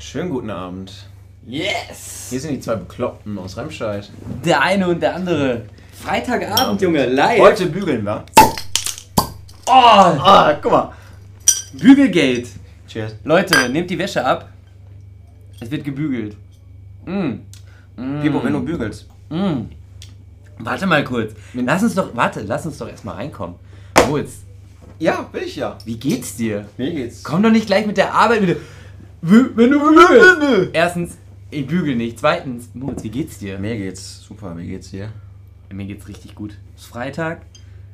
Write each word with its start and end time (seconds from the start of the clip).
Schönen 0.00 0.30
guten 0.30 0.50
Abend. 0.50 0.92
Yes! 1.46 2.28
Hier 2.30 2.40
sind 2.40 2.52
die 2.54 2.60
zwei 2.60 2.76
Bekloppten 2.76 3.38
aus 3.38 3.56
Remscheid. 3.56 4.10
Der 4.44 4.60
eine 4.62 4.88
und 4.88 5.00
der 5.02 5.14
andere. 5.14 5.62
Freitagabend, 5.92 6.80
Junge, 6.80 7.06
live. 7.06 7.40
Heute 7.40 7.66
bügeln 7.66 8.02
wir. 8.04 8.24
Oh, 9.66 9.72
Ah, 9.72 10.54
guck 10.60 10.72
mal. 10.72 10.92
Bügelgate. 11.74 12.48
Cheers. 12.88 13.14
Leute, 13.24 13.68
nehmt 13.68 13.90
die 13.90 13.98
Wäsche 13.98 14.24
ab. 14.24 14.48
Es 15.60 15.70
wird 15.70 15.84
gebügelt. 15.84 16.36
Mm. 17.04 17.40
Mm. 17.96 18.20
Pipo, 18.22 18.42
wenn 18.42 18.54
du 18.54 18.60
bügelst. 18.64 19.06
Mm. 19.28 19.64
Warte 20.58 20.86
mal 20.86 21.04
kurz. 21.04 21.32
Lass 21.52 21.82
uns 21.82 21.94
doch, 21.94 22.14
warte, 22.16 22.40
lass 22.40 22.64
uns 22.66 22.78
doch 22.78 22.88
erstmal 22.88 23.16
reinkommen. 23.16 23.56
Moritz, 24.08 24.38
Ja, 24.98 25.28
will 25.32 25.42
ich 25.42 25.56
ja. 25.56 25.76
wie 25.84 25.96
geht's 25.98 26.36
dir? 26.36 26.66
Mir 26.78 26.90
geht's. 26.92 27.22
Komm 27.22 27.42
doch 27.42 27.50
nicht 27.50 27.66
gleich 27.66 27.86
mit 27.86 27.96
der 27.98 28.14
Arbeit 28.14 28.42
wieder. 28.42 28.56
Wenn 29.22 29.70
du 29.70 29.78
bügelst. 29.80 30.70
Erstens, 30.72 31.18
ich 31.50 31.66
bügel 31.66 31.96
nicht. 31.96 32.18
Zweitens, 32.18 32.70
Moritz, 32.74 33.02
wie 33.02 33.10
geht's 33.10 33.38
dir? 33.38 33.58
Mir 33.58 33.76
geht's 33.76 34.22
super. 34.22 34.56
Wie 34.56 34.66
geht's 34.66 34.90
dir? 34.90 35.10
Mir 35.72 35.86
geht's 35.86 36.08
richtig 36.08 36.34
gut. 36.34 36.56
Es 36.76 36.82
ist 36.82 36.88
Freitag. 36.88 37.42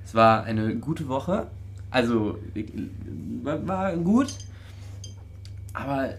Es 0.04 0.14
war 0.14 0.44
eine 0.44 0.76
gute 0.76 1.08
Woche. 1.08 1.48
Also, 1.90 2.38
war, 3.42 3.96
gut. 3.96 4.28
Aber, 5.72 6.10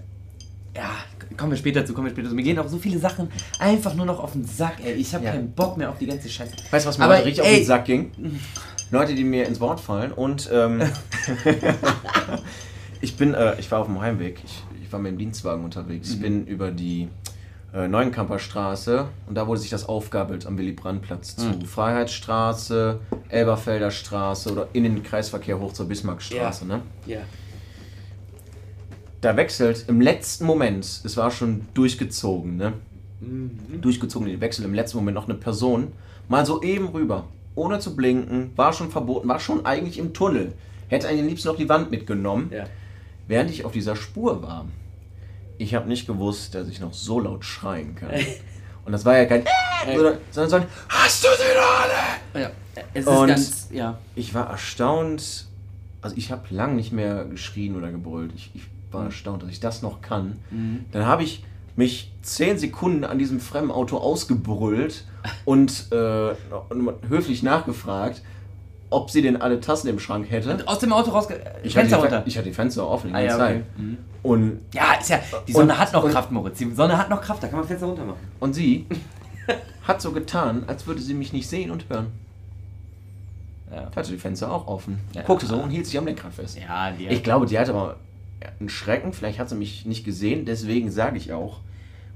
ja, 0.75 0.89
kommen 1.35 1.51
wir 1.51 1.57
später 1.57 1.85
zu, 1.85 1.93
kommen 1.93 2.07
wir 2.07 2.11
später 2.11 2.29
zu. 2.29 2.35
Mir 2.35 2.43
gehen 2.43 2.59
auch 2.59 2.67
so 2.67 2.77
viele 2.77 2.99
Sachen 2.99 3.29
einfach 3.59 3.93
nur 3.95 4.05
noch 4.05 4.19
auf 4.19 4.33
den 4.33 4.45
Sack, 4.45 4.75
ey. 4.83 4.93
Ich 4.93 5.13
habe 5.15 5.25
Ja. 5.25 5.31
keinen 5.31 5.51
Bock 5.51 5.77
mehr 5.77 5.89
auf 5.89 5.97
die 5.97 6.05
ganze 6.05 6.29
Scheiße. 6.29 6.53
Weißt 6.69 6.85
du, 6.85 6.89
was 6.89 6.97
mir 6.97 7.05
Aber, 7.05 7.15
heute 7.15 7.25
richtig 7.25 7.41
auf 7.41 7.47
ey. 7.47 7.57
den 7.57 7.65
Sack 7.65 7.85
ging? 7.85 8.11
Leute, 8.91 9.15
die 9.15 9.23
mir 9.23 9.45
ins 9.47 9.59
Wort 9.59 9.79
fallen 9.79 10.11
und 10.11 10.49
ähm, 10.51 10.81
ich 13.01 13.15
bin, 13.17 13.33
äh, 13.33 13.59
ich 13.59 13.69
war 13.71 13.79
auf 13.79 13.87
dem 13.87 13.99
Heimweg. 14.01 14.41
Ich, 14.45 14.63
ich 14.87 14.93
war 14.93 15.01
mit 15.01 15.11
dem 15.11 15.17
Dienstwagen 15.17 15.65
unterwegs. 15.65 16.11
Ich 16.11 16.21
bin 16.21 16.47
über 16.47 16.71
die 16.71 17.09
äh, 17.73 17.89
Neuenkamper 17.89 18.39
Straße 18.39 19.05
und 19.27 19.35
da 19.35 19.45
wurde 19.45 19.59
sich 19.59 19.69
das 19.69 19.85
aufgabelt 19.89 20.45
am 20.45 20.57
Willy-Brandt-Platz 20.57 21.35
zu 21.35 21.65
Freiheitsstraße, 21.65 23.01
Elberfelder 23.27 23.91
Straße 23.91 24.49
oder 24.49 24.69
in 24.71 24.83
den 24.83 25.03
Kreisverkehr 25.03 25.59
hoch 25.59 25.73
zur 25.73 25.89
Bismarckstraße. 25.89 26.65
Ne? 26.65 26.81
Ja. 27.05 27.19
Da 29.19 29.35
wechselt 29.35 29.83
im 29.89 29.99
letzten 29.99 30.45
Moment, 30.45 30.85
es 31.03 31.17
war 31.17 31.31
schon 31.31 31.65
durchgezogen, 31.73 32.55
ne? 32.55 32.73
Durchgezogen, 33.81 34.27
den 34.29 34.39
Wechsel 34.39 34.63
im 34.63 34.73
letzten 34.73 34.99
Moment 34.99 35.15
noch 35.15 35.25
eine 35.27 35.33
Person 35.33 35.91
mal 36.29 36.45
so 36.45 36.61
eben 36.61 36.87
rüber, 36.87 37.25
ohne 37.55 37.79
zu 37.79 37.93
blinken, 37.93 38.51
war 38.55 38.71
schon 38.71 38.89
verboten, 38.89 39.27
war 39.27 39.39
schon 39.39 39.65
eigentlich 39.65 39.97
im 39.97 40.13
Tunnel. 40.13 40.53
Hätte 40.87 41.09
einen 41.09 41.27
liebsten 41.27 41.49
noch 41.49 41.57
die 41.57 41.67
Wand 41.67 41.91
mitgenommen, 41.91 42.51
Ja. 42.53 42.63
Während 43.27 43.49
ich 43.51 43.65
auf 43.65 43.71
dieser 43.71 43.95
Spur 43.95 44.41
war. 44.41 44.65
Ich 45.57 45.73
habe 45.75 45.87
nicht 45.87 46.05
gewusst, 46.07 46.53
dass 46.55 46.67
ich 46.67 46.79
noch 46.79 46.93
so 46.93 47.19
laut 47.19 47.43
schreien 47.45 47.95
kann. 47.95 48.11
Und 48.85 48.91
das 48.91 49.03
war 49.05 49.17
ja 49.17 49.25
kein 49.25 49.43
sondern, 49.93 50.17
sondern 50.31 50.49
so 50.49 50.55
ein 50.57 50.65
Hast 50.89 51.23
du 51.23 51.27
sie 51.37 51.59
alle? 51.59 52.43
ja. 52.43 52.51
Es 52.93 53.01
ist 53.05 53.07
Und- 53.07 53.27
ganz, 53.27 53.67
ja. 53.71 53.97
Ich 54.15 54.33
war 54.33 54.49
erstaunt, 54.49 55.47
also 56.01 56.15
ich 56.15 56.31
habe 56.31 56.43
lang 56.51 56.75
nicht 56.75 56.91
mehr 56.91 57.25
geschrien 57.25 57.75
oder 57.75 57.91
gebrüllt. 57.91 58.31
Ich, 58.35 58.51
ich 58.53 58.61
war 58.91 59.05
erstaunt, 59.05 59.41
dass 59.43 59.49
ich 59.49 59.59
das 59.59 59.81
noch 59.81 60.01
kann. 60.01 60.39
Dann 60.91 61.05
habe 61.05 61.23
ich 61.23 61.43
mich 61.75 62.11
zehn 62.21 62.57
Sekunden 62.57 63.03
an 63.03 63.19
diesem 63.19 63.39
fremden 63.39 63.71
Auto 63.71 63.97
ausgebrüllt 63.97 65.03
und 65.45 65.91
äh, 65.91 66.33
höflich 67.09 67.43
nachgefragt, 67.43 68.21
ob 68.89 69.09
sie 69.11 69.21
denn 69.21 69.41
alle 69.41 69.59
Tassen 69.59 69.87
im 69.89 69.99
Schrank 69.99 70.29
hätte. 70.31 70.65
Aus 70.67 70.79
dem 70.79 70.93
Auto 70.93 71.11
raus. 71.11 71.27
Ich 71.63 71.73
Fenster 71.73 71.97
hatte, 71.97 72.07
die, 72.07 72.13
runter. 72.15 72.27
Ich 72.27 72.37
hatte 72.37 72.47
die 72.47 72.53
Fenster 72.53 72.87
offen 72.87 73.09
die 73.09 73.15
Ah, 73.15 73.21
ganze 73.21 73.37
ja, 73.37 73.45
okay. 73.45 73.53
Zeit. 73.77 73.97
Und, 74.23 74.59
Ja, 74.73 74.93
ist 74.99 75.09
ja. 75.09 75.19
Die 75.47 75.51
Sonne 75.53 75.73
Und- 75.73 75.79
hat 75.79 75.93
noch 75.93 76.03
und- 76.03 76.11
Kraft, 76.11 76.31
Moritz. 76.31 76.57
Die 76.57 76.71
Sonne 76.73 76.97
hat 76.97 77.09
noch 77.09 77.21
Kraft, 77.21 77.43
da 77.43 77.47
kann 77.47 77.59
man 77.59 77.67
Fenster 77.67 77.85
runter 77.87 78.05
machen. 78.05 78.19
und 78.39 78.53
sie 78.53 78.85
hat 79.87 80.01
so 80.01 80.11
getan, 80.11 80.63
als 80.67 80.87
würde 80.87 81.01
sie 81.01 81.13
mich 81.13 81.33
nicht 81.33 81.47
sehen 81.49 81.71
und 81.71 81.89
hören. 81.89 82.07
Ja. 83.71 83.89
Hatte 83.95 84.11
die 84.11 84.17
Fenster 84.17 84.51
auch 84.51 84.67
offen. 84.67 84.99
Ja. 85.13 85.23
Guckte 85.23 85.45
so 85.45 85.57
und 85.57 85.69
hielt 85.69 85.85
sich 85.85 85.97
am 85.97 86.05
Lenkrad 86.05 86.33
fest. 86.33 86.57
Ja, 86.57 86.91
die 86.91 87.07
Ich 87.07 87.23
glaube, 87.23 87.45
die 87.45 87.59
hatte 87.59 87.71
aber 87.71 87.97
einen 88.59 88.69
Schrecken. 88.69 89.11
Vielleicht 89.11 89.39
hat 89.39 89.49
sie 89.49 89.55
mich 89.55 89.85
nicht 89.85 90.05
gesehen. 90.05 90.45
Deswegen 90.45 90.89
sage 90.91 91.17
ich 91.17 91.33
auch, 91.33 91.59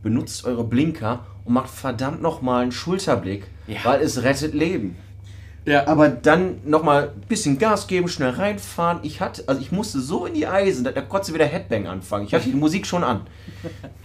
benutzt 0.02 0.46
eure 0.46 0.64
Blinker 0.64 1.26
und 1.44 1.54
macht 1.54 1.70
verdammt 1.70 2.22
nochmal 2.22 2.64
einen 2.64 2.72
Schulterblick, 2.72 3.48
Ja. 3.68 3.80
weil 3.84 4.02
es 4.02 4.24
rettet 4.24 4.54
Leben. 4.54 4.96
Ja. 5.66 5.86
Aber 5.88 6.10
dann 6.10 6.56
nochmal 6.66 7.10
ein 7.16 7.22
bisschen 7.28 7.60
Gas 7.60 7.88
geben, 7.88 8.08
schnell 8.08 8.32
reinfahren. 8.32 9.00
Ich 9.04 9.22
hatte, 9.22 9.44
also 9.48 9.62
ich 9.62 9.72
musste 9.72 10.00
so 10.00 10.26
in 10.26 10.34
die 10.34 10.48
Eisen, 10.48 10.84
da, 10.84 10.92
da 10.92 11.02
konnte 11.02 11.34
wieder 11.34 11.46
Headbang 11.46 11.88
anfangen. 11.88 12.26
Ich 12.26 12.34
hatte 12.34 12.46
die 12.50 12.56
Musik 12.56 12.86
schon 12.88 13.04
an. 13.04 13.22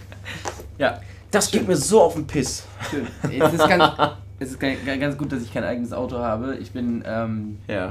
Ja. 0.77 0.99
Das 1.31 1.49
geht 1.51 1.67
mir 1.67 1.75
so 1.75 2.01
auf 2.01 2.13
den 2.13 2.27
Piss. 2.27 2.65
Schön. 2.91 3.07
Es 3.41 3.53
ist 3.53 3.67
ganz, 3.67 3.83
es 4.39 4.51
ist 4.51 4.59
ganz, 4.59 4.77
ganz 4.85 5.17
gut, 5.17 5.31
dass 5.31 5.41
ich 5.41 5.53
kein 5.53 5.63
eigenes 5.63 5.91
Auto 5.91 6.19
habe. 6.19 6.55
Ich 6.57 6.71
bin 6.71 7.03
ähm, 7.05 7.57
Ja. 7.67 7.89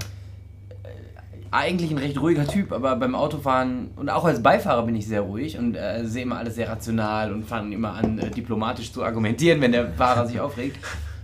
eigentlich 1.51 1.91
ein 1.91 1.99
recht 1.99 2.21
ruhiger 2.21 2.47
Typ, 2.47 2.73
aber 2.73 2.97
beim 2.97 3.15
Autofahren 3.15 3.91
und 3.97 4.09
auch 4.11 4.25
als 4.25 4.43
Beifahrer 4.43 4.83
bin 4.85 4.95
ich 4.97 5.07
sehr 5.07 5.23
ruhig 5.23 5.59
und 5.59 5.75
äh, 5.75 6.05
sehe 6.07 6.23
immer 6.23 6.39
alles 6.39 6.55
sehr 6.55 6.69
rational 6.69 7.33
und 7.33 7.45
fange 7.45 7.75
immer 7.75 7.95
an, 7.95 8.19
äh, 8.19 8.31
diplomatisch 8.31 8.93
zu 8.93 9.03
argumentieren, 9.03 9.61
wenn 9.61 9.73
der 9.73 9.91
Fahrer 9.93 10.27
sich 10.27 10.39
aufregt. 10.41 10.79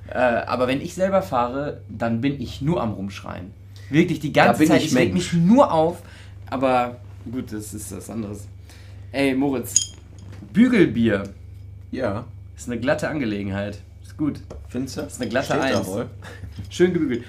Äh, 0.08 0.18
aber 0.18 0.68
wenn 0.68 0.80
ich 0.80 0.94
selber 0.94 1.22
fahre, 1.22 1.80
dann 1.88 2.20
bin 2.20 2.40
ich 2.40 2.60
nur 2.60 2.82
am 2.82 2.92
Rumschreien. 2.92 3.50
Wirklich 3.90 4.20
die 4.20 4.32
ganze 4.32 4.64
Zeit. 4.64 4.80
ich 4.82 4.92
Ich 4.92 4.96
reg 4.98 5.12
mich 5.14 5.32
nur 5.32 5.72
auf. 5.72 6.02
Aber 6.50 6.96
gut, 7.30 7.52
das 7.52 7.72
ist 7.74 7.94
was 7.96 8.10
anderes. 8.10 8.46
Ey, 9.12 9.34
Moritz, 9.34 9.92
Bügelbier 10.52 11.24
Ja. 11.90 12.24
ist 12.56 12.68
eine 12.68 12.80
glatte 12.80 13.08
Angelegenheit. 13.08 13.80
Ist 14.02 14.16
gut. 14.16 14.40
Findest 14.68 14.96
du? 14.96 15.02
ist 15.02 15.20
eine 15.20 15.30
glatte 15.30 15.46
Steht 15.46 15.60
Eins. 15.60 15.86
wohl. 15.86 16.06
Schön 16.70 16.92
gebügelt. 16.92 17.24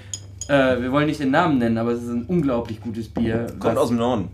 Äh, 0.48 0.80
wir 0.82 0.92
wollen 0.92 1.06
nicht 1.06 1.20
den 1.20 1.30
Namen 1.30 1.58
nennen, 1.58 1.78
aber 1.78 1.92
es 1.92 2.02
ist 2.02 2.08
ein 2.10 2.24
unglaublich 2.26 2.80
gutes 2.80 3.08
Bier, 3.08 3.46
Kommt 3.58 3.78
aus 3.78 3.88
dem 3.88 3.96
Norden. 3.98 4.28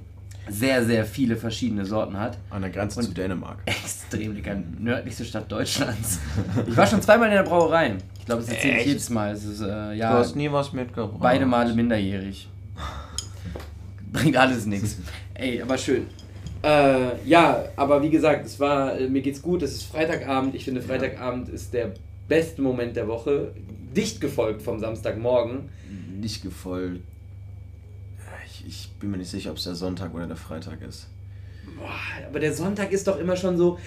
Sehr, 0.50 0.84
sehr 0.84 1.04
viele 1.04 1.36
verschiedene 1.36 1.84
Sorten 1.86 2.18
hat. 2.18 2.38
An 2.50 2.62
der 2.62 2.70
Grenze 2.70 3.00
zu 3.00 3.12
Dänemark. 3.12 3.58
Extrem 3.66 4.34
lecker. 4.34 4.56
Nördlichste 4.78 5.24
Stadt 5.24 5.50
Deutschlands. 5.50 6.18
Ich 6.66 6.76
war 6.76 6.86
schon 6.86 7.00
zweimal 7.02 7.28
in 7.28 7.34
der 7.34 7.42
Brauerei. 7.44 7.96
Ich 8.18 8.26
glaube, 8.26 8.42
es 8.42 8.48
erzähle 8.48 8.80
ich 8.80 8.86
jedes 8.86 9.10
Mal. 9.10 9.32
Ist, 9.34 9.60
äh, 9.60 9.64
Du 9.64 9.96
ja, 9.96 10.10
hast 10.10 10.36
nie 10.36 10.50
was 10.50 10.72
mitgebracht. 10.72 11.18
beide 11.20 11.46
Male 11.46 11.74
minderjährig. 11.74 12.48
Bringt 14.12 14.36
alles 14.36 14.66
nichts. 14.66 14.98
Ey, 15.34 15.62
aber 15.62 15.78
schön. 15.78 16.06
Äh, 16.62 17.26
ja, 17.26 17.64
aber 17.76 18.02
wie 18.02 18.10
gesagt, 18.10 18.44
es 18.44 18.58
war, 18.60 18.98
äh, 18.98 19.08
mir 19.08 19.22
geht's 19.22 19.40
gut, 19.40 19.62
es 19.62 19.72
ist 19.72 19.84
Freitagabend. 19.84 20.54
Ich 20.54 20.64
finde, 20.64 20.82
Freitagabend 20.82 21.48
ist 21.48 21.72
der 21.72 21.94
beste 22.28 22.60
Moment 22.60 22.96
der 22.96 23.08
Woche. 23.08 23.52
Dicht 23.96 24.20
gefolgt 24.20 24.62
vom 24.62 24.78
Samstagmorgen. 24.78 25.68
nicht 26.20 26.42
gefolgt. 26.42 27.00
Ich, 28.60 28.66
ich 28.66 28.90
bin 28.98 29.10
mir 29.10 29.16
nicht 29.18 29.30
sicher, 29.30 29.50
ob 29.50 29.56
es 29.56 29.64
der 29.64 29.74
Sonntag 29.74 30.14
oder 30.14 30.26
der 30.26 30.36
Freitag 30.36 30.78
ist. 30.86 31.08
Boah, 31.78 31.90
aber 32.28 32.40
der 32.40 32.52
Sonntag 32.52 32.92
ist 32.92 33.06
doch 33.06 33.18
immer 33.18 33.36
schon 33.36 33.56
so, 33.56 33.78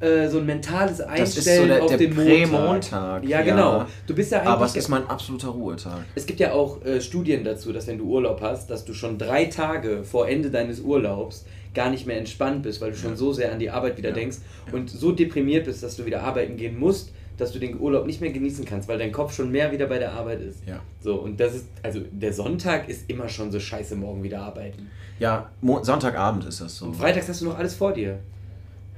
äh, 0.00 0.28
so 0.28 0.38
ein 0.38 0.46
mentales 0.46 1.00
Einstellen 1.00 1.62
so 1.62 1.66
der, 1.68 1.82
auf 1.82 1.88
der 1.88 1.98
den 1.98 2.14
Prä-Montag. 2.14 3.24
Ja, 3.24 3.42
genau. 3.42 3.86
Du 4.06 4.14
bist 4.14 4.32
ja 4.32 4.38
eigentlich. 4.38 4.50
Aber 4.52 4.64
es 4.66 4.76
ist 4.76 4.88
mein 4.88 5.06
absoluter 5.06 5.48
Ruhetag. 5.48 6.00
es 6.14 6.26
gibt 6.26 6.40
ja 6.40 6.52
auch 6.52 6.84
äh, 6.84 7.00
Studien 7.00 7.44
dazu, 7.44 7.72
dass 7.72 7.86
wenn 7.86 7.98
du 7.98 8.04
Urlaub 8.04 8.40
hast, 8.40 8.68
dass 8.70 8.84
du 8.84 8.92
schon 8.94 9.18
drei 9.18 9.46
Tage 9.46 10.02
vor 10.04 10.28
Ende 10.28 10.50
deines 10.50 10.80
Urlaubs 10.80 11.44
gar 11.74 11.88
nicht 11.90 12.06
mehr 12.06 12.18
entspannt 12.18 12.64
bist, 12.64 12.80
weil 12.80 12.90
du 12.90 12.96
schon 12.98 13.12
Ja. 13.12 13.16
so 13.16 13.32
sehr 13.32 13.52
an 13.52 13.58
die 13.58 13.70
Arbeit 13.70 13.96
wieder 13.96 14.10
Ja. 14.10 14.14
denkst 14.14 14.38
und 14.72 14.90
so 14.90 15.12
deprimiert 15.12 15.64
bist, 15.66 15.82
dass 15.82 15.96
du 15.96 16.04
wieder 16.04 16.22
arbeiten 16.22 16.56
gehen 16.56 16.78
musst, 16.78 17.12
dass 17.42 17.52
du 17.52 17.58
den 17.58 17.78
Urlaub 17.80 18.06
nicht 18.06 18.20
mehr 18.20 18.30
genießen 18.32 18.64
kannst, 18.64 18.88
weil 18.88 18.98
dein 18.98 19.12
Kopf 19.12 19.34
schon 19.34 19.50
mehr 19.50 19.70
wieder 19.72 19.86
bei 19.86 19.98
der 19.98 20.12
Arbeit 20.12 20.40
ist. 20.40 20.66
Ja. 20.66 20.80
So, 21.00 21.16
und 21.16 21.38
das 21.38 21.54
ist, 21.54 21.66
also 21.82 22.00
der 22.10 22.32
Sonntag 22.32 22.88
ist 22.88 23.10
immer 23.10 23.28
schon 23.28 23.50
so 23.50 23.60
scheiße, 23.60 23.96
morgen 23.96 24.22
wieder 24.22 24.40
arbeiten. 24.42 24.88
Ja, 25.18 25.50
Mo 25.60 25.82
Sonntagabend 25.82 26.44
ist 26.46 26.60
das 26.60 26.76
so. 26.76 26.86
Und 26.86 26.94
freitags 26.94 27.28
hast 27.28 27.40
du 27.42 27.46
noch 27.46 27.58
alles 27.58 27.74
vor 27.74 27.92
dir. 27.92 28.18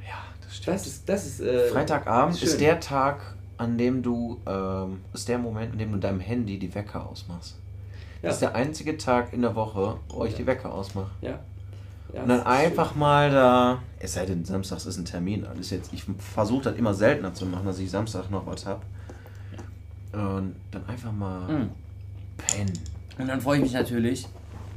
Ja, 0.06 0.14
das 0.42 0.56
stimmt. 0.56 0.76
Das 0.76 0.86
ist, 0.86 1.08
das 1.08 1.26
ist. 1.26 1.40
Äh, 1.40 1.68
Freitagabend 1.68 2.36
schön. 2.38 2.48
ist 2.48 2.60
der 2.60 2.78
Tag, 2.80 3.34
an 3.56 3.76
dem 3.78 4.02
du, 4.02 4.40
ähm, 4.46 5.00
ist 5.12 5.28
der 5.28 5.38
Moment, 5.38 5.72
an 5.72 5.78
dem 5.78 5.92
du 5.92 5.98
deinem 5.98 6.20
Handy 6.20 6.58
die 6.58 6.74
Wecker 6.74 7.08
ausmachst. 7.08 7.56
Ja. 8.22 8.28
Das 8.28 8.34
ist 8.36 8.40
der 8.42 8.54
einzige 8.54 8.96
Tag 8.96 9.32
in 9.32 9.42
der 9.42 9.54
Woche, 9.54 9.96
wo 10.08 10.24
ich 10.24 10.32
Ja. 10.32 10.38
die 10.38 10.46
Wecker 10.46 10.72
ausmache. 10.72 11.10
Ja. 11.20 11.38
Ja 12.14 12.22
Und 12.22 12.28
dann 12.28 12.38
ist 12.38 12.44
schön. 12.44 12.52
einfach 12.52 12.94
mal 12.94 13.30
da, 13.30 13.82
es 13.98 14.14
sei 14.14 14.26
denn, 14.26 14.44
samstags 14.44 14.86
ist 14.86 14.98
ein 14.98 15.04
Termin. 15.04 15.46
Ist 15.60 15.70
jetzt, 15.70 15.92
ich 15.92 16.04
versuche 16.18 16.64
das 16.64 16.76
immer 16.76 16.94
seltener 16.94 17.34
zu 17.34 17.46
machen, 17.46 17.66
dass 17.66 17.78
ich 17.78 17.90
Samstag 17.90 18.30
noch 18.30 18.46
was 18.46 18.66
habe. 18.66 18.82
Und 20.12 20.54
dann 20.70 20.86
einfach 20.86 21.12
mal 21.12 21.40
Mhm. 21.48 21.70
pennen. 22.36 22.72
Und 23.18 23.28
dann 23.28 23.40
freue 23.40 23.58
ich 23.58 23.62
mich 23.64 23.72
natürlich, 23.72 24.26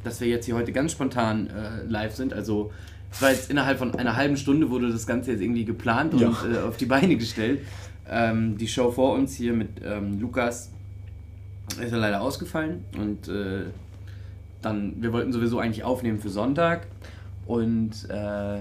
dass 0.04 0.20
wir 0.22 0.28
jetzt 0.28 0.46
hier 0.46 0.56
heute 0.56 0.72
ganz 0.72 0.92
spontan 0.92 1.48
äh, 1.48 1.84
live 1.88 2.16
sind. 2.16 2.34
Also 2.34 2.72
es 3.12 3.22
war 3.22 3.32
jetzt 3.32 3.50
innerhalb 3.50 3.78
von 3.78 3.94
einer 3.96 4.16
halben 4.16 4.38
Stunde 4.38 4.70
wurde 4.70 4.92
das 4.92 5.06
Ganze 5.08 5.32
jetzt 5.32 5.42
irgendwie 5.42 5.66
geplant 5.66 6.14
und 6.14 6.22
Ja. 6.22 6.30
äh, 6.30 6.68
auf 6.68 6.78
die 6.78 6.86
Beine 6.86 7.16
gestellt. 7.18 7.62
Ähm, 8.10 8.58
die 8.58 8.68
Show 8.68 8.92
vor 8.92 9.14
uns 9.16 9.34
hier 9.36 9.54
mit 9.54 9.82
ähm, 9.84 10.20
Lukas 10.20 10.72
ist 11.82 11.92
ja 11.92 11.98
leider 11.98 12.22
ausgefallen 12.22 12.86
und 12.98 13.28
äh, 13.28 13.64
dann, 14.62 15.02
wir 15.02 15.12
wollten 15.14 15.34
sowieso 15.34 15.60
eigentlich 15.60 15.84
aufnehmen 15.84 16.18
für 16.20 16.30
Sonntag 16.30 16.88
und 17.48 18.10
äh, 18.10 18.60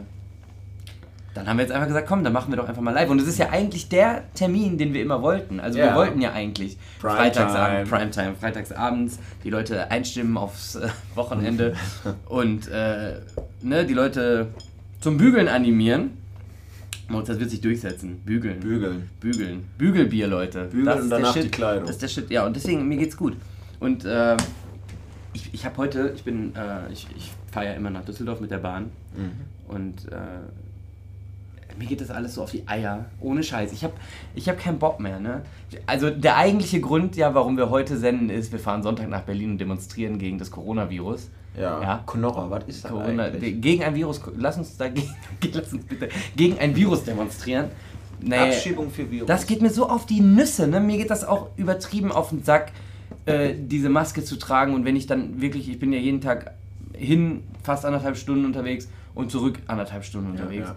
dann 1.37 1.47
haben 1.47 1.59
wir 1.59 1.65
jetzt 1.65 1.73
einfach 1.73 1.89
gesagt, 1.89 2.09
komm, 2.09 2.25
dann 2.25 2.33
machen 2.33 2.51
wir 2.51 2.57
doch 2.57 2.69
einfach 2.69 2.81
mal 2.81 2.93
live. 2.93 3.11
Und 3.11 3.21
es 3.21 3.29
ist 3.29 3.39
ja 3.39 3.51
eigentlich 3.51 3.91
der 3.91 4.25
Termin, 4.33 4.79
den 4.79 4.95
wir 4.95 5.03
immer 5.03 5.21
wollten. 5.21 5.61
Also 5.61 5.79
ja. 5.79 5.89
wir 5.89 5.95
wollten 5.95 6.21
ja 6.23 6.33
eigentlich 6.33 6.79
Prime 6.99 7.17
Freitagsabend, 7.17 7.91
Primetime, 7.91 8.35
freitagsabends 8.41 9.19
die 9.45 9.51
Leute 9.51 9.91
einstimmen 9.91 10.39
aufs 10.39 10.77
äh, 10.77 10.89
Wochenende 11.15 11.75
und 12.29 12.69
äh, 12.69 13.17
ne, 13.61 13.85
die 13.85 13.93
Leute 13.93 14.49
zum 15.01 15.19
Bügeln 15.19 15.49
animieren. 15.49 16.17
Und 17.09 17.29
das 17.29 17.39
wird 17.39 17.51
sich 17.51 17.61
durchsetzen. 17.61 18.21
Bügeln. 18.25 18.61
Bügeln. 18.61 19.11
Bügeln. 19.21 19.65
Bügelbier, 19.79 20.27
Leute. 20.27 20.65
Bügeln 20.65 20.87
das 20.87 21.01
und 21.03 21.11
danach 21.11 21.35
die 21.35 21.49
Kleidung. 21.49 21.87
Das 21.87 21.97
ist 21.97 22.03
der 22.03 22.09
Shit. 22.09 22.31
Ja, 22.31 22.47
und 22.47 22.57
deswegen, 22.57 22.89
mir 22.89 22.97
geht's 22.97 23.17
gut. 23.17 23.37
Und 23.79 24.05
äh, 24.05 24.37
ich, 25.35 25.53
ich 25.53 25.65
habe 25.67 25.77
heute, 25.77 26.13
ich 26.17 26.25
bin, 26.25 26.57
äh, 26.57 26.91
ich, 26.93 27.07
ich 27.17 27.31
fahre 27.57 27.67
ja 27.69 27.73
immer 27.73 27.91
nach 27.91 28.05
Düsseldorf 28.05 28.41
mit 28.41 28.51
der 28.51 28.59
Bahn. 28.59 28.91
Mhm. 29.17 29.75
Und 29.75 30.13
äh, 30.13 30.17
mir 31.79 31.87
geht 31.87 32.03
das 32.03 32.11
alles 32.11 32.35
so 32.35 32.43
auf 32.43 32.51
die 32.51 32.69
Eier. 32.69 33.07
Ohne 33.21 33.43
Scheiß. 33.43 33.73
Ich 33.73 33.83
habe 33.83 33.95
ich 34.35 34.49
hab 34.49 34.59
keinen 34.59 34.79
Bock 34.79 35.01
mehr. 35.01 35.21
Ne? 35.21 35.43
Also 35.87 36.11
der 36.11 36.37
eigentliche 36.37 36.81
Grund, 36.81 37.17
ja, 37.17 37.35
warum 37.35 37.57
wir 37.57 37.71
heute 37.71 37.97
senden, 37.97 38.29
ist, 38.29 38.53
wir 38.53 38.59
fahren 38.59 38.83
Sonntag 38.83 39.09
nach 39.09 39.23
Berlin 39.23 39.53
und 39.53 39.59
demonstrieren 39.59 40.19
gegen 40.19 40.39
das 40.39 40.51
Coronavirus. 40.51 41.31
Ja. 41.59 41.81
ja. 41.81 42.05
Knorrer, 42.07 42.51
was 42.51 42.65
ist 42.65 42.85
das 42.85 42.91
Corona, 42.91 43.25
eigentlich? 43.25 43.61
Gegen 43.63 43.83
ein 43.83 43.95
Virus. 43.95 44.21
Lass 44.37 44.59
uns 44.59 44.77
dagegen, 44.77 45.15
lass 45.53 45.73
uns 45.73 45.85
bitte 45.87 46.11
gegen 46.37 46.59
ein 46.59 46.77
Virus 46.77 47.05
demonstrieren. 47.05 47.67
Nee, 48.21 48.37
Abschiebung 48.37 48.91
für 48.91 49.11
Virus. 49.11 49.27
Das 49.27 49.47
geht 49.47 49.63
mir 49.63 49.71
so 49.71 49.89
auf 49.89 50.05
die 50.05 50.21
Nüsse. 50.21 50.67
Ne? 50.67 50.81
Mir 50.81 50.99
geht 50.99 51.11
das 51.11 51.25
auch 51.25 51.49
übertrieben 51.57 52.13
auf 52.13 52.31
den 52.31 52.43
Sack, 52.45 52.73
äh, 53.25 53.55
diese 53.57 53.89
Maske 53.89 54.23
zu 54.23 54.37
tragen. 54.37 54.75
Und 54.75 54.85
wenn 54.85 54.97
ich 54.97 55.07
dann 55.07 55.41
wirklich, 55.41 55.71
ich 55.71 55.79
bin 55.79 55.93
ja 55.93 55.99
jeden 55.99 56.21
Tag 56.21 56.56
hin 56.97 57.43
fast 57.63 57.85
anderthalb 57.85 58.17
Stunden 58.17 58.45
unterwegs 58.45 58.89
und 59.15 59.31
zurück 59.31 59.59
anderthalb 59.67 60.05
Stunden 60.05 60.31
unterwegs. 60.31 60.69
Ja, 60.69 60.73
ja. 60.73 60.77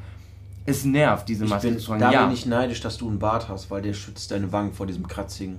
Es 0.65 0.85
nervt, 0.85 1.27
diese 1.27 1.45
Maske 1.45 1.67
ich 1.67 1.73
bin, 1.73 1.79
zu 1.79 1.87
tragen. 1.87 2.01
Da 2.01 2.11
ja. 2.11 2.25
bin 2.25 2.33
ich 2.33 2.45
neidisch, 2.45 2.81
dass 2.81 2.97
du 2.97 3.07
einen 3.07 3.19
Bart 3.19 3.49
hast, 3.49 3.71
weil 3.71 3.81
der 3.81 3.93
schützt 3.93 4.29
deine 4.31 4.51
Wangen 4.51 4.73
vor 4.73 4.85
diesem 4.85 5.07
Kratzigen. 5.07 5.57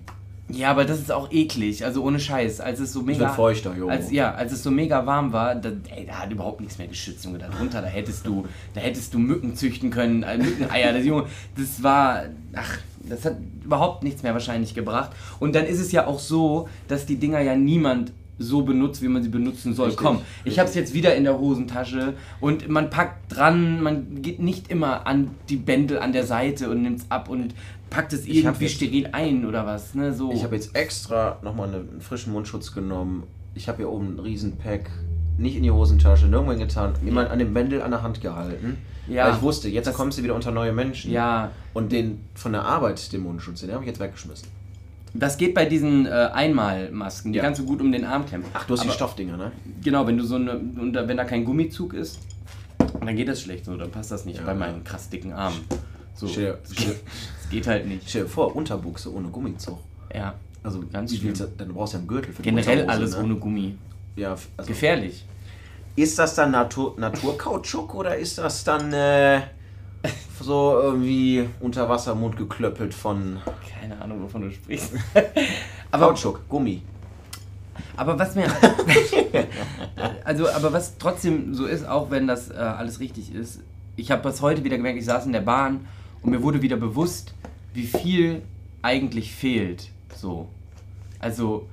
Ja, 0.53 0.71
aber 0.71 0.85
das 0.85 0.99
ist 0.99 1.13
auch 1.13 1.31
eklig, 1.31 1.85
also 1.85 2.03
ohne 2.03 2.19
Scheiß. 2.19 2.61
Als 2.61 2.81
es 2.81 2.93
so 2.93 3.03
mega. 3.03 3.31
Ich 3.31 3.37
feuchter, 3.37 3.75
jo. 3.77 3.89
Als, 3.89 4.11
ja, 4.11 4.35
als 4.35 4.53
es 4.53 4.63
so 4.63 4.71
mega 4.71 5.07
warm 5.07 5.33
war, 5.33 5.55
da, 5.55 5.71
ey, 5.95 6.07
da 6.07 6.15
hat 6.15 6.33
überhaupt 6.33 6.61
nichts 6.61 6.79
mehr 6.79 6.89
geschützt, 6.89 7.25
Junge. 7.25 7.39
Darunter, 7.39 7.81
da 7.83 7.89
hättest 7.89 8.27
du, 8.27 8.47
da 8.75 8.81
hättest 8.81 9.15
du 9.15 9.19
Mücken 9.19 9.55
züchten 9.55 9.91
können, 9.91 10.23
äh, 10.23 10.39
Mückeneier. 10.39 10.93
Das, 10.93 11.05
Junge, 11.05 11.27
das 11.57 11.83
war. 11.83 12.25
Ach, 12.55 12.79
das 13.09 13.25
hat 13.25 13.37
überhaupt 13.65 14.03
nichts 14.03 14.23
mehr 14.23 14.33
wahrscheinlich 14.33 14.75
gebracht. 14.75 15.11
Und 15.39 15.55
dann 15.55 15.67
ist 15.67 15.79
es 15.79 15.93
ja 15.93 16.07
auch 16.07 16.19
so, 16.19 16.69
dass 16.89 17.07
die 17.07 17.17
Dinger 17.17 17.41
ja 17.41 17.57
niemand 17.57 18.13
so 18.41 18.63
benutzt, 18.63 19.03
wie 19.03 19.09
man 19.09 19.23
sie 19.23 19.29
benutzen 19.29 19.75
soll. 19.75 19.89
Richtig, 19.89 20.05
Komm, 20.05 20.23
ich 20.45 20.59
habe 20.59 20.69
es 20.69 20.75
jetzt 20.75 20.95
wieder 20.95 21.15
in 21.15 21.25
der 21.25 21.39
Hosentasche 21.39 22.15
und 22.41 22.69
man 22.69 22.91
packt 22.91 23.37
dran, 23.37 23.83
man 23.83 24.23
geht 24.23 24.41
nicht 24.41 24.71
immer 24.71 25.07
an 25.07 25.31
die 25.49 25.57
Bändel 25.57 25.99
an 25.99 26.13
der 26.13 26.25
Seite 26.25 26.71
und 26.71 26.83
nimmt 26.83 27.01
es 27.01 27.11
ab 27.11 27.29
und 27.29 27.55
packt 27.91 28.13
es 28.13 28.27
irgendwie 28.27 28.69
steril 28.69 29.11
ein 29.13 29.45
oder 29.45 29.67
was. 29.67 29.95
Ne? 29.95 30.13
So. 30.15 30.33
Ich 30.33 30.43
habe 30.43 30.57
jetzt 30.57 30.75
extra 30.75 31.39
nochmal 31.43 31.69
einen 31.69 32.01
frischen 32.01 32.33
Mundschutz 32.33 32.73
genommen. 32.73 33.25
Ich 33.55 33.69
habe 33.69 33.79
hier 33.79 33.91
oben 33.91 34.17
ein 34.17 34.19
Riesenpack, 34.21 34.91
nicht 35.37 35.57
in 35.57 35.63
die 35.63 35.71
Hosentasche, 35.71 36.27
nirgendwo 36.27 36.57
getan, 36.57 36.95
immer 37.05 37.31
an 37.31 37.39
dem 37.39 37.53
Bändel 37.53 37.83
an 37.83 37.91
der 37.91 38.03
Hand 38.03 38.21
gehalten. 38.21 38.79
Ja, 39.07 39.27
weil 39.27 39.35
ich 39.35 39.43
wusste, 39.43 39.69
jetzt 39.69 39.93
kommst 39.93 40.19
du 40.19 40.23
wieder 40.23 40.35
unter 40.35 40.53
neue 40.53 40.73
Menschen. 40.73 41.11
Ja. 41.11 41.51
Und 41.75 41.93
den 41.93 42.21
von 42.35 42.53
der 42.53 42.65
Arbeit, 42.65 43.13
den 43.13 43.23
Mundschutz, 43.23 43.61
den 43.61 43.73
habe 43.73 43.83
ich 43.83 43.89
jetzt 43.89 44.01
weggeschmissen. 44.01 44.49
Das 45.13 45.37
geht 45.37 45.55
bei 45.55 45.65
diesen 45.65 46.07
äh, 46.07 46.11
Einmalmasken, 46.33 47.33
die 47.33 47.39
ja. 47.39 47.45
kannst 47.45 47.61
du 47.61 47.67
gut 47.67 47.81
um 47.81 47.91
den 47.91 48.05
Arm 48.05 48.27
klemmen. 48.27 48.47
Ach, 48.55 48.65
du 48.67 48.75
hast 48.75 48.81
Aber, 48.81 48.91
die 48.91 48.95
Stoffdinger, 48.95 49.37
ne? 49.37 49.53
Genau, 49.83 50.07
wenn 50.07 50.17
du 50.17 50.25
so 50.25 50.37
eine, 50.37 50.61
wenn 50.63 51.17
da 51.17 51.25
kein 51.25 51.45
Gummizug 51.45 51.95
ist, 51.95 52.21
dann 52.79 53.17
geht 53.17 53.29
das 53.29 53.41
schlecht 53.41 53.65
so, 53.65 53.77
dann 53.77 53.91
passt 53.91 54.13
das 54.13 54.25
nicht 54.25 54.39
ja, 54.39 54.45
bei 54.45 54.55
meinen 54.55 54.85
krass 54.85 55.09
dicken 55.09 55.33
Armen. 55.33 55.61
So, 56.15 56.29
stell, 56.29 56.59
stell, 56.71 56.97
das 57.41 57.51
geht 57.51 57.67
halt 57.67 57.87
nicht. 57.87 58.09
Stell 58.09 58.23
dir 58.23 58.29
vor, 58.29 58.55
Unterbuchse 58.55 59.13
ohne 59.13 59.29
Gummizug. 59.29 59.79
Ja. 60.15 60.35
Also 60.63 60.83
ganz 60.93 61.17
schlimm. 61.17 61.35
Dann 61.57 61.73
brauchst 61.73 61.95
du 61.95 61.97
ja 61.97 62.01
einen 62.01 62.09
Gürtel 62.09 62.33
für 62.33 62.43
Generell 62.43 62.87
alles 62.87 63.17
ne? 63.17 63.23
ohne 63.23 63.35
Gummi. 63.37 63.79
Ja, 64.17 64.37
also 64.57 64.69
Gefährlich. 64.69 65.25
Ist 65.97 66.19
das 66.19 66.35
dann 66.35 66.51
Natur 66.51 66.95
Naturkautschuk 66.99 67.95
oder 67.95 68.17
ist 68.17 68.39
das 68.39 68.65
dann 68.65 68.93
äh, 68.93 69.41
so 70.41 70.79
irgendwie 70.81 71.49
unter 71.61 71.89
Wasser 71.89 72.15
Mund 72.15 72.37
geklöppelt 72.37 72.95
von. 72.95 73.39
Keine 73.81 74.01
Ahnung, 74.01 74.23
wovon 74.23 74.43
du 74.43 74.51
sprichst. 74.51 74.93
aber, 75.91 76.09
Kautschuk, 76.09 76.49
Gummi. 76.49 76.83
Aber 77.97 78.19
was 78.19 78.35
mir. 78.35 78.47
also, 80.25 80.51
aber 80.51 80.73
was 80.73 80.99
trotzdem 80.99 81.55
so 81.55 81.67
ist, 81.67 81.87
auch 81.87 82.11
wenn 82.11 82.27
das 82.27 82.51
äh, 82.51 82.55
alles 82.55 83.01
richtig 83.01 83.35
ist, 83.35 83.61
ich 83.97 84.11
habe 84.11 84.23
das 84.23 84.41
heute 84.41 84.65
wieder 84.65 84.77
gemerkt, 84.77 84.99
ich 84.99 85.05
saß 85.05 85.27
in 85.27 85.33
der 85.33 85.41
Bahn 85.41 85.87
und 86.23 86.31
mir 86.31 86.43
wurde 86.43 86.63
wieder 86.63 86.77
bewusst, 86.77 87.35
wie 87.75 87.87
viel 87.87 88.43
eigentlich 88.83 89.35
fehlt. 89.35 89.91
So. 90.17 90.49
Also, 91.19 91.69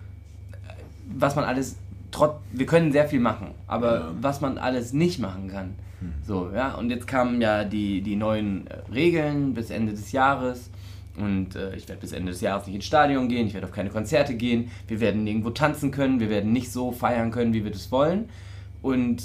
was 1.08 1.36
man 1.36 1.46
alles. 1.46 1.78
Trotz, 2.10 2.36
wir 2.52 2.66
können 2.66 2.94
sehr 2.94 3.08
viel 3.08 3.20
machen, 3.20 3.52
aber 3.68 3.96
ja. 3.96 4.14
was 4.22 4.40
man 4.40 4.58
alles 4.58 4.94
nicht 4.94 5.20
machen 5.20 5.50
kann. 5.50 5.76
So, 6.26 6.52
ja, 6.54 6.76
und 6.76 6.90
jetzt 6.90 7.08
kamen 7.08 7.42
ja 7.42 7.64
die, 7.64 8.02
die 8.02 8.16
neuen 8.16 8.68
äh, 8.68 8.76
Regeln 8.94 9.54
bis 9.54 9.70
Ende 9.70 9.94
des 9.94 10.12
Jahres. 10.12 10.70
Und 11.18 11.56
äh, 11.56 11.76
ich 11.76 11.88
werde 11.88 12.02
bis 12.02 12.12
Ende 12.12 12.32
des 12.32 12.42
Jahres 12.42 12.68
nicht 12.68 12.76
ins 12.76 12.86
Stadion 12.86 13.28
gehen, 13.28 13.48
ich 13.48 13.54
werde 13.56 13.66
auf 13.66 13.74
keine 13.74 13.90
Konzerte 13.90 14.36
gehen, 14.36 14.70
wir 14.88 15.00
werden 15.00 15.24
nirgendwo 15.24 15.50
tanzen 15.50 15.90
können, 15.90 16.20
wir 16.20 16.30
werden 16.30 16.54
nicht 16.54 16.72
so 16.72 16.92
feiern 16.92 17.32
können, 17.32 17.54
wie 17.54 17.64
wir 17.64 17.72
das 17.72 17.92
wollen. 17.92 18.30
Und 18.84 19.24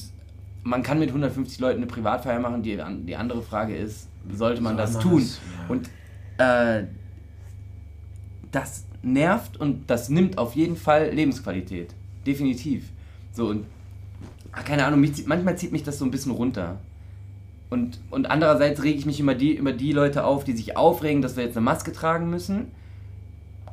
man 0.62 0.82
kann 0.82 0.98
mit 0.98 1.08
150 1.08 1.60
Leuten 1.60 1.78
eine 1.78 1.86
Privatfeier 1.86 2.40
machen. 2.40 2.62
Die, 2.62 2.80
die 3.04 3.16
andere 3.16 3.42
Frage 3.42 3.76
ist, 3.76 4.08
sollte 4.32 4.62
man 4.62 4.76
Soll 4.76 4.84
das 4.86 4.94
man 4.94 5.02
tun? 5.02 5.20
Das, 5.20 5.40
ja. 5.58 5.68
Und 5.68 5.90
äh, 6.38 6.86
das 8.50 8.86
nervt 9.02 9.56
und 9.58 9.90
das 9.90 10.08
nimmt 10.08 10.38
auf 10.38 10.54
jeden 10.54 10.76
Fall 10.76 11.10
Lebensqualität. 11.10 11.94
Definitiv. 12.26 12.90
So, 13.32 13.48
und 13.48 13.66
ach, 14.52 14.64
keine 14.64 14.84
Ahnung, 14.84 15.00
mich, 15.00 15.26
manchmal 15.26 15.56
zieht 15.56 15.72
mich 15.72 15.82
das 15.82 15.98
so 15.98 16.04
ein 16.04 16.10
bisschen 16.10 16.32
runter. 16.32 16.78
Und, 17.70 17.98
und 18.10 18.30
andererseits 18.30 18.82
rege 18.82 18.98
ich 18.98 19.06
mich 19.06 19.18
über 19.18 19.34
die, 19.34 19.54
über 19.56 19.72
die 19.72 19.92
Leute 19.92 20.24
auf, 20.24 20.44
die 20.44 20.52
sich 20.52 20.76
aufregen, 20.76 21.22
dass 21.22 21.36
wir 21.36 21.44
jetzt 21.44 21.56
eine 21.56 21.64
Maske 21.64 21.92
tragen 21.92 22.28
müssen. 22.28 22.70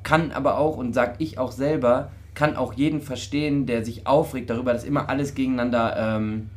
Kann 0.04 0.32
aber 0.32 0.58
auch, 0.58 0.78
und 0.78 0.94
sag 0.94 1.16
ich 1.20 1.38
auch 1.38 1.52
selber, 1.52 2.10
kann 2.34 2.56
auch 2.56 2.74
jeden 2.74 3.02
verstehen, 3.02 3.66
der 3.66 3.84
sich 3.84 4.08
aufregt 4.08 4.50
darüber, 4.50 4.72
dass 4.72 4.86
immer 4.86 5.10
alles 5.10 5.36
gegeneinander. 5.36 5.98
Ähm, 5.98 6.50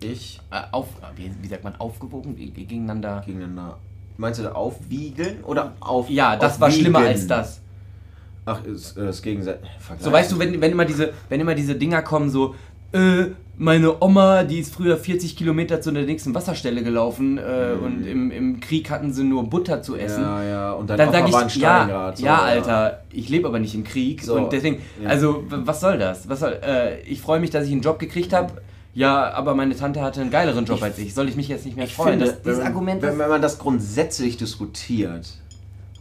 ich? 0.00 0.40
Äh, 0.50 0.62
auf, 0.72 0.88
wie, 1.16 1.30
wie, 1.42 1.48
sagt 1.48 1.64
man, 1.64 1.76
aufgewogen? 1.76 2.34
Gegeneinander. 2.36 3.22
Gegeneinander. 3.26 3.76
Meinst 4.16 4.40
du 4.40 4.54
aufwiegeln 4.54 5.44
oder 5.44 5.74
auf? 5.80 6.08
Ja, 6.08 6.36
das 6.36 6.58
war 6.58 6.70
schlimmer 6.70 7.00
als 7.00 7.26
das. 7.26 7.60
Ach, 8.46 8.64
ist 8.64 8.96
das 8.96 9.20
Gegenteil. 9.20 9.58
So 9.98 10.10
weißt 10.10 10.32
du, 10.32 10.38
wenn, 10.38 10.58
wenn, 10.58 10.72
immer 10.72 10.86
diese, 10.86 11.12
wenn 11.28 11.40
immer 11.40 11.54
diese 11.54 11.74
Dinger 11.74 12.00
kommen, 12.00 12.30
so, 12.30 12.54
äh, 12.92 13.26
meine 13.58 14.02
Oma, 14.02 14.44
die 14.44 14.58
ist 14.58 14.74
früher 14.74 14.96
40 14.96 15.36
Kilometer 15.36 15.80
zu 15.80 15.90
der 15.90 16.04
nächsten 16.04 16.34
Wasserstelle 16.34 16.82
gelaufen 16.82 17.38
äh, 17.38 17.74
mhm. 17.74 17.82
und 17.82 18.06
im, 18.06 18.30
im 18.30 18.60
Krieg 18.60 18.90
hatten 18.90 19.12
sie 19.12 19.24
nur 19.24 19.48
Butter 19.48 19.82
zu 19.82 19.96
essen. 19.96 20.22
Ja, 20.22 20.44
ja, 20.44 20.72
und 20.72 20.90
dann, 20.90 20.98
dann 20.98 21.12
sage 21.12 21.46
ich, 21.48 21.56
ja, 21.56 22.12
so, 22.14 22.24
ja, 22.24 22.42
Alter, 22.42 23.02
ich 23.10 23.28
lebe 23.28 23.48
aber 23.48 23.58
nicht 23.58 23.74
im 23.74 23.84
Krieg 23.84 24.22
so. 24.22 24.34
und 24.34 24.52
deswegen, 24.52 24.82
ja. 25.02 25.08
also 25.08 25.44
was 25.48 25.80
soll 25.80 25.98
das? 25.98 26.28
Was 26.28 26.40
soll, 26.40 26.58
äh, 26.62 27.00
ich 27.02 27.20
freue 27.20 27.40
mich, 27.40 27.50
dass 27.50 27.64
ich 27.64 27.72
einen 27.72 27.82
Job 27.82 27.98
gekriegt 27.98 28.32
habe. 28.32 28.60
Ja, 28.92 29.30
aber 29.32 29.54
meine 29.54 29.76
Tante 29.76 30.00
hatte 30.00 30.22
einen 30.22 30.30
geileren 30.30 30.64
Job 30.64 30.78
ich, 30.78 30.84
als 30.84 30.98
ich. 30.98 31.12
Soll 31.12 31.28
ich 31.28 31.36
mich 31.36 31.48
jetzt 31.48 31.66
nicht 31.66 31.76
mehr 31.76 31.86
freuen? 31.86 32.18
Finde, 32.18 32.26
das, 32.26 32.42
dieses 32.42 32.58
wenn, 32.58 32.66
Argument 32.66 33.02
wenn, 33.02 33.18
wenn 33.18 33.28
man 33.28 33.42
das 33.42 33.58
grundsätzlich 33.58 34.38
diskutiert, 34.38 35.34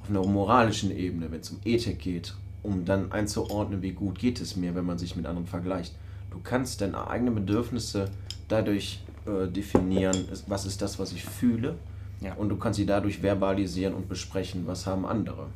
auf 0.02 0.10
einer 0.10 0.26
moralischen 0.26 0.96
Ebene, 0.96 1.30
wenn 1.30 1.42
es 1.42 1.50
um 1.50 1.58
Ethik 1.66 2.00
geht, 2.00 2.36
um 2.64 2.86
dann 2.86 3.12
einzuordnen, 3.12 3.82
wie 3.82 3.92
gut 3.92 4.18
geht 4.20 4.40
es 4.40 4.56
mir, 4.56 4.76
wenn 4.76 4.86
man 4.86 4.98
sich 4.98 5.16
mit 5.16 5.26
anderen 5.26 5.48
vergleicht, 5.48 5.94
Du 6.36 6.42
kannst 6.44 6.82
deine 6.82 7.08
eigenen 7.08 7.34
Bedürfnisse 7.34 8.12
dadurch 8.50 9.02
äh, 9.26 9.48
definieren, 9.48 10.28
was 10.48 10.66
ist 10.66 10.82
das, 10.82 11.00
was 11.00 11.14
ich 11.14 11.24
fühle. 11.24 11.78
Ja. 12.20 12.34
Und 12.34 12.50
du 12.50 12.58
kannst 12.58 12.76
sie 12.76 12.86
dadurch 12.86 13.20
verbalisieren 13.20 13.94
und 13.94 14.10
besprechen, 14.10 14.68
was 14.68 14.86
haben 14.86 15.06
andere. 15.06 15.48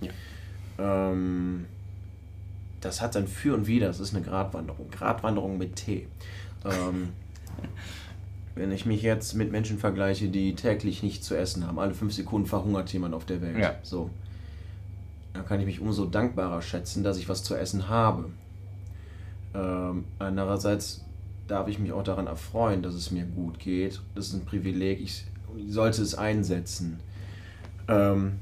Ja. 0.00 0.10
Ähm, 1.12 1.66
das 2.80 3.00
hat 3.00 3.14
dann 3.14 3.28
Für 3.28 3.54
und 3.54 3.68
Wider, 3.68 3.86
das 3.86 4.00
ist 4.00 4.12
eine 4.12 4.24
Gratwanderung. 4.24 4.90
Gratwanderung 4.90 5.56
mit 5.56 5.76
T. 5.76 6.08
Ähm, 6.64 7.10
wenn 8.56 8.72
ich 8.72 8.86
mich 8.86 9.02
jetzt 9.02 9.34
mit 9.34 9.52
Menschen 9.52 9.78
vergleiche, 9.78 10.26
die 10.28 10.56
täglich 10.56 11.04
nichts 11.04 11.28
zu 11.28 11.36
essen 11.36 11.64
haben, 11.64 11.78
alle 11.78 11.94
fünf 11.94 12.12
Sekunden 12.12 12.48
verhungert 12.48 12.92
jemand 12.92 13.14
auf 13.14 13.24
der 13.24 13.40
Welt. 13.40 13.58
Ja. 13.58 13.76
So. 13.84 14.10
Dann 15.32 15.46
kann 15.46 15.60
ich 15.60 15.66
mich 15.66 15.80
umso 15.80 16.06
dankbarer 16.06 16.60
schätzen, 16.60 17.04
dass 17.04 17.18
ich 17.18 17.28
was 17.28 17.44
zu 17.44 17.54
essen 17.54 17.88
habe. 17.88 18.30
Ähm, 19.54 20.04
andererseits 20.18 21.04
darf 21.46 21.68
ich 21.68 21.78
mich 21.78 21.92
auch 21.92 22.02
daran 22.02 22.26
erfreuen, 22.26 22.82
dass 22.82 22.94
es 22.94 23.10
mir 23.10 23.24
gut 23.24 23.58
geht. 23.58 24.00
Das 24.14 24.28
ist 24.28 24.34
ein 24.34 24.44
Privileg, 24.44 25.00
ich 25.00 25.24
sollte 25.68 26.02
es 26.02 26.14
einsetzen. 26.14 27.00
Ähm, 27.88 28.38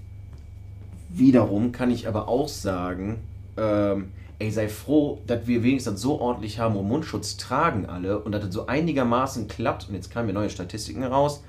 wiederum 1.09 1.73
kann 1.73 1.91
ich 1.91 2.09
aber 2.09 2.29
auch 2.29 2.49
sagen, 2.49 3.19
ähm, 3.57 4.13
ey, 4.39 4.51
sei 4.51 4.69
froh, 4.69 5.21
dass 5.27 5.47
wir 5.47 5.63
wenigstens 5.63 6.01
so 6.01 6.21
ordentlich 6.21 6.59
haben 6.59 6.77
und 6.77 6.89
Mundschutz 6.89 7.37
tragen 7.37 7.87
alle 7.87 8.19
und 8.19 8.33
dass 8.33 8.45
das 8.45 8.55
so 8.55 8.67
einigermaßen 8.67 9.49
klappt. 9.49 9.89
Und 9.89 9.95
jetzt 9.95 10.11
kamen 10.11 10.27
mir 10.27 10.33
neue 10.33 10.51
Statistiken 10.51 11.05
raus. 11.05 11.43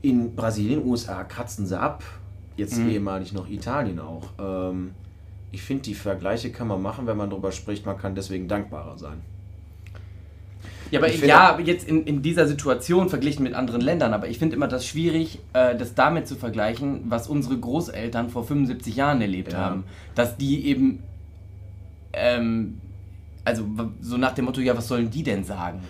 in 0.00 0.36
Brasilien, 0.36 0.86
USA 0.86 1.24
kratzen 1.24 1.66
sie 1.66 1.78
ab. 1.78 2.04
Jetzt 2.56 2.78
mhm. 2.78 2.90
ehemalig 2.90 3.32
noch 3.32 3.48
Italien 3.48 3.98
auch. 3.98 4.30
Ähm, 4.38 4.92
ich 5.50 5.62
finde, 5.62 5.84
die 5.84 5.94
Vergleiche 5.94 6.50
kann 6.50 6.68
man 6.68 6.82
machen, 6.82 7.06
wenn 7.06 7.16
man 7.16 7.30
darüber 7.30 7.52
spricht, 7.52 7.86
man 7.86 7.96
kann 7.96 8.14
deswegen 8.14 8.48
dankbarer 8.48 8.98
sein. 8.98 9.22
Ja, 10.90 11.00
aber 11.00 11.12
ja, 11.12 11.58
jetzt 11.60 11.86
in, 11.86 12.04
in 12.04 12.22
dieser 12.22 12.46
Situation 12.46 13.08
verglichen 13.10 13.42
mit 13.42 13.54
anderen 13.54 13.80
Ländern, 13.80 14.14
aber 14.14 14.28
ich 14.28 14.38
finde 14.38 14.56
immer 14.56 14.68
das 14.68 14.86
schwierig, 14.86 15.38
äh, 15.52 15.76
das 15.76 15.94
damit 15.94 16.26
zu 16.26 16.34
vergleichen, 16.34 17.02
was 17.08 17.28
unsere 17.28 17.58
Großeltern 17.58 18.30
vor 18.30 18.44
75 18.44 18.96
Jahren 18.96 19.20
erlebt 19.20 19.52
ja. 19.52 19.58
haben. 19.58 19.84
Dass 20.14 20.36
die 20.36 20.66
eben, 20.66 21.02
ähm, 22.14 22.80
also 23.44 23.66
so 24.00 24.16
nach 24.16 24.32
dem 24.32 24.46
Motto, 24.46 24.60
ja, 24.60 24.76
was 24.76 24.88
sollen 24.88 25.10
die 25.10 25.22
denn 25.22 25.44
sagen? 25.44 25.80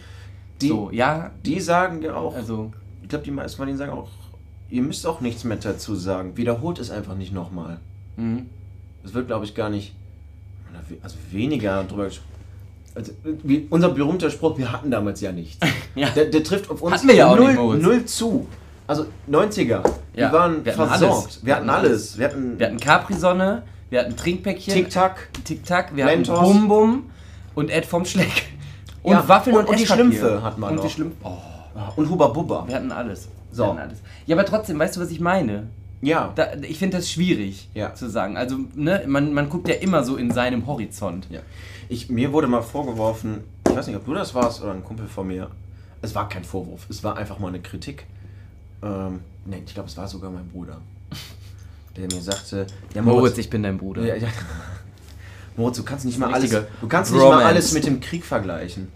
Die, 0.60 0.68
so, 0.68 0.90
ja. 0.90 1.30
Die 1.46 1.60
sagen 1.60 2.02
ja 2.02 2.16
auch, 2.16 2.34
also, 2.34 2.72
ich 3.02 3.08
glaube, 3.08 3.24
die 3.24 3.30
meisten 3.30 3.56
von 3.56 3.66
denen 3.66 3.78
sagen 3.78 3.92
auch, 3.92 4.08
ihr 4.68 4.82
müsst 4.82 5.06
auch 5.06 5.20
nichts 5.20 5.44
mehr 5.44 5.58
dazu 5.58 5.94
sagen. 5.94 6.36
Wiederholt 6.36 6.80
es 6.80 6.90
einfach 6.90 7.14
nicht 7.14 7.32
nochmal. 7.32 7.78
Mhm. 8.16 8.46
Es 9.08 9.14
wird, 9.14 9.26
glaube 9.26 9.46
ich, 9.46 9.54
gar 9.54 9.70
nicht, 9.70 9.94
also 11.02 11.16
weniger 11.30 11.82
drüber 11.84 12.04
gesprochen 12.04 12.28
also, 12.94 13.12
wie, 13.24 13.66
unser 13.70 13.90
berühmter 13.90 14.30
Spruch, 14.30 14.58
wir 14.58 14.72
hatten 14.72 14.90
damals 14.90 15.20
ja 15.20 15.32
nichts. 15.32 15.58
ja. 15.94 16.10
Der, 16.10 16.26
der, 16.26 16.42
trifft 16.42 16.70
auf 16.70 16.82
uns 16.82 17.04
ja 17.04 17.34
null, 17.34 17.78
null 17.78 18.04
zu. 18.04 18.48
Also 18.86 19.06
90er, 19.30 19.66
ja. 19.66 19.82
wir 20.14 20.32
waren 20.32 20.64
wir 20.64 20.72
versorgt. 20.72 21.02
Alles. 21.02 21.44
Wir 21.44 21.56
hatten 21.56 21.70
alles. 21.70 22.18
Wir 22.18 22.26
hatten, 22.26 22.58
wir 22.58 22.66
hatten 22.66 22.80
Capri-Sonne, 22.80 23.62
wir 23.90 24.00
hatten 24.00 24.16
Trinkpäckchen. 24.16 24.74
Tic-Tac. 24.74 25.28
Tic-Tac, 25.44 25.94
wir 25.94 26.06
Mentos. 26.06 26.40
hatten 26.40 26.68
Bum-Bum 26.68 27.10
und 27.54 27.70
Ed 27.70 27.86
vom 27.86 28.04
Schleck. 28.04 28.46
Und 29.04 29.12
ja. 29.12 29.28
Waffeln 29.28 29.54
und, 29.56 29.62
und, 29.62 29.68
und 29.70 29.78
die 29.78 29.86
Schlümpfe 29.86 30.42
hatten 30.42 30.60
wir 30.60 30.66
und 30.66 30.74
noch. 30.74 30.84
Die 30.84 30.90
Schlümpfe. 30.90 31.16
Oh. 31.22 31.38
Und 31.94 32.10
Huba 32.10 32.26
Bubba. 32.26 32.64
Wir 32.66 32.74
hatten 32.74 32.90
alles. 32.90 33.28
So. 33.52 33.62
Wir 33.62 33.68
hatten 33.68 33.78
alles. 33.78 33.98
Ja, 34.26 34.36
aber 34.36 34.44
trotzdem, 34.44 34.78
weißt 34.78 34.96
du, 34.96 35.00
was 35.00 35.10
ich 35.10 35.20
meine? 35.20 35.68
Ja. 36.00 36.32
Da, 36.34 36.54
ich 36.62 36.78
finde 36.78 36.98
das 36.98 37.10
schwierig 37.10 37.68
ja. 37.74 37.94
zu 37.94 38.08
sagen. 38.08 38.36
Also, 38.36 38.58
ne, 38.74 39.04
man, 39.06 39.32
man 39.32 39.48
guckt 39.48 39.68
ja 39.68 39.74
immer 39.74 40.04
so 40.04 40.16
in 40.16 40.30
seinem 40.30 40.66
Horizont. 40.66 41.26
Ja. 41.30 41.40
Ich, 41.88 42.08
mir 42.08 42.32
wurde 42.32 42.46
mal 42.46 42.62
vorgeworfen, 42.62 43.44
ich 43.68 43.76
weiß 43.76 43.86
nicht, 43.86 43.96
ob 43.96 44.04
du 44.04 44.14
das 44.14 44.34
warst 44.34 44.62
oder 44.62 44.72
ein 44.72 44.84
Kumpel 44.84 45.06
von 45.06 45.26
mir. 45.26 45.50
Es 46.00 46.14
war 46.14 46.28
kein 46.28 46.44
Vorwurf, 46.44 46.86
es 46.88 47.02
war 47.02 47.16
einfach 47.16 47.38
mal 47.38 47.48
eine 47.48 47.60
Kritik. 47.60 48.06
Ähm, 48.82 49.20
ne, 49.44 49.62
ich 49.64 49.74
glaube, 49.74 49.88
es 49.88 49.96
war 49.96 50.06
sogar 50.06 50.30
mein 50.30 50.48
Bruder. 50.48 50.80
Der 51.96 52.04
mir 52.04 52.22
sagte, 52.22 52.66
ja, 52.94 53.02
Moritz, 53.02 53.20
Moritz 53.20 53.38
ich 53.38 53.50
bin 53.50 53.62
dein 53.64 53.78
Bruder. 53.78 54.04
Ja, 54.04 54.14
ja. 54.14 54.28
Moritz, 55.56 55.76
du 55.78 55.82
kannst 55.82 56.04
nicht 56.04 56.18
mal 56.18 56.32
alles, 56.32 56.50
du 56.50 56.88
kannst 56.88 57.12
nicht 57.12 57.20
mal 57.20 57.42
alles 57.42 57.72
mit 57.72 57.84
dem 57.84 57.98
Krieg 57.98 58.24
vergleichen. 58.24 58.88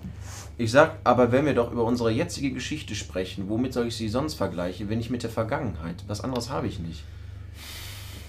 Ich 0.59 0.71
sag, 0.71 0.99
aber 1.05 1.33
wenn 1.33 1.47
wir 1.47 1.55
doch 1.55 1.73
über 1.73 1.85
unsere 1.85 2.11
jetzige 2.11 2.53
Geschichte 2.53 2.95
sprechen, 2.95 3.49
womit 3.49 3.73
soll 3.73 3.87
ich 3.87 3.97
sie 3.97 4.09
sonst 4.09 4.35
vergleichen, 4.35 4.89
wenn 4.89 4.99
nicht 4.99 5.11
mit 5.11 5.23
der 5.23 5.31
Vergangenheit? 5.31 6.05
Was 6.07 6.21
anderes 6.21 6.51
habe 6.51 6.67
ich 6.67 6.79
nicht. 6.79 7.05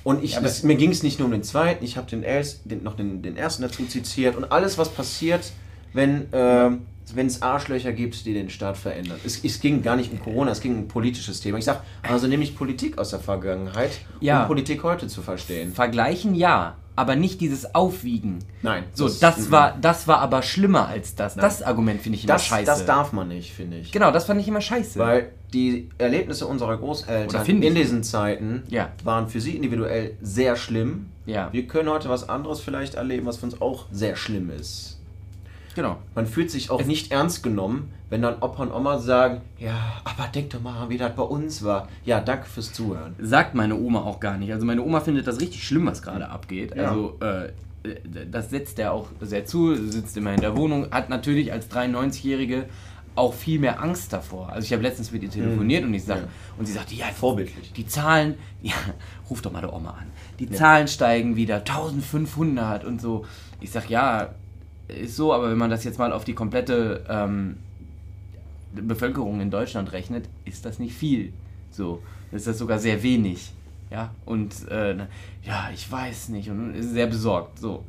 Und 0.04 0.24
ich, 0.24 0.36
das, 0.36 0.64
mir 0.64 0.76
ging 0.76 0.92
es 0.92 1.02
nicht 1.02 1.20
nur 1.20 1.28
um 1.28 1.32
den 1.32 1.44
zweiten, 1.44 1.84
ich 1.84 1.96
habe 1.96 2.10
den, 2.10 2.24
den, 2.66 2.84
noch 2.84 2.96
den, 2.96 3.22
den 3.22 3.38
ersten 3.38 3.62
dazu 3.62 3.86
zitiert 3.86 4.36
und 4.36 4.52
alles, 4.52 4.78
was 4.78 4.90
passiert, 4.90 5.54
wenn 5.94 6.32
äh, 6.34 6.72
es 7.16 7.42
Arschlöcher 7.42 7.94
gibt, 7.94 8.26
die 8.26 8.34
den 8.34 8.50
Staat 8.50 8.78
verändern. 8.78 9.20
Es, 9.24 9.44
es, 9.44 9.62
ging 9.62 9.82
gar 9.82 9.96
nicht 9.96 10.12
um 10.12 10.20
Corona, 10.20 10.52
es 10.52 10.60
ging 10.60 10.74
um 10.74 10.80
ein 10.82 10.88
politisches 10.88 11.40
Thema. 11.40 11.58
Ich 11.58 11.66
sage, 11.66 11.82
also 12.02 12.28
nehme 12.28 12.44
ich 12.44 12.56
Politik 12.56 12.98
aus 12.98 13.12
der 13.12 13.20
Vergangenheit, 13.20 13.92
ja. 14.20 14.42
um 14.42 14.48
Politik 14.48 14.84
heute 14.84 15.08
zu 15.08 15.22
verstehen. 15.22 15.72
Vergleichen 15.72 16.36
ja, 16.36 16.76
aber 16.96 17.16
nicht 17.16 17.42
dieses 17.42 17.74
Aufwiegen. 17.74 18.40
Nein. 18.62 18.84
So, 18.94 19.06
das, 19.06 19.20
das 19.20 19.52
war, 19.52 19.78
das 19.80 20.08
war 20.08 20.20
aber 20.20 20.42
schlimmer 20.42 20.88
als 20.88 21.16
das. 21.16 21.36
Nein. 21.36 21.44
Das 21.44 21.64
Argument 21.64 22.02
finde 22.02 22.18
ich 22.18 22.24
immer 22.24 22.34
das, 22.34 22.46
scheiße. 22.46 22.66
Das 22.66 22.86
darf 22.86 23.14
man 23.14 23.28
nicht, 23.28 23.54
finde 23.54 23.80
ich. 23.80 23.92
Genau, 23.92 24.12
das 24.12 24.26
fand 24.26 24.40
ich 24.42 24.48
immer 24.48 24.62
scheiße. 24.62 25.00
Weil 25.00 25.32
die 25.54 25.90
Erlebnisse 25.98 26.48
unserer 26.48 26.78
Großeltern 26.78 27.46
in 27.46 27.76
diesen 27.76 28.04
Zeiten 28.04 28.64
ja. 28.70 28.90
waren 29.04 29.28
für 29.28 29.42
sie 29.42 29.56
individuell 29.56 30.18
sehr 30.22 30.56
schlimm. 30.56 31.08
Ja. 31.26 31.52
Wir 31.52 31.68
können 31.68 31.90
heute 31.90 32.10
was 32.10 32.30
anderes 32.30 32.60
vielleicht 32.60 32.96
erleben, 32.96 33.26
was 33.26 33.38
für 33.38 33.46
uns 33.46 33.62
auch 33.62 33.86
sehr 33.92 34.16
schlimm 34.16 34.50
ist. 34.50 35.00
Genau. 35.76 35.98
Man 36.14 36.28
fühlt 36.28 36.52
sich 36.52 36.70
auch 36.70 36.82
es 36.82 36.88
nicht 36.88 37.12
ernst 37.12 37.42
genommen, 37.44 37.92
wenn 38.14 38.22
dann 38.22 38.36
Opa 38.42 38.62
und 38.62 38.72
Oma 38.72 39.00
sagen, 39.00 39.42
ja, 39.58 39.74
aber 40.04 40.28
denk 40.28 40.52
doch 40.52 40.62
mal, 40.62 40.88
wie 40.88 41.00
das 41.00 41.16
bei 41.16 41.24
uns 41.24 41.64
war. 41.64 41.88
Ja, 42.06 42.22
danke 42.22 42.46
fürs 42.46 42.72
Zuhören. 42.72 43.16
Sagt 43.20 43.56
meine 43.56 43.76
Oma 43.76 44.02
auch 44.02 44.20
gar 44.20 44.38
nicht. 44.38 44.54
Also 44.54 44.68
meine 44.68 44.84
Oma 44.84 45.00
findet 45.00 45.26
das 45.26 45.42
richtig 45.42 45.64
schlimm, 45.68 45.88
was 45.88 46.04
gerade 46.04 46.30
abgeht. 46.30 46.76
Ja. 46.76 46.90
Also 46.90 47.18
äh, 47.22 47.50
das 48.32 48.52
setzt 48.52 48.78
er 48.78 48.94
auch 48.94 49.08
sehr 49.20 49.48
zu, 49.48 49.74
sitzt 49.90 50.16
immer 50.16 50.32
in 50.32 50.42
der 50.42 50.56
Wohnung, 50.56 50.92
hat 50.92 51.10
natürlich 51.10 51.52
als 51.52 51.72
93-Jährige 51.72 52.66
auch 53.16 53.34
viel 53.34 53.58
mehr 53.58 53.82
Angst 53.82 54.14
davor. 54.14 54.50
Also 54.50 54.64
ich 54.68 54.74
habe 54.74 54.84
letztens 54.84 55.12
mit 55.12 55.24
ihr 55.24 55.32
telefoniert 55.32 55.82
mhm. 55.82 55.88
und 55.88 55.94
ich 55.96 56.04
sag, 56.04 56.20
ja. 56.20 56.28
und 56.60 56.68
sie 56.68 56.74
sagte, 56.74 56.94
ja, 56.94 57.08
vorbildlich. 57.08 57.74
Die 57.74 57.88
Zahlen, 57.88 58.36
ja, 58.62 58.76
ruf 59.28 59.42
doch 59.42 59.52
mal 59.52 59.62
der 59.62 59.74
Oma 59.74 59.90
an. 59.90 60.12
Die 60.38 60.46
ja. 60.46 60.52
Zahlen 60.52 60.88
steigen 60.88 61.36
wieder 61.36 61.56
1500 61.56 62.86
und 62.86 63.02
so. 63.02 63.26
Ich 63.60 63.72
sag, 63.72 63.90
ja, 63.90 64.36
ist 64.88 65.16
so, 65.16 65.34
aber 65.34 65.50
wenn 65.50 65.58
man 65.58 65.72
das 65.72 65.84
jetzt 65.84 65.98
mal 65.98 66.14
auf 66.14 66.26
die 66.26 66.36
komplette 66.36 67.04
ähm, 67.10 67.58
Bevölkerung 68.82 69.42
in 69.42 69.52
Deutschland 69.52 69.92
rechnet, 69.92 70.30
ist 70.46 70.66
das 70.66 70.80
nicht 70.80 70.96
viel. 70.96 71.34
So, 71.70 72.02
ist 72.32 72.48
das 72.48 72.58
sogar 72.58 72.80
sehr 72.80 73.02
wenig. 73.04 73.52
Ja, 73.92 74.14
und 74.26 74.68
äh, 74.70 74.96
ja, 75.44 75.70
ich 75.74 75.92
weiß 75.92 76.30
nicht 76.30 76.50
und 76.50 76.74
ist 76.74 76.94
sehr 76.94 77.08
besorgt. 77.08 77.60
So, 77.60 77.84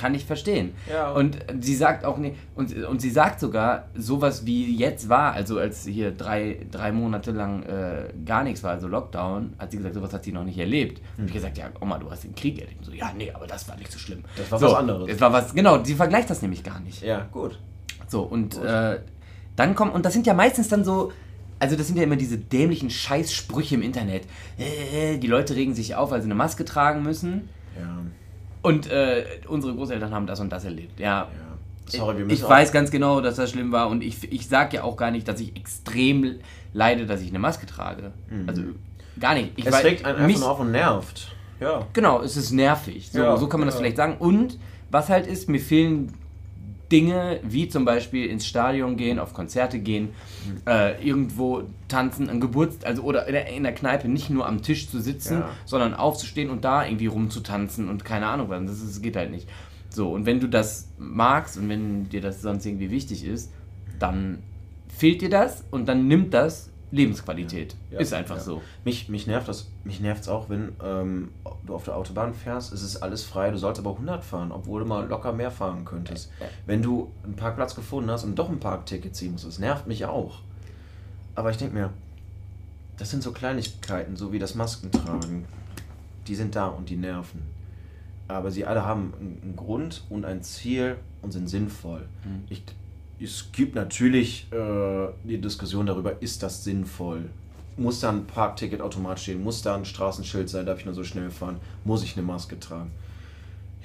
kann 0.00 0.14
ich 0.14 0.24
verstehen. 0.24 0.72
Ja. 0.90 1.12
Und 1.12 1.36
sie 1.60 1.74
sagt 1.74 2.06
auch 2.06 2.16
nicht, 2.16 2.36
und, 2.54 2.74
und 2.84 3.02
sie 3.02 3.10
sagt 3.10 3.38
sogar, 3.38 3.88
sowas 3.94 4.46
wie 4.46 4.74
jetzt 4.74 5.10
war, 5.10 5.34
also 5.34 5.58
als 5.58 5.84
hier 5.84 6.12
drei, 6.12 6.66
drei 6.70 6.90
Monate 6.90 7.32
lang 7.32 7.62
äh, 7.64 8.08
gar 8.24 8.42
nichts 8.42 8.62
war, 8.62 8.70
also 8.70 8.88
Lockdown, 8.88 9.52
hat 9.58 9.70
sie 9.70 9.76
gesagt, 9.76 9.94
sowas 9.94 10.12
hat 10.14 10.24
sie 10.24 10.32
noch 10.32 10.44
nicht 10.44 10.58
erlebt. 10.58 10.98
Hm. 11.16 11.24
Und 11.24 11.26
ich 11.26 11.34
gesagt, 11.34 11.58
ja, 11.58 11.68
Oma, 11.80 11.98
du 11.98 12.10
hast 12.10 12.24
den 12.24 12.34
Krieg 12.34 12.58
erlebt. 12.58 12.78
Und 12.78 12.84
so, 12.86 12.92
ja, 12.92 13.12
nee, 13.14 13.30
aber 13.30 13.46
das 13.46 13.68
war 13.68 13.76
nicht 13.76 13.92
so 13.92 13.98
schlimm. 13.98 14.24
Das 14.36 14.50
war 14.50 14.58
so, 14.58 14.66
was 14.68 14.74
anderes. 14.74 15.10
Es 15.10 15.20
war 15.20 15.32
was, 15.32 15.54
genau, 15.54 15.84
sie 15.84 15.94
vergleicht 15.94 16.30
das 16.30 16.40
nämlich 16.40 16.64
gar 16.64 16.80
nicht. 16.80 17.02
Ja, 17.02 17.28
gut. 17.30 17.58
So, 18.08 18.22
und 18.22 18.56
äh, 18.56 19.00
dann 19.56 19.74
kommt, 19.74 19.94
und 19.94 20.04
das 20.04 20.12
sind 20.12 20.26
ja 20.26 20.34
meistens 20.34 20.68
dann 20.68 20.84
so, 20.84 21.12
also 21.58 21.76
das 21.76 21.86
sind 21.86 21.96
ja 21.96 22.02
immer 22.04 22.16
diese 22.16 22.38
dämlichen 22.38 22.90
Scheißsprüche 22.90 23.74
im 23.74 23.82
Internet. 23.82 24.24
Äh, 24.58 25.18
die 25.18 25.26
Leute 25.26 25.54
regen 25.54 25.74
sich 25.74 25.94
auf, 25.94 26.10
weil 26.10 26.20
sie 26.20 26.26
eine 26.26 26.34
Maske 26.34 26.64
tragen 26.64 27.02
müssen. 27.02 27.48
Ja. 27.78 27.98
Und 28.62 28.90
äh, 28.90 29.24
unsere 29.46 29.74
Großeltern 29.74 30.12
haben 30.12 30.26
das 30.26 30.40
und 30.40 30.50
das 30.50 30.64
erlebt. 30.64 30.98
Ja. 30.98 31.28
ja. 31.28 31.28
Sorry, 31.86 32.18
wir 32.18 32.24
müssen 32.24 32.42
ich 32.42 32.48
weiß 32.48 32.72
ganz 32.72 32.90
genau, 32.90 33.20
dass 33.20 33.36
das 33.36 33.50
schlimm 33.50 33.72
war 33.72 33.88
und 33.88 34.02
ich, 34.02 34.32
ich 34.32 34.48
sage 34.48 34.76
ja 34.76 34.84
auch 34.84 34.96
gar 34.96 35.10
nicht, 35.10 35.26
dass 35.28 35.40
ich 35.40 35.56
extrem 35.56 36.36
leide, 36.72 37.06
dass 37.06 37.20
ich 37.20 37.28
eine 37.30 37.38
Maske 37.38 37.66
trage. 37.66 38.12
Mhm. 38.30 38.48
Also 38.48 38.62
gar 39.18 39.34
nicht. 39.34 39.52
Ich 39.56 39.66
es 39.66 39.72
weiß, 39.72 39.84
regt 39.84 40.04
einen 40.04 40.18
einfach 40.18 40.46
auf 40.46 40.60
und 40.60 40.72
nervt. 40.72 41.34
Ja. 41.60 41.86
Genau, 41.92 42.22
es 42.22 42.36
ist 42.36 42.52
nervig. 42.52 43.10
So, 43.10 43.18
ja, 43.18 43.36
so 43.36 43.48
kann 43.48 43.60
man 43.60 43.66
das 43.66 43.76
vielleicht 43.76 43.96
sagen. 43.96 44.16
Und 44.18 44.58
was 44.90 45.08
halt 45.08 45.26
ist, 45.26 45.48
mir 45.48 45.60
fehlen 45.60 46.12
Dinge 46.90 47.40
wie 47.42 47.68
zum 47.68 47.84
Beispiel 47.84 48.26
ins 48.26 48.46
Stadion 48.46 48.96
gehen, 48.96 49.18
auf 49.18 49.32
Konzerte 49.32 49.78
gehen, 49.78 50.10
mhm. 50.46 50.60
äh, 50.66 51.02
irgendwo 51.02 51.62
tanzen, 51.88 52.28
ein 52.28 52.40
Geburtstag, 52.40 52.88
also 52.88 53.02
oder 53.02 53.26
in 53.26 53.32
der, 53.32 53.48
in 53.48 53.62
der, 53.62 53.74
Kneipe 53.74 54.08
nicht 54.08 54.30
nur 54.30 54.46
am 54.46 54.62
Tisch 54.62 54.88
zu 54.88 55.00
sitzen, 55.00 55.40
ja. 55.40 55.50
sondern 55.64 55.94
aufzustehen 55.94 56.50
und 56.50 56.64
da 56.64 56.84
irgendwie 56.84 57.06
rumzutanzen 57.06 57.88
und 57.88 58.04
keine 58.04 58.26
Ahnung 58.26 58.48
was. 58.48 58.64
Das, 58.66 58.80
das 58.80 59.02
geht 59.02 59.16
halt 59.16 59.30
nicht. 59.30 59.48
So, 59.90 60.12
und 60.12 60.26
wenn 60.26 60.40
du 60.40 60.48
das 60.48 60.88
magst 60.98 61.56
und 61.56 61.68
wenn 61.68 62.08
dir 62.08 62.20
das 62.20 62.42
sonst 62.42 62.64
irgendwie 62.66 62.90
wichtig 62.90 63.24
ist, 63.24 63.52
dann 63.98 64.38
fehlt 64.88 65.20
dir 65.22 65.30
das 65.30 65.64
und 65.70 65.88
dann 65.88 66.08
nimmt 66.08 66.34
das 66.34 66.69
Lebensqualität. 66.92 67.76
Ja, 67.90 68.00
ist 68.00 68.12
einfach 68.12 68.36
ja. 68.36 68.42
so. 68.42 68.62
Mich, 68.84 69.08
mich 69.08 69.26
nervt 69.26 69.48
das, 69.48 69.68
mich 69.84 70.00
nervt 70.00 70.22
es 70.22 70.28
auch, 70.28 70.48
wenn 70.48 70.72
ähm, 70.82 71.30
du 71.64 71.74
auf 71.74 71.84
der 71.84 71.96
Autobahn 71.96 72.34
fährst, 72.34 72.72
es 72.72 72.82
ist 72.82 72.96
alles 72.96 73.24
frei, 73.24 73.50
du 73.50 73.58
sollst 73.58 73.80
aber 73.80 73.90
100 73.90 74.24
fahren, 74.24 74.50
obwohl 74.50 74.82
du 74.82 74.86
mal 74.86 75.06
locker 75.06 75.32
mehr 75.32 75.50
fahren 75.50 75.84
könntest. 75.84 76.32
Wenn 76.66 76.82
du 76.82 77.12
einen 77.22 77.36
Parkplatz 77.36 77.74
gefunden 77.74 78.10
hast 78.10 78.24
und 78.24 78.34
doch 78.34 78.48
ein 78.48 78.58
Parkticket 78.58 79.14
ziehen 79.14 79.32
musst, 79.32 79.46
das 79.46 79.58
nervt 79.58 79.86
mich 79.86 80.04
auch. 80.04 80.40
Aber 81.34 81.50
ich 81.50 81.56
denke 81.56 81.74
mir, 81.74 81.90
das 82.96 83.10
sind 83.10 83.22
so 83.22 83.32
Kleinigkeiten, 83.32 84.16
so 84.16 84.32
wie 84.32 84.38
das 84.38 84.54
Maskentragen. 84.54 85.46
Die 86.26 86.34
sind 86.34 86.54
da 86.54 86.66
und 86.66 86.90
die 86.90 86.96
nerven. 86.96 87.42
Aber 88.28 88.50
sie 88.50 88.66
alle 88.66 88.84
haben 88.84 89.14
einen 89.20 89.56
Grund 89.56 90.04
und 90.10 90.24
ein 90.24 90.42
Ziel 90.42 90.96
und 91.22 91.32
sind 91.32 91.48
sinnvoll. 91.48 92.08
Mhm. 92.24 92.44
Ich 92.48 92.62
es 93.22 93.50
gibt 93.52 93.74
natürlich 93.74 94.46
äh, 94.52 95.08
die 95.24 95.40
Diskussion 95.40 95.86
darüber, 95.86 96.20
ist 96.22 96.42
das 96.42 96.64
sinnvoll? 96.64 97.28
Muss 97.76 98.00
da 98.00 98.10
ein 98.10 98.26
Parkticket 98.26 98.80
automatisch 98.80 99.24
stehen? 99.24 99.42
Muss 99.42 99.62
da 99.62 99.74
ein 99.74 99.84
Straßenschild 99.84 100.48
sein? 100.48 100.66
Darf 100.66 100.80
ich 100.80 100.84
nur 100.84 100.94
so 100.94 101.04
schnell 101.04 101.30
fahren? 101.30 101.60
Muss 101.84 102.02
ich 102.02 102.16
eine 102.16 102.26
Maske 102.26 102.58
tragen? 102.58 102.90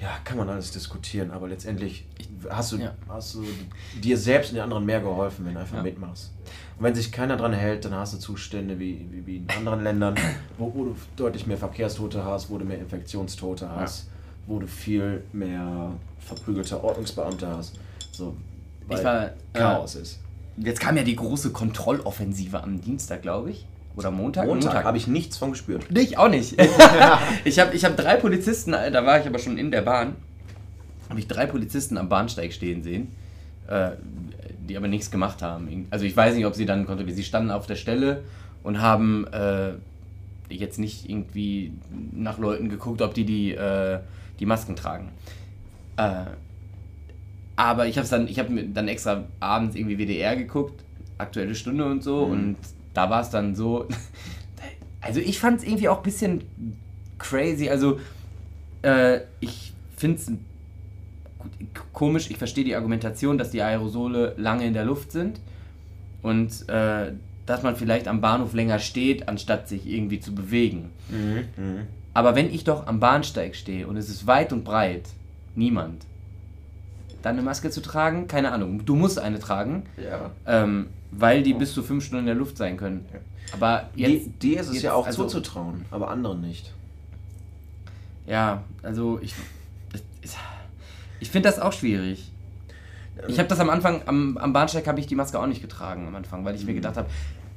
Ja, 0.00 0.18
kann 0.24 0.36
man 0.36 0.48
alles 0.50 0.72
diskutieren, 0.72 1.30
aber 1.30 1.48
letztendlich 1.48 2.04
hast 2.50 2.72
du, 2.72 2.76
ja. 2.76 2.94
hast 3.08 3.34
du 3.34 3.44
dir 4.02 4.18
selbst 4.18 4.50
und 4.50 4.56
den 4.56 4.64
anderen 4.64 4.84
mehr 4.84 5.00
geholfen, 5.00 5.46
wenn 5.46 5.54
du 5.54 5.60
einfach 5.60 5.78
ja. 5.78 5.82
mitmachst. 5.82 6.32
Und 6.76 6.84
wenn 6.84 6.94
sich 6.94 7.10
keiner 7.10 7.38
dran 7.38 7.54
hält, 7.54 7.86
dann 7.86 7.94
hast 7.94 8.12
du 8.12 8.18
Zustände 8.18 8.78
wie, 8.78 9.06
wie, 9.10 9.26
wie 9.26 9.36
in 9.36 9.48
anderen 9.48 9.82
Ländern, 9.82 10.14
wo, 10.58 10.72
wo, 10.74 10.84
du 10.84 10.96
deutlich 11.16 11.46
mehr 11.46 11.56
Verkehrstote 11.56 12.22
hast, 12.22 12.50
wo 12.50 12.58
du 12.58 12.66
mehr 12.66 12.78
Infektionstote 12.78 13.70
hast, 13.70 14.06
ja. 14.06 14.12
wo 14.48 14.58
du 14.58 14.66
viel 14.66 15.24
mehr 15.32 15.92
verprügelte 16.18 16.84
Ordnungsbeamte 16.84 17.48
hast. 17.48 17.78
So, 18.12 18.36
weil 18.86 19.04
war, 19.04 19.30
Chaos 19.52 19.96
äh, 19.96 20.02
ist. 20.02 20.20
Jetzt 20.58 20.80
kam 20.80 20.96
ja 20.96 21.02
die 21.02 21.16
große 21.16 21.50
Kontrolloffensive 21.50 22.62
am 22.62 22.80
Dienstag, 22.80 23.22
glaube 23.22 23.50
ich. 23.50 23.66
Oder 23.96 24.10
Montag? 24.10 24.46
Montag, 24.46 24.64
Montag. 24.64 24.84
habe 24.84 24.98
ich 24.98 25.06
nichts 25.06 25.38
von 25.38 25.52
gespürt. 25.52 25.86
Ich 25.96 26.18
auch 26.18 26.28
nicht. 26.28 26.60
ich 27.44 27.58
habe 27.58 27.74
ich 27.74 27.84
hab 27.84 27.96
drei 27.96 28.16
Polizisten, 28.16 28.72
da 28.72 29.06
war 29.06 29.20
ich 29.20 29.26
aber 29.26 29.38
schon 29.38 29.58
in 29.58 29.70
der 29.70 29.82
Bahn, 29.82 30.16
habe 31.08 31.18
ich 31.18 31.26
drei 31.26 31.46
Polizisten 31.46 31.96
am 31.96 32.08
Bahnsteig 32.08 32.52
stehen 32.52 32.82
sehen, 32.82 33.08
äh, 33.68 33.90
die 34.68 34.76
aber 34.76 34.88
nichts 34.88 35.10
gemacht 35.10 35.42
haben. 35.42 35.86
Also 35.90 36.04
ich 36.04 36.16
weiß 36.16 36.34
nicht, 36.34 36.46
ob 36.46 36.54
sie 36.54 36.66
dann 36.66 36.86
konnte, 36.86 37.10
sie 37.10 37.24
standen 37.24 37.50
auf 37.50 37.66
der 37.66 37.76
Stelle 37.76 38.24
und 38.62 38.80
haben 38.80 39.26
äh, 39.28 39.74
jetzt 40.48 40.78
nicht 40.78 41.08
irgendwie 41.08 41.72
nach 42.12 42.38
Leuten 42.38 42.68
geguckt, 42.68 43.00
ob 43.02 43.14
die 43.14 43.24
die, 43.24 43.52
äh, 43.52 44.00
die 44.40 44.46
Masken 44.46 44.76
tragen. 44.76 45.10
Äh, 45.96 46.24
aber 47.56 47.86
ich 47.86 47.98
habe 47.98 48.06
dann, 48.06 48.28
ich 48.28 48.38
habe 48.38 48.64
dann 48.64 48.88
extra 48.88 49.24
abends 49.40 49.74
irgendwie 49.74 49.98
WDR 49.98 50.36
geguckt, 50.36 50.84
aktuelle 51.18 51.54
Stunde 51.54 51.86
und 51.86 52.02
so, 52.02 52.26
mhm. 52.26 52.32
und 52.32 52.56
da 52.94 53.10
war 53.10 53.22
es 53.22 53.30
dann 53.30 53.54
so. 53.54 53.88
Also 54.98 55.20
ich 55.20 55.38
fand 55.38 55.60
es 55.60 55.64
irgendwie 55.64 55.88
auch 55.88 55.98
ein 55.98 56.02
bisschen 56.02 56.42
crazy. 57.18 57.68
Also 57.68 58.00
äh, 58.82 59.20
ich 59.38 59.72
finde 59.96 60.16
es 60.16 60.32
komisch, 61.92 62.28
ich 62.28 62.38
verstehe 62.38 62.64
die 62.64 62.74
Argumentation, 62.74 63.38
dass 63.38 63.50
die 63.50 63.62
Aerosole 63.62 64.34
lange 64.36 64.66
in 64.66 64.72
der 64.72 64.84
Luft 64.84 65.12
sind 65.12 65.38
und 66.22 66.68
äh, 66.68 67.12
dass 67.46 67.62
man 67.62 67.76
vielleicht 67.76 68.08
am 68.08 68.20
Bahnhof 68.20 68.52
länger 68.52 68.80
steht, 68.80 69.28
anstatt 69.28 69.68
sich 69.68 69.86
irgendwie 69.86 70.18
zu 70.18 70.34
bewegen. 70.34 70.90
Mhm, 71.08 71.44
mh. 71.56 71.82
Aber 72.12 72.34
wenn 72.34 72.52
ich 72.52 72.64
doch 72.64 72.86
am 72.86 72.98
Bahnsteig 72.98 73.54
stehe 73.54 73.86
und 73.86 73.96
es 73.96 74.08
ist 74.08 74.26
weit 74.26 74.52
und 74.52 74.64
breit, 74.64 75.08
niemand, 75.54 76.04
dann 77.26 77.34
eine 77.34 77.42
Maske 77.42 77.70
zu 77.70 77.82
tragen, 77.82 78.28
keine 78.28 78.52
Ahnung, 78.52 78.86
du 78.86 78.94
musst 78.94 79.18
eine 79.18 79.40
tragen, 79.40 79.82
ja. 79.96 80.30
ähm, 80.46 80.86
weil 81.10 81.42
die 81.42 81.54
bis 81.54 81.74
zu 81.74 81.82
fünf 81.82 82.04
Stunden 82.04 82.20
in 82.20 82.26
der 82.26 82.36
Luft 82.36 82.56
sein 82.56 82.76
können. 82.76 83.04
Ja. 83.12 83.18
Aber 83.52 83.90
jetzt, 83.96 84.30
dir 84.42 84.60
ist 84.60 84.68
es 84.68 84.74
jetzt, 84.74 84.82
ja 84.84 84.92
auch 84.92 85.06
also, 85.06 85.24
zuzutrauen, 85.24 85.84
aber 85.90 86.08
anderen 86.08 86.40
nicht. 86.40 86.72
Ja, 88.28 88.62
also 88.82 89.18
ich, 89.20 89.34
ich 91.18 91.30
finde 91.30 91.48
das 91.48 91.58
auch 91.58 91.72
schwierig. 91.72 92.30
Ich 93.26 93.38
habe 93.38 93.48
das 93.48 93.58
am 93.58 93.70
Anfang, 93.70 94.02
am, 94.06 94.38
am 94.38 94.52
Bahnsteig 94.52 94.86
habe 94.86 95.00
ich 95.00 95.08
die 95.08 95.16
Maske 95.16 95.40
auch 95.40 95.46
nicht 95.46 95.62
getragen 95.62 96.06
am 96.06 96.14
Anfang, 96.14 96.44
weil 96.44 96.54
ich 96.54 96.64
mir 96.64 96.72
mhm. 96.72 96.76
gedacht 96.76 96.96
habe, 96.96 97.08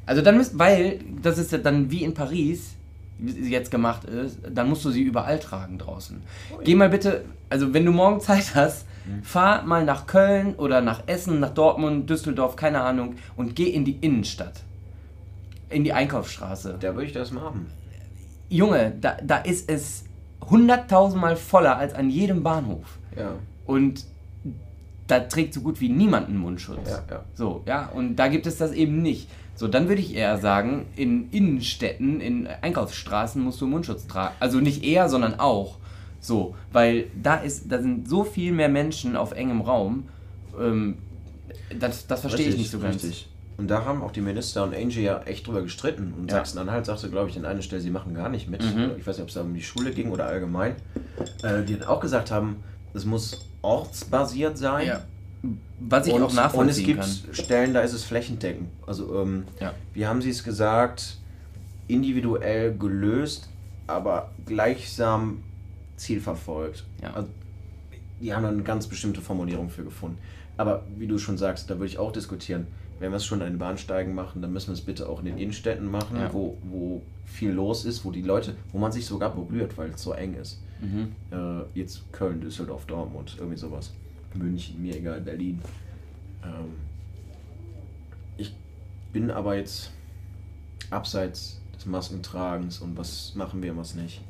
also 0.08 0.24
dann 0.24 0.38
müsst, 0.38 0.58
weil 0.58 1.00
das 1.22 1.38
ist 1.38 1.52
ja 1.52 1.60
dann 1.60 1.92
wie 1.92 2.04
in 2.04 2.16
Paris, 2.16 2.74
wie 3.20 3.32
sie 3.34 3.52
jetzt 3.52 3.70
gemacht 3.70 4.06
ist, 4.06 4.40
dann 4.50 4.68
musst 4.68 4.84
du 4.84 4.90
sie 4.90 5.04
überall 5.04 5.38
tragen 5.38 5.78
draußen. 5.78 6.24
Oh, 6.52 6.62
Geh 6.64 6.74
mal 6.74 6.90
bitte, 6.90 7.26
also 7.50 7.72
wenn 7.72 7.86
du 7.86 7.92
morgen 7.92 8.20
Zeit 8.30 8.56
hast, 8.56 8.86
mhm. 9.18 9.24
fahr 9.24 9.64
mal 9.64 9.84
nach 9.84 10.08
Köln 10.08 10.56
oder 10.56 10.82
nach 10.82 11.04
Essen, 11.08 11.40
nach 11.40 11.54
Dortmund, 11.54 12.10
Düsseldorf, 12.10 12.56
keine 12.56 12.82
Ahnung, 12.82 13.16
und 13.36 13.56
geh 13.56 13.70
in 13.70 13.86
die 13.86 13.98
Innenstadt. 14.02 14.62
In 15.70 15.84
die 15.84 15.94
Einkaufsstraße. 15.94 16.78
Da 16.80 16.96
würde 16.96 17.06
ich 17.06 17.14
das 17.14 17.32
machen. 17.32 17.68
Junge, 18.50 18.94
da, 19.00 19.18
da 19.24 19.38
ist 19.38 19.70
es 19.70 20.06
hunderttausendmal 20.50 21.36
voller 21.36 21.78
als 21.78 21.94
an 21.94 22.10
jedem 22.10 22.42
Bahnhof. 22.44 22.98
Ja. 23.16 23.34
Und 23.66 24.06
da 25.10 25.20
trägt 25.22 25.54
so 25.54 25.62
gut 25.62 25.82
wie 25.82 25.90
niemand 25.90 26.28
einen 26.28 26.38
Mundschutz. 26.38 26.90
Ja, 26.90 27.04
ja. 27.10 27.24
So, 27.34 27.64
ja, 27.66 27.88
und 27.88 28.16
da 28.16 28.28
gibt 28.28 28.48
es 28.48 28.58
das 28.58 28.72
eben 28.72 29.02
nicht. 29.02 29.28
So, 29.56 29.68
dann 29.68 29.90
würde 29.90 30.02
ich 30.02 30.16
eher 30.16 30.38
sagen, 30.38 30.86
in 30.96 31.30
Innenstädten, 31.32 32.22
in 32.22 32.48
Einkaufsstraßen 32.48 33.42
musst 33.44 33.60
du 33.60 33.68
Mundschutz 33.68 34.08
tragen. 34.08 34.34
Also 34.40 34.60
nicht 34.60 34.84
eher, 34.84 35.10
sondern 35.10 35.40
auch. 35.40 35.79
So, 36.20 36.56
weil 36.72 37.08
da 37.22 37.36
ist, 37.36 37.72
da 37.72 37.82
sind 37.82 38.08
so 38.10 38.24
viel 38.24 38.52
mehr 38.52 38.70
Menschen 38.70 39.16
auf 39.16 39.32
engem 39.32 39.62
Raum. 39.62 40.10
Ähm, 40.60 40.98
das, 41.80 42.08
das 42.08 42.22
verstehe 42.22 42.48
richtig, 42.48 42.56
ich 42.56 42.62
nicht 42.62 42.72
so 42.72 42.80
ganz. 42.80 42.96
Richtig. 42.96 43.30
Und 43.58 43.68
da 43.68 43.84
haben 43.84 44.02
auch 44.02 44.12
die 44.12 44.22
Minister 44.22 44.64
und 44.64 44.74
Angie 44.74 45.04
ja 45.04 45.22
echt 45.24 45.46
drüber 45.46 45.62
gestritten. 45.62 46.14
Und 46.18 46.32
ja. 46.32 46.38
Sachsen-Anhalt 46.38 46.86
sagte, 46.86 47.10
glaube 47.10 47.30
ich, 47.30 47.38
an 47.38 47.46
einer 47.46 47.62
Stelle, 47.62 47.82
sie 47.82 47.90
machen 47.90 48.14
gar 48.14 48.30
nicht 48.30 48.50
mit. 48.50 48.64
Mhm. 48.64 48.92
Ich 48.98 49.06
weiß 49.06 49.18
nicht, 49.18 49.24
ob 49.24 49.28
es 49.28 49.34
da 49.34 49.42
um 49.42 49.54
die 49.54 49.62
Schule 49.62 49.92
ging 49.92 50.12
oder 50.12 50.28
allgemein. 50.28 50.76
Äh, 51.44 51.64
die 51.64 51.84
auch 51.84 52.00
gesagt 52.00 52.32
haben, 52.32 52.64
es 52.94 53.04
muss 53.04 53.46
ortsbasiert 53.62 54.58
sein. 54.58 54.88
Ja. 54.88 55.02
Was 55.82 56.08
ich 56.08 56.14
und, 56.14 56.24
auch 56.24 56.34
nachvollziehen 56.34 56.98
kann. 56.98 57.04
Und 57.04 57.10
es 57.10 57.24
gibt 57.24 57.34
kann. 57.36 57.46
Stellen, 57.46 57.74
da 57.74 57.82
ist 57.82 57.94
es 57.94 58.06
flächendeckend. 58.06 58.70
Also, 58.88 59.22
ähm, 59.22 59.44
ja. 59.60 59.74
wie 59.94 60.08
haben 60.08 60.22
Sie 60.22 60.30
es 60.30 60.44
gesagt? 60.44 61.18
Individuell 61.90 62.78
gelöst, 62.78 63.50
aber 63.88 64.30
gleichsam 64.46 65.44
zielverfolgt. 66.00 66.86
Ja. 67.02 67.14
Also, 67.14 67.30
die 68.22 68.34
haben 68.34 68.46
eine 68.46 68.64
ganz 68.64 68.88
bestimmte 68.88 69.22
Formulierung 69.22 69.70
für 69.70 69.84
gefunden. 69.84 70.18
Aber 70.58 70.84
wie 70.98 71.08
du 71.08 71.18
schon 71.18 71.38
sagst, 71.38 71.70
da 71.70 71.76
würde 71.76 71.88
ich 71.88 71.98
auch 71.98 72.12
diskutieren. 72.12 72.68
Wenn 73.00 73.12
wir 73.12 73.18
es 73.18 73.26
schon 73.26 73.42
an 73.42 73.48
den 73.48 73.60
Bahnsteigen 73.60 74.14
machen, 74.14 74.42
dann 74.42 74.52
müssen 74.52 74.68
wir 74.68 74.74
es 74.74 74.82
bitte 74.82 75.08
auch 75.08 75.20
in 75.20 75.26
den 75.26 75.38
Innenstädten 75.38 75.90
machen, 75.90 76.18
ja. 76.18 76.34
wo, 76.34 76.58
wo 76.64 77.02
viel 77.24 77.52
los 77.52 77.86
ist, 77.86 78.04
wo 78.04 78.12
die 78.12 78.22
Leute, 78.22 78.56
wo 78.74 78.78
man 78.78 78.92
sich 78.92 79.06
sogar 79.06 79.34
berührt, 79.34 79.78
weil 79.78 79.92
es 79.92 80.04
so 80.04 80.12
eng 80.12 80.34
ist. 80.34 80.62
Mhm. 80.82 81.16
Äh, 81.32 81.80
jetzt 81.80 82.12
Köln, 82.12 82.42
Düsseldorf, 82.42 82.86
Dortmund, 82.86 83.36
irgendwie 83.38 83.58
sowas. 83.58 83.94
München, 84.34 84.82
mir 84.82 84.98
egal, 84.98 85.22
Berlin. 85.22 85.62
Ähm, 86.44 86.74
ich 88.36 88.54
bin 89.14 89.32
aber 89.32 89.56
jetzt 89.56 89.92
abseits 90.90 91.62
des 91.76 91.86
Maskentragens 91.86 92.80
und 92.80 92.98
was 92.98 93.34
machen 93.36 93.62
wir, 93.62 93.76
was 93.78 93.96
nicht. 93.96 94.22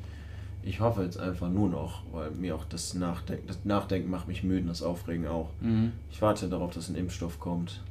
Ich 0.62 0.80
hoffe 0.80 1.02
jetzt 1.02 1.18
einfach 1.18 1.48
nur 1.48 1.68
noch, 1.68 2.02
weil 2.12 2.30
mir 2.32 2.54
auch 2.54 2.64
das 2.64 2.94
Nachdenken, 2.94 3.46
das 3.46 3.64
Nachdenken 3.64 4.10
macht 4.10 4.28
mich 4.28 4.42
müde, 4.42 4.68
das 4.68 4.82
Aufregen 4.82 5.26
auch. 5.26 5.48
Mhm. 5.60 5.92
Ich 6.10 6.20
warte 6.20 6.48
darauf, 6.48 6.72
dass 6.72 6.88
ein 6.88 6.96
Impfstoff 6.96 7.40
kommt. 7.40 7.82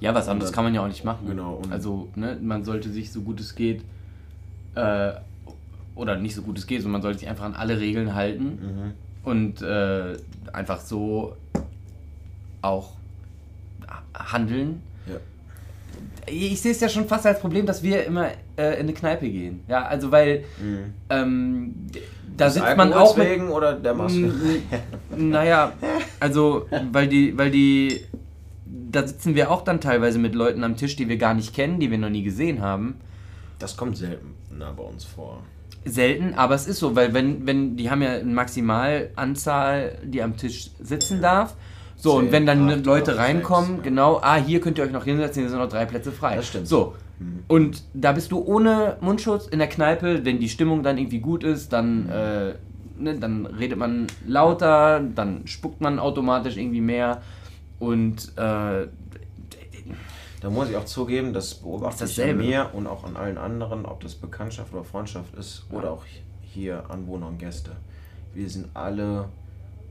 Ja, 0.00 0.14
was 0.14 0.28
anderes 0.28 0.50
dann, 0.50 0.54
kann 0.54 0.64
man 0.64 0.74
ja 0.74 0.82
auch 0.82 0.88
nicht 0.88 1.04
machen. 1.04 1.26
Genau. 1.26 1.60
also, 1.70 2.08
ne, 2.14 2.38
man 2.40 2.64
sollte 2.64 2.90
sich 2.90 3.12
so 3.12 3.20
gut 3.20 3.40
es 3.40 3.54
geht 3.54 3.84
äh, 4.74 5.12
oder 5.94 6.16
nicht 6.16 6.34
so 6.34 6.42
gut 6.42 6.58
es 6.58 6.66
geht, 6.66 6.80
sondern 6.80 6.92
man 6.92 7.02
sollte 7.02 7.20
sich 7.20 7.28
einfach 7.28 7.44
an 7.44 7.54
alle 7.54 7.78
Regeln 7.78 8.14
halten 8.14 8.44
mhm. 8.44 8.92
und 9.24 9.62
äh, 9.62 10.16
einfach 10.52 10.80
so 10.80 11.36
auch 12.62 12.92
handeln. 14.14 14.82
Ja. 15.06 15.16
Ich 16.26 16.60
sehe 16.60 16.72
es 16.72 16.80
ja 16.80 16.88
schon 16.88 17.06
fast 17.06 17.26
als 17.26 17.40
Problem, 17.40 17.66
dass 17.66 17.82
wir 17.82 18.04
immer 18.04 18.28
äh, 18.56 18.74
in 18.74 18.80
eine 18.80 18.92
Kneipe 18.92 19.28
gehen. 19.28 19.64
Ja, 19.68 19.84
also 19.84 20.10
weil 20.10 20.44
mhm. 20.60 20.94
ähm, 21.10 21.74
da 22.36 22.46
das 22.46 22.54
sitzt 22.54 22.76
man 22.76 22.92
auch 22.92 23.16
wegen 23.16 23.50
oder 23.50 23.74
der 23.74 23.94
Maske. 23.94 24.32
naja, 25.16 25.72
also 26.20 26.66
weil 26.92 27.08
die, 27.08 27.36
weil 27.38 27.50
die, 27.50 28.00
da 28.66 29.06
sitzen 29.06 29.34
wir 29.34 29.50
auch 29.50 29.62
dann 29.62 29.80
teilweise 29.80 30.18
mit 30.18 30.34
Leuten 30.34 30.64
am 30.64 30.76
Tisch, 30.76 30.96
die 30.96 31.08
wir 31.08 31.16
gar 31.16 31.34
nicht 31.34 31.54
kennen, 31.54 31.80
die 31.80 31.90
wir 31.90 31.98
noch 31.98 32.10
nie 32.10 32.22
gesehen 32.22 32.60
haben. 32.60 32.96
Das 33.58 33.76
kommt 33.76 33.96
selten 33.96 34.34
bei 34.76 34.82
uns 34.82 35.04
vor 35.04 35.42
selten, 35.84 36.34
aber 36.34 36.54
es 36.54 36.66
ist 36.66 36.78
so, 36.78 36.96
weil 36.96 37.14
wenn, 37.14 37.46
wenn, 37.46 37.76
die 37.76 37.90
haben 37.90 38.02
ja 38.02 38.14
eine 38.14 38.32
Maximalanzahl, 38.32 39.98
die 40.04 40.22
am 40.22 40.36
Tisch 40.36 40.70
sitzen 40.80 41.20
darf. 41.20 41.54
So, 41.96 42.16
und 42.16 42.32
wenn 42.32 42.46
dann 42.46 42.68
acht, 42.68 42.86
Leute 42.86 43.16
reinkommen, 43.16 43.76
6, 43.76 43.82
genau, 43.82 44.20
ah, 44.22 44.36
hier 44.36 44.60
könnt 44.60 44.78
ihr 44.78 44.84
euch 44.84 44.92
noch 44.92 45.04
hinsetzen, 45.04 45.42
hier 45.42 45.50
sind 45.50 45.58
noch 45.58 45.68
drei 45.68 45.86
Plätze 45.86 46.12
frei. 46.12 46.36
Das 46.36 46.48
stimmt. 46.48 46.68
So. 46.68 46.94
Mhm. 47.18 47.44
Und 47.48 47.82
da 47.94 48.12
bist 48.12 48.32
du 48.32 48.40
ohne 48.40 48.96
Mundschutz 49.00 49.46
in 49.46 49.58
der 49.58 49.68
Kneipe, 49.68 50.24
wenn 50.24 50.38
die 50.38 50.48
Stimmung 50.48 50.82
dann 50.82 50.98
irgendwie 50.98 51.20
gut 51.20 51.44
ist, 51.44 51.72
dann, 51.72 52.04
mhm. 52.04 52.10
äh, 52.10 52.54
ne, 52.98 53.18
dann 53.18 53.46
redet 53.46 53.78
man 53.78 54.06
lauter, 54.26 55.00
dann 55.00 55.46
spuckt 55.46 55.80
man 55.80 55.98
automatisch 55.98 56.56
irgendwie 56.56 56.80
mehr. 56.80 57.22
Und 57.78 58.32
äh, 58.36 58.86
da 60.40 60.50
muss 60.50 60.68
ich 60.68 60.76
auch 60.76 60.84
zugeben, 60.84 61.32
das 61.32 61.54
beobachte 61.54 62.04
ich 62.04 62.22
an 62.22 62.36
mir 62.36 62.70
und 62.74 62.86
auch 62.86 63.04
an 63.04 63.16
allen 63.16 63.38
anderen, 63.38 63.86
ob 63.86 64.00
das 64.02 64.14
Bekanntschaft 64.14 64.74
oder 64.74 64.84
Freundschaft 64.84 65.34
ist 65.36 65.64
oder 65.70 65.90
auch 65.90 66.04
hier 66.42 66.84
Anwohner 66.90 67.28
und 67.28 67.38
Gäste. 67.38 67.72
Wir 68.34 68.50
sind 68.50 68.68
alle 68.74 69.30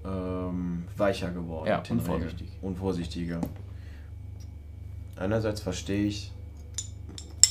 ähm, 0.05 0.83
weicher 0.97 1.31
geworden. 1.31 1.67
Ja, 1.67 1.83
und 1.89 2.01
vorsichtig. 2.01 2.47
Und 2.61 2.77
vorsichtiger. 2.77 3.41
Einerseits 5.15 5.61
verstehe 5.61 6.05
ich, 6.05 6.31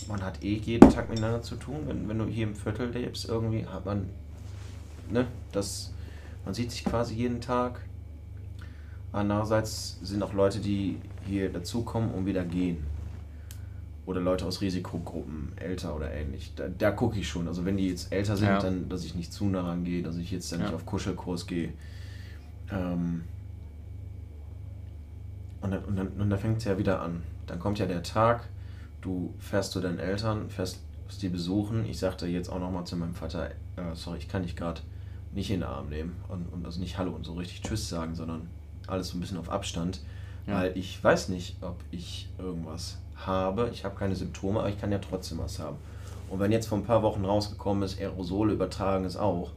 man 0.08 0.22
hat 0.22 0.42
eh 0.42 0.54
jeden 0.54 0.90
Tag 0.90 1.08
miteinander 1.08 1.42
zu 1.42 1.56
tun. 1.56 1.82
Wenn, 1.86 2.08
wenn 2.08 2.18
du 2.18 2.26
hier 2.26 2.46
im 2.46 2.54
Viertel 2.54 2.90
lebst, 2.90 3.28
irgendwie 3.28 3.66
hat 3.66 3.84
man, 3.84 4.08
ne, 5.10 5.26
das, 5.52 5.92
man 6.44 6.54
sieht 6.54 6.70
sich 6.70 6.84
quasi 6.84 7.14
jeden 7.14 7.40
Tag. 7.40 7.80
Andererseits 9.12 9.98
sind 10.02 10.22
auch 10.22 10.32
Leute, 10.32 10.58
die 10.58 10.98
hier 11.26 11.50
dazukommen 11.50 12.12
und 12.12 12.26
wieder 12.26 12.44
gehen 12.44 12.84
oder 14.06 14.20
Leute 14.20 14.46
aus 14.46 14.60
Risikogruppen, 14.60 15.52
älter 15.56 15.94
oder 15.94 16.12
ähnlich. 16.12 16.52
Da, 16.56 16.68
da 16.68 16.90
gucke 16.90 17.18
ich 17.18 17.28
schon. 17.28 17.46
Also 17.46 17.64
wenn 17.64 17.76
die 17.76 17.88
jetzt 17.88 18.12
älter 18.12 18.36
sind, 18.36 18.48
ja. 18.48 18.58
dann, 18.58 18.88
dass 18.88 19.04
ich 19.04 19.14
nicht 19.14 19.32
zu 19.32 19.46
nah 19.46 19.62
rangehe, 19.62 20.02
dass 20.02 20.16
ich 20.16 20.30
jetzt 20.30 20.50
dann 20.50 20.60
ja. 20.60 20.66
nicht 20.66 20.74
auf 20.74 20.86
Kuschelkurs 20.86 21.46
gehe. 21.46 21.72
Ähm 22.72 23.24
und 25.60 25.70
dann, 25.70 25.84
und 25.84 25.96
dann, 25.96 26.08
und 26.08 26.30
dann 26.30 26.38
fängt 26.38 26.58
es 26.58 26.64
ja 26.64 26.76
wieder 26.76 27.00
an. 27.00 27.22
Dann 27.46 27.60
kommt 27.60 27.78
ja 27.78 27.86
der 27.86 28.02
Tag, 28.02 28.48
du 29.00 29.32
fährst 29.38 29.72
zu 29.72 29.80
deinen 29.80 29.98
Eltern, 29.98 30.50
fährst 30.50 30.80
die 31.20 31.28
besuchen. 31.28 31.84
Ich 31.84 31.98
sagte 31.98 32.26
jetzt 32.26 32.48
auch 32.48 32.58
nochmal 32.58 32.84
zu 32.84 32.96
meinem 32.96 33.14
Vater, 33.14 33.50
äh, 33.76 33.94
sorry, 33.94 34.18
ich 34.18 34.28
kann 34.28 34.42
dich 34.42 34.56
gerade 34.56 34.80
nicht 35.32 35.50
in 35.50 35.60
den 35.60 35.68
Arm 35.68 35.88
nehmen 35.88 36.16
und, 36.28 36.46
und 36.52 36.64
also 36.64 36.80
nicht 36.80 36.98
Hallo 36.98 37.12
und 37.12 37.24
so 37.24 37.34
richtig 37.34 37.62
Tschüss 37.62 37.88
sagen, 37.88 38.14
sondern 38.14 38.48
alles 38.86 39.08
so 39.08 39.16
ein 39.16 39.20
bisschen 39.20 39.38
auf 39.38 39.50
Abstand. 39.50 40.00
Ja. 40.46 40.54
Weil 40.54 40.76
ich 40.76 41.02
weiß 41.02 41.28
nicht, 41.28 41.56
ob 41.62 41.76
ich 41.90 42.28
irgendwas 42.38 42.98
habe. 43.14 43.70
Ich 43.72 43.84
habe 43.84 43.94
keine 43.94 44.16
Symptome, 44.16 44.60
aber 44.60 44.68
ich 44.68 44.80
kann 44.80 44.90
ja 44.90 44.98
trotzdem 44.98 45.38
was 45.38 45.58
haben. 45.58 45.76
Und 46.28 46.40
wenn 46.40 46.50
jetzt 46.50 46.66
vor 46.66 46.78
ein 46.78 46.84
paar 46.84 47.02
Wochen 47.02 47.24
rausgekommen 47.24 47.82
ist, 47.82 48.00
Aerosole 48.00 48.54
übertragen 48.54 49.04
ist 49.04 49.16
auch. 49.16 49.52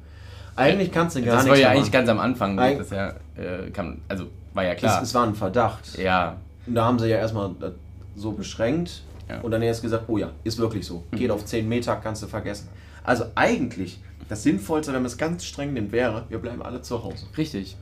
Eigentlich 0.56 0.92
kannst 0.92 1.16
du 1.16 1.22
gar 1.22 1.36
das 1.36 1.44
nichts 1.44 1.50
war 1.50 1.58
ja 1.62 1.68
machen. 1.70 1.78
eigentlich 1.78 1.92
ganz 1.92 2.10
am 2.10 2.20
Anfang. 2.20 2.60
Eig- 2.60 2.78
Das 2.78 2.90
ja, 2.90 3.10
äh, 3.36 3.70
kann, 3.72 4.02
also 4.08 4.26
war 4.54 4.64
ja 4.64 4.76
klar. 4.76 5.02
es, 5.02 5.10
es 5.10 5.14
war 5.16 5.26
ein 5.28 5.36
Verdacht. 5.36 5.98
ja, 5.98 6.38
Und 6.66 6.76
da 6.76 6.86
haben 6.86 6.98
sie 7.00 7.08
ja 7.10 7.18
erstmal 7.18 7.52
das 7.60 7.74
so 8.16 8.32
beschränkt 8.32 9.04
Ja. 9.30 9.42
und 9.42 9.52
dann 9.52 9.62
erst 9.62 9.82
gesagt, 9.82 10.06
oh 10.08 10.18
ja, 10.18 10.32
ist 10.44 10.58
wirklich 10.58 10.86
so. 10.86 11.04
Geht 11.12 11.30
auf 11.32 11.44
10 11.46 11.68
Meter, 11.68 11.96
kannst 11.98 12.24
du 12.24 12.28
vergessen. 12.28 12.70
Also 13.04 13.26
eigentlich, 13.36 14.00
das 14.30 14.44
Sinnvollste, 14.44 14.94
wenn 14.94 15.02
man 15.02 15.08
es 15.08 15.18
ganz 15.18 15.44
streng 15.46 15.74
nimmt, 15.74 15.92
wäre, 15.92 16.24
wir 16.30 16.40
bleiben 16.40 16.62
alle 16.64 16.82
zu 16.82 17.04
Hause. 17.04 17.26
richtig. 17.38 17.76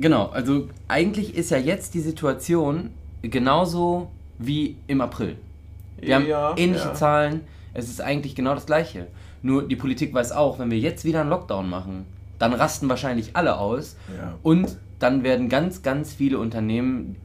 Genau, 0.00 0.26
also 0.26 0.68
eigentlich 0.88 1.34
ist 1.36 1.50
ja 1.50 1.58
jetzt 1.58 1.94
die 1.94 2.00
Situation 2.00 2.90
genauso 3.22 4.10
wie 4.38 4.76
im 4.86 5.00
April. 5.00 5.36
Wir 6.00 6.14
haben 6.16 6.26
Ja, 6.26 6.54
ähnliche 6.56 6.88
ja. 6.88 6.94
Zahlen, 6.94 7.40
es 7.74 7.88
ist 7.88 8.00
eigentlich 8.00 8.34
genau 8.34 8.54
das 8.54 8.66
gleiche. 8.66 9.06
Nur 9.42 9.66
die 9.68 9.76
Politik 9.76 10.12
weiß 10.14 10.32
auch, 10.32 10.58
wenn 10.58 10.70
wir 10.70 10.78
jetzt 10.78 11.04
wieder 11.04 11.20
einen 11.20 11.30
Lockdown 11.30 11.68
machen, 11.68 12.04
dann 12.38 12.52
rasten 12.52 12.88
wahrscheinlich 12.88 13.36
alle 13.36 13.58
aus 13.58 13.96
Ja. 14.16 14.34
und 14.42 14.78
dann 14.98 15.22
werden 15.22 15.48
ganz, 15.48 15.82
ganz 15.82 16.12
viele 16.12 16.38
Unternehmen 16.38 17.16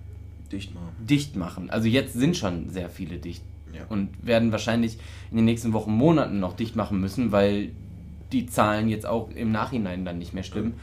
Dicht 0.51 0.73
machen. 0.75 0.89
dicht 0.99 1.35
machen. 1.35 1.69
Also 1.71 1.87
jetzt 1.87 2.13
sind 2.13 2.37
schon 2.37 2.69
sehr 2.69 2.89
viele 2.89 3.17
dicht 3.17 3.43
Ja. 3.73 3.81
und 3.89 4.09
werden 4.25 4.51
wahrscheinlich 4.51 4.97
in 5.31 5.37
den 5.37 5.45
nächsten 5.45 5.73
Wochen, 5.73 5.91
Monaten 5.91 6.39
noch 6.39 6.55
dicht 6.55 6.75
machen 6.75 6.99
müssen, 6.99 7.31
weil 7.31 7.71
die 8.31 8.45
Zahlen 8.45 8.89
jetzt 8.89 9.05
auch 9.05 9.29
im 9.31 9.51
Nachhinein 9.51 10.05
dann 10.05 10.17
nicht 10.19 10.33
mehr 10.33 10.43
stimmen. 10.43 10.73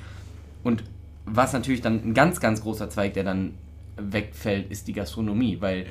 Und 0.65 0.85
was 1.27 1.53
natürlich 1.53 1.81
dann 1.81 2.03
ein 2.05 2.15
ganz, 2.15 2.41
ganz 2.41 2.63
großer 2.63 2.91
Zweig, 2.91 3.15
der 3.15 3.25
dann 3.25 3.55
wegfällt, 3.97 4.71
ist 4.71 4.89
die 4.89 4.93
Gastronomie, 4.93 5.59
weil 5.61 5.81
Ja. 5.83 5.87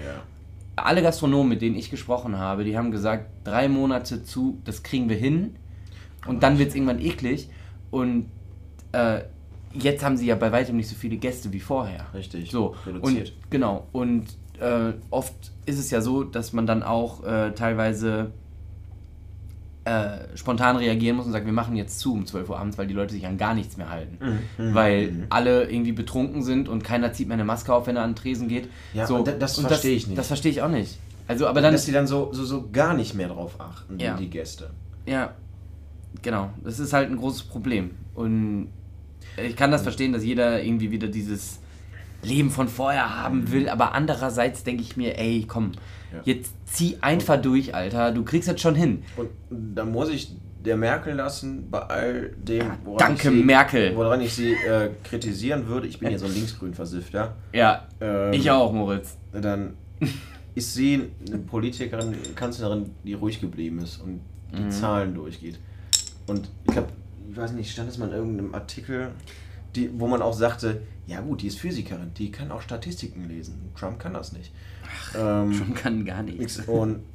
Alle 0.85 1.01
Gastronomen, 1.01 1.49
mit 1.49 1.61
denen 1.61 1.75
ich 1.75 1.89
gesprochen 1.89 2.37
habe, 2.37 2.63
die 2.63 2.77
haben 2.77 2.91
gesagt, 2.91 3.29
drei 3.43 3.67
Monate 3.69 4.23
zu, 4.23 4.59
das 4.65 4.83
kriegen 4.83 5.09
wir 5.09 5.17
hin. 5.17 5.55
Und 6.27 6.43
dann 6.43 6.57
wird 6.59 6.69
es 6.69 6.75
irgendwann 6.75 6.99
eklig. 6.99 7.49
Und 7.91 8.25
äh, 8.91 9.21
jetzt 9.73 10.03
haben 10.03 10.17
sie 10.17 10.25
ja 10.25 10.35
bei 10.35 10.51
weitem 10.51 10.75
nicht 10.77 10.89
so 10.89 10.95
viele 10.95 11.17
Gäste 11.17 11.53
wie 11.53 11.59
vorher. 11.59 12.05
Richtig, 12.13 12.51
So, 12.51 12.75
reduziert. 12.85 13.29
und 13.29 13.51
genau, 13.51 13.87
und 13.91 14.25
äh, 14.59 14.93
oft 15.09 15.33
ist 15.65 15.79
es 15.79 15.89
ja 15.91 16.01
so, 16.01 16.23
dass 16.23 16.51
man 16.53 16.65
dann 16.67 16.83
auch 16.83 17.23
äh, 17.23 17.51
teilweise 17.51 18.31
äh, 19.89 20.38
spontan 20.38 20.75
reagieren 20.78 21.15
muss 21.17 21.25
und 21.25 21.32
sagt, 21.32 21.45
wir 21.45 21.54
machen 21.54 21.75
jetzt 21.75 21.99
zu 21.99 22.13
um 22.13 22.25
12 22.25 22.49
Uhr 22.49 22.60
abends, 22.60 22.78
weil 22.78 22.88
die 22.88 22.93
Leute 22.93 23.13
sich 23.13 23.25
an 23.25 23.38
gar 23.38 23.54
nichts 23.54 23.78
mehr 23.78 23.89
halten. 23.89 24.17
Mhm. 24.58 24.73
Weil 24.75 25.12
Mhm. 25.12 25.23
alle 25.30 25.69
irgendwie 25.69 25.91
betrunken 25.93 26.43
sind 26.43 26.69
und 26.69 26.84
keiner 26.84 27.12
zieht 27.13 27.28
mehr 27.28 27.36
eine 27.36 27.45
Maske 27.45 27.73
auf, 27.73 27.88
wenn 27.88 27.95
er 27.95 28.04
an 28.04 28.12
den 28.12 28.15
Tresen 28.15 28.47
geht. 28.47 28.69
Ja, 28.93 29.08
so, 29.08 29.23
das 29.23 29.58
und 29.58 29.67
verstehe 29.67 29.95
ich 29.95 30.08
nicht. 30.08 30.17
Das 30.17 30.28
verstehe 30.28 30.52
ich 30.52 30.62
auch 30.62 30.69
nicht. 30.69 30.97
Also, 31.28 31.47
aber 31.47 31.62
dann 31.62 31.73
dass 31.73 31.86
die 31.86 31.91
dann 31.91 32.08
so, 32.08 32.30
so, 32.34 32.43
so 32.43 32.69
gar 32.71 32.93
nicht 32.93 33.13
mehr 33.13 33.28
drauf 33.30 33.56
achten, 33.60 33.99
Ja. 33.99 34.15
die 34.17 34.30
Gäste. 34.30 34.71
Ja, 35.06 35.34
genau. 36.21 36.49
Das 36.63 36.80
ist 36.80 36.93
halt 36.93 37.10
ein 37.10 37.17
großes 37.17 37.43
Problem. 37.43 37.91
Und 38.15 38.67
ich 39.43 39.56
kann 39.56 39.71
das 39.71 39.84
verstehen, 39.84 40.12
dass 40.13 40.23
jeder 40.23 40.62
irgendwie 40.63 40.91
wieder 40.91 41.08
dieses 41.08 41.60
Leben 42.23 42.49
von 42.51 42.67
vorher 42.67 43.21
haben 43.23 43.51
will, 43.51 43.69
aber 43.69 43.93
andererseits 43.93 44.63
denke 44.63 44.82
ich 44.84 44.97
mir, 44.97 45.17
ey, 45.17 45.45
komm, 45.47 45.71
Ja. 46.13 46.19
jetzt 46.25 46.53
zieh 46.65 46.97
einfach 47.01 47.41
durch, 47.41 47.73
Alter. 47.75 48.12
Du 48.12 48.23
kriegst 48.23 48.47
das 48.49 48.60
schon 48.60 48.75
hin. 48.75 49.03
Und 49.15 49.29
da 49.49 49.86
muss 49.86 50.10
ich 50.10 50.32
der 50.65 50.75
Merkel 50.75 51.13
lassen, 51.15 51.69
bei 51.71 51.79
all 51.79 52.32
dem, 52.38 52.65
woran 52.84 52.97
danke, 53.15 53.29
ich 53.29 53.34
sie, 53.36 53.43
Merkel. 53.43 53.95
woran 53.95 54.19
ich 54.21 54.34
sie 54.34 54.51
äh, 54.53 54.89
kritisieren 55.05 55.67
würde. 55.67 55.88
Ich 55.88 55.99
bin 55.99 56.12
ja 56.12 56.17
so 56.17 56.25
ein 56.25 56.34
linksgrün 56.34 56.73
versiffter. 56.73 57.36
Ja, 57.53 57.88
Ähm, 58.01 58.34
ich 58.34 58.51
auch, 58.51 58.73
Moritz. 58.73 59.15
Dann 59.32 59.75
ist 60.55 60.73
sie 60.73 61.10
eine 61.27 61.38
Politikerin, 61.38 62.08
eine 62.08 62.17
Kanzlerin, 62.36 62.91
die 63.05 63.13
ruhig 63.13 63.39
geblieben 63.39 63.79
ist 63.79 64.01
und 64.01 64.19
die 64.51 64.63
Mhm. 64.63 64.71
Zahlen 64.71 65.13
durchgeht. 65.13 65.60
Und 66.27 66.49
ich 66.65 66.73
glaube, 66.73 66.89
ich 67.32 67.38
weiß 67.38 67.53
nicht, 67.53 67.71
stand 67.71 67.88
es 67.89 67.97
mal 67.99 68.10
in 68.10 68.15
irgendeinem 68.15 68.53
Artikel, 68.55 69.12
die, 69.75 69.89
wo 69.99 70.08
man 70.08 70.21
auch 70.21 70.34
sagte, 70.34 70.82
ja 71.08 71.21
gut, 71.21 71.41
die 71.41 71.47
ist 71.47 71.60
Physikerin, 71.60 72.13
die 72.15 72.32
kann 72.32 72.51
auch 72.51 72.62
Statistiken 72.62 73.27
lesen. 73.27 73.71
Trump 73.77 73.99
kann 73.99 74.13
das 74.13 74.34
nicht. 74.34 74.51
Ähm, 75.17 75.53
Schon 75.53 75.73
kann 75.73 76.05
gar 76.05 76.23
nichts. 76.23 76.60
und 76.67 77.01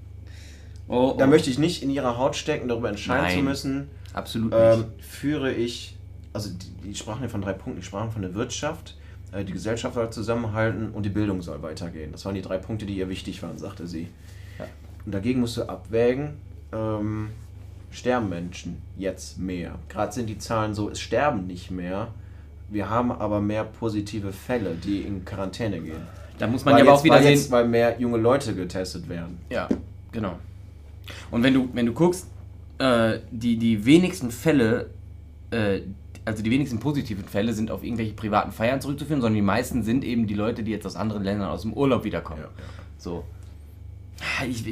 Oh, 0.86 1.14
da 1.16 1.24
oh. 1.24 1.28
möchte 1.28 1.50
ich 1.50 1.58
nicht 1.58 1.82
in 1.82 1.90
ihrer 1.90 2.18
Haut 2.18 2.36
stecken, 2.36 2.68
darüber 2.68 2.88
entscheiden 2.88 3.24
Nein. 3.24 3.38
zu 3.38 3.42
müssen. 3.42 3.88
Absolut 4.12 4.52
nicht. 4.52 4.60
Ähm, 4.60 4.84
führe 5.00 5.52
ich, 5.52 5.96
also 6.32 6.50
die, 6.50 6.88
die 6.88 6.94
sprachen 6.94 7.22
ja 7.22 7.28
von 7.28 7.40
drei 7.40 7.52
Punkten, 7.52 7.80
die 7.80 7.86
sprachen 7.86 8.10
von 8.10 8.22
der 8.22 8.34
Wirtschaft, 8.34 8.96
äh, 9.32 9.44
die 9.44 9.52
Gesellschaft 9.52 9.94
soll 9.94 10.10
zusammenhalten 10.10 10.90
und 10.90 11.04
die 11.04 11.10
Bildung 11.10 11.40
soll 11.42 11.62
weitergehen. 11.62 12.12
Das 12.12 12.24
waren 12.24 12.34
die 12.34 12.42
drei 12.42 12.58
Punkte, 12.58 12.86
die 12.86 12.96
ihr 12.96 13.08
wichtig 13.08 13.42
waren, 13.42 13.58
sagte 13.58 13.86
sie. 13.86 14.08
Ja. 14.58 14.66
Und 15.06 15.12
dagegen 15.12 15.40
musst 15.40 15.56
du 15.56 15.62
abwägen, 15.62 16.34
ähm, 16.72 17.30
sterben 17.90 18.28
Menschen 18.28 18.82
jetzt 18.98 19.38
mehr. 19.38 19.78
Gerade 19.88 20.12
sind 20.12 20.26
die 20.26 20.38
Zahlen 20.38 20.74
so, 20.74 20.90
es 20.90 21.00
sterben 21.00 21.46
nicht 21.46 21.70
mehr. 21.70 22.08
Wir 22.74 22.90
haben 22.90 23.12
aber 23.12 23.40
mehr 23.40 23.62
positive 23.62 24.32
Fälle, 24.32 24.74
die 24.74 25.02
in 25.02 25.24
Quarantäne 25.24 25.78
gehen. 25.78 26.02
da 26.38 26.48
muss 26.48 26.64
man 26.64 26.74
Weil 26.74 26.84
ja 26.84 26.90
aber 26.90 26.98
auch 26.98 27.04
wieder 27.04 27.14
weil 27.14 27.22
sehen. 27.22 27.32
jetzt, 27.34 27.50
weil 27.52 27.68
mehr 27.68 28.00
junge 28.00 28.18
Leute 28.18 28.52
getestet 28.52 29.08
werden. 29.08 29.38
Ja, 29.48 29.68
genau. 30.10 30.40
Und 31.30 31.44
wenn 31.44 31.54
du, 31.54 31.68
wenn 31.72 31.86
du 31.86 31.92
guckst, 31.92 32.26
äh, 32.78 33.20
die, 33.30 33.58
die 33.58 33.86
wenigsten 33.86 34.32
Fälle, 34.32 34.90
äh, 35.52 35.82
also 36.24 36.42
die 36.42 36.50
wenigsten 36.50 36.80
positiven 36.80 37.24
Fälle 37.24 37.52
sind 37.52 37.70
auf 37.70 37.84
irgendwelche 37.84 38.14
privaten 38.14 38.50
Feiern 38.50 38.80
zurückzuführen, 38.80 39.20
sondern 39.20 39.36
die 39.36 39.42
meisten 39.42 39.84
sind 39.84 40.02
eben 40.02 40.26
die 40.26 40.34
Leute, 40.34 40.64
die 40.64 40.72
jetzt 40.72 40.84
aus 40.84 40.96
anderen 40.96 41.22
Ländern 41.22 41.50
aus 41.50 41.62
dem 41.62 41.74
Urlaub 41.74 42.02
wiederkommen. 42.02 42.40
Ja, 42.40 42.48
ja. 42.48 42.64
So. 42.98 43.22
Ich, 44.48 44.64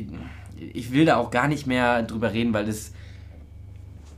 ich 0.56 0.92
will 0.92 1.04
da 1.04 1.18
auch 1.18 1.30
gar 1.30 1.46
nicht 1.46 1.68
mehr 1.68 2.02
drüber 2.02 2.32
reden, 2.32 2.52
weil 2.52 2.66
das. 2.66 2.92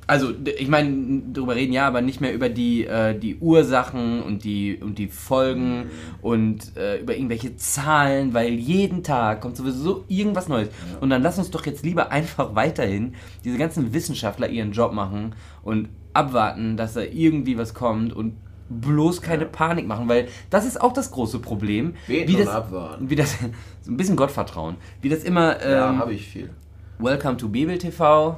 Also, 0.06 0.32
ich 0.58 0.68
meine, 0.68 1.22
drüber 1.32 1.54
reden 1.54 1.72
ja, 1.72 1.86
aber 1.86 2.02
nicht 2.02 2.20
mehr 2.20 2.34
über 2.34 2.48
die, 2.48 2.84
äh, 2.86 3.18
die 3.18 3.36
Ursachen 3.36 4.22
und 4.22 4.44
die, 4.44 4.76
und 4.76 4.98
die 4.98 5.08
Folgen 5.08 5.90
und 6.20 6.76
äh, 6.76 7.00
über 7.00 7.14
irgendwelche 7.16 7.56
Zahlen, 7.56 8.34
weil 8.34 8.52
jeden 8.54 9.02
Tag 9.02 9.40
kommt 9.40 9.56
sowieso 9.56 10.04
irgendwas 10.08 10.48
Neues. 10.48 10.68
Und 11.00 11.10
dann 11.10 11.22
lass 11.22 11.38
uns 11.38 11.50
doch 11.50 11.64
jetzt 11.64 11.84
lieber 11.84 12.10
einfach 12.10 12.54
weiterhin 12.54 13.14
diese 13.44 13.56
ganzen 13.58 13.92
Wissenschaftler 13.94 14.48
ihren 14.48 14.72
Job 14.72 14.92
machen 14.92 15.34
und 15.62 15.88
abwarten, 16.12 16.76
dass 16.76 16.94
da 16.94 17.00
irgendwie 17.02 17.56
was 17.56 17.72
kommt 17.74 18.12
und 18.12 18.34
bloß 18.68 19.20
keine 19.22 19.44
Ja. 19.44 19.48
Panik 19.50 19.86
machen, 19.86 20.08
weil 20.08 20.28
das 20.50 20.64
ist 20.66 20.80
auch 20.80 20.92
das 20.92 21.10
große 21.10 21.38
Problem. 21.38 21.94
Beten 22.06 22.28
wie 22.30 22.36
und 22.36 22.40
das, 22.46 22.48
abwarten. 22.54 23.10
wie 23.10 23.16
das, 23.16 23.36
so 23.82 23.90
ein 23.90 23.96
bisschen 23.96 24.16
Gottvertrauen. 24.16 24.76
Wie 25.02 25.08
das 25.08 25.22
immer, 25.24 25.60
Ja, 25.62 25.90
ähm, 25.90 25.98
habe 25.98 26.14
ich 26.14 26.26
viel. 26.26 26.50
Welcome 26.98 27.36
to 27.36 27.48
Bibel 27.48 27.76
TV. 27.78 28.36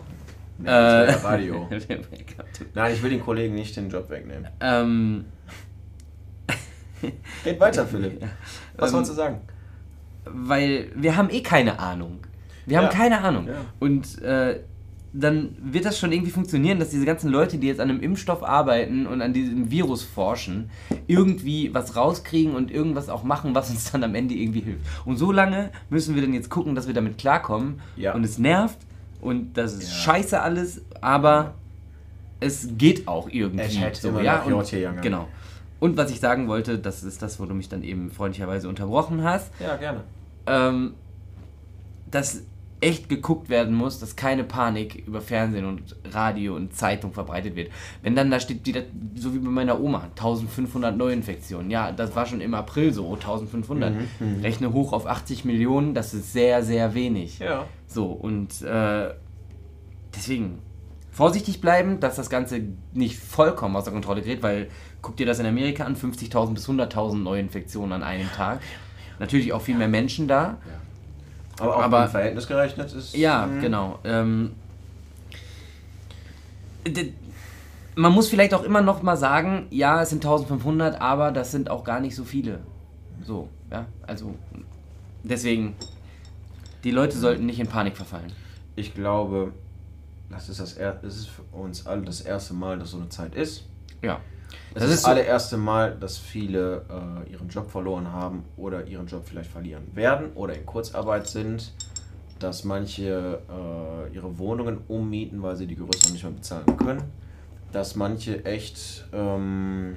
Äh, 0.64 0.71
Radio. 0.71 1.69
Nein, 2.75 2.92
ich 2.95 3.03
will 3.03 3.11
den 3.11 3.21
Kollegen 3.21 3.55
nicht 3.55 3.77
den 3.77 3.90
Job 3.90 4.09
wegnehmen. 4.11 4.47
ähm, 4.61 5.25
Red 7.45 7.61
weiter, 7.61 7.87
Philipp. 7.90 8.23
Was 8.77 8.90
Ähm, 8.90 8.95
wolltest 8.97 9.12
du 9.12 9.16
sagen? 9.16 9.40
weil 10.29 10.90
wir 10.97 11.16
haben 11.16 11.31
eh 11.31 11.40
keine 11.40 11.79
Ahnung. 11.79 12.19
Wir 12.66 12.79
haben 12.79 12.85
Ja. 12.87 12.90
keine 12.90 13.21
Ahnung. 13.21 13.47
Ja. 13.47 13.55
Und 13.79 14.21
äh, 14.23 14.59
dann 15.12 15.57
wird 15.62 15.85
das 15.85 15.99
schon 16.01 16.11
irgendwie 16.11 16.33
funktionieren, 16.33 16.81
dass 16.81 16.90
diese 16.90 17.05
ganzen 17.07 17.31
Leute, 17.31 17.59
die 17.59 17.69
jetzt 17.69 17.81
an 17.81 17.88
einem 17.90 18.01
Impfstoff 18.01 18.42
arbeiten 18.42 19.07
und 19.07 19.23
an 19.23 19.33
diesem 19.33 19.71
Virus 19.71 20.03
forschen, 20.03 20.69
irgendwie 21.07 21.73
was 21.73 21.95
rauskriegen 21.95 22.57
und 22.57 22.73
irgendwas 22.73 23.09
auch 23.09 23.23
machen, 23.23 23.55
was 23.55 23.71
uns 23.71 23.92
dann 23.92 24.03
am 24.03 24.14
Ende 24.16 24.35
irgendwie 24.35 24.61
hilft. 24.61 24.81
Und 25.07 25.16
so 25.16 25.31
lange 25.31 25.71
müssen 25.90 26.16
wir 26.16 26.23
dann 26.23 26.35
jetzt 26.35 26.51
gucken, 26.51 26.75
dass 26.75 26.88
wir 26.88 26.95
damit 26.95 27.19
klarkommen. 27.19 27.81
Ja. 27.97 28.12
Und 28.14 28.25
es 28.25 28.37
nervt 28.38 28.79
und 29.21 29.55
das 29.55 29.75
ist 29.75 29.83
Ja. 29.91 29.95
scheiße 29.95 30.41
alles, 30.41 30.83
aber 31.01 31.55
es 32.41 32.69
geht 32.77 33.09
auch 33.09 33.29
irgendwie. 33.29 33.65
Es 33.65 33.79
hätte 33.81 34.01
so, 34.01 34.21
ja, 34.21 34.43
und, 34.43 34.71
genau. 35.03 35.29
Und 35.79 35.97
was 35.97 36.11
ich 36.11 36.21
sagen 36.21 36.49
wollte, 36.49 36.79
das 36.79 37.03
ist 37.03 37.21
das, 37.23 37.39
wo 37.39 37.45
du 37.47 37.55
mich 37.55 37.69
dann 37.69 37.83
eben 37.83 38.11
freundlicherweise 38.11 38.69
unterbrochen 38.69 39.23
hast 39.23 39.51
Ja, 39.61 39.77
gerne. 39.77 40.03
ähm, 40.47 40.95
dass 42.11 42.43
echt 42.81 43.09
geguckt 43.09 43.49
werden 43.49 43.75
muss, 43.75 43.99
dass 43.99 44.17
keine 44.17 44.45
Panik 44.45 45.07
über 45.07 45.21
Fernsehen 45.21 45.65
und 45.65 45.97
Radio 46.12 46.55
und 46.57 46.75
Zeitung 46.75 47.12
verbreitet 47.12 47.57
wird. 47.57 47.71
Wenn 48.03 48.15
dann 48.15 48.31
da 48.31 48.39
steht, 48.39 48.67
wieder, 48.67 48.83
so 49.15 49.35
wie 49.35 49.39
bei 49.39 49.49
meiner 49.51 49.81
Oma, 49.81 50.05
1500 50.11 50.97
Neuinfektionen. 50.97 51.71
Ja, 51.71 51.91
das 51.91 52.15
war 52.15 52.27
schon 52.27 52.41
im 52.41 52.55
April 52.55 52.93
so, 52.93 53.15
1500. 53.15 53.95
Mhm, 53.95 54.41
Rechne 54.43 54.73
hoch 54.73 54.93
auf 54.93 55.07
80 55.07 55.45
Millionen, 55.45 55.95
das 55.95 56.12
ist 56.12 56.33
sehr, 56.33 56.62
sehr 56.62 56.95
wenig. 56.95 57.39
Ja. 57.39 57.67
So, 57.87 58.07
und 58.07 58.61
äh, 58.62 59.11
deswegen 60.15 60.59
vorsichtig 61.11 61.62
bleiben, 61.62 61.99
dass 61.99 62.17
das 62.17 62.29
Ganze 62.29 62.61
nicht 62.93 63.19
vollkommen 63.19 63.75
außer 63.75 63.91
Kontrolle 63.91 64.21
gerät, 64.21 64.43
weil 64.43 64.69
guck 65.01 65.17
dir 65.17 65.25
das 65.25 65.39
in 65.39 65.47
Amerika 65.47 65.85
an, 65.85 65.97
50.000 65.97 66.53
bis 66.53 66.69
100.000 66.69 67.23
Neuinfektionen 67.23 67.93
an 67.95 68.03
einem 68.03 68.31
Tag. 68.33 68.61
Natürlich 69.19 69.55
auch 69.55 69.62
viel 69.62 69.77
mehr 69.77 69.89
Menschen 69.89 70.29
da. 70.29 70.59
Aber 71.59 71.77
auch 71.77 71.83
Aber- 71.83 72.05
im 72.05 72.11
Verhältnis 72.11 72.47
gerechnet 72.47 72.92
ist. 72.92 73.16
Ja, 73.16 73.47
Mhm. 73.47 73.61
genau. 73.61 73.99
Ähm, 74.05 74.53
man 77.95 78.12
muss 78.12 78.29
vielleicht 78.29 78.55
auch 78.55 78.62
immer 78.62 78.83
noch 78.83 79.03
mal 79.03 79.16
sagen, 79.16 79.66
ja, 79.71 80.03
es 80.03 80.11
sind 80.11 80.23
1500, 80.25 81.01
aber 81.01 81.33
das 81.33 81.51
sind 81.51 81.71
auch 81.71 81.83
gar 81.85 82.01
nicht 82.01 82.14
so 82.14 82.25
viele. 82.25 82.61
So, 83.25 83.49
ja, 83.71 83.87
also 84.07 84.35
deswegen, 85.25 85.75
die 86.85 86.90
Leute 86.90 87.16
sollten 87.19 87.47
nicht 87.47 87.59
in 87.59 87.66
Panik 87.66 87.97
verfallen. 87.97 88.33
Ich 88.77 88.95
glaube, 88.95 89.53
das 90.31 90.49
ist 90.49 90.61
das, 90.61 90.75
er 90.75 90.92
das 90.92 91.16
ist 91.16 91.29
für 91.29 91.42
uns 91.57 91.87
alle 91.87 92.03
das 92.03 92.21
erste 92.21 92.53
Mal, 92.55 92.79
dass 92.79 92.90
so 92.90 92.99
eine 92.99 93.09
Zeit 93.09 93.35
ist. 93.35 93.64
Ja. 94.03 94.21
Das, 94.75 94.83
Das 94.83 94.93
ist 94.93 95.05
das 95.05 95.05
allererste 95.07 95.57
Mal, 95.57 95.97
dass 95.99 96.19
viele 96.19 96.85
äh, 96.91 97.33
ihren 97.33 97.49
Job 97.49 97.71
verloren 97.71 98.13
haben 98.13 98.45
oder 98.57 98.87
ihren 98.87 99.07
Job 99.07 99.23
vielleicht 99.27 99.51
verlieren 99.51 99.85
werden 99.95 100.33
oder 100.35 100.55
in 100.55 100.67
Kurzarbeit 100.67 101.27
sind, 101.29 101.73
dass 102.39 102.65
manche 102.65 103.41
äh, 103.49 104.15
ihre 104.15 104.39
Wohnungen 104.39 104.79
ummieten, 104.89 105.43
weil 105.43 105.57
sie 105.57 105.67
die 105.67 105.77
Gerüste 105.77 106.13
nicht 106.13 106.23
mehr 106.25 106.33
bezahlen 106.33 106.77
können, 106.77 107.03
dass 107.73 107.97
manche 107.97 108.45
echt 108.45 109.07
ähm, 109.13 109.97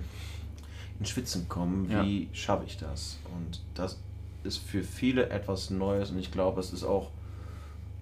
in 1.00 1.06
Schwitzen 1.06 1.48
kommen, 1.50 1.90
wie 1.90 2.30
schaffe 2.34 2.64
ich 2.66 2.78
das? 2.78 3.20
Und 3.36 3.62
das 3.74 3.98
ist 4.44 4.58
für 4.58 4.84
viele 4.84 5.30
etwas 5.30 5.70
Neues 5.70 6.12
und 6.12 6.20
ich 6.20 6.32
glaube, 6.32 6.60
es 6.62 6.72
ist 6.72 6.84
auch, 6.84 7.10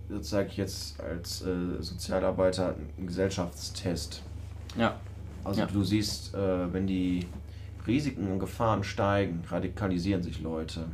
das 0.09 0.29
sage 0.29 0.49
ich 0.49 0.57
jetzt 0.57 0.99
als 1.01 1.41
äh, 1.41 1.81
Sozialarbeiter, 1.81 2.75
ein 2.97 3.07
Gesellschaftstest. 3.07 4.21
Ja. 4.77 4.99
Also 5.47 5.61
Ja. 5.61 5.65
du 5.67 5.83
siehst, 5.83 6.33
äh, 6.35 6.73
wenn 6.73 6.87
die 6.87 7.25
Risiken 7.87 8.29
und 8.29 8.39
Gefahren 8.39 8.83
steigen, 8.83 9.43
radikalisieren 9.47 10.21
sich 10.21 10.41
Leute. 10.41 10.85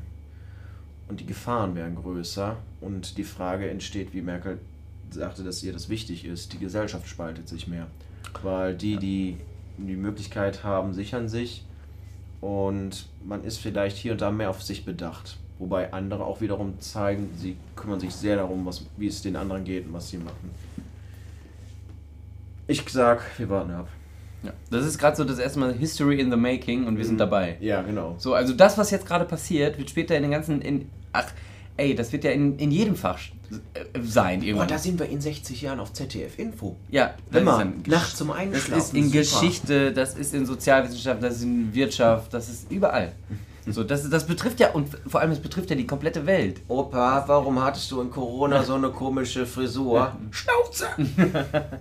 Und 1.10 1.20
die 1.20 1.26
Gefahren 1.26 1.76
werden 1.76 1.96
größer. 1.96 2.56
Und 2.80 3.18
die 3.18 3.24
Frage 3.24 3.68
entsteht, 3.70 4.14
wie 4.14 4.22
Merkel 4.22 4.60
sagte, 5.10 5.44
dass 5.44 5.64
ihr 5.64 5.74
das 5.74 5.90
wichtig 5.90 6.24
ist, 6.26 6.54
die 6.54 6.60
Gesellschaft 6.60 7.08
spaltet 7.08 7.50
sich 7.50 7.68
mehr. 7.68 7.88
Weil 8.44 8.76
die, 8.76 8.98
die 8.98 9.38
die 9.80 9.96
Möglichkeit 9.96 10.64
haben, 10.64 10.94
sichern 10.94 11.28
sich. 11.28 11.66
Und 12.42 13.08
man 13.26 13.44
ist 13.44 13.58
vielleicht 13.58 13.98
hier 13.98 14.12
und 14.12 14.22
da 14.22 14.30
mehr 14.30 14.52
auf 14.52 14.62
sich 14.62 14.86
bedacht. 14.86 15.38
Wobei 15.58 15.92
andere 15.94 16.26
auch 16.26 16.42
wiederum 16.42 16.80
zeigen, 16.80 17.30
sie 17.38 17.56
kümmern 17.76 18.00
sich 18.00 18.14
sehr 18.14 18.36
darum, 18.36 18.66
was, 18.66 18.86
wie 18.98 19.08
es 19.08 19.22
den 19.24 19.36
anderen 19.36 19.64
geht 19.64 19.88
und 19.88 19.94
was 19.94 20.10
sie 20.10 20.18
machen. 20.18 20.52
Ich 22.68 22.84
sag, 22.88 23.22
wir 23.40 23.50
warten 23.50 23.72
ab. 23.72 23.88
Ja. 24.44 24.52
Das 24.70 24.86
ist 24.86 24.98
gerade 24.98 25.16
so 25.16 25.24
das 25.24 25.40
erste 25.40 25.60
Mal 25.60 25.74
History 25.74 26.20
in 26.20 26.30
the 26.32 26.38
Making 26.38 26.86
und 26.86 26.98
wir 26.98 27.06
sind 27.06 27.20
dabei. 27.20 27.58
Ja, 27.60 27.82
genau. 27.82 28.16
So, 28.18 28.34
also 28.34 28.54
das, 28.54 28.78
was 28.78 28.92
jetzt 28.92 29.06
gerade 29.06 29.26
passiert, 29.26 29.78
wird 29.78 29.90
später 29.90 30.16
in 30.16 30.24
den 30.24 30.32
ganzen. 30.32 30.62
In, 30.62 30.90
ach, 31.12 31.26
ey, 31.78 31.96
das 31.96 32.12
wird 32.12 32.24
ja 32.24 32.32
in, 32.32 32.58
in 32.60 32.72
jedem 32.72 32.96
Fach 32.96 33.20
äh, 33.74 34.00
sein 34.04 34.40
Boah, 34.40 34.46
irgendwann. 34.46 34.68
da 34.68 34.78
sind 34.78 35.00
wir 35.00 35.08
in 35.08 35.22
60 35.22 35.62
Jahren 35.62 35.80
auf 35.80 35.94
ZDF 35.94 36.38
Info. 36.40 36.76
ja, 36.90 37.14
das 37.32 37.42
Immer, 37.42 37.62
ist 37.62 37.88
nachts 37.88 38.16
zum 38.16 38.28
das 38.30 38.38
Einschlafen. 38.38 38.78
ist 38.82 38.94
in 38.94 39.04
super. 39.06 39.18
Geschichte, 39.20 39.94
das 39.94 40.16
ist 40.16 40.34
in 40.34 40.46
Sozialwissenschaft, 40.46 41.24
das 41.24 41.36
ist 41.38 41.44
in 41.44 41.74
Wirtschaft, 41.74 42.34
das 42.34 42.50
ist 42.50 42.72
überall. 42.72 43.14
So, 43.66 43.84
das, 43.86 44.10
das 44.10 44.26
betrifft 44.28 44.60
ja, 44.60 44.72
und 44.72 44.90
vor 45.08 45.22
allem, 45.22 45.32
es 45.32 45.40
betrifft 45.40 45.70
ja 45.70 45.76
die 45.78 45.88
komplette 45.88 46.26
Welt. 46.26 46.60
Opa, 46.68 47.24
warum 47.28 47.64
hattest 47.64 47.90
du 47.92 48.02
in 48.02 48.12
Corona 48.12 48.62
so 48.64 48.74
eine 48.76 48.90
komische 48.90 49.46
Frisur? 49.46 50.12
Schnauze! 50.32 50.88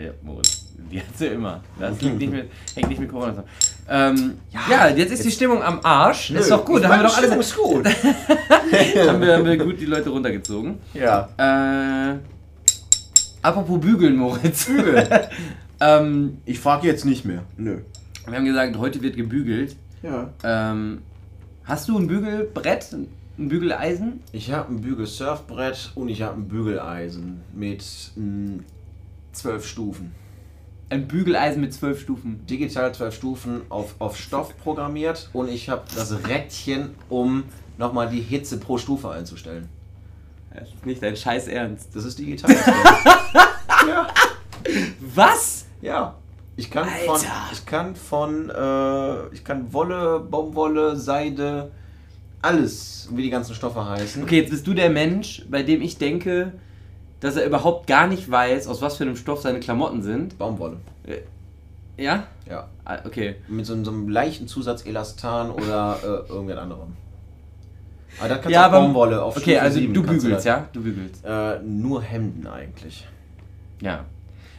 Ja, 0.00 0.10
Moritz, 0.22 0.66
die 0.90 1.00
hat 1.00 1.16
sie 1.16 1.26
immer. 1.26 1.62
Das 1.78 2.00
liegt 2.00 2.18
nicht 2.18 2.32
mit, 2.32 2.50
hängt 2.74 2.88
nicht 2.88 3.00
mit 3.00 3.10
Corona 3.10 3.30
zusammen. 3.30 3.48
Ähm, 3.88 4.38
ja, 4.70 4.88
jetzt 4.88 5.12
ist 5.12 5.24
die 5.24 5.30
Stimmung 5.30 5.62
am 5.62 5.80
Arsch. 5.82 6.32
Das 6.32 6.42
ist 6.42 6.50
doch 6.50 6.64
gut, 6.64 6.82
da 6.82 6.88
haben 6.88 7.00
wir 7.02 7.08
doch 7.08 7.16
alles. 7.16 7.36
Ist 7.36 7.56
gut. 7.56 7.84
haben, 7.86 9.20
wir, 9.20 9.34
haben 9.34 9.44
wir 9.44 9.56
gut 9.58 9.80
die 9.80 9.86
Leute 9.86 10.10
runtergezogen. 10.10 10.78
ja. 10.94 11.28
Äh, 11.36 12.18
apropos 13.42 13.80
Bügeln, 13.80 14.16
Moritz. 14.16 14.66
Bügeln. 14.66 15.06
ähm, 15.80 16.38
Ich 16.44 16.60
frage 16.60 16.86
jetzt 16.86 17.04
nicht 17.04 17.24
mehr. 17.24 17.42
Nö. 17.56 17.78
wir 18.26 18.36
haben 18.36 18.44
gesagt, 18.44 18.76
heute 18.78 19.02
wird 19.02 19.16
gebügelt. 19.16 19.76
Ja. 20.02 20.30
Ähm, 20.44 21.02
hast 21.64 21.88
du 21.88 21.98
ein 21.98 22.06
Bügelbrett, 22.06 22.92
ein 22.92 23.48
Bügeleisen? 23.48 24.20
Ich 24.32 24.52
habe 24.52 24.72
ein 24.72 24.80
Bügel-Surfbrett 24.80 25.92
und 25.94 26.08
ich 26.08 26.22
habe 26.22 26.38
ein 26.40 26.48
Bügeleisen 26.48 27.40
mit 27.54 27.84
mm, 28.16 28.58
zwölf 29.32 29.66
Stufen. 29.66 30.14
Ein 30.88 31.06
Bügeleisen 31.06 31.60
mit 31.60 31.72
zwölf 31.72 32.00
Stufen. 32.00 32.44
Digital 32.46 32.92
zwölf 32.94 33.14
Stufen 33.14 33.62
auf, 33.68 33.94
auf 33.98 34.16
Stoff 34.16 34.56
programmiert 34.58 35.30
und 35.32 35.48
ich 35.48 35.68
habe 35.68 35.82
das 35.94 36.12
Rädchen, 36.26 36.94
um 37.08 37.44
nochmal 37.78 38.08
die 38.08 38.20
Hitze 38.20 38.58
pro 38.58 38.78
Stufe 38.78 39.10
einzustellen. 39.10 39.68
Das 40.52 40.68
ist 40.68 40.84
nicht 40.84 41.02
dein 41.02 41.16
Scheiß 41.16 41.46
Ernst. 41.48 41.94
Das 41.94 42.04
ist 42.04 42.18
digital. 42.18 42.50
ja. 43.88 44.08
Was? 45.14 45.66
Ja. 45.80 46.16
Ich 46.56 46.70
kann 46.70 46.88
von, 46.88 47.14
Alter. 47.14 47.32
ich 47.52 47.64
kann 47.64 47.96
von, 47.96 48.50
äh, 48.50 49.34
ich 49.34 49.44
kann 49.44 49.72
Wolle, 49.72 50.20
Baumwolle, 50.20 50.96
Seide, 50.96 51.70
alles, 52.42 53.08
wie 53.12 53.22
die 53.22 53.30
ganzen 53.30 53.54
Stoffe 53.54 53.84
heißen. 53.84 54.22
Okay, 54.22 54.40
jetzt 54.40 54.50
bist 54.50 54.66
du 54.66 54.74
der 54.74 54.90
Mensch, 54.90 55.46
bei 55.48 55.62
dem 55.62 55.80
ich 55.80 55.96
denke, 55.96 56.52
dass 57.20 57.36
er 57.36 57.46
überhaupt 57.46 57.86
gar 57.86 58.06
nicht 58.06 58.30
weiß, 58.30 58.66
aus 58.66 58.82
was 58.82 58.96
für 58.96 59.04
einem 59.04 59.16
Stoff 59.16 59.42
seine 59.42 59.60
Klamotten 59.60 60.02
sind. 60.02 60.38
Baumwolle. 60.38 60.78
Ja? 61.96 62.26
Ja. 62.48 62.68
Ah, 62.84 62.98
Okay. 63.04 63.36
Mit 63.48 63.66
so, 63.66 63.82
so 63.84 63.90
einem 63.90 64.08
leichten 64.08 64.48
Zusatz 64.48 64.84
Elastan 64.86 65.50
oder 65.50 65.98
äh, 66.02 66.32
irgendein 66.32 66.58
anderem. 66.58 66.92
Aber 68.18 68.28
da 68.28 68.34
kannst 68.36 68.50
Ja, 68.50 68.68
du 68.68 68.72
Baumwolle 68.72 69.22
auf 69.22 69.36
Okay, 69.36 69.52
Stufe 69.52 69.62
also 69.62 69.80
du 69.80 70.02
bügelst, 70.02 70.46
ja? 70.46 70.68
Du 70.72 70.82
bügelst. 70.82 71.24
Äh, 71.24 71.60
nur 71.62 72.02
Hemden 72.02 72.46
eigentlich. 72.46 73.06
Ja. 73.80 74.04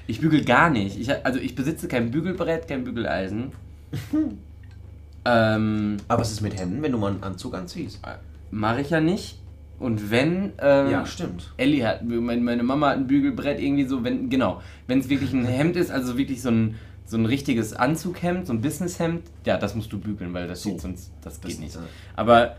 Ich 0.07 0.21
bügel 0.21 0.43
gar 0.45 0.69
nicht. 0.69 0.99
Ich, 0.99 1.09
also 1.25 1.39
ich 1.39 1.55
besitze 1.55 1.87
kein 1.87 2.11
Bügelbrett, 2.11 2.67
kein 2.67 2.83
Bügeleisen. 2.83 3.51
ähm, 5.25 5.97
Aber 6.07 6.21
was 6.21 6.31
ist 6.31 6.41
mit 6.41 6.59
Hemden, 6.59 6.81
wenn 6.81 6.91
du 6.91 6.97
mal 6.97 7.11
einen 7.11 7.23
Anzug 7.23 7.53
anziehst? 7.55 7.99
mache 8.51 8.81
ich 8.81 8.89
ja 8.89 8.99
nicht. 8.99 9.40
Und 9.81 10.11
wenn, 10.11 10.53
ähm, 10.59 10.91
Ja, 10.91 11.05
stimmt. 11.07 11.51
Ellie 11.57 11.83
hat, 11.87 12.03
meine, 12.03 12.61
Mama 12.61 12.89
hat 12.89 12.97
ein 12.97 13.07
Bügelbrett 13.07 13.59
irgendwie 13.59 13.85
so, 13.85 14.03
wenn, 14.03 14.29
genau, 14.29 14.61
wenn 14.85 14.99
es 14.99 15.09
wirklich 15.09 15.33
ein 15.33 15.43
Hemd 15.45 15.75
ist, 15.75 15.89
also 15.89 16.19
wirklich 16.19 16.41
so 16.43 16.49
ein, 16.49 16.75
so 17.07 17.17
ein 17.17 17.25
richtiges 17.25 17.73
Anzughemd, 17.73 18.45
so 18.45 18.53
ein 18.53 18.61
Businesshemd, 18.61 19.23
ja, 19.43 19.57
das 19.57 19.73
musst 19.73 19.91
du 19.91 19.99
bügeln, 19.99 20.33
weil 20.35 20.47
das 20.47 20.61
So. 20.61 20.69
sieht 20.69 20.81
sonst, 20.81 21.11
das 21.23 21.41
geht 21.41 21.53
Das- 21.53 21.59
nicht. 21.59 21.75
äh, 21.75 21.79
Aber 22.15 22.57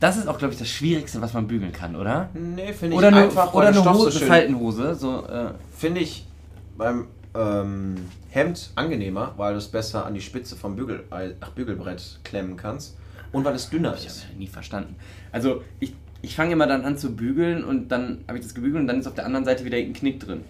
das 0.00 0.18
ist 0.18 0.28
auch, 0.28 0.36
glaube 0.38 0.52
ich, 0.52 0.58
das 0.60 0.68
Schwierigste, 0.68 1.22
was 1.22 1.32
man 1.32 1.46
bügeln 1.46 1.72
kann, 1.72 1.96
oder? 1.96 2.28
Nee, 2.34 2.74
finde 2.74 2.94
ich 2.94 2.98
Oder 2.98 3.08
eine, 3.08 3.22
einfach, 3.24 3.54
oder 3.54 3.72
der 3.72 3.80
eine, 3.80 3.94
Hose, 3.94 4.10
so 4.10 4.24
Faltenhose, 4.26 4.94
so, 4.96 5.26
äh, 5.26 5.52
finde 5.74 6.00
ich 6.02 6.26
beim 6.76 7.06
ähm, 7.34 7.94
Hemd 8.28 8.70
angenehmer, 8.74 9.32
weil 9.38 9.52
du 9.54 9.58
es 9.58 9.68
besser 9.68 10.04
an 10.04 10.12
die 10.12 10.20
Spitze 10.20 10.56
vom 10.56 10.76
Bügel, 10.76 11.04
ach, 11.40 11.50
Bügelbrett 11.52 12.20
klemmen 12.22 12.56
kannst 12.58 12.98
und 13.32 13.44
weil 13.46 13.54
es 13.54 13.70
dünner 13.70 13.94
Ich 13.96 14.06
ist. 14.06 14.26
habe 14.26 14.36
nie 14.38 14.46
verstanden. 14.46 14.96
Also 15.32 15.62
ich, 15.80 15.94
ich 16.22 16.34
fange 16.36 16.52
immer 16.52 16.66
dann 16.66 16.84
an 16.84 16.96
zu 16.98 17.14
bügeln 17.16 17.64
und 17.64 17.88
dann 17.88 18.24
habe 18.28 18.38
ich 18.38 18.44
das 18.44 18.54
gebügelt 18.54 18.80
und 18.82 18.86
dann 18.86 19.00
ist 19.00 19.06
auf 19.06 19.14
der 19.14 19.26
anderen 19.26 19.44
Seite 19.44 19.64
wieder 19.64 19.78
ein 19.78 19.92
Knick 19.92 20.20
drin. 20.20 20.42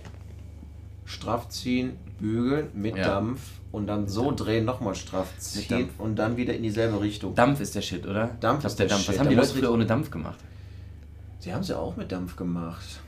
Straff 1.04 1.48
ziehen, 1.48 1.92
bügeln 2.18 2.68
mit 2.74 2.96
Ja. 2.96 3.04
Dampf 3.04 3.40
und 3.72 3.86
dann 3.86 4.08
so 4.08 4.32
drehen, 4.32 4.64
nochmal 4.64 4.94
straff 4.94 5.36
ziehen 5.38 5.68
Dampf. 5.68 5.98
und 5.98 6.16
dann 6.16 6.36
wieder 6.36 6.54
in 6.54 6.62
dieselbe 6.62 7.00
Richtung. 7.00 7.34
Dampf 7.34 7.60
ist 7.60 7.74
der 7.74 7.82
Shit, 7.82 8.06
oder? 8.06 8.28
Dampf 8.40 8.60
glaub, 8.60 8.70
ist 8.70 8.78
der 8.78 8.86
Dampf. 8.86 9.00
Shit. 9.02 9.08
Was 9.14 9.18
haben 9.18 9.24
Da 9.26 9.30
die 9.30 9.36
Leute 9.36 9.48
früher 9.48 9.72
ohne 9.72 9.86
Dampf 9.86 10.10
gemacht? 10.10 10.38
Sie 11.40 11.52
haben 11.52 11.60
es 11.62 11.68
ja 11.68 11.78
auch 11.78 11.96
mit 11.96 12.12
Dampf 12.12 12.36
gemacht. 12.36 13.00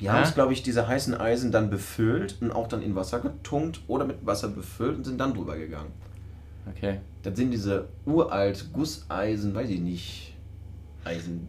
Die 0.00 0.06
Ja? 0.06 0.14
haben 0.14 0.22
es, 0.24 0.34
glaube 0.34 0.52
ich, 0.52 0.62
diese 0.62 0.88
heißen 0.88 1.14
Eisen 1.14 1.52
dann 1.52 1.70
befüllt 1.70 2.36
und 2.40 2.50
auch 2.50 2.66
dann 2.66 2.82
in 2.82 2.94
Wasser 2.96 3.20
getunkt 3.20 3.80
oder 3.86 4.04
mit 4.04 4.24
Wasser 4.26 4.48
befüllt 4.48 4.96
und 4.98 5.04
sind 5.04 5.18
dann 5.20 5.34
drüber 5.34 5.56
gegangen. 5.56 5.92
Okay. 6.76 6.98
Das 7.22 7.36
sind 7.36 7.50
diese 7.52 7.88
uralt 8.06 8.72
Gusseisen, 8.72 9.54
weiß 9.54 9.68
ich 9.70 9.80
nicht, 9.80 10.34
Eisen. 11.04 11.48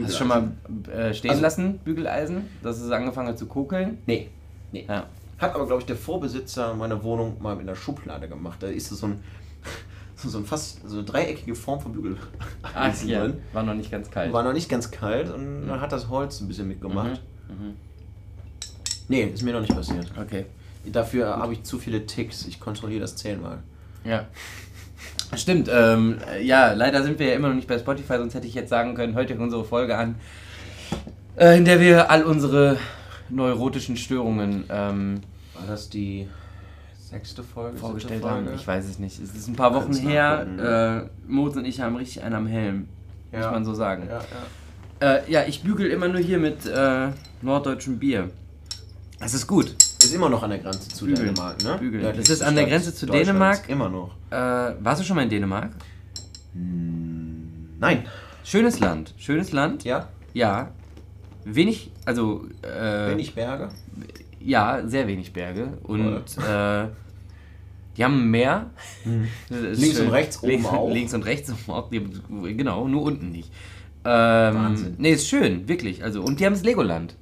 Hast 0.00 0.12
du 0.12 0.18
schon 0.18 0.28
mal 0.28 0.52
äh, 0.92 1.14
stehen 1.14 1.30
Also- 1.30 1.42
lassen, 1.42 1.78
Bügeleisen? 1.78 2.48
Dass 2.62 2.78
es 2.80 2.90
angefangen 2.90 3.28
hat 3.28 3.38
zu 3.38 3.46
kokeln? 3.46 3.98
Nee. 4.06 4.28
nee. 4.72 4.84
Ja. 4.88 5.06
Hat 5.38 5.54
aber, 5.54 5.66
glaube 5.66 5.80
ich, 5.82 5.86
der 5.86 5.96
Vorbesitzer 5.96 6.74
meiner 6.74 7.02
Wohnung 7.02 7.36
mal 7.42 7.58
in 7.60 7.66
der 7.66 7.74
Schublade 7.74 8.28
gemacht. 8.28 8.62
Da 8.62 8.68
ist 8.68 8.88
so 8.88 9.06
ein, 9.06 9.20
so 10.16 10.38
ein 10.38 10.44
fast 10.46 10.86
so 10.88 10.96
eine 10.96 11.04
dreieckige 11.04 11.54
Form 11.54 11.80
von 11.80 11.92
Bügeleisen 11.92 12.26
Ach 12.62 13.02
ja, 13.04 13.20
drin. 13.24 13.34
war 13.52 13.62
noch 13.62 13.74
nicht 13.74 13.90
ganz 13.90 14.10
kalt. 14.10 14.32
War 14.32 14.42
noch 14.42 14.52
nicht 14.54 14.68
ganz 14.68 14.90
kalt 14.90 15.30
und 15.32 15.66
dann 15.68 15.80
hat 15.80 15.92
das 15.92 16.08
Holz 16.08 16.40
ein 16.40 16.48
bisschen 16.48 16.68
mitgemacht. 16.68 17.20
Mhm. 17.48 17.74
Nee, 19.08 19.24
ist 19.24 19.42
mir 19.42 19.52
noch 19.52 19.60
nicht 19.60 19.74
passiert. 19.74 20.10
Okay. 20.20 20.46
Dafür 20.90 21.36
habe 21.36 21.52
ich 21.52 21.62
zu 21.64 21.78
viele 21.78 22.06
Ticks. 22.06 22.46
Ich 22.46 22.58
kontrolliere 22.60 23.00
das 23.00 23.16
zehnmal. 23.16 23.58
Ja. 24.04 24.26
Stimmt, 25.34 25.68
ähm, 25.72 26.18
äh, 26.32 26.42
ja, 26.44 26.72
leider 26.72 27.02
sind 27.02 27.18
wir 27.18 27.26
ja 27.28 27.34
immer 27.34 27.48
noch 27.48 27.54
nicht 27.56 27.68
bei 27.68 27.78
Spotify, 27.78 28.16
sonst 28.18 28.34
hätte 28.34 28.46
ich 28.46 28.54
jetzt 28.54 28.70
sagen 28.70 28.94
können, 28.94 29.14
heute 29.14 29.34
unsere 29.38 29.64
Folge 29.64 29.96
an, 29.96 30.14
äh, 31.36 31.58
in 31.58 31.64
der 31.64 31.80
wir 31.80 32.10
all 32.10 32.22
unsere 32.22 32.76
neurotischen 33.28 33.96
Störungen 33.96 34.64
ähm, 34.70 35.20
War 35.54 35.66
das 35.66 35.88
die 35.90 36.28
sechste 36.98 37.42
Folge? 37.42 37.76
vorgestellt 37.76 38.24
haben. 38.24 38.48
Ich 38.54 38.66
weiß 38.66 38.84
es 38.88 38.98
nicht. 38.98 39.20
Es 39.20 39.34
ist 39.34 39.48
ein 39.48 39.56
paar 39.56 39.74
Wochen 39.74 39.92
her. 39.94 40.46
nachgucken. 40.46 40.58
Äh, 40.58 41.02
Moritz 41.26 41.56
und 41.56 41.64
ich 41.64 41.80
haben 41.80 41.96
richtig 41.96 42.22
einen 42.22 42.34
am 42.34 42.46
Helm, 42.46 42.88
muss 43.32 43.42
Ja. 43.44 43.50
man 43.50 43.64
so 43.64 43.74
sagen. 43.74 44.04
Ja, 44.08 44.18
Ja, 44.18 44.24
ja. 45.08 45.14
äh, 45.16 45.30
ja 45.30 45.44
ich 45.46 45.62
bügel 45.62 45.86
immer 45.90 46.08
nur 46.08 46.20
hier 46.20 46.38
mit 46.38 46.66
äh, 46.66 47.08
norddeutschem 47.42 47.98
Bier. 47.98 48.30
Das 49.18 49.34
ist 49.34 49.46
gut. 49.46 49.74
Ist 50.06 50.14
immer 50.14 50.28
noch 50.28 50.42
an 50.42 50.50
der 50.50 50.58
Grenze 50.60 50.88
zu 50.88 51.06
Bügeln. 51.06 51.34
Dänemark, 51.34 51.64
ne? 51.64 51.76
Bügeln. 51.78 52.02
Nördlichste 52.02 52.32
Ist 52.32 52.40
es 52.40 52.46
an 52.46 52.54
der 52.54 52.66
Grenze 52.66 52.94
zu. 52.94 53.06
Dänemark? 53.06 53.68
Immer 53.68 53.88
noch. 53.88 54.14
Äh, 54.30 54.34
warst 54.80 55.00
du 55.00 55.04
schon 55.04 55.16
mal 55.16 55.22
in 55.22 55.30
Dänemark? 55.30 55.70
Hm, 56.52 57.76
nein. 57.80 58.04
Schönes 58.44 58.78
Land. 58.78 59.14
Schönes 59.18 59.52
Land. 59.52 59.84
Ja? 59.84 60.08
Ja. 60.32 60.70
Wenig, 61.44 61.90
also. 62.04 62.46
Äh, 62.62 63.10
Wenig 63.10 63.34
Berge? 63.34 63.70
ja, 64.40 64.86
sehr 64.86 65.06
wenig 65.08 65.32
Berge. 65.32 65.78
Und 65.82 66.22
äh, 66.38 66.86
die 67.96 68.04
haben 68.04 68.20
ein 68.22 68.30
Meer. 68.30 68.70
Das 69.48 69.58
ist 69.60 69.80
Links 69.80 69.96
schön. 69.96 70.06
und 70.06 70.12
rechts 70.12 70.42
oben 70.42 70.50
links, 70.52 70.68
auch? 70.68 70.90
Links 70.90 71.14
und 71.14 71.22
rechts 71.24 71.50
oben 71.50 71.72
auch. 71.72 71.90
Genau, 71.90 72.86
nur 72.88 73.02
unten 73.02 73.32
nicht. 73.32 73.50
Ähm, 74.04 74.54
Wahnsinn. 74.54 74.94
Nee, 74.98 75.12
ist 75.12 75.26
schön, 75.28 75.66
wirklich. 75.68 76.04
Also, 76.04 76.22
und 76.22 76.38
die 76.38 76.46
haben 76.46 76.52
das 76.52 76.62
Legoland. 76.62 77.16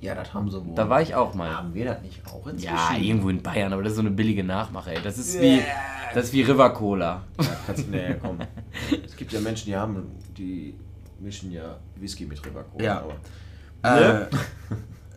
Ja, 0.00 0.14
das 0.14 0.32
haben 0.34 0.50
sie 0.50 0.64
wohl. 0.64 0.74
Da 0.74 0.88
war 0.88 1.00
ich 1.02 1.14
auch 1.14 1.34
mal. 1.34 1.50
Haben 1.56 1.74
wir 1.74 1.84
das 1.86 2.02
nicht 2.02 2.20
auch 2.26 2.46
inzwischen? 2.46 2.74
Ja, 2.74 2.96
irgendwo 2.98 3.28
in 3.30 3.42
Bayern, 3.42 3.72
aber 3.72 3.82
das 3.82 3.92
ist 3.92 3.96
so 3.96 4.02
eine 4.02 4.10
billige 4.10 4.44
Nachmache, 4.44 4.94
ey. 4.94 5.00
Das 5.02 5.16
ist 5.18 5.40
wie, 5.40 5.60
das 6.14 6.24
ist 6.26 6.32
wie 6.32 6.42
River 6.42 6.70
Cola. 6.70 7.24
Ja, 7.40 7.46
kannst, 7.66 7.90
nee, 7.90 8.14
komm. 8.20 8.38
Es 9.04 9.16
gibt 9.16 9.32
ja 9.32 9.40
Menschen, 9.40 9.66
die 9.66 9.76
haben, 9.76 10.06
die 10.36 10.74
mischen 11.18 11.50
ja 11.50 11.76
Whisky 11.96 12.26
mit 12.26 12.44
River 12.44 12.64
Cola. 12.64 12.84
Ja. 12.84 13.00
aber- 13.82 14.00
Ne? 14.00 14.28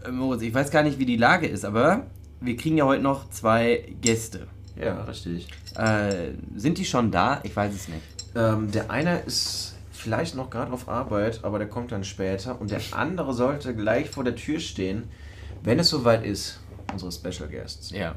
Äh, 0.05 0.11
Moritz, 0.11 0.41
ich 0.43 0.53
weiß 0.53 0.71
gar 0.71 0.81
nicht, 0.83 0.97
wie 0.97 1.05
die 1.05 1.17
Lage 1.17 1.45
ist, 1.45 1.65
aber 1.65 2.05
wir 2.39 2.55
kriegen 2.55 2.77
ja 2.77 2.85
heute 2.85 3.01
noch 3.03 3.29
zwei 3.31 3.93
Gäste. 3.99 4.47
Ja, 4.81 5.03
richtig. 5.03 5.49
Äh, 5.75 6.31
sind 6.55 6.77
die 6.77 6.85
schon 6.85 7.11
da? 7.11 7.41
Ich 7.43 7.53
weiß 7.53 7.73
es 7.75 7.89
nicht. 7.89 8.01
Ähm, 8.33 8.71
der 8.71 8.89
eine 8.89 9.19
ist 9.19 9.68
vielleicht 9.99 10.35
noch 10.35 10.49
gerade 10.49 10.71
auf 10.71 10.87
Arbeit, 10.89 11.43
aber 11.43 11.59
der 11.59 11.67
kommt 11.67 11.91
dann 11.91 12.03
später. 12.03 12.59
Und 12.59 12.71
der 12.71 12.81
andere 12.91 13.33
sollte 13.33 13.75
gleich 13.75 14.09
vor 14.09 14.23
der 14.23 14.35
Tür 14.35 14.59
stehen, 14.59 15.03
wenn 15.63 15.79
es 15.79 15.89
soweit 15.89 16.23
ist, 16.25 16.59
unsere 16.91 17.11
Special 17.11 17.49
Guests. 17.49 17.91
Ja. 17.91 18.11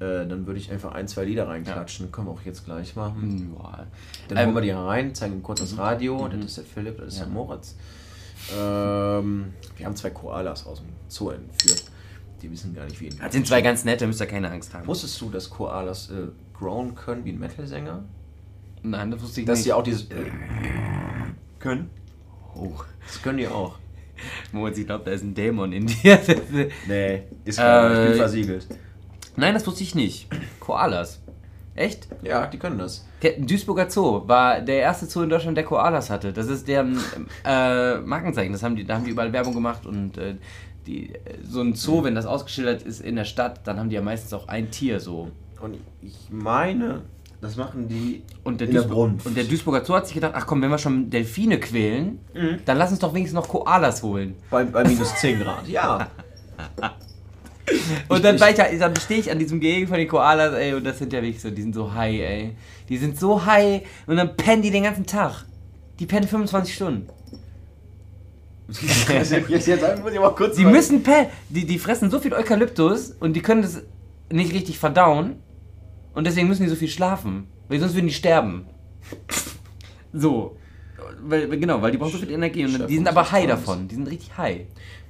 Äh, 0.00 0.26
dann 0.26 0.46
würde 0.46 0.58
ich 0.58 0.70
einfach 0.72 0.92
ein, 0.92 1.06
zwei 1.08 1.24
Lieder 1.24 1.46
reinklatschen. 1.48 2.10
Können 2.10 2.26
wir 2.28 2.32
auch 2.32 2.42
jetzt 2.42 2.64
gleich 2.64 2.96
machen. 2.96 3.54
Boah. 3.56 3.86
Dann 4.28 4.38
Ähm, 4.38 4.46
holen 4.46 4.54
wir 4.56 4.62
die 4.62 4.70
rein, 4.70 5.14
zeigen 5.14 5.34
ihm 5.34 5.42
kurz 5.42 5.60
das 5.60 5.76
Radio. 5.78 6.26
Das 6.28 6.44
ist 6.44 6.56
der 6.56 6.64
Philipp, 6.64 6.98
das 6.98 7.08
ist 7.14 7.20
der 7.20 7.26
Moritz. 7.28 7.76
Ähm, 8.56 9.52
wir 9.76 9.86
haben 9.86 9.96
zwei 9.96 10.10
Koalas 10.10 10.66
aus 10.66 10.78
dem 10.80 10.88
Zoo 11.08 11.30
entführt. 11.30 11.84
Die 12.42 12.50
wissen 12.50 12.74
gar 12.74 12.86
nicht, 12.86 12.98
wie 13.00 13.06
ihn. 13.08 13.18
Das 13.20 13.32
sind 13.32 13.46
zwei 13.46 13.60
ganz 13.60 13.84
nette, 13.84 14.06
müsst 14.06 14.20
ihr 14.20 14.26
keine 14.26 14.50
Angst 14.50 14.72
haben. 14.72 14.86
Wusstest 14.86 15.20
du, 15.20 15.28
dass 15.30 15.50
Koalas 15.50 16.10
äh, 16.10 16.28
grown 16.54 16.94
können 16.94 17.24
wie 17.26 17.30
ein 17.32 17.38
Metal-Sänger? 17.38 18.02
Nein, 18.82 19.10
das 19.10 19.20
wusste 19.22 19.42
ich 19.42 19.46
Dass 19.46 19.58
nicht. 19.58 19.64
sie 19.64 19.72
auch 19.74 19.82
dieses. 19.82 20.04
Äh, 20.10 20.30
können? 21.60 21.90
oh. 22.56 22.72
Das 23.06 23.22
können 23.22 23.38
die 23.38 23.48
auch. 23.48 23.76
Moritz, 24.52 24.76
ich 24.78 24.86
glaube, 24.86 25.04
da 25.04 25.12
ist 25.12 25.22
ein 25.22 25.34
Dämon 25.34 25.72
in 25.72 25.86
dir. 25.86 26.18
Nee, 26.86 27.22
ist 27.44 27.56
klar, 27.58 27.90
ich 27.92 27.98
Äh, 27.98 28.06
bin 28.08 28.16
versiegelt. 28.16 28.66
Nein, 29.36 29.54
das 29.54 29.66
wusste 29.66 29.82
ich 29.82 29.94
nicht. 29.94 30.28
Koalas. 30.60 31.20
Echt? 31.74 32.08
Ja, 32.22 32.46
die 32.46 32.58
können 32.58 32.78
das. 32.78 33.06
Der 33.22 33.38
Duisburger 33.38 33.88
Zoo 33.88 34.26
war 34.28 34.60
der 34.60 34.80
erste 34.80 35.06
Zoo 35.06 35.22
in 35.22 35.30
Deutschland, 35.30 35.56
der 35.56 35.64
Koalas 35.64 36.10
hatte. 36.10 36.32
Das 36.32 36.48
ist 36.48 36.68
deren 36.68 36.98
äh, 37.44 37.96
Markenzeichen. 37.98 38.52
Das 38.52 38.62
haben 38.62 38.76
die, 38.76 38.84
da 38.84 38.96
haben 38.96 39.04
die 39.04 39.12
überall 39.12 39.32
Werbung 39.32 39.54
gemacht 39.54 39.86
und 39.86 40.18
äh, 40.18 40.34
die, 40.86 41.14
äh, 41.14 41.18
so 41.42 41.60
ein 41.62 41.74
Zoo, 41.74 42.04
wenn 42.04 42.14
das 42.14 42.26
ausgeschildert 42.26 42.82
ist 42.82 43.00
in 43.00 43.16
der 43.16 43.24
Stadt, 43.24 43.66
dann 43.66 43.78
haben 43.78 43.88
die 43.88 43.94
ja 43.96 44.02
meistens 44.02 44.32
auch 44.34 44.48
ein 44.48 44.70
Tier 44.70 45.00
so. 45.00 45.30
Und 45.62 45.78
ich 46.02 46.16
meine, 46.30 47.02
das 47.40 47.56
machen 47.56 47.88
die 47.88 48.22
Und 48.44 48.60
der, 48.60 48.68
in 48.68 48.74
der 48.74 48.82
Duisburg- 48.82 48.94
Brunft. 48.94 49.26
und 49.26 49.36
der 49.36 49.44
Duisburger 49.44 49.84
Zoo 49.84 49.94
hat 49.94 50.06
sich 50.06 50.14
gedacht, 50.14 50.32
ach 50.34 50.46
komm, 50.46 50.60
wenn 50.62 50.70
wir 50.70 50.78
schon 50.78 51.08
Delfine 51.10 51.58
quälen, 51.58 52.18
Mhm. 52.34 52.58
dann 52.64 52.76
lass 52.78 52.90
uns 52.90 52.98
doch 53.00 53.14
wenigstens 53.14 53.36
noch 53.36 53.48
Koalas 53.48 54.02
holen. 54.02 54.34
bei, 54.50 54.64
bei 54.64 54.84
minus 54.84 55.14
10 55.16 55.40
Grad. 55.40 55.66
Ja. 55.68 56.08
Und 58.08 58.24
dann, 58.24 58.34
ich- 58.36 58.42
ich, 58.72 58.78
dann 58.80 58.96
stehe 58.96 59.20
ich 59.20 59.30
an 59.30 59.38
diesem 59.38 59.60
Gehege 59.60 59.86
von 59.86 59.96
den 59.96 60.08
Koalas, 60.08 60.54
ey, 60.54 60.74
und 60.74 60.84
das 60.84 60.98
sind 60.98 61.12
ja 61.12 61.22
wirklich 61.22 61.40
so, 61.40 61.50
die 61.50 61.62
sind 61.62 61.74
so 61.74 61.94
high, 61.94 62.20
ey. 62.20 62.56
Die 62.88 62.96
sind 62.98 63.18
so 63.18 63.46
high 63.46 63.82
und 64.08 64.16
dann 64.16 64.36
pennen 64.36 64.60
die 64.62 64.70
den 64.72 64.82
ganzen 64.82 65.06
Tag. 65.06 65.44
Die 66.00 66.06
pennen 66.06 66.26
25 66.26 66.74
Stunden. 66.74 67.06
jetzt, 69.08 69.32
muss 70.02 70.12
ich 70.12 70.20
mal 70.20 70.30
kurz 70.34 70.56
Sie 70.56 70.64
müssen 70.64 71.02
pennen. 71.02 71.28
Die, 71.48 71.64
die 71.66 71.78
fressen 71.78 72.10
so 72.10 72.18
viel 72.18 72.32
Eukalyptus 72.34 73.12
und 73.20 73.34
die 73.34 73.40
können 73.42 73.62
das 73.62 73.82
nicht 74.32 74.52
richtig 74.52 74.78
verdauen. 74.78 75.36
Und 76.14 76.26
deswegen 76.26 76.48
müssen 76.48 76.62
die 76.64 76.68
so 76.68 76.76
viel 76.76 76.88
schlafen. 76.88 77.46
Weil 77.68 77.78
sonst 77.80 77.94
würden 77.94 78.08
die 78.08 78.12
sterben. 78.14 78.66
So. 80.12 80.56
Weil, 81.22 81.48
genau, 81.58 81.80
weil 81.82 81.92
die 81.92 81.98
brauchen 81.98 82.12
so 82.12 82.18
viel 82.18 82.30
Energie. 82.30 82.64
Und 82.64 82.88
die 82.88 82.96
sind 82.96 83.08
aber 83.08 83.30
high 83.30 83.46
davon. 83.46 83.88
Die 83.88 83.94
sind 83.94 84.08
richtig 84.08 84.36
high. 84.36 84.62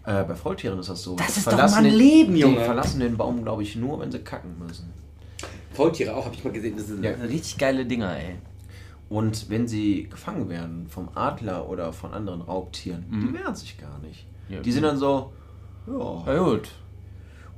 Äh, 0.05 0.25
bei 0.25 0.35
Faultieren 0.35 0.79
ist 0.79 0.89
das 0.89 1.03
so. 1.03 1.15
Das 1.17 1.27
Die 1.35 1.39
ist 1.41 1.47
doch 1.47 1.53
verlassen 1.53 1.75
mal 1.75 1.79
ein 1.85 1.91
den- 1.91 1.99
Leben, 1.99 2.35
Die 2.35 2.41
Junge. 2.41 2.61
verlassen 2.65 3.01
den 3.01 3.17
Baum, 3.17 3.43
glaube 3.43 3.63
ich, 3.63 3.77
nur, 3.77 4.01
wenn 4.01 4.11
sie 4.11 4.19
kacken 4.21 4.57
müssen. 4.59 4.91
Faultiere 5.73 6.15
auch, 6.15 6.25
habe 6.27 6.35
ich 6.35 6.45
mal 6.45 6.53
gesehen. 6.53 6.75
Das 6.77 6.87
sind 6.89 7.05
Ja. 7.05 7.13
richtig 7.13 7.59
geile 7.59 7.85
Dinger, 7.87 8.17
ey. 8.17 8.37
Und 9.09 9.51
wenn 9.51 9.67
sie 9.67 10.09
gefangen 10.09 10.49
werden 10.49 10.87
vom 10.89 11.09
Adler 11.15 11.69
oder 11.69 11.93
von 11.93 12.13
anderen 12.13 12.41
Raubtieren, 12.43 13.05
die 13.11 13.33
wehren 13.39 13.55
sich 13.55 13.77
gar 13.79 13.99
nicht. 13.99 14.27
Ja. 14.49 14.61
Die 14.61 14.73
sind 14.73 14.83
dann 14.85 14.97
so, 14.97 15.33
ja, 15.87 16.23
Na 16.27 16.39
gut. 16.39 16.69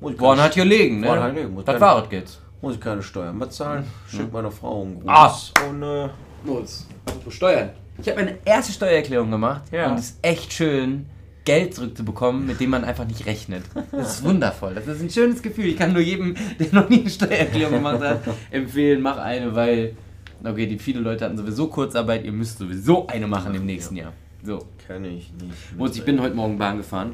muss 0.00 0.12
ich 0.14 0.20
Woran 0.20 0.40
hat 0.40 0.54
hier 0.54 0.64
liegen, 0.64 1.00
ne? 1.00 1.08
Woran 1.08 1.22
hat 1.22 1.32
hier 1.32 1.42
liegen, 1.42 1.54
muss 1.54 1.64
Das 1.64 1.80
war 1.80 2.02
es 2.04 2.10
jetzt. 2.10 2.40
Muss 2.62 2.74
ich 2.76 2.80
keine 2.80 3.02
Steuern 3.02 3.38
bezahlen, 3.38 3.84
schick 4.08 4.32
meiner 4.32 4.50
Frau 4.50 4.82
einen 4.82 5.00
Gruß 5.00 5.52
Ah. 5.58 5.68
und 5.68 5.82
äh, 5.82 6.08
Muss. 6.44 6.86
Steuern. 7.28 7.70
Ich 7.98 8.08
habe 8.08 8.24
meine 8.24 8.38
erste 8.44 8.72
Steuererklärung 8.72 9.30
gemacht 9.30 9.62
Ja. 9.70 9.90
und 9.90 9.98
es 9.98 10.10
ist 10.10 10.18
echt 10.22 10.52
schön, 10.52 11.04
Geld 11.44 11.74
zurückzubekommen, 11.74 12.46
mit 12.46 12.60
dem 12.60 12.70
man 12.70 12.84
einfach 12.84 13.04
nicht 13.04 13.26
rechnet. 13.26 13.64
Das 13.90 14.14
ist 14.18 14.24
wundervoll. 14.24 14.74
Das 14.74 14.86
ist 14.86 15.02
ein 15.02 15.10
schönes 15.10 15.42
Gefühl. 15.42 15.66
Ich 15.66 15.76
kann 15.76 15.92
nur 15.92 16.00
jedem, 16.02 16.34
der 16.58 16.68
noch 16.72 16.88
nie 16.88 17.00
eine 17.00 17.10
Steuererklärung 17.10 17.74
gemacht 17.74 18.00
hat, 18.00 18.20
empfehlen, 18.50 19.02
mach 19.02 19.18
eine, 19.18 19.52
weil, 19.54 19.96
okay, 20.44 20.66
die 20.66 20.78
viele 20.78 21.00
Leute 21.00 21.24
hatten 21.24 21.36
sowieso 21.36 21.66
Kurzarbeit, 21.66 22.24
ihr 22.24 22.32
müsst 22.32 22.58
sowieso 22.58 23.06
eine 23.08 23.26
machen 23.26 23.54
im 23.54 23.66
nächsten 23.66 23.96
Jahr. 23.96 24.12
So. 24.44 24.60
kann 24.86 25.04
ich 25.04 25.32
nicht. 25.32 25.76
Moritz, 25.76 25.96
ich 25.96 26.04
bin 26.04 26.20
heute 26.20 26.34
Morgen 26.34 26.58
Bahn 26.58 26.76
gefahren 26.76 27.12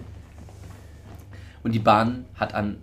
und 1.62 1.72
die 1.74 1.78
Bahn 1.78 2.24
hat 2.34 2.54
an 2.54 2.78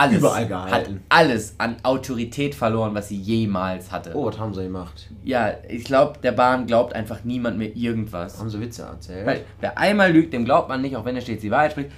alles 0.00 0.18
Überall 0.18 0.42
hat 0.42 0.48
gehalten. 0.48 1.02
alles 1.10 1.54
an 1.58 1.76
Autorität 1.82 2.54
verloren, 2.54 2.94
was 2.94 3.08
sie 3.08 3.18
jemals 3.18 3.92
hatte. 3.92 4.12
Oh, 4.14 4.26
was 4.26 4.38
haben 4.38 4.54
sie 4.54 4.62
gemacht? 4.62 5.10
Ja, 5.24 5.52
ich 5.68 5.84
glaube, 5.84 6.18
der 6.22 6.32
Bahn 6.32 6.66
glaubt 6.66 6.94
einfach 6.94 7.22
niemand 7.24 7.58
mehr 7.58 7.76
irgendwas. 7.76 8.38
Haben 8.38 8.48
sie 8.48 8.60
Witze 8.60 8.82
erzählt? 8.82 9.26
Weil 9.26 9.44
wer 9.60 9.76
einmal 9.76 10.10
lügt, 10.10 10.32
dem 10.32 10.46
glaubt 10.46 10.70
man 10.70 10.80
nicht, 10.80 10.96
auch 10.96 11.04
wenn 11.04 11.16
er 11.16 11.20
stets 11.20 11.42
die 11.42 11.50
Wahrheit 11.50 11.72
spricht. 11.72 11.90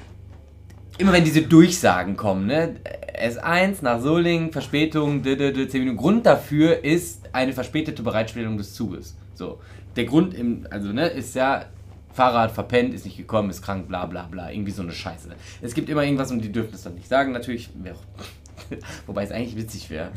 Immer 0.99 1.13
wenn 1.13 1.25
diese 1.25 1.43
Durchsagen 1.43 2.17
kommen, 2.17 2.47
ne? 2.47 2.75
S1 3.17 3.79
nach 3.83 4.01
Solingen, 4.01 4.51
Verspätung, 4.51 5.23
d 5.23 5.35
-d 5.35 5.53
-d 5.53 5.69
10 5.69 5.81
Minuten. 5.81 5.97
Grund 5.97 6.27
dafür 6.27 6.85
ist 6.85 7.29
eine 7.33 7.53
verspätete 7.53 8.03
Bereitstellung 8.03 8.59
des 8.59 8.75
Zuges. 8.75 9.17
So. 9.35 9.61
Der 9.95 10.07
Grund 10.07 10.35
im, 10.35 10.67
also, 10.71 10.89
ne, 10.89 11.07
ist 11.07 11.35
ja, 11.35 11.67
Fahrrad 12.13 12.51
verpennt, 12.53 12.95
ist 12.95 13.05
nicht 13.05 13.17
gekommen, 13.17 13.51
ist 13.51 13.63
krank, 13.63 13.89
bla 13.89 14.07
bla 14.07 14.23
bla. 14.31 14.51
Irgendwie 14.51 14.71
so 14.73 14.83
eine 14.83 14.93
Scheiße. 14.93 15.29
Es 15.63 15.75
gibt 15.75 15.89
immer 15.89 16.03
irgendwas 16.05 16.31
und 16.31 16.41
die 16.43 16.53
dürfen 16.53 16.75
es 16.75 16.83
dann 16.83 16.95
nicht 16.95 17.09
sagen, 17.09 17.33
natürlich. 17.33 17.71
Wobei 19.07 19.25
es 19.25 19.31
eigentlich 19.33 19.57
witzig 19.57 19.91
wäre. 19.91 20.09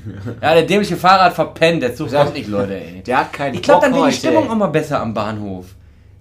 Ja, 0.42 0.54
der 0.54 0.64
dämliche 0.64 0.96
Fahrrad 0.98 1.34
verpennt, 1.34 1.82
der 1.84 1.96
Zug 1.96 2.12
kommt 2.12 2.34
nicht, 2.36 2.48
Leute, 2.48 2.76
ey. 2.80 3.02
Der 3.02 3.20
hat 3.20 3.34
keinen 3.34 3.56
Ich 3.56 3.62
glaube, 3.62 3.86
dann 3.88 3.96
wäre 3.96 4.08
die 4.10 4.16
Stimmung 4.16 4.50
auch 4.50 4.56
mal 4.56 4.68
besser 4.68 5.00
am 5.02 5.14
Bahnhof. 5.14 5.68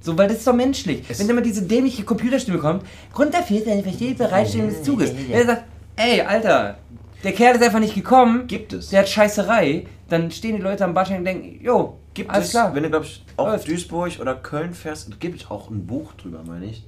So, 0.00 0.16
weil 0.18 0.28
das 0.28 0.38
ist 0.38 0.46
doch 0.46 0.54
menschlich. 0.54 1.02
Es- 1.08 1.18
Wenn 1.20 1.28
immer 1.28 1.40
diese 1.40 1.62
dämliche 1.62 2.02
Computerstimme 2.04 2.58
kommt, 2.58 2.84
Grund 3.12 3.32
dafür 3.34 3.58
ist 3.58 3.68
eine 3.68 3.82
verstehe 3.82 4.14
Bereitstellung 4.14 4.68
des 4.68 4.82
Zuges. 4.82 5.14
Wenn 5.14 5.30
er 5.32 5.46
sagt, 5.46 5.64
ey, 5.96 6.20
Alter, 6.22 6.76
der 7.22 7.32
Kerl 7.32 7.56
ist 7.56 7.62
einfach 7.62 7.80
nicht 7.80 7.94
gekommen, 7.94 8.46
Gibt 8.46 8.72
es. 8.74 8.90
der 8.90 9.00
hat 9.00 9.08
Scheißerei, 9.08 9.86
dann 10.08 10.30
stehen 10.30 10.56
die 10.56 10.62
Leute 10.62 10.84
am 10.84 10.94
Bahnsteig 10.94 11.18
und 11.18 11.24
denken, 11.24 11.64
jo, 11.64 11.98
Gibt 12.14 12.30
alles 12.30 12.46
es, 12.46 12.50
klar. 12.52 12.74
wenn 12.74 12.82
du, 12.84 12.90
glaube 12.90 13.06
ich, 13.06 13.24
auf 13.36 13.48
Läuft. 13.48 13.68
Duisburg 13.68 14.20
oder 14.20 14.34
Köln 14.36 14.72
fährst, 14.74 15.08
es 15.08 15.18
gibt 15.18 15.50
auch 15.50 15.70
ein 15.70 15.86
Buch 15.86 16.12
drüber, 16.14 16.42
meine 16.46 16.66
ich. 16.66 16.84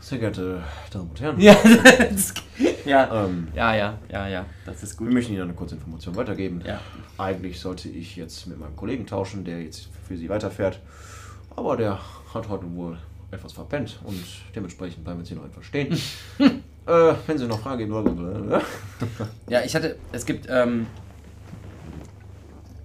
Sehr 0.00 0.18
geehrte 0.18 0.62
Damen 0.92 1.10
und 1.10 1.20
Herren, 1.20 1.40
ja, 1.40 1.56
das, 2.10 2.32
ja, 2.84 3.24
ähm, 3.24 3.48
ja, 3.52 3.74
ja, 3.74 3.98
ja, 4.08 4.28
ja, 4.28 4.46
das 4.64 4.84
ist 4.84 5.00
wir 5.00 5.06
gut. 5.06 5.14
möchten 5.14 5.32
Ihnen 5.32 5.42
eine 5.42 5.54
kurze 5.54 5.74
Information 5.74 6.14
weitergeben. 6.14 6.62
Ja. 6.64 6.80
Eigentlich 7.16 7.58
sollte 7.58 7.88
ich 7.88 8.14
jetzt 8.14 8.46
mit 8.46 8.60
meinem 8.60 8.76
Kollegen 8.76 9.06
tauschen, 9.06 9.44
der 9.44 9.60
jetzt 9.62 9.88
für 10.06 10.16
Sie 10.16 10.28
weiterfährt. 10.28 10.78
Aber 11.56 11.76
der 11.76 11.98
hat 12.32 12.48
heute 12.48 12.72
wohl 12.76 12.96
etwas 13.32 13.52
verpennt 13.52 13.98
und 14.04 14.22
dementsprechend 14.54 15.02
bleiben 15.02 15.18
wir 15.18 15.22
jetzt 15.22 15.28
hier 15.30 15.38
noch 15.38 15.46
etwas 15.46 15.64
stehen. 15.64 15.92
äh, 16.38 17.14
wenn 17.26 17.38
Sie 17.38 17.46
noch 17.48 17.60
Fragen 17.60 17.78
geben, 17.78 17.90
blablabla. 17.90 18.62
Ja, 19.48 19.62
ich 19.64 19.74
hatte, 19.74 19.96
es 20.12 20.24
gibt, 20.24 20.46
ähm, 20.48 20.86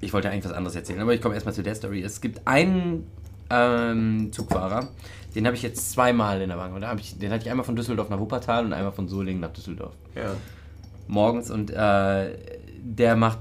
ich 0.03 0.13
wollte 0.13 0.29
eigentlich 0.29 0.45
was 0.45 0.53
anderes 0.53 0.75
erzählen, 0.75 0.99
aber 0.99 1.13
ich 1.13 1.21
komme 1.21 1.35
erstmal 1.35 1.53
zu 1.53 1.63
der 1.63 1.75
Story. 1.75 2.01
Es 2.01 2.21
gibt 2.21 2.45
einen 2.47 3.07
ähm, 3.49 4.31
Zugfahrer, 4.31 4.89
den 5.35 5.45
habe 5.45 5.55
ich 5.55 5.63
jetzt 5.63 5.91
zweimal 5.91 6.41
in 6.41 6.49
der 6.49 6.57
da 6.57 6.87
hab 6.87 6.99
ich, 6.99 7.17
den 7.17 7.31
hatte 7.31 7.43
ich 7.43 7.51
einmal 7.51 7.65
von 7.65 7.75
Düsseldorf 7.75 8.09
nach 8.09 8.19
Wuppertal 8.19 8.65
und 8.65 8.73
einmal 8.73 8.91
von 8.91 9.07
Solingen 9.07 9.41
nach 9.41 9.53
Düsseldorf. 9.53 9.93
ja. 10.15 10.35
Morgens 11.07 11.51
und 11.51 11.69
äh, 11.69 12.37
der 12.81 13.15
macht 13.17 13.39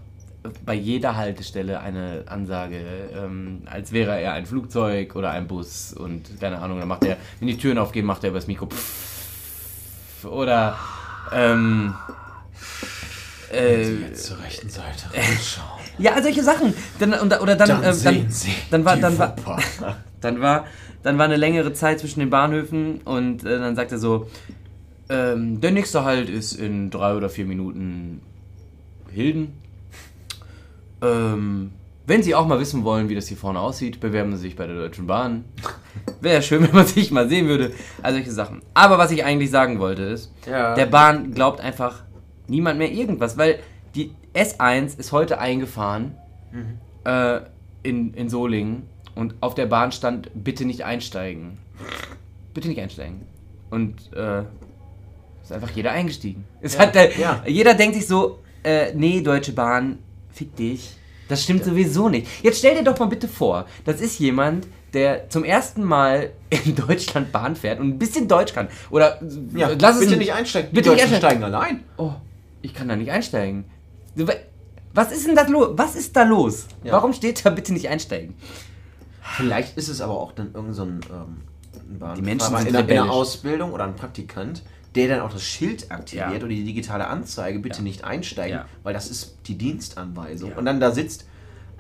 bei 0.65 0.75
jeder 0.75 1.17
Haltestelle 1.17 1.81
eine 1.81 2.25
Ansage, 2.27 2.81
ähm, 3.15 3.63
als 3.67 3.93
wäre 3.93 4.21
er 4.21 4.33
ein 4.33 4.47
Flugzeug 4.47 5.15
oder 5.15 5.31
ein 5.31 5.47
Bus 5.47 5.93
und 5.93 6.41
keine 6.41 6.59
Ahnung, 6.59 6.81
dann 6.81 6.89
macht 6.89 7.05
er, 7.05 7.17
wenn 7.39 7.49
die 7.49 7.57
Türen 7.57 7.79
aufgehen, 7.79 8.05
macht 8.05 8.25
er 8.25 8.31
übers 8.31 8.49
Mikro 8.49 8.67
pfff, 8.67 10.25
oder 10.25 10.77
ähm, 11.33 11.95
äh, 13.53 14.01
Jetzt 14.01 14.25
zur 14.27 14.39
rechten 14.41 14.69
Seite 14.69 15.13
reinschauen. 15.15 15.82
Ja, 15.99 16.21
solche 16.23 16.43
Sachen. 16.43 16.75
Dann, 16.99 17.15
und, 17.15 17.41
oder 17.41 17.57
dann, 17.57 17.69
Dann 17.83 17.95
sehen 17.95 18.23
dann, 18.23 18.31
Sie 18.31 18.51
dann 18.71 18.85
war, 18.85 18.97
dann 18.97 19.19
war, 19.19 19.37
dann 20.21 20.41
war, 20.41 20.67
dann 21.03 21.19
war 21.19 21.25
eine 21.25 21.37
längere 21.37 21.73
Zeit 21.73 22.01
zwischen 22.01 22.21
den 22.21 22.31
Bahnhöfen 22.31 23.01
und 23.05 23.45
äh, 23.45 23.59
dann 23.59 23.75
sagt 23.77 23.93
er 23.93 23.99
so, 23.99 24.29
Ähm, 25.09 25.61
der 25.61 25.73
nächste 25.73 26.05
Halt 26.05 26.31
ist 26.31 26.53
in 26.55 26.91
drei 26.91 27.15
oder 27.15 27.29
vier 27.29 27.45
Minuten 27.45 28.21
Hilden. 29.11 29.53
Ähm, 31.03 31.73
wenn 32.07 32.23
Sie 32.23 32.35
auch 32.35 32.47
mal 32.47 32.59
wissen 32.61 32.85
wollen, 32.85 33.09
wie 33.09 33.15
das 33.15 33.29
hier 33.29 33.37
vorne 33.37 33.59
aussieht, 33.61 34.01
bewerben 34.01 34.33
Sie 34.37 34.43
sich 34.43 34.57
bei 34.57 34.67
der 34.67 34.77
Deutschen 34.77 35.07
Bahn. 35.07 35.45
Wäre 36.21 36.43
schön, 36.43 36.63
wenn 36.63 36.75
man 36.75 36.87
sich 36.87 37.11
mal 37.11 37.29
sehen 37.29 37.47
würde. 37.49 37.73
Also 38.03 38.19
solche 38.19 38.33
Sachen. 38.33 38.63
Aber 38.75 38.99
was 38.99 39.11
ich 39.11 39.25
eigentlich 39.25 39.51
sagen 39.51 39.79
wollte 39.79 40.03
ist, 40.03 40.33
Ja. 40.49 40.75
der 40.75 40.87
Bahn 40.87 41.33
glaubt 41.33 41.61
einfach 41.61 42.03
niemand 42.49 42.79
mehr 42.79 42.91
irgendwas, 42.91 43.37
weil 43.39 43.59
die 43.95 44.13
S1 44.35 44.99
ist 44.99 45.13
heute 45.13 45.39
eingefahren 45.39 46.15
äh, 47.05 47.41
in, 47.83 48.15
in 48.15 48.29
Solingen 48.29 48.85
und 49.15 49.35
auf 49.41 49.55
der 49.55 49.67
Bahn 49.67 49.93
stand, 49.93 50.31
bitte 50.35 50.65
nicht 50.65 50.85
einsteigen. 50.85 51.59
Bitte 52.55 52.69
nicht 52.69 52.81
einsteigen. 52.81 53.23
Und 53.71 54.13
äh, 54.15 54.43
ist 55.43 55.53
einfach 55.53 55.71
jeder 55.71 55.91
eingestiegen. 55.93 56.45
Es 56.61 56.75
Ja, 56.75 56.81
hat 56.81 56.95
der, 56.95 57.19
ja. 57.19 57.43
Jeder 57.47 57.75
denkt 57.75 57.97
sich 57.97 58.07
so, 58.07 58.39
äh, 58.65 58.93
nee, 58.95 59.21
Deutsche 59.23 59.53
Bahn, 59.53 59.99
fick 60.31 60.55
dich. 60.57 60.97
Das 61.29 61.43
stimmt 61.45 61.65
sowieso 61.65 62.09
nicht. 62.09 62.27
Jetzt 62.43 62.59
stell 62.59 62.75
dir 62.77 62.85
doch 62.85 62.99
mal 62.99 63.07
bitte 63.07 63.27
vor, 63.29 63.67
das 63.85 64.01
ist 64.01 64.19
jemand, 64.19 64.67
der 64.93 65.31
zum 65.31 65.45
ersten 65.45 65.83
Mal 65.83 66.31
in 66.51 66.75
Deutschland 66.87 67.33
Bahn 67.33 67.57
fährt 67.57 67.81
und 67.81 67.89
ein 67.89 67.99
bisschen 67.99 68.29
Deutsch 68.29 68.53
kann. 68.53 68.69
Oder 68.91 69.19
Ja, 69.55 69.71
lass 69.79 69.95
es 69.97 70.01
bitte 70.01 70.13
ein- 70.15 70.19
nicht 70.19 70.33
einsteigen. 70.35 70.71
Bitte 70.73 70.91
Die 70.91 70.95
nicht 70.97 71.05
einsteigen. 71.05 71.39
steigen 71.41 71.45
allein. 71.45 71.81
Oh, 71.97 72.13
ich 72.61 72.75
kann 72.75 72.89
da 72.89 72.97
nicht 72.97 73.11
einsteigen. 73.11 73.65
Was 74.95 75.11
ist 75.13 75.27
denn 75.27 75.35
da 75.35 75.47
los? 75.47 75.71
Was 75.73 75.95
ist 75.97 76.15
da 76.17 76.23
los? 76.23 76.67
Ja. 76.85 76.93
Warum 76.93 77.13
steht 77.13 77.45
da 77.45 77.51
bitte 77.51 77.73
nicht 77.73 77.89
einsteigen? 77.89 78.35
Vielleicht 79.37 79.77
ist 79.79 79.89
es 79.89 80.01
aber 80.01 80.15
auch 80.19 80.33
dann 80.33 80.53
irgend 80.53 80.75
so 80.75 80.83
ein, 80.83 81.01
ähm, 81.11 82.01
ein 82.03 82.15
Die 82.17 82.23
Menschen 82.23 82.57
sind 82.59 82.75
in, 82.75 82.87
der. 82.87 83.11
Ausbildung 83.11 83.73
oder 83.73 83.85
ein 83.85 83.97
Praktikant, 83.97 84.63
der 84.95 85.09
dann 85.09 85.21
auch 85.21 85.33
das 85.33 85.43
Schild 85.43 85.91
aktiviert 85.91 86.31
Ja. 86.31 86.37
oder 86.37 86.49
die 86.49 86.65
digitale 86.65 87.07
Anzeige, 87.07 87.59
bitte 87.61 87.79
Ja. 87.79 87.83
nicht 87.85 88.05
einsteigen, 88.05 88.61
weil 88.83 88.93
das 88.93 89.09
ist 89.11 89.39
die 89.47 89.57
Dienstanweisung. 89.57 90.53
Und 90.53 90.65
dann 90.67 90.81
da 90.81 90.91
sitzt, 90.91 91.25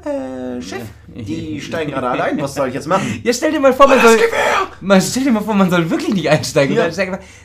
äh, 0.04 0.60
Chef, 0.62 0.82
die 1.08 1.60
steigen 1.60 1.90
gerade 1.92 2.08
allein, 2.08 2.40
was 2.40 2.54
soll 2.54 2.68
ich 2.68 2.74
jetzt 2.74 2.86
machen? 2.88 3.20
Ja, 3.24 3.32
stell 3.32 3.52
dir 3.52 3.60
mal 3.60 3.72
vor, 3.74 3.86
man 3.88 3.98
Das 3.98 4.12
soll. 4.12 4.20
Man, 4.80 5.00
stell 5.02 5.24
dir 5.24 5.32
mal 5.32 5.42
vor, 5.42 5.54
man 5.54 5.70
soll 5.70 5.88
wirklich 5.90 6.14
nicht 6.14 6.30
einsteigen. 6.30 6.74
Ja. 6.76 6.90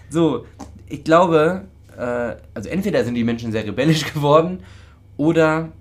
So, 0.10 0.46
ich 0.88 1.04
glaube, 1.04 1.66
also 2.02 2.70
entweder 2.70 3.04
sind 3.04 3.16
die 3.16 3.24
Menschen 3.24 3.52
sehr 3.52 3.66
rebellisch 3.66 4.06
geworden 4.14 4.60
oder 5.18 5.72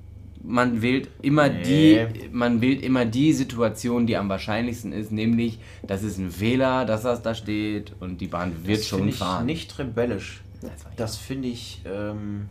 man 0.43 0.81
wählt 0.81 1.09
immer 1.23 1.49
Nee. 1.49 2.07
die, 2.07 2.29
man 2.31 2.61
wählt 2.61 2.83
immer 2.83 3.05
die 3.05 3.33
Situation, 3.33 4.07
die 4.07 4.17
am 4.17 4.29
wahrscheinlichsten 4.29 4.93
ist, 4.93 5.11
nämlich, 5.11 5.59
das 5.87 6.03
ist 6.05 6.19
ein 6.19 6.31
Fehler, 6.31 6.85
dass 6.85 7.03
das 7.03 7.21
da 7.23 7.35
steht 7.35 7.93
und 8.01 8.21
die 8.21 8.29
Bahn 8.29 8.65
wird 8.67 8.79
das 8.81 8.87
schon 8.87 9.09
ich 9.09 9.17
fahren. 9.17 9.47
nicht 9.47 9.77
rebellisch. 9.79 10.43
Das 10.97 11.17
finde 11.17 11.49
ich, 11.49 11.83
ähm, 11.85 12.49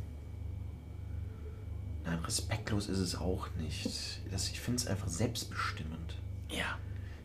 nein, 2.05 2.19
respektlos 2.25 2.87
ist 2.87 2.99
es 2.99 3.15
auch 3.15 3.47
nicht. 3.61 3.85
Das, 4.31 4.49
ich 4.49 4.59
finde 4.59 4.81
es 4.81 4.87
einfach 4.87 5.07
selbstbestimmend. 5.07 6.15
Ja, 6.49 6.77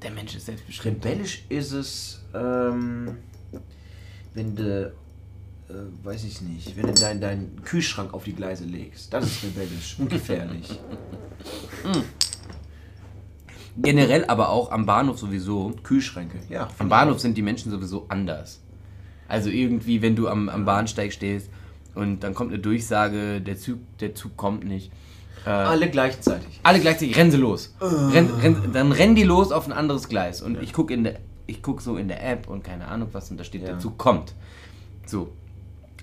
der 0.03 0.11
Mensch 0.13 0.35
ist 0.35 0.47
selbstbestimmt. 0.47 1.05
Rebellisch 1.05 1.45
ist 1.49 1.73
es, 1.73 2.23
ähm, 2.35 3.17
wenn 4.35 4.55
du, 4.57 4.93
äh, 5.71 6.05
weiß 6.05 6.25
ich 6.25 6.41
nicht, 6.43 6.77
wenn 6.77 6.87
du 6.87 6.95
deinen 6.95 7.21
deinen 7.21 7.63
Kühlschrank 7.65 8.13
auf 8.15 8.25
die 8.25 8.35
Gleise 8.35 8.65
legst. 8.65 9.13
Das 9.13 9.25
ist 9.27 9.43
rebellisch 9.45 9.97
und 9.99 10.11
gefährlich. 10.11 10.79
Generell 13.77 14.25
aber 14.27 14.49
auch 14.51 14.73
am 14.73 14.85
Bahnhof 14.85 15.19
sowieso. 15.19 15.73
Kühlschränke, 15.83 16.39
ja. 16.49 16.69
Am 16.79 16.89
Bahnhof 16.89 17.21
sind 17.21 17.37
die 17.37 17.43
Menschen 17.43 17.71
sowieso 17.71 18.07
anders. 18.09 18.61
Also 19.29 19.49
irgendwie, 19.49 20.03
wenn 20.03 20.17
du 20.17 20.29
am, 20.29 20.49
am 20.49 20.65
Bahnsteig 20.65 21.13
stehst 21.13 21.51
und 21.95 22.21
dann 22.21 22.35
kommt 22.35 22.53
eine 22.53 22.61
Durchsage, 22.61 23.41
der 23.41 23.57
Zug, 23.57 23.79
der 24.01 24.15
Zug 24.15 24.37
kommt 24.37 24.65
nicht. 24.65 24.91
Äh, 25.47 25.51
alle. 25.51 25.69
Alle 25.69 25.91
gleichzeitig. 25.91 26.61
gleichzeitig, 26.63 27.17
rennen 27.17 27.31
sie 27.31 27.37
los. 27.39 27.75
Renn, 27.81 28.29
renn, 28.43 28.73
dann 28.73 28.93
rennen 28.93 29.15
die 29.15 29.23
los 29.23 29.53
auf 29.53 29.67
ein 29.67 29.73
anderes 29.73 30.09
Gleis. 30.09 30.43
Und 30.43 30.61
ich 30.63 30.73
gucke 30.73 30.93
in 30.93 31.05
der, 31.05 31.21
ich 31.47 31.63
guck 31.63 31.81
so 31.81 31.97
in 31.97 32.09
der 32.09 32.29
App 32.29 32.49
und 32.49 32.65
keine 32.65 32.89
Ahnung 32.89 33.09
was 33.13 33.31
und 33.31 33.39
da 33.39 33.45
steht, 33.45 33.63
Ja. 33.63 33.69
der 33.69 33.79
Zug 33.79 33.97
kommt. 33.99 34.35
So. 35.07 35.33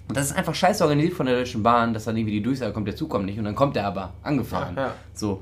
Und 0.07 0.15
das 0.15 0.27
ist 0.27 0.37
einfach 0.37 0.55
scheiße 0.55 0.83
organisiert 0.83 1.15
von 1.15 1.25
der 1.25 1.35
Deutschen 1.35 1.63
Bahn, 1.63 1.93
dass 1.93 2.05
dann 2.05 2.15
irgendwie 2.15 2.33
die 2.33 2.41
Durchsage 2.41 2.71
kommt, 2.71 2.87
der 2.87 2.95
Zug 2.95 3.09
kommt 3.09 3.25
nicht 3.25 3.37
und 3.37 3.45
dann 3.45 3.55
kommt 3.55 3.75
der 3.75 3.87
aber 3.87 4.13
angefahren. 4.23 4.75
Ja, 4.75 4.87
ja. 4.87 4.93
So. 5.13 5.41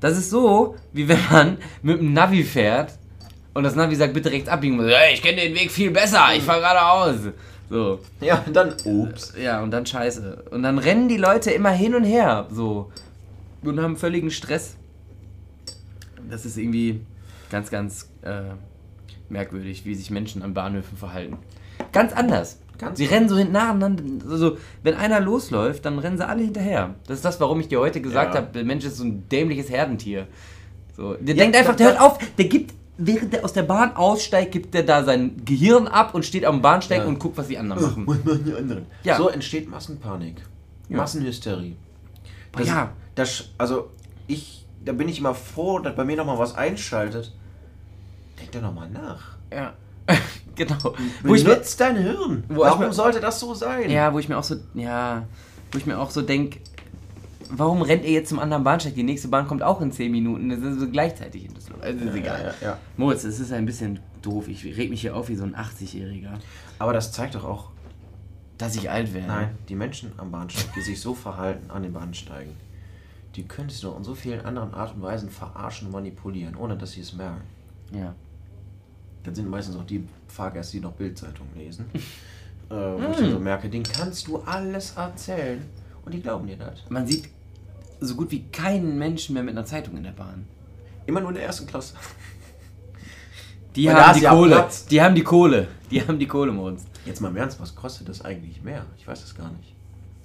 Das 0.00 0.16
ist 0.16 0.30
so, 0.30 0.76
wie 0.92 1.08
wenn 1.08 1.18
man 1.30 1.58
mit 1.82 1.98
dem 1.98 2.12
Navi 2.12 2.42
fährt 2.44 2.92
und 3.52 3.64
das 3.64 3.74
Navi 3.74 3.96
sagt, 3.96 4.14
bitte 4.14 4.30
rechts 4.30 4.48
abbiegen. 4.48 4.78
Und 4.78 4.88
Hey, 4.88 5.14
ich 5.14 5.22
kenne 5.22 5.42
den 5.42 5.54
Weg 5.54 5.70
viel 5.70 5.90
besser, 5.90 6.26
ich 6.34 6.42
fahre 6.42 6.60
geradeaus. 6.60 7.32
So. 7.68 7.98
Ja, 8.20 8.42
dann, 8.52 8.74
ups. 8.84 9.34
Ja, 9.38 9.62
und 9.62 9.70
dann 9.70 9.84
scheiße. 9.84 10.44
Und 10.50 10.62
dann 10.62 10.78
rennen 10.78 11.08
die 11.08 11.18
Leute 11.18 11.50
immer 11.50 11.70
hin 11.70 11.94
und 11.94 12.04
her. 12.04 12.46
So. 12.50 12.90
Und 13.62 13.80
haben 13.80 13.96
völligen 13.96 14.30
Stress. 14.30 14.76
Das 16.30 16.46
ist 16.46 16.56
irgendwie 16.56 17.00
ganz, 17.50 17.70
ganz 17.70 18.08
äh, 18.22 18.54
merkwürdig, 19.30 19.84
wie 19.84 19.94
sich 19.94 20.10
Menschen 20.10 20.42
an 20.42 20.54
Bahnhöfen 20.54 20.96
verhalten. 20.96 21.36
Ganz 21.92 22.12
anders. 22.12 22.58
Ganz 22.78 22.98
sie 22.98 23.06
rennen 23.06 23.28
so 23.28 23.36
hinten 23.36 23.52
nacheinander. 23.54 24.02
Also, 24.30 24.56
wenn 24.82 24.94
einer 24.94 25.20
losläuft, 25.20 25.84
dann 25.84 25.98
rennen 25.98 26.16
sie 26.16 26.26
alle 26.26 26.42
hinterher. 26.44 26.94
Das 27.06 27.16
ist 27.18 27.24
das, 27.24 27.40
warum 27.40 27.58
ich 27.60 27.68
dir 27.68 27.80
heute 27.80 28.00
gesagt 28.00 28.34
Ja. 28.34 28.40
habe, 28.42 28.52
der 28.52 28.64
Mensch 28.64 28.84
ist 28.84 28.98
so 28.98 29.04
ein 29.04 29.28
dämliches 29.28 29.68
Herdentier. 29.70 30.26
So, 30.96 31.14
der 31.14 31.34
Ja, 31.34 31.42
denkt 31.42 31.56
einfach, 31.56 31.74
der 31.76 31.88
hört 31.88 32.00
auf, 32.00 32.18
der 32.36 32.44
gibt, 32.46 32.74
während 32.96 33.32
der 33.32 33.44
aus 33.44 33.52
der 33.52 33.62
Bahn 33.64 33.94
aussteigt, 33.96 34.52
gibt 34.52 34.74
der 34.74 34.84
da 34.84 35.02
sein 35.04 35.42
Gehirn 35.44 35.88
ab 35.88 36.14
und 36.14 36.24
steht 36.24 36.44
am 36.44 36.62
Bahnsteig 36.62 36.98
Ja. 37.00 37.06
und 37.06 37.18
guckt, 37.18 37.36
was 37.36 37.48
die 37.48 37.58
anderen 37.58 37.82
machen. 37.82 38.04
Was 38.06 38.24
machen 38.24 38.44
die 38.44 38.54
anderen? 38.54 38.86
Ja. 39.02 39.16
So 39.16 39.28
entsteht 39.28 39.68
Massenpanik. 39.68 40.36
Massenhysterie. 40.88 41.76
Boah, 42.52 42.62
ja. 42.62 42.92
Das, 43.14 43.50
also, 43.58 43.90
ich, 44.28 44.64
da 44.84 44.92
bin 44.92 45.08
ich 45.08 45.18
immer 45.18 45.34
froh, 45.34 45.80
dass 45.80 45.94
bei 45.96 46.04
mir 46.04 46.16
nochmal 46.16 46.38
was 46.38 46.54
einschaltet. 46.56 47.32
Denk 48.40 48.52
da 48.52 48.60
nochmal 48.60 48.88
nach. 48.90 49.36
Ja, 49.52 49.72
genau. 50.54 50.94
Wo 51.22 51.34
ich 51.34 51.44
mir, 51.44 51.60
dein 51.78 51.96
Hirn. 51.96 52.44
Warum 52.48 52.80
mir- 52.80 52.92
sollte 52.92 53.20
das 53.20 53.40
so 53.40 53.54
sein? 53.54 53.90
ja, 53.90 54.12
wo 54.12 54.18
ich 54.18 54.28
mir 54.28 54.38
auch 54.38 54.44
so, 54.44 54.56
ja, 54.74 55.26
wo 55.72 55.78
ich 55.78 55.86
mir 55.86 55.98
auch 55.98 56.10
so 56.10 56.22
denke, 56.22 56.60
warum 57.50 57.82
rennt 57.82 58.04
ihr 58.04 58.12
jetzt 58.12 58.28
zum 58.30 58.38
anderen 58.38 58.64
Bahnsteig? 58.64 58.94
Die 58.94 59.02
nächste 59.02 59.28
Bahn 59.28 59.46
kommt 59.46 59.62
auch 59.62 59.80
in 59.80 59.92
10 59.92 60.10
Minuten. 60.10 60.48
Das 60.50 60.60
ist 60.60 60.80
so 60.80 60.88
gleichzeitig 60.88 61.44
in 61.46 61.54
Düsseldorf. 61.54 61.82
Also 61.82 62.04
ist 62.04 62.14
egal. 62.14 62.40
Ja, 62.40 62.46
ja, 62.46 62.54
ja. 62.72 62.78
Moritz, 62.96 63.24
es 63.24 63.38
ist 63.40 63.52
ein 63.52 63.66
bisschen 63.66 64.00
doof. 64.22 64.48
Ich 64.48 64.64
reg 64.64 64.90
mich 64.90 65.00
hier 65.00 65.14
auf 65.16 65.28
wie 65.28 65.36
so 65.36 65.44
ein 65.44 65.54
80-Jähriger. 65.54 66.32
Aber 66.78 66.92
das 66.92 67.12
zeigt 67.12 67.34
doch 67.34 67.44
auch, 67.44 67.70
Dass 68.58 68.76
ich 68.76 68.90
alt 68.90 69.12
werde. 69.14 69.28
nein, 69.28 69.48
die 69.68 69.74
Menschen 69.74 70.12
am 70.16 70.30
Bahnsteig, 70.30 70.72
die 70.74 70.80
sich 70.82 71.00
so 71.00 71.14
verhalten 71.14 71.70
an 71.70 71.82
den 71.82 71.92
Bahnsteigen, 71.92 72.52
die 73.36 73.46
sich 73.68 73.80
doch 73.80 73.96
in 73.96 74.04
so 74.04 74.14
vielen 74.14 74.44
anderen 74.44 74.74
Art 74.74 74.94
und 74.94 75.02
Weisen 75.02 75.30
verarschen 75.30 75.86
und 75.88 75.92
manipulieren, 75.92 76.56
ohne 76.56 76.76
dass 76.76 76.92
sie 76.92 77.00
es 77.02 77.12
merken. 77.12 77.42
Ja. 77.92 78.14
Das 79.28 79.36
sind 79.36 79.48
meistens 79.48 79.76
auch 79.76 79.84
die 79.84 80.04
Fahrgäste, 80.28 80.76
die 80.78 80.82
noch 80.82 80.92
Bildzeitung 80.92 81.46
lesen. 81.56 81.86
äh, 81.94 82.74
wo 82.74 83.10
ich 83.12 83.16
dann 83.18 83.30
so 83.32 83.38
merke, 83.38 83.68
denen 83.68 83.84
kannst 83.84 84.26
du 84.26 84.38
alles 84.38 84.94
erzählen 84.96 85.64
und 86.04 86.12
die 86.14 86.20
glauben 86.20 86.46
dir 86.46 86.56
das. 86.56 86.80
Man 86.88 87.06
sieht 87.06 87.28
so 88.00 88.14
gut 88.14 88.30
wie 88.30 88.44
keinen 88.52 88.98
Menschen 88.98 89.34
mehr 89.34 89.42
mit 89.42 89.56
einer 89.56 89.66
Zeitung 89.66 89.96
in 89.96 90.04
der 90.04 90.12
Bahn. 90.12 90.46
Immer 91.06 91.20
nur 91.20 91.30
in 91.30 91.36
der 91.36 91.44
ersten 91.44 91.66
Klasse. 91.66 91.94
Die 93.74 93.86
Weil 93.86 93.94
haben 93.94 94.18
die 94.18 94.26
Kohle. 94.26 94.68
Die 94.90 95.02
haben 95.02 95.14
die 95.14 95.22
Kohle. 95.22 95.68
Die 95.90 96.02
haben 96.02 96.18
die 96.18 96.26
Kohle, 96.26 96.52
Moritz. 96.52 96.84
Jetzt 97.06 97.20
mal 97.20 97.28
im 97.28 97.36
Ernst, 97.36 97.60
was 97.60 97.74
kostet 97.74 98.08
das 98.08 98.24
eigentlich 98.24 98.62
mehr? 98.62 98.84
Ich 98.98 99.06
weiß 99.06 99.22
es 99.22 99.34
gar 99.34 99.50
nicht. 99.52 99.74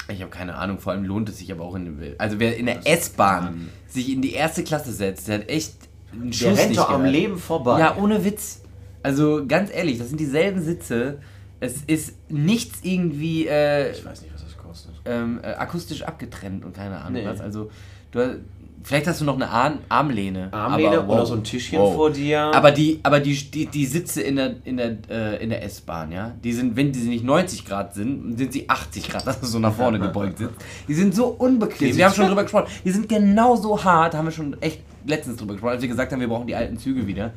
Ich 0.09 0.21
habe 0.21 0.31
keine 0.31 0.55
Ahnung, 0.55 0.79
vor 0.79 0.91
allem 0.91 1.05
lohnt 1.05 1.29
es 1.29 1.37
sich 1.37 1.51
aber 1.51 1.63
auch 1.63 1.75
in 1.75 2.15
Also 2.17 2.39
wer 2.39 2.57
in 2.57 2.65
der 2.65 2.75
Das- 2.75 2.85
S-Bahn 2.85 3.69
sich 3.87 4.11
in 4.11 4.21
die 4.21 4.33
erste 4.33 4.63
Klasse 4.63 4.91
setzt, 4.91 5.27
der 5.27 5.39
hat 5.39 5.49
echt 5.49 5.75
einen 6.11 6.31
Der 6.31 6.33
Schuss 6.37 6.57
rennt 6.57 6.69
nicht 6.69 6.79
doch 6.79 6.89
am. 6.89 7.05
Leben 7.05 7.37
vorbei. 7.37 7.79
Ja, 7.79 7.95
ohne 7.97 8.25
Witz. 8.25 8.61
Also 9.03 9.43
ganz 9.47 9.69
ehrlich, 9.73 9.97
das 9.99 10.09
sind 10.09 10.19
dieselben 10.19 10.61
Sitze. 10.61 11.19
Es 11.59 11.81
ist 11.87 12.15
nichts 12.29 12.79
irgendwie 12.83 13.47
äh, 13.47 13.91
Ich 13.91 14.03
weiß 14.05 14.21
nicht, 14.23 14.33
was 14.33 14.43
das 14.43 14.57
kostet. 14.57 14.91
ähm, 15.05 15.39
äh, 15.43 15.47
akustisch 15.53 16.01
abgetrennt 16.03 16.65
und 16.65 16.73
keine 16.75 16.97
Ahnung 16.99 17.21
Nee. 17.21 17.25
was. 17.27 17.39
Also 17.39 17.69
du, 18.11 18.39
vielleicht 18.83 19.07
hast 19.07 19.21
du 19.21 19.25
noch 19.25 19.35
eine 19.35 19.47
Arm, 19.49 19.79
Armlehne. 19.87 20.49
Armlehne 20.51 20.99
aber, 20.99 21.07
oder 21.13 21.21
wow. 21.21 21.27
so 21.27 21.35
ein 21.35 21.43
Tischchen 21.45 21.79
Wow. 21.79 21.95
vor 21.95 22.09
dir. 22.11 22.41
Aber 22.53 22.71
die, 22.71 22.99
aber 23.03 23.21
die, 23.21 23.33
die, 23.49 23.65
die 23.67 23.85
Sitze 23.85 24.21
in 24.23 24.35
der, 24.35 24.55
in 24.65 24.75
der, 24.75 24.97
äh, 25.09 25.41
in 25.43 25.51
der 25.51 25.63
S-Bahn, 25.63 26.11
ja, 26.11 26.33
die 26.43 26.51
sind, 26.51 26.75
wenn 26.75 26.91
die 26.91 26.99
nicht 26.99 27.23
90 27.23 27.65
Grad 27.65 27.93
sind, 27.93 28.37
sind 28.37 28.51
sie 28.51 28.67
80 28.69 29.07
Grad, 29.09 29.25
dass 29.27 29.39
du 29.39 29.45
so 29.45 29.59
nach 29.59 29.73
vorne 29.73 29.99
gebeugt 29.99 30.39
sitzt. 30.39 30.55
Die 30.89 30.93
sind 30.93 31.15
so 31.15 31.27
unbequem. 31.27 31.91
Die 31.91 31.95
wir 31.97 32.05
haben 32.05 32.13
schon 32.13 32.27
drüber 32.27 32.43
gesprochen. 32.43 32.67
Die 32.83 32.91
sind 32.91 33.07
genauso 33.07 33.81
hart, 33.83 34.15
haben 34.15 34.25
wir 34.25 34.31
schon 34.31 34.61
echt 34.61 34.81
letztens 35.05 35.37
drüber 35.37 35.53
gesprochen, 35.53 35.71
als 35.73 35.81
wir 35.81 35.89
gesagt 35.89 36.11
haben, 36.11 36.19
wir 36.19 36.27
brauchen 36.29 36.47
die 36.47 36.55
alten 36.55 36.77
Züge 36.77 37.05
wieder. 37.07 37.31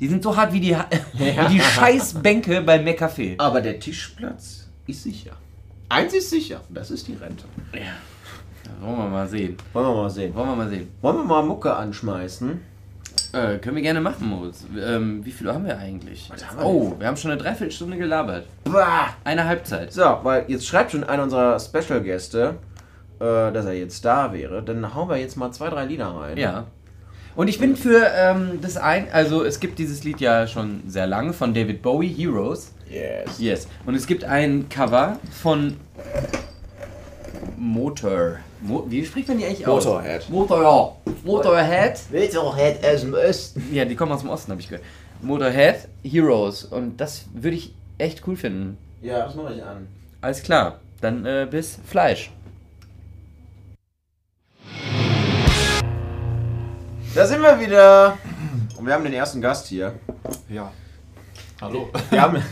Die 0.00 0.08
sind 0.08 0.22
so 0.22 0.36
hart 0.36 0.52
wie 0.52 0.60
die, 0.60 0.76
wie 1.14 1.48
die 1.50 1.60
scheiß 1.60 2.14
Bänke 2.14 2.60
beim 2.62 2.84
McCafé. 2.84 3.34
Aber 3.38 3.60
der 3.60 3.78
Tischplatz 3.78 4.68
ist 4.86 5.02
sicher. 5.02 5.32
Eins 5.88 6.14
ist 6.14 6.30
sicher, 6.30 6.60
das 6.68 6.90
ist 6.90 7.06
die 7.06 7.14
Rente. 7.14 7.44
Ja. 7.72 7.80
Wollen 8.80 8.98
wir 8.98 9.08
mal 9.08 9.28
sehen. 9.28 9.56
Wollen 9.72 9.86
wir 9.86 9.94
mal 9.94 10.10
sehen. 10.10 10.34
Wollen 10.34 10.48
wir 10.48 10.56
mal 10.56 10.68
sehen. 10.68 10.88
Wollen 11.00 11.16
wir 11.18 11.24
mal 11.24 11.42
Mucke 11.42 11.74
anschmeißen? 11.74 12.60
Äh, 13.32 13.58
können 13.58 13.76
wir 13.76 13.82
gerne 13.82 14.00
machen, 14.00 14.28
Moritz. 14.28 14.64
Ähm, 14.76 15.24
wie 15.24 15.30
viel 15.30 15.52
haben 15.52 15.64
wir 15.64 15.78
eigentlich? 15.78 16.30
haben 16.30 16.58
wir 16.58 16.64
oh, 16.64 16.94
wir 16.98 17.06
haben 17.06 17.16
schon 17.16 17.30
eine 17.30 17.40
Dreiviertelstunde 17.40 17.96
gelabert. 17.96 18.46
Bah! 18.64 19.08
Eine 19.24 19.44
Halbzeit. 19.44 19.92
So, 19.92 20.20
weil 20.22 20.44
jetzt 20.48 20.66
schreibt 20.66 20.92
schon 20.92 21.04
einer 21.04 21.24
unserer 21.24 21.58
Special-Gäste, 21.58 22.56
äh, 23.18 23.52
dass 23.52 23.64
er 23.66 23.74
jetzt 23.74 24.04
da 24.04 24.32
wäre. 24.32 24.62
Dann 24.62 24.94
hauen 24.94 25.08
wir 25.08 25.16
jetzt 25.16 25.36
mal 25.36 25.52
zwei, 25.52 25.68
drei 25.68 25.84
Lieder 25.84 26.08
rein. 26.08 26.36
Ja. 26.36 26.66
Und 27.36 27.48
ich 27.48 27.58
bin 27.58 27.76
für 27.76 28.06
ähm, 28.16 28.60
das 28.60 28.76
ein, 28.76 29.08
also 29.12 29.44
es 29.44 29.58
gibt 29.58 29.78
dieses 29.80 30.04
Lied 30.04 30.20
ja 30.20 30.46
schon 30.46 30.82
sehr 30.86 31.06
lange 31.06 31.32
von 31.32 31.52
David 31.52 31.82
Bowie, 31.82 32.08
Heroes. 32.08 32.72
Yes. 32.88 33.38
Yes. 33.40 33.68
Und 33.86 33.96
es 33.96 34.06
gibt 34.06 34.22
ein 34.22 34.68
Cover 34.68 35.18
von 35.42 35.76
Motor. 37.56 38.38
Mo 38.60 38.86
wie 38.88 39.04
spricht 39.04 39.26
man 39.28 39.38
die 39.38 39.46
eigentlich 39.46 39.66
aus? 39.66 39.84
Motorhead. 39.84 40.30
Motor. 40.30 40.96
Motorhead. 41.24 41.98
Motorhead 42.12 42.84
aus 42.84 43.00
dem 43.00 43.14
Osten. 43.14 43.74
Ja, 43.74 43.84
die 43.84 43.96
kommen 43.96 44.12
aus 44.12 44.20
dem 44.20 44.30
Osten, 44.30 44.52
habe 44.52 44.60
ich 44.60 44.68
gehört. 44.68 44.84
Motorhead, 45.20 45.88
Heroes. 46.04 46.64
Und 46.64 47.00
das 47.00 47.24
würde 47.34 47.56
ich 47.56 47.74
echt 47.98 48.22
cool 48.28 48.36
finden. 48.36 48.78
Ja, 49.02 49.26
das 49.26 49.34
mache 49.34 49.54
ich 49.54 49.62
an. 49.62 49.88
Alles 50.20 50.42
klar. 50.42 50.80
Dann 51.00 51.26
äh, 51.26 51.48
bis 51.50 51.78
Fleisch. 51.84 52.30
Da 57.14 57.26
sind 57.26 57.42
wir 57.42 57.60
wieder. 57.60 58.18
Und 58.76 58.86
wir 58.86 58.94
haben 58.94 59.04
den 59.04 59.12
ersten 59.12 59.40
Gast 59.40 59.66
hier. 59.68 59.94
Ja. 60.48 60.70
Hallo. 61.60 61.88
Wir 62.10 62.20
haben, 62.20 62.42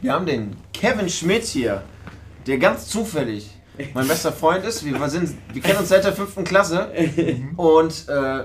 wir 0.00 0.12
haben 0.12 0.26
den 0.26 0.56
Kevin 0.72 1.08
Schmidt 1.08 1.44
hier, 1.44 1.82
der 2.46 2.58
ganz 2.58 2.86
zufällig 2.88 3.50
mein 3.92 4.06
bester 4.06 4.32
Freund 4.32 4.64
ist. 4.64 4.84
Wir, 4.84 5.08
sind, 5.08 5.34
wir 5.52 5.60
kennen 5.60 5.78
uns 5.78 5.88
seit 5.88 6.04
der 6.04 6.12
fünften 6.12 6.44
Klasse. 6.44 6.90
Und 7.56 8.08
äh, 8.08 8.44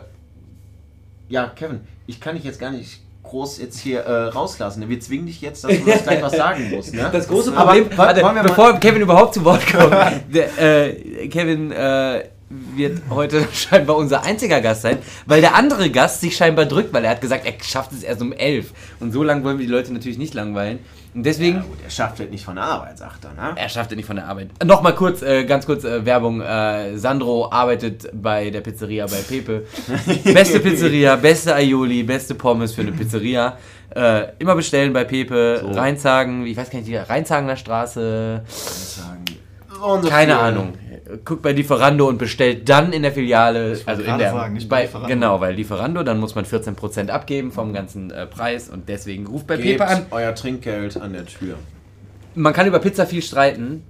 ja, 1.29 1.47
Kevin, 1.55 1.81
ich 2.07 2.19
kann 2.19 2.35
dich 2.35 2.43
jetzt 2.43 2.59
gar 2.59 2.71
nicht 2.71 3.01
groß 3.21 3.59
jetzt 3.59 3.77
hier 3.77 3.99
äh, 4.01 4.23
rauslassen. 4.29 4.89
Wir 4.89 4.99
zwingen 4.99 5.27
dich 5.27 5.39
jetzt, 5.41 5.63
dass 5.63 5.71
du 5.71 5.91
uns 5.91 6.01
gleich 6.03 6.23
was 6.23 6.35
sagen 6.35 6.71
musst. 6.71 6.95
Ne? 6.95 7.07
Das 7.11 7.27
große 7.27 7.55
Aber 7.55 7.73
Problem, 7.73 7.91
wa- 7.95 8.05
warte, 8.05 8.21
mal- 8.23 8.41
bevor 8.41 8.73
Kevin 8.79 9.03
überhaupt 9.03 9.35
zu 9.35 9.45
Wort 9.45 9.61
kommt, 9.71 9.93
der, 10.33 10.57
äh, 10.57 11.27
Kevin 11.27 11.71
äh, 11.71 12.23
wird 12.49 13.01
heute 13.09 13.47
scheinbar 13.53 13.95
unser 13.97 14.23
einziger 14.23 14.61
Gast 14.61 14.81
sein, 14.81 14.97
weil 15.25 15.41
der 15.41 15.55
andere 15.55 15.89
Gast 15.89 16.21
sich 16.21 16.35
scheinbar 16.35 16.65
drückt, 16.65 16.93
weil 16.93 17.05
er 17.05 17.11
hat 17.11 17.21
gesagt, 17.21 17.45
er 17.45 17.53
schafft 17.63 17.91
es 17.91 18.03
erst 18.03 18.21
um 18.21 18.33
elf. 18.33 18.71
Und 18.99 19.11
so 19.11 19.23
lange 19.23 19.43
wollen 19.43 19.59
wir 19.59 19.65
die 19.65 19.71
Leute 19.71 19.93
natürlich 19.93 20.17
nicht 20.17 20.33
langweilen. 20.33 20.79
Und 21.13 21.25
deswegen, 21.25 21.57
Ja, 21.57 21.63
gut, 21.63 21.77
er 21.83 21.89
schafft 21.89 22.19
halt 22.19 22.29
nicht 22.31 22.45
von 22.45 22.55
der 22.55 22.65
Arbeit, 22.65 22.97
sagt 22.99 23.25
er. 23.25 23.33
Ne? 23.33 23.53
er 23.55 23.69
schafft 23.69 23.91
es 23.91 23.97
nicht 23.97 24.05
von 24.05 24.15
der 24.15 24.27
Arbeit. 24.27 24.49
Nochmal 24.63 24.93
kurz, 24.93 25.21
äh, 25.21 25.43
ganz 25.43 25.65
kurz 25.65 25.83
äh, 25.83 26.05
Werbung. 26.05 26.41
Äh, 26.41 26.97
Sandro 26.97 27.51
arbeitet 27.51 28.09
bei 28.13 28.49
der 28.51 28.61
Pizzeria 28.61 29.07
bei 29.07 29.17
Pepe. 29.27 29.65
Beste 30.23 30.59
Pizzeria, 30.59 31.15
beste 31.15 31.55
Aioli, 31.55 32.03
beste 32.03 32.35
Pommes 32.35 32.73
für 32.73 32.81
eine 32.81 32.91
Pizzeria. 32.91 33.57
Äh, 33.95 34.33
immer 34.37 34.55
bestellen 34.55 34.93
bei 34.93 35.03
Pepe. 35.03 35.61
So. 35.61 35.71
Rheinzagen, 35.71 36.45
ich 36.45 36.55
weiß 36.55 36.69
gar 36.69 36.77
nicht, 36.77 36.89
die 36.89 36.95
Rheinzagener 36.95 37.55
Straße. 37.55 38.43
So 38.47 40.09
Keine. 40.09 40.37
Ahnung. 40.37 40.73
Guckt 41.25 41.41
bei 41.41 41.51
Lieferando 41.51 42.07
und 42.07 42.17
bestellt 42.17 42.69
dann 42.69 42.93
in 42.93 43.01
der 43.01 43.11
Filiale. 43.11 43.69
wollte 43.71 43.87
Also 43.87 44.03
in 44.03 44.17
der. 44.17 44.31
sagen, 44.31 44.53
nicht 44.53 44.69
bei 44.69 44.75
bei, 44.77 44.81
Lieferando. 44.83 45.07
genau, 45.07 45.41
weil 45.41 45.55
Lieferando, 45.55 46.03
dann 46.03 46.19
muss 46.19 46.35
man 46.35 46.45
14% 46.45 47.09
abgeben 47.09 47.51
vom 47.51 47.73
ganzen 47.73 48.11
äh, 48.11 48.25
Preis 48.27 48.69
und 48.69 48.87
deswegen 48.89 49.25
ruft 49.27 49.47
bei 49.47 49.57
Gebt 49.57 49.79
Pepe 49.79 49.87
an. 49.89 50.05
euer 50.11 50.35
Trinkgeld 50.35 50.97
an 51.01 51.13
der 51.13 51.25
Tür. 51.25 51.55
Man 52.35 52.53
kann 52.53 52.67
über 52.67 52.79
Pizza 52.79 53.05
viel 53.05 53.21
streiten. 53.21 53.83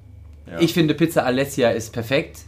Ja. 0.49 0.59
Ich 0.59 0.74
finde 0.74 0.93
Pizza 0.93 1.24
Alessia 1.26 1.70
ist 1.72 1.91
perfekt. 1.93 2.39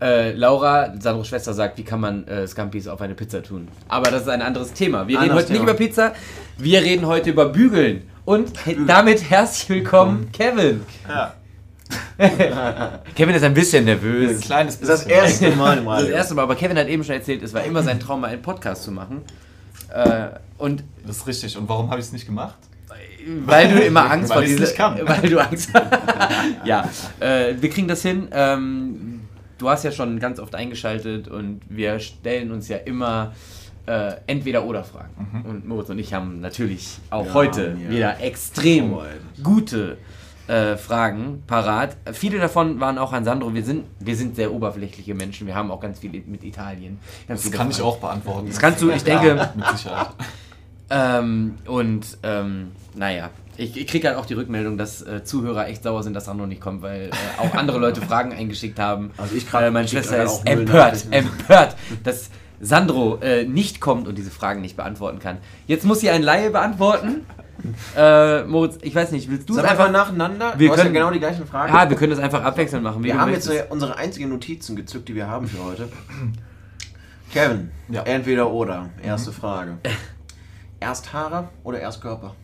Äh, 0.00 0.32
Laura, 0.32 0.92
Sandros 1.00 1.28
Schwester, 1.28 1.52
sagt, 1.54 1.78
wie 1.78 1.84
kann 1.84 2.00
man 2.00 2.26
äh, 2.26 2.46
Scampis 2.46 2.88
auf 2.88 3.00
eine 3.00 3.14
Pizza 3.14 3.42
tun? 3.42 3.68
Aber 3.88 4.10
das 4.10 4.22
ist 4.22 4.28
ein 4.28 4.42
anderes 4.42 4.72
Thema. 4.72 5.06
Wir 5.08 5.16
reden 5.18 5.30
Anderes 5.30 5.44
heute 5.44 5.52
nicht 5.52 5.60
Thema. 5.62 5.70
über 5.72 5.78
Pizza, 5.78 6.12
wir 6.58 6.82
reden 6.82 7.06
heute 7.06 7.30
über 7.30 7.46
Bügeln. 7.46 8.02
Und 8.24 8.52
he- 8.64 8.76
damit 8.86 9.30
herzlich 9.30 9.68
willkommen, 9.68 10.30
Kevin. 10.32 10.82
Ja. 11.08 11.34
Kevin 13.14 13.34
ist 13.34 13.42
ein 13.44 13.54
bisschen 13.54 13.84
nervös. 13.84 14.36
Ein 14.36 14.40
kleines 14.40 14.78
Das 14.80 14.88
ist 14.88 14.88
das 14.88 15.04
bisschen. 15.04 15.46
erste 15.46 15.56
Mal 15.56 15.78
im 15.78 15.84
Das 15.84 16.04
erste 16.04 16.34
Mal, 16.34 16.42
aber 16.42 16.54
Kevin 16.54 16.76
hat 16.78 16.88
eben 16.88 17.04
schon 17.04 17.14
erzählt, 17.14 17.42
es 17.42 17.52
war 17.54 17.62
immer 17.64 17.82
sein 17.82 17.98
Traum, 18.00 18.20
mal 18.20 18.28
einen 18.30 18.42
Podcast 18.42 18.82
zu 18.84 18.92
machen. 18.92 19.22
Äh, 19.92 20.28
und 20.58 20.84
Das 21.06 21.18
ist 21.18 21.26
richtig. 21.26 21.56
Und 21.56 21.68
warum 21.68 21.90
habe 21.90 22.00
ich 22.00 22.06
es 22.06 22.12
nicht 22.12 22.26
gemacht? 22.26 22.56
weil 23.46 23.68
du 23.68 23.78
immer 23.80 24.10
Angst 24.10 24.30
Weil 24.30 24.38
vor 24.38 24.44
dieser... 24.44 24.60
nicht 24.60 24.76
kann. 24.76 24.98
Weil 25.06 25.30
du 25.30 25.38
Angst 25.38 25.70
Ja, 26.64 26.88
äh, 27.20 27.54
wir 27.58 27.70
kriegen 27.70 27.86
das 27.88 28.02
hin. 28.02 28.28
Ähm, 28.32 29.20
du 29.58 29.68
hast 29.68 29.84
ja 29.84 29.92
schon 29.92 30.18
ganz 30.18 30.40
oft 30.40 30.54
eingeschaltet 30.54 31.28
und 31.28 31.60
wir 31.68 32.00
stellen 32.00 32.50
uns 32.50 32.68
ja 32.68 32.78
immer 32.78 33.32
äh, 33.86 34.14
entweder 34.26 34.64
oder 34.64 34.82
Fragen. 34.84 35.44
Und 35.48 35.66
Moritz 35.68 35.88
und 35.90 35.98
ich 36.00 36.12
haben 36.12 36.40
natürlich 36.40 36.98
auch 37.10 37.26
Ja, 37.26 37.34
heute 37.34 37.76
ja. 37.82 37.90
wieder 37.90 38.20
extrem 38.20 38.90
Vorbereitet. 38.90 39.20
gute 39.42 39.96
äh, 40.48 40.76
Fragen 40.76 41.42
parat. 41.46 41.96
Viele 42.12 42.38
davon 42.38 42.80
waren 42.80 42.98
auch 42.98 43.12
an 43.12 43.24
Sandro. 43.24 43.54
Wir 43.54 43.64
sind, 43.64 43.84
wir 44.00 44.16
sind 44.16 44.36
sehr 44.36 44.52
oberflächliche 44.52 45.14
Menschen. 45.14 45.46
Wir 45.46 45.54
haben 45.54 45.70
auch 45.70 45.80
ganz 45.80 46.00
viel 46.00 46.10
mit 46.26 46.42
Italien. 46.44 46.98
Ganz 47.28 47.42
Das 47.44 47.52
kann 47.52 47.70
ich 47.70 47.76
Fragen. 47.76 47.88
auch 47.88 47.98
beantworten. 47.98 48.48
Das 48.48 48.58
kannst 48.58 48.82
du, 48.82 48.90
ich 48.90 49.04
denke- 49.04 49.28
Ja, 49.36 49.52
mit 49.54 49.66
Sicherheit. 49.78 50.08
Ähm, 50.90 51.54
und 51.66 52.18
ähm, 52.22 52.72
naja, 52.94 53.30
ich, 53.56 53.76
ich 53.76 53.86
kriege 53.86 54.08
halt 54.08 54.18
auch 54.18 54.26
die 54.26 54.34
Rückmeldung, 54.34 54.76
dass 54.76 55.00
äh, 55.02 55.24
Zuhörer 55.24 55.68
echt 55.68 55.82
sauer 55.84 56.02
sind, 56.02 56.14
dass 56.14 56.26
Sandro 56.26 56.46
nicht 56.46 56.60
kommt, 56.60 56.82
weil 56.82 57.10
äh, 57.10 57.40
auch 57.40 57.54
andere 57.54 57.78
Leute 57.78 58.00
Fragen 58.08 58.32
eingeschickt 58.32 58.78
haben. 58.78 59.10
Also 59.16 59.34
ich 59.34 59.48
grad- 59.48 59.62
äh, 59.62 59.70
meine 59.70 59.88
Schwester 59.88 60.16
gerade 60.16 60.30
ist 60.30 60.46
empört, 60.46 61.06
empört, 61.10 61.76
dass 62.04 62.30
Sandro 62.60 63.18
äh, 63.22 63.44
nicht 63.44 63.80
kommt 63.80 64.06
und 64.06 64.16
diese 64.18 64.30
Fragen 64.30 64.60
nicht 64.60 64.76
beantworten 64.76 65.18
kann. 65.18 65.38
Jetzt 65.66 65.84
muss 65.84 66.00
sie 66.00 66.10
ein 66.10 66.22
Laie 66.22 66.50
beantworten. 66.50 67.26
Äh, 67.96 68.44
Moritz, 68.44 68.78
ich 68.82 68.94
weiß 68.94 69.12
nicht, 69.12 69.30
willst 69.30 69.48
du 69.48 69.54
es 69.54 69.60
Sag 69.60 69.70
einfach 69.70 69.86
einfach... 69.86 70.06
nacheinander. 70.06 70.54
Wir 70.56 70.66
du 70.68 70.72
hast 70.72 70.78
ja 70.78 70.84
können- 70.84 70.94
genau 70.94 71.10
die 71.10 71.18
gleichen 71.20 71.46
Fragen. 71.46 71.72
Ja, 71.72 71.88
wir 71.88 71.96
können 71.96 72.10
das 72.10 72.18
einfach 72.18 72.42
abwechselnd 72.42 72.82
machen. 72.82 73.02
wie 73.02 73.08
wir 73.08 73.20
haben 73.20 73.30
jetzt 73.32 73.46
möchtest. 73.48 73.70
unsere 73.70 73.96
einzigen 73.96 74.28
Notizen 74.30 74.74
gezückt, 74.76 75.08
die 75.08 75.14
wir 75.14 75.28
haben 75.28 75.46
für 75.46 75.62
heute. 75.62 75.88
Kevin, 77.32 77.70
Ja. 77.88 78.02
entweder 78.02 78.50
oder. 78.50 78.90
Erste 79.02 79.32
Frage. 79.32 79.78
Erst 80.80 81.12
Haare 81.12 81.48
oder 81.62 81.78
erst 81.80 82.00
Körper? 82.02 82.34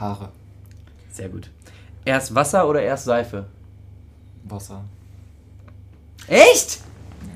Haare. 0.00 0.30
Sehr 1.10 1.28
gut. 1.28 1.48
Erst 2.04 2.34
Wasser 2.34 2.68
oder 2.68 2.82
erst 2.82 3.04
Seife? 3.04 3.46
Wasser. 4.44 4.82
Echt? 6.26 6.80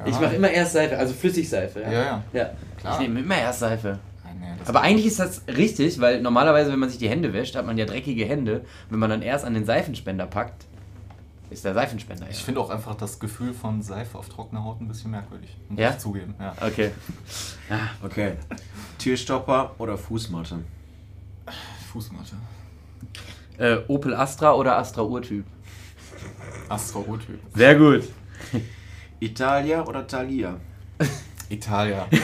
Ja. 0.00 0.06
Ich 0.06 0.18
mache 0.20 0.34
immer 0.34 0.50
erst 0.50 0.72
Seife, 0.72 0.98
also 0.98 1.14
Flüssigseife. 1.14 1.80
Ja, 1.80 1.92
ja. 1.92 2.24
Ja, 2.32 2.50
Klar. 2.78 2.94
ich 2.94 3.00
nehme 3.06 3.20
immer 3.20 3.36
erst 3.38 3.60
Seife. 3.60 3.98
Aber 4.68 4.80
eigentlich 4.82 5.06
ist 5.06 5.18
das 5.18 5.42
richtig, 5.48 6.00
weil 6.00 6.20
normalerweise, 6.22 6.72
wenn 6.72 6.78
man 6.78 6.88
sich 6.88 6.98
die 6.98 7.08
Hände 7.08 7.32
wäscht, 7.32 7.54
hat 7.56 7.66
man 7.66 7.76
ja 7.78 7.84
dreckige 7.86 8.24
Hände. 8.24 8.64
Wenn 8.90 8.98
man 8.98 9.10
dann 9.10 9.22
erst 9.22 9.44
an 9.44 9.54
den 9.54 9.64
Seifenspender 9.64 10.26
packt, 10.26 10.66
ist 11.50 11.64
der 11.64 11.74
Seifenspender. 11.74 12.26
Ich 12.30 12.38
Ja. 12.38 12.44
finde 12.44 12.60
auch 12.60 12.70
einfach 12.70 12.94
das 12.94 13.18
Gefühl 13.20 13.52
von 13.52 13.82
Seife 13.82 14.16
auf 14.18 14.28
trockener 14.28 14.64
Haut 14.64 14.80
ein 14.80 14.88
bisschen 14.88 15.10
merkwürdig. 15.10 15.54
Muss 15.68 15.78
Ja? 15.80 15.90
ich 15.90 15.98
zugeben. 15.98 16.34
Ja. 16.40 16.54
Okay. 16.60 16.90
Okay. 18.02 18.32
Türstopper 18.98 19.74
oder 19.78 19.98
Fußmatte? 19.98 20.60
Fußmatte. 21.92 22.36
Äh, 23.58 23.76
Opel 23.88 24.14
Astra 24.14 24.52
oder 24.54 24.78
Astra 24.78 25.02
Urtyp? 25.02 25.44
Astra 26.68 27.00
O-Typ. 27.00 27.38
Sehr 27.54 27.74
gut. 27.74 28.04
Italia 29.20 29.84
oder 29.86 30.06
Thalia? 30.06 30.56
Italia. 31.52 32.06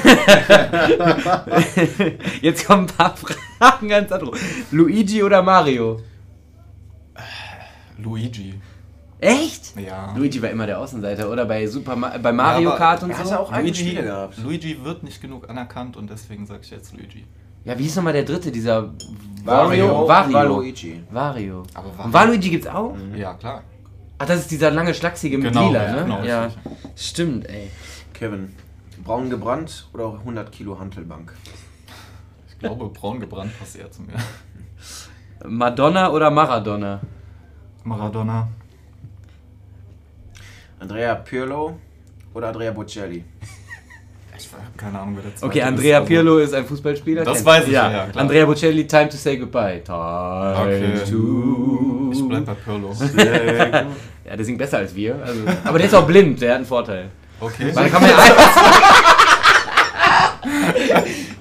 Jetzt 2.40 2.66
kommen 2.66 2.86
ein 2.88 2.96
paar 2.96 3.14
Fragen 3.16 3.88
ganz 3.88 4.10
andere. 4.12 4.32
Luigi 4.70 5.22
oder 5.22 5.42
Mario? 5.42 6.00
Luigi. 7.98 8.54
Echt? 9.20 9.74
Ja. 9.76 10.14
Luigi 10.16 10.40
war 10.40 10.50
immer 10.50 10.66
der 10.66 10.78
Außenseiter, 10.78 11.28
oder? 11.30 11.44
Bei, 11.44 11.66
Super 11.66 11.96
Ma 11.96 12.16
bei 12.18 12.32
Mario 12.32 12.70
Ja, 12.70 12.76
Kart 12.76 13.02
und 13.02 13.10
er 13.10 13.24
so? 13.24 13.30
ja 13.32 13.38
auch 13.40 13.52
Luigi, 13.52 13.74
Spiele 13.74 14.02
gehabt. 14.04 14.38
Luigi 14.38 14.78
wird 14.84 15.02
nicht 15.02 15.20
genug 15.20 15.50
anerkannt 15.50 15.96
und 15.96 16.08
deswegen 16.08 16.46
sage 16.46 16.60
ich 16.62 16.70
jetzt 16.70 16.92
Luigi. 16.96 17.24
Ja, 17.64 17.76
wie 17.78 17.82
hieß 17.82 17.96
nochmal 17.96 18.12
der 18.12 18.22
dritte, 18.22 18.52
dieser 18.52 18.90
Wario, 19.44 20.06
Wario. 20.06 20.32
Waluigi. 20.34 21.02
Wario. 21.10 21.64
Aber 21.74 22.04
Und 22.04 22.12
Waluigi 22.12 22.50
gibt's 22.50 22.68
auch? 22.68 22.94
Ja, 23.16 23.34
klar. 23.34 23.62
Ach, 24.18 24.26
das 24.26 24.40
ist 24.40 24.50
dieser 24.52 24.70
lange 24.70 24.94
Schlachsige 24.94 25.36
mit 25.38 25.52
Genau, 25.52 25.68
Lila, 25.68 25.84
ja, 25.84 25.92
ne? 25.96 26.02
genau, 26.04 26.22
ja. 26.22 26.44
richtig. 26.44 26.62
Stimmt, 26.96 27.48
ey. 27.48 27.70
Kevin, 28.14 28.52
braun 29.08 29.30
gebrannt 29.30 29.88
oder 29.94 30.12
100 30.18 30.52
Kilo 30.52 30.78
Hantelbank? 30.78 31.32
Ich 32.46 32.58
glaube, 32.58 32.90
braun 32.90 33.18
gebrannt 33.18 33.58
passt 33.58 33.76
eher 33.76 33.90
zu 33.90 34.02
mir. 34.02 34.12
Madonna 35.46 36.10
oder 36.10 36.30
Maradona? 36.30 37.00
Maradona. 37.84 38.48
Andrea 40.78 41.14
Pirlo 41.14 41.78
oder 42.34 42.48
Andrea 42.48 42.70
Bocelli? 42.70 43.24
Ich 44.36 44.52
habe 44.52 44.62
keine 44.76 45.00
Ahnung, 45.00 45.16
wer 45.16 45.22
der 45.22 45.34
zweite 45.36 45.46
Okay, 45.46 45.60
ist, 45.60 45.64
Andrea 45.64 46.00
Pirlo 46.02 46.38
ist 46.38 46.52
ein 46.52 46.66
Fußballspieler. 46.66 47.24
Das 47.24 47.42
weiß 47.42 47.66
ich, 47.66 47.72
ja, 47.72 47.90
ja, 47.90 48.06
klar. 48.08 48.22
Andrea 48.22 48.44
Bocelli, 48.44 48.86
Time 48.86 49.08
to 49.08 49.16
say 49.16 49.38
goodbye. 49.38 49.82
Time 49.82 50.54
Okay. 50.60 51.10
to... 51.10 52.10
Ich 52.12 52.28
bleib 52.28 52.44
bei 52.44 52.54
Pirlo. 52.54 52.94
Ja, 54.28 54.36
der 54.36 54.44
singt 54.44 54.58
besser 54.58 54.76
als 54.76 54.94
wir. 54.94 55.16
Also, 55.24 55.40
aber 55.64 55.78
der 55.78 55.86
ist 55.86 55.94
auch 55.94 56.06
blind, 56.06 56.38
der 56.42 56.50
hat 56.50 56.56
einen 56.56 56.66
Vorteil. 56.66 57.08
Okay. 57.40 57.70
Weil 57.72 57.88
kann 57.88 58.02
man 58.02 58.10
ja. 58.10 58.16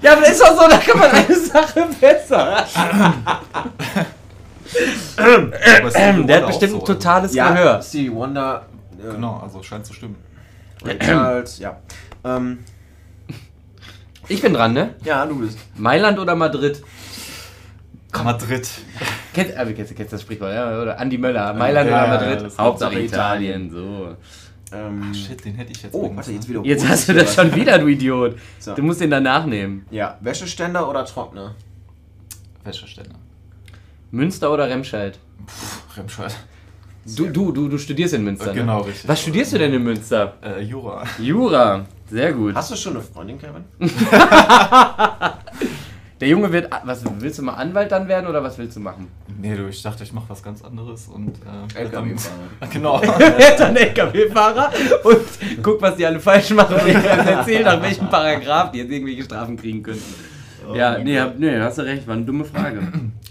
Ja, 0.08 0.16
aber 0.16 0.26
ist 0.26 0.40
doch 0.40 0.56
so, 0.62 0.68
da 0.68 0.78
kann 0.78 0.98
man 0.98 1.10
eine 1.10 1.34
Sache 1.36 1.86
besser. 2.00 2.64
Aber 5.16 5.96
Ähm, 5.96 6.26
Der 6.26 6.36
hat 6.38 6.46
bestimmt 6.46 6.72
so, 6.72 6.78
ein 6.80 6.84
totales 6.84 7.32
Gehör. 7.32 7.64
Ja, 7.76 7.82
Stevie 7.82 8.12
Wonder. 8.12 8.66
Also, 8.96 9.08
Äh, 9.10 9.12
genau, 9.14 9.40
also 9.42 9.62
scheint 9.62 9.86
zu 9.86 9.92
stimmen. 9.92 10.16
Charles, 11.00 11.58
ja. 11.58 11.76
Ähm, 12.24 12.60
Ich 14.28 14.40
bin 14.42 14.54
dran, 14.54 14.72
ne? 14.72 14.94
ja, 15.04 15.26
du 15.26 15.38
bist. 15.38 15.58
Mailand 15.76 16.18
oder 16.18 16.34
Madrid? 16.34 16.82
Madrid. 18.24 18.68
Kennst, 19.34 19.54
äh, 19.56 19.72
kennst, 19.74 19.94
kennst 19.96 20.12
das 20.12 20.22
Sprichwort, 20.22 20.52
ja? 20.52 20.80
Oder 20.80 20.98
Andi 20.98 21.18
Möller, 21.18 21.52
Mailand 21.54 21.90
Ja, 21.90 22.04
oder 22.04 22.08
Madrid? 22.08 22.38
Hauptsache 22.42 22.62
Hauptsache 22.62 23.00
Italien, 23.00 23.70
so. 23.70 24.16
Ähm, 24.72 25.14
Shit, 25.14 25.44
den 25.44 25.54
hätte 25.54 25.72
ich 25.72 25.82
jetzt. 25.82 25.94
oh, 25.94 26.14
warte, 26.14 26.30
ne? 26.30 26.36
jetzt 26.36 26.48
wieder. 26.48 26.62
Jetzt 26.62 26.86
hast 26.86 27.08
du 27.08 27.14
das 27.14 27.34
schon 27.34 27.54
wieder, 27.54 27.78
du 27.78 27.86
Idiot. 27.86 28.38
So. 28.58 28.74
Du 28.74 28.82
musst 28.82 29.00
den 29.00 29.10
danach 29.10 29.46
nehmen. 29.46 29.86
Ja, 29.90 30.18
Wäscheständer 30.20 30.88
oder 30.88 31.04
Trockner? 31.04 31.54
Wäscheständer. 32.64 33.14
Münster 34.10 34.52
oder 34.52 34.68
Remscheid? 34.68 35.18
Pff, 35.46 35.96
Remscheid. 35.96 36.36
Du, 37.16 37.26
du, 37.28 37.52
du, 37.52 37.68
du 37.68 37.78
studierst 37.78 38.14
in 38.14 38.24
Münster. 38.24 38.48
Ne? 38.48 38.54
Genau, 38.60 38.80
richtig. 38.80 39.08
Was 39.08 39.22
studierst 39.22 39.54
du 39.54 39.58
denn 39.58 39.72
in 39.72 39.82
Münster? 39.82 40.34
Äh, 40.42 40.62
Jura. 40.62 41.04
Jura. 41.18 41.86
Sehr 42.10 42.32
gut. 42.32 42.54
Hast 42.54 42.70
du 42.70 42.76
schon 42.76 42.94
eine 42.94 43.02
Freundin, 43.02 43.38
Kevin? 43.38 43.64
Der 46.20 46.28
Junge 46.28 46.50
wird. 46.52 46.68
Was 46.84 47.02
willst 47.20 47.38
du 47.38 47.42
mal 47.42 47.54
Anwalt 47.54 47.92
dann 47.92 48.08
werden 48.08 48.26
oder 48.28 48.42
was 48.42 48.58
willst 48.58 48.76
du 48.76 48.80
machen? 48.80 49.06
Nee, 49.40 49.54
du, 49.56 49.68
ich 49.68 49.82
dachte, 49.82 50.02
ich 50.02 50.12
mache 50.12 50.28
was 50.28 50.42
ganz 50.42 50.62
anderes 50.64 51.06
und. 51.06 51.36
Äh, 51.74 51.80
LKW-Fahrer. 51.82 52.70
Genau. 52.72 53.00
Wird 53.02 53.60
dann 53.60 53.76
LKW-Fahrer 53.76 54.70
und 55.04 55.62
guck, 55.62 55.80
was 55.80 55.96
die 55.96 56.04
alle 56.06 56.18
falsch 56.18 56.50
machen 56.50 56.74
und 56.80 56.88
ich 56.88 56.94
kann 56.94 57.26
erzählen, 57.26 57.64
nach 57.64 57.80
welchem 57.82 58.08
Paragraph 58.08 58.72
die 58.72 58.78
jetzt 58.78 58.90
irgendwelche 58.90 59.22
Strafen 59.22 59.56
kriegen 59.56 59.82
könnten. 59.82 60.02
ja, 60.74 60.98
nee, 60.98 61.18
hab, 61.20 61.38
nee, 61.38 61.58
hast 61.60 61.78
du 61.78 61.82
recht, 61.82 62.06
war 62.06 62.14
eine 62.14 62.24
dumme 62.24 62.44
Frage. 62.44 62.80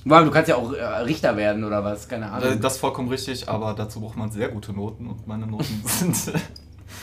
Wow, 0.05 0.23
du 0.23 0.31
kannst 0.31 0.47
ja 0.47 0.55
auch 0.55 0.71
äh, 0.71 0.81
Richter 0.83 1.35
werden 1.35 1.65
oder 1.65 1.83
was, 1.83 2.07
keine 2.07 2.25
Äh, 2.25 2.29
Ahnung. 2.29 2.61
Das 2.61 2.75
ist 2.75 2.79
vollkommen 2.79 3.09
richtig, 3.09 3.49
aber 3.49 3.73
dazu 3.73 3.99
braucht 3.99 4.15
man 4.15 4.31
sehr 4.31 4.47
gute 4.47 4.71
Noten 4.71 5.07
und 5.07 5.27
meine 5.27 5.45
Noten 5.45 5.81
sind. 5.85 6.15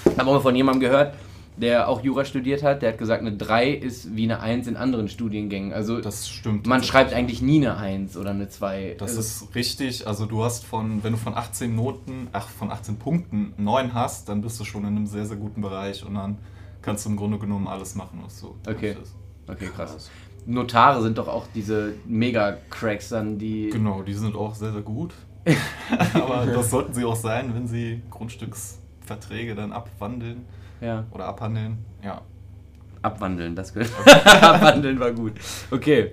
Ich 0.07 0.19
habe 0.19 0.31
auch 0.31 0.35
mal 0.35 0.41
von 0.41 0.57
jemandem 0.57 0.81
gehört, 0.81 1.15
der 1.57 1.89
auch 1.89 2.03
Jura 2.03 2.25
studiert 2.25 2.63
hat, 2.63 2.83
der 2.83 2.93
hat 2.93 2.99
gesagt, 2.99 3.21
eine 3.21 3.37
3 3.37 3.71
ist 3.71 4.17
wie 4.17 4.25
eine 4.25 4.41
1 4.41 4.67
in 4.67 4.77
anderen 4.77 5.09
Studiengängen. 5.09 5.73
Also 5.73 6.01
Das 6.01 6.29
stimmt. 6.29 6.67
man 6.67 6.83
schreibt 6.83 7.13
eigentlich 7.13 7.43
nie 7.43 7.59
eine 7.59 7.77
1 7.77 8.17
oder 8.17 8.31
eine 8.31 8.49
2. 8.49 8.97
Das 8.99 9.17
also, 9.17 9.21
ist 9.21 9.55
richtig. 9.55 10.07
Also 10.07 10.27
du 10.27 10.43
hast 10.43 10.65
von, 10.65 11.05
wenn 11.05 11.13
du 11.13 11.19
von 11.19 11.35
18 11.35 11.75
Noten, 11.75 12.29
ach 12.33 12.49
von 12.49 12.71
18 12.71 12.97
Punkten 12.99 13.55
9 13.57 13.95
hast, 13.95 14.29
dann 14.29 14.43
bist 14.43 14.59
du 14.59 14.65
schon 14.65 14.83
in 14.83 14.89
einem 14.89 15.07
sehr, 15.07 15.27
sehr 15.27 15.37
guten 15.37 15.61
Bereich 15.61 16.05
und 16.05 16.15
dann 16.15 16.39
kannst 16.83 17.07
du 17.07 17.11
im 17.11 17.17
Grunde 17.17 17.39
genommen 17.39 17.69
alles 17.69 17.95
machen, 17.95 18.21
was 18.25 18.41
du 18.41 18.57
Okay. 18.69 18.95
möchtest. 18.95 19.15
Okay, 19.47 19.69
krass. 19.75 20.11
Notare 20.47 21.03
sind 21.03 21.19
doch 21.19 21.29
auch 21.29 21.47
diese 21.55 21.95
Mega-Cracks 22.07 23.11
dann, 23.11 23.39
die... 23.39 23.71
Genau, 23.71 24.03
die 24.03 24.13
sind 24.13 24.35
auch 24.37 24.55
sehr, 24.55 24.73
sehr 24.73 24.83
gut. 24.83 25.15
Aber 26.15 26.47
das 26.47 26.71
sollten 26.71 26.93
sie 26.95 27.05
auch 27.05 27.17
sein, 27.17 27.55
wenn 27.55 27.67
sie 27.67 28.03
Grundstücksverträge 28.11 29.55
dann 29.55 29.73
abwandeln 29.73 30.45
Ja. 30.85 31.07
oder 31.11 31.27
abhandeln. 31.27 31.79
Ja. 32.03 32.21
Abwandeln, 33.03 33.57
das 33.57 33.73
gehört. 33.73 33.91
Abwandeln 34.43 34.99
war 35.01 35.13
gut. 35.13 35.33
Okay. 35.71 36.13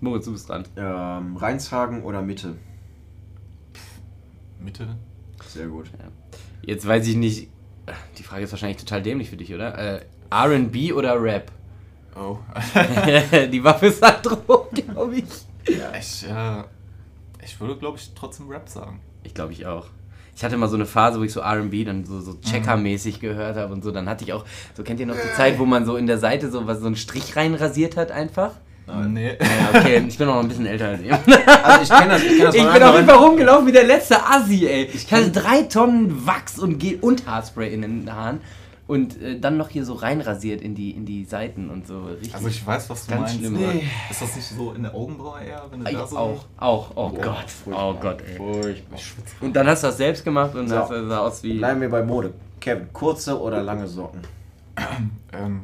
Moritz, 0.00 0.26
du 0.26 0.32
bist 0.32 0.48
dran. 0.48 0.64
Ähm, 0.76 1.36
Rheinshagen 1.36 2.02
oder 2.02 2.22
Mitte? 2.22 2.56
Mitte. 4.60 4.96
Sehr 5.46 5.66
gut. 5.66 5.90
Jetzt 6.62 6.86
weiß 6.86 7.06
ich 7.08 7.16
nicht. 7.16 7.48
Die 8.18 8.22
Frage 8.22 8.44
ist 8.44 8.52
wahrscheinlich 8.52 8.78
total 8.78 9.02
dämlich 9.02 9.30
für 9.30 9.36
dich, 9.36 9.52
oder? 9.54 9.76
Äh, 9.76 10.00
RB 10.32 10.92
oder 10.94 11.20
Rap? 11.22 11.50
Oh. 12.16 12.38
Die 13.52 13.62
Waffe 13.62 13.86
ist 13.86 14.00
Sandro, 14.00 14.68
glaube 14.72 15.16
ich. 15.16 15.24
ich, 15.66 16.28
äh, 16.28 16.62
ich 17.42 17.60
würde, 17.60 17.76
glaube 17.76 17.98
ich, 17.98 18.12
trotzdem 18.14 18.48
Rap 18.48 18.68
sagen. 18.68 19.00
Ich 19.22 19.34
glaube 19.34 19.52
ich 19.52 19.66
auch. 19.66 19.86
Ich 20.36 20.42
hatte 20.42 20.56
mal 20.56 20.68
so 20.68 20.76
eine 20.76 20.86
Phase, 20.86 21.20
wo 21.20 21.22
ich 21.22 21.32
so 21.32 21.40
RB 21.40 21.84
dann 21.84 22.04
so, 22.04 22.20
so 22.20 22.32
Checker-mäßig 22.32 23.20
gehört 23.20 23.56
habe 23.56 23.72
und 23.72 23.84
so. 23.84 23.90
Dann 23.90 24.08
hatte 24.08 24.24
ich 24.24 24.32
auch, 24.32 24.44
so 24.76 24.82
kennt 24.82 25.00
ihr 25.00 25.06
noch 25.06 25.14
die 25.14 25.36
Zeit, 25.36 25.58
wo 25.58 25.64
man 25.64 25.84
so 25.84 25.96
in 25.96 26.06
der 26.06 26.18
Seite 26.18 26.50
so, 26.50 26.66
was, 26.66 26.80
so 26.80 26.86
einen 26.86 26.96
Strich 26.96 27.36
reinrasiert 27.36 27.96
hat 27.96 28.10
einfach? 28.10 28.52
Nee. 29.08 29.38
Ja, 29.40 29.80
okay, 29.80 30.04
ich 30.08 30.18
bin 30.18 30.28
auch 30.28 30.34
noch 30.34 30.42
ein 30.42 30.48
bisschen 30.48 30.66
älter 30.66 30.88
als 30.88 31.00
ihr. 31.02 31.18
Also 31.62 31.82
ich 31.82 31.88
kenne 31.88 32.12
das, 32.12 32.22
ich 32.22 32.36
kenn 32.36 32.44
das 32.46 32.54
Ich 32.54 32.72
bin 32.72 32.82
auf 32.82 32.94
jeden 32.96 33.08
Fall 33.08 33.16
rumgelaufen 33.16 33.66
wie 33.66 33.72
der 33.72 33.84
letzte 33.84 34.22
Assi, 34.22 34.66
ey. 34.66 34.90
Ich 34.92 35.10
hatte 35.12 35.30
drei 35.30 35.62
Tonnen 35.62 36.26
Wachs 36.26 36.58
und 36.58 36.78
Gel 36.78 36.98
und 37.00 37.26
Haarspray 37.26 37.72
in 37.72 37.82
den 37.82 38.14
Haaren. 38.14 38.40
Und 38.86 39.20
äh, 39.22 39.40
dann 39.40 39.56
noch 39.56 39.70
hier 39.70 39.84
so 39.86 39.94
reinrasiert 39.94 40.60
in 40.60 40.74
die, 40.74 40.90
in 40.90 41.06
die 41.06 41.24
Seiten 41.24 41.70
und 41.70 41.86
so. 41.86 42.02
Richtig. 42.04 42.34
Also 42.34 42.48
ich 42.48 42.66
weiß, 42.66 42.90
was 42.90 43.06
du 43.06 43.12
Ganz 43.12 43.20
meinst. 43.22 43.38
schlimm. 43.38 43.52
Nee. 43.54 43.82
Ist 44.10 44.20
das 44.20 44.36
nicht 44.36 44.46
so 44.46 44.72
in 44.72 44.82
der 44.82 44.94
Augenbraue 44.94 45.40
eher, 45.42 45.62
wenn 45.70 45.80
du 45.80 45.86
Ah, 45.86 45.90
ja, 45.90 45.98
da 46.00 46.06
so... 46.06 46.16
auch, 46.18 46.44
auch, 46.58 46.90
oh 46.94 47.08
Boah, 47.08 47.20
Gott, 47.22 47.46
oh 47.72 47.94
Gott, 47.94 48.22
ey. 48.28 48.36
Furchtbar. 48.36 48.98
Und 49.40 49.56
dann 49.56 49.66
hast 49.68 49.82
du 49.84 49.86
das 49.86 49.96
selbst 49.96 50.22
gemacht 50.22 50.54
und 50.54 50.68
So. 50.68 50.74
das 50.74 50.88
sah 50.90 51.18
aus 51.20 51.42
wie. 51.42 51.56
Bleiben 51.56 51.80
wir 51.80 51.88
bei 51.88 52.02
Mode. 52.02 52.34
Kevin, 52.60 52.92
kurze 52.92 53.40
oder 53.40 53.62
lange 53.62 53.86
Socken? 53.86 54.20
Ähm, 55.32 55.60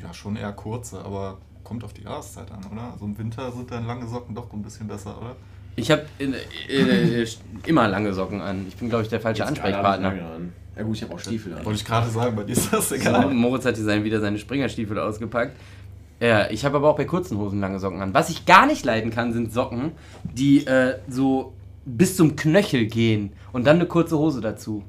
ja, 0.00 0.12
schon 0.14 0.36
eher 0.36 0.52
kurze, 0.52 1.04
aber 1.04 1.38
kommt 1.64 1.82
auf 1.84 1.92
die 1.92 2.02
Jahreszeit 2.02 2.50
an, 2.52 2.60
oder? 2.70 2.92
Also 2.92 3.04
im 3.04 3.18
Winter 3.18 3.50
sind 3.50 3.70
dann 3.70 3.84
lange 3.86 4.06
Socken 4.06 4.34
doch 4.34 4.52
ein 4.52 4.62
bisschen 4.62 4.86
besser, 4.86 5.16
oder? 5.20 5.34
Ich 5.74 5.90
habe 5.90 6.02
äh, 6.20 6.24
äh, 7.22 7.26
immer 7.66 7.88
lange 7.88 8.12
Socken 8.14 8.40
an. 8.40 8.66
Ich 8.68 8.76
bin, 8.76 8.88
glaube 8.88 9.02
ich, 9.04 9.08
der 9.08 9.20
falsche 9.20 9.40
Jetzt 9.40 9.48
Ansprechpartner. 9.48 10.12
Ja 10.78 10.84
gut, 10.84 10.96
ich 10.96 11.02
habe 11.02 11.12
auch 11.12 11.18
Stiefel 11.18 11.54
an. 11.54 11.64
Wollte 11.64 11.80
ich 11.80 11.84
gerade 11.84 12.08
sagen, 12.08 12.36
bei 12.36 12.44
dir 12.44 12.52
ist 12.52 12.72
das 12.72 12.88
So, 12.88 12.94
egal. 12.94 13.34
Moritz 13.34 13.64
hat 13.64 13.74
hier 13.74 13.84
sein, 13.84 14.04
wieder 14.04 14.20
seine 14.20 14.38
Springerstiefel 14.38 14.96
ausgepackt. 14.98 15.56
Ja, 16.20 16.48
ich 16.50 16.64
habe 16.64 16.76
aber 16.76 16.88
auch 16.88 16.96
bei 16.96 17.04
kurzen 17.04 17.36
Hosen 17.36 17.60
lange 17.60 17.80
Socken 17.80 18.00
an. 18.00 18.14
Was 18.14 18.30
ich 18.30 18.46
gar 18.46 18.66
nicht 18.66 18.84
leiden 18.84 19.10
kann, 19.10 19.32
sind 19.32 19.52
Socken, 19.52 19.92
die 20.22 20.64
äh, 20.66 20.98
so 21.08 21.52
bis 21.84 22.16
zum 22.16 22.36
Knöchel 22.36 22.86
gehen 22.86 23.32
und 23.52 23.66
dann 23.66 23.76
eine 23.76 23.86
kurze 23.86 24.18
Hose 24.18 24.40
dazu. 24.40 24.84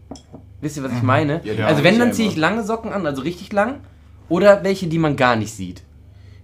Wisst 0.61 0.77
ihr, 0.77 0.83
was 0.83 0.91
ich 0.91 1.01
meine? 1.01 1.41
Ja, 1.43 1.65
also 1.67 1.83
wenn, 1.83 1.97
dann 1.97 2.13
ziehe 2.13 2.27
ich 2.27 2.35
lange 2.35 2.63
Socken 2.63 2.91
an, 2.91 3.05
also 3.05 3.21
richtig 3.21 3.51
lang, 3.51 3.79
oder 4.27 4.63
welche, 4.63 4.87
die 4.87 4.99
man 4.99 5.15
gar 5.15 5.35
nicht 5.35 5.53
sieht. 5.53 5.81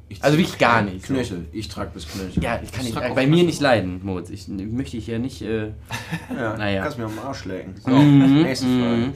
Ich 0.08 0.24
Also 0.24 0.38
wirklich 0.38 0.58
gar 0.60 0.82
nicht. 0.84 1.06
So. 1.08 1.14
Knöchel. 1.14 1.46
Ich 1.52 1.68
trage 1.68 1.92
bis 1.94 2.08
Knöchel. 2.08 2.44
Ja, 2.44 2.60
ich 2.64 2.72
kann 2.72 2.86
Ich 2.86 2.94
nicht, 2.94 3.04
äh, 3.04 3.14
bei 3.16 3.26
mir 3.26 3.44
nicht 3.44 3.60
leiden, 3.60 4.02
Moritz. 4.04 4.30
Ich 4.30 4.48
möchte 4.48 4.98
ich 4.98 5.08
ja 5.08 5.18
nicht. 5.18 5.42
Äh, 5.42 5.68
ja. 6.36 6.56
Naja. 6.58 6.84
Kannst 6.84 6.98
mir 7.00 7.06
am 7.06 7.20
Arsch 7.20 7.46
lecken. 7.46 7.74
So, 7.84 7.90
Mhm, 7.92 8.44
nächste 8.44 8.66
Frage. 8.68 9.14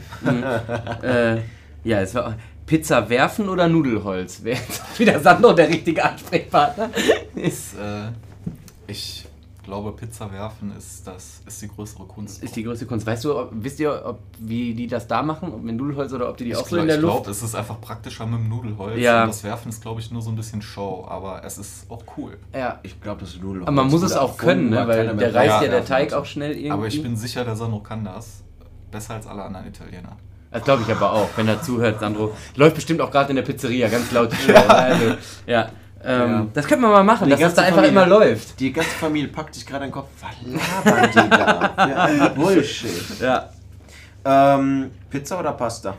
mhm, 1.02 1.04
äh, 1.04 1.42
ja, 1.84 2.02
es 2.02 2.16
war 2.16 2.36
Pizza 2.66 3.10
werfen 3.10 3.50
oder 3.50 3.68
Nudelholz? 3.68 4.44
Wäre 4.44 4.58
jetzt 4.60 4.82
wieder 5.00 5.20
Sandro 5.20 5.54
der 5.54 5.70
richtige 5.70 6.04
Ansprechpartner? 6.04 6.90
Ist, 7.36 7.76
äh, 7.76 8.10
ich 8.88 9.26
glaube, 9.70 9.92
Pizza 9.94 10.32
werfen 10.32 10.74
ist, 10.78 11.06
das, 11.08 11.42
ist 11.46 11.62
die 11.62 11.68
größere 11.70 12.04
Kunst. 12.06 12.44
ist 12.44 12.56
die 12.56 12.64
größte 12.64 12.86
Kunst. 12.86 13.06
Weißt 13.06 13.24
du, 13.24 13.38
ob, 13.38 13.50
wisst 13.54 13.80
ihr, 13.80 14.02
ob, 14.06 14.20
wie 14.40 14.74
die 14.74 14.88
das 14.88 15.08
da 15.08 15.22
machen? 15.22 15.54
Ob 15.54 15.62
mit 15.64 15.76
Nudelholz 15.78 16.12
oder 16.12 16.28
ob 16.30 16.38
die 16.38 16.46
die 16.46 16.50
ich 16.52 16.58
auch 16.58 16.64
so 16.66 16.70
glaub- 16.76 16.82
in 16.82 16.88
der 16.88 16.96
ich 16.98 17.02
Luft? 17.02 17.14
glaube, 17.18 17.32
es 17.32 17.44
ist 17.44 17.56
einfach 17.56 17.80
praktischer 17.80 18.26
mit 18.26 18.40
dem 18.40 18.50
Nudelholz. 18.50 19.00
Ja. 19.00 19.22
Und 19.24 19.30
das 19.30 19.44
Werfen 19.44 19.70
ist, 19.70 19.82
glaube 19.82 20.02
ich, 20.02 20.12
nur 20.12 20.22
so 20.22 20.30
ein 20.32 20.36
bisschen 20.36 20.62
Show, 20.62 21.06
aber 21.08 21.44
es 21.46 21.58
ist 21.58 21.90
auch 21.90 22.04
cool. 22.18 22.38
ja. 22.54 22.80
Ich 22.84 23.00
glaube, 23.00 23.22
das 23.22 23.30
ist 23.36 23.42
Nudelholz. 23.42 23.68
Aber 23.68 23.76
man 23.76 23.88
muss 23.90 24.02
es 24.02 24.14
auch 24.18 24.38
können, 24.38 24.70
ne? 24.72 24.88
weil 24.88 25.16
der 25.16 25.34
reißt 25.34 25.62
ja, 25.62 25.64
Ja, 25.64 25.70
der 25.72 25.86
Teig 25.86 26.12
auch 26.14 26.26
schnell 26.26 26.52
irgendwie. 26.52 26.72
Aber 26.72 26.88
ich 26.88 27.02
bin 27.02 27.16
sicher, 27.16 27.46
der 27.46 27.56
Sandro 27.56 27.80
kann 27.80 28.04
das. 28.04 28.44
Besser 28.92 29.14
als 29.14 29.28
alle 29.28 29.44
anderen 29.44 29.68
Italiener. 29.68 30.18
Das 30.52 30.64
glaube 30.64 30.82
ich 30.82 30.92
aber 30.92 31.14
auch, 31.14 31.30
wenn 31.36 31.48
er 31.48 31.62
zuhört, 31.62 32.00
Sandro. 32.00 32.34
Läuft 32.56 32.74
bestimmt 32.76 33.02
auch 33.02 33.12
gerade 33.12 33.30
in 33.30 33.36
der 33.36 33.44
Pizzeria, 33.44 33.88
ganz 33.88 34.12
laut. 34.12 34.32
die 34.32 34.36
Show, 34.48 34.52
ne? 34.54 34.68
Also, 34.70 35.16
ja. 35.46 35.70
Ähm, 36.04 36.32
Ja. 36.32 36.48
Das 36.54 36.66
könnten 36.68 36.84
wir 36.84 36.90
mal 36.90 37.04
machen, 37.04 37.26
Die 37.26 37.32
dass 37.32 37.40
das 37.42 37.54
da 37.56 37.62
ganze 37.64 37.78
einfach 37.80 37.86
Familie. 37.90 38.04
immer 38.04 38.20
läuft. 38.20 38.60
Die 38.60 38.72
ganze 38.74 38.90
Familie 38.92 39.28
packt 39.30 39.54
sich 39.56 39.66
gerade 39.66 39.86
den 39.86 39.92
Kopf. 39.92 40.08
Was 40.22 40.86
labern 40.86 41.10
die 41.12 41.30
da? 41.30 41.60
Ein 41.76 42.36
Bullshit. 42.36 43.20
Ja. 43.20 43.50
Ähm, 44.26 44.92
Pizza 45.10 45.40
oder 45.40 45.54
Pasta? 45.54 45.96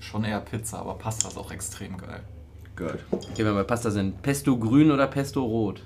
Schon 0.00 0.24
eher 0.24 0.40
Pizza, 0.40 0.78
aber 0.78 0.94
Pasta 0.94 1.28
ist 1.28 1.36
auch 1.36 1.50
extrem 1.50 1.96
geil. 1.98 2.20
Gut. 2.76 2.98
Okay, 3.10 3.38
wenn 3.38 3.46
wir 3.46 3.54
bei 3.54 3.64
Pasta 3.64 3.90
sind. 3.90 4.22
Pesto 4.22 4.56
grün 4.56 4.90
oder 4.90 5.06
Pesto 5.06 5.42
rot? 5.42 5.82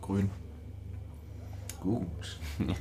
Grün. 0.00 0.30
Gut. 1.80 2.38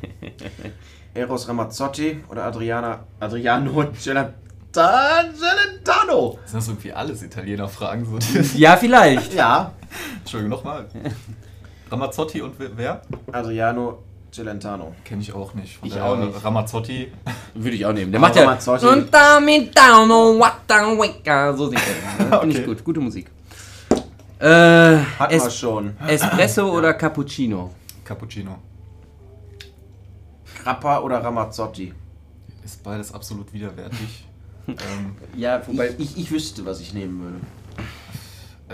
Eros 1.13 1.47
Ramazzotti 1.47 2.23
oder 2.29 2.45
Adriana 2.45 3.03
Adriano 3.19 3.85
Celentano? 4.73 5.33
Celentano? 5.37 6.39
Sind 6.45 6.57
das 6.57 6.67
irgendwie 6.67 6.93
alles 6.93 7.21
Italiener-Fragen? 7.23 8.05
So 8.05 8.39
Ja, 8.57 8.77
vielleicht. 8.77 9.33
Ja. 9.33 9.73
Entschuldigung, 10.19 10.51
nochmal. 10.57 10.85
Ramazzotti 11.89 12.41
und 12.41 12.55
wer-? 12.77 13.01
Adriano 13.31 13.99
Celentano. 14.31 14.95
Kenne 15.03 15.21
ich 15.21 15.33
auch 15.33 15.53
nicht. 15.53 15.77
Von 15.77 15.87
Ich 15.89 15.93
der 15.93 16.05
auch 16.05 16.15
nicht. 16.15 16.43
Ramazzotti. 16.43 17.11
Würde 17.53 17.75
ich 17.75 17.85
auch 17.85 17.91
nehmen. 17.91 18.11
Der 18.13 18.19
Aber 18.21 18.27
macht 18.29 18.37
ja. 18.37 18.49
Ramazzotti- 18.49 18.87
Und 18.87 19.13
damit 19.13 19.77
down, 19.77 20.09
what 20.39 20.53
the 20.69 20.75
wicca. 20.75 21.53
So 21.53 21.67
singt 21.69 21.81
er. 22.31 22.39
Finde 22.39 22.57
ich 22.59 22.65
gut. 22.65 22.83
Gute 22.83 23.01
Musik. 23.01 23.29
Äh, 24.39 24.45
Hatten 24.47 25.31
wir 25.31 25.45
es 25.45 25.55
schon. 25.55 25.95
Espresso 26.07 26.71
oder 26.77 26.93
Cappuccino? 26.93 27.71
Cappuccino. 28.05 28.57
Grappa 30.63 30.99
oder 30.99 31.23
Ramazzotti? 31.23 31.93
Ist 32.63 32.81
beides 32.83 33.13
absolut 33.13 33.51
widerwärtig. 33.51 34.25
Ähm, 34.71 35.15
Ja, 35.35 35.61
wobei. 35.67 35.89
Ich, 35.97 35.99
ich, 35.99 36.17
ich 36.17 36.31
wüsste, 36.31 36.65
was 36.65 36.79
ich 36.81 36.93
nehmen 36.93 37.21
würde. 37.21 37.39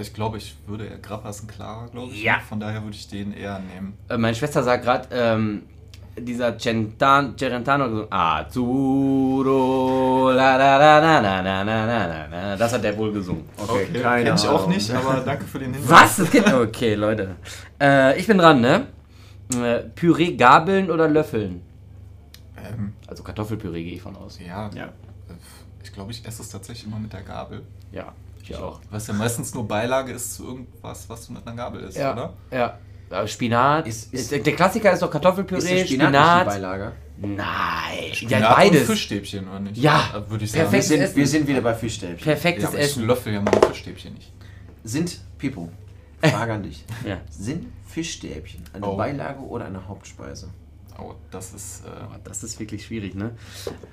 ich 0.02 0.14
glaube, 0.14 0.38
ich 0.38 0.56
würde 0.68 0.86
eher 0.86 0.98
Grappa 1.00 1.30
ist 1.30 1.44
ein 1.44 1.48
klarer, 1.48 1.88
glaube 1.90 2.12
ich. 2.14 2.24
Ja. 2.24 2.40
Von 2.48 2.60
daher 2.60 2.84
würde 2.84 2.96
ich 2.96 3.08
den 3.08 3.34
eher 3.34 3.60
nehmen. 3.60 3.94
Äh, 4.10 4.18
meine 4.18 4.36
Schwester 4.36 4.64
sagt 4.64 4.84
gerade, 4.84 5.08
ähm, 5.12 5.64
dieser 6.20 6.58
Centan, 6.58 7.38
Celentano 7.38 7.86
gesungen, 7.90 8.08
Azzurro, 8.98 10.32
la 10.32 10.58
la 10.58 10.78
la 10.78 11.00
la 11.00 11.20
la 11.20 11.42
la 11.42 11.64
la 11.64 12.26
la. 12.26 12.56
Das 12.56 12.74
hat 12.74 12.84
der 12.84 12.98
wohl 12.98 13.12
gesungen. 13.14 13.46
Okay, 13.58 13.88
Kenn 13.94 14.36
ich 14.36 14.48
auch 14.48 14.68
nicht, 14.68 14.90
aber 14.92 15.22
danke 15.26 15.46
für 15.46 15.60
den 15.60 15.74
Hinweis. 15.74 15.90
Was? 15.92 16.16
Das 16.18 16.32
geht? 16.32 16.52
Okay, 16.52 16.96
Leute. 16.96 17.36
Äh, 17.80 18.20
ich 18.20 18.26
bin 18.28 18.38
dran, 18.40 18.62
ne? 18.62 18.88
Äh, 19.54 19.80
Püree 19.96 20.36
gabeln 20.36 20.90
oder 20.92 21.08
löffeln? 21.08 21.62
Ähm, 22.58 22.94
Also 23.08 23.24
Kartoffelpüree 23.24 23.84
gehe 23.84 23.94
ich 23.96 24.02
von 24.02 24.16
aus. 24.16 24.40
ja, 24.46 24.70
Ja. 24.76 24.90
Ich 25.88 25.94
glaube, 25.94 26.12
ich 26.12 26.26
esse 26.26 26.42
es 26.42 26.50
tatsächlich 26.50 26.86
immer 26.86 27.00
mit 27.00 27.14
der 27.14 27.22
Gabel. 27.22 27.64
Ja, 27.92 28.14
ich 28.42 28.56
auch. 28.56 28.80
Was 28.92 29.08
ja 29.08 29.14
meistens 29.14 29.54
nur 29.54 29.68
Beilage 29.68 30.12
ist 30.12 30.36
zu 30.36 30.46
irgendwas, 30.46 31.10
was 31.10 31.28
du 31.28 31.34
mit 31.34 31.48
einer 31.48 31.56
Gabel 31.56 31.82
isst, 31.82 31.98
Ja, 31.98 32.14
oder? 32.14 32.34
ja. 32.52 32.78
Spinat. 33.26 33.88
Ist- 33.88 34.14
ist- 34.14 34.32
der 34.32 34.42
Klassiker 34.42 34.92
ist 34.92 35.02
doch 35.02 35.10
Kartoffelpüree, 35.10 35.60
Ist 35.82 35.88
Spinat. 35.88 36.08
Spinat, 36.10 36.46
nicht 36.48 36.56
die 36.58 36.60
Beilage? 36.62 36.92
Nein. 37.20 38.14
Spinat 38.14 38.42
ja, 38.42 38.54
beides. 38.54 38.82
Und 38.82 38.86
Fischstäbchen, 38.88 39.48
oder 39.48 39.60
nicht? 39.62 39.78
Ja, 39.78 40.10
Äh, 40.14 40.30
würde 40.30 40.44
ich 40.44 40.54
Wir 40.54 40.60
sagen. 40.60 40.64
perfekt. 40.72 40.84
sind, 40.84 41.02
Essen. 41.02 41.16
wir 41.16 41.28
sind 41.28 41.48
wieder 41.48 41.62
bei 41.62 41.74
Fischstäbchen. 41.74 42.18
Perfektes 42.26 42.64
Ja, 42.64 42.70
aber 42.70 42.78
ich 42.80 42.84
Essen. 42.84 43.08
löffel 43.08 43.34
ja 43.34 43.42
meine 43.42 43.62
Fischstäbchen 43.68 44.14
nicht. 44.14 44.34
Sind, 44.84 45.20
Pipo, 45.38 45.70
Frage 46.22 46.54
an 46.54 46.64
dich. 46.64 46.84
Ja. 47.06 47.22
Sind 47.30 47.68
Fischstäbchen 47.88 48.64
eine 48.74 48.86
Oh. 48.86 48.98
Beilage 48.98 49.40
oder 49.40 49.66
eine 49.66 49.88
Hauptspeise? 49.88 50.50
Oh, 51.00 51.14
das 51.32 51.54
ist. 51.54 51.84
Äh, 51.86 51.90
Oh, 52.10 52.16
Das 52.24 52.44
ist 52.44 52.60
wirklich 52.60 52.86
schwierig, 52.86 53.14
ne? 53.16 53.32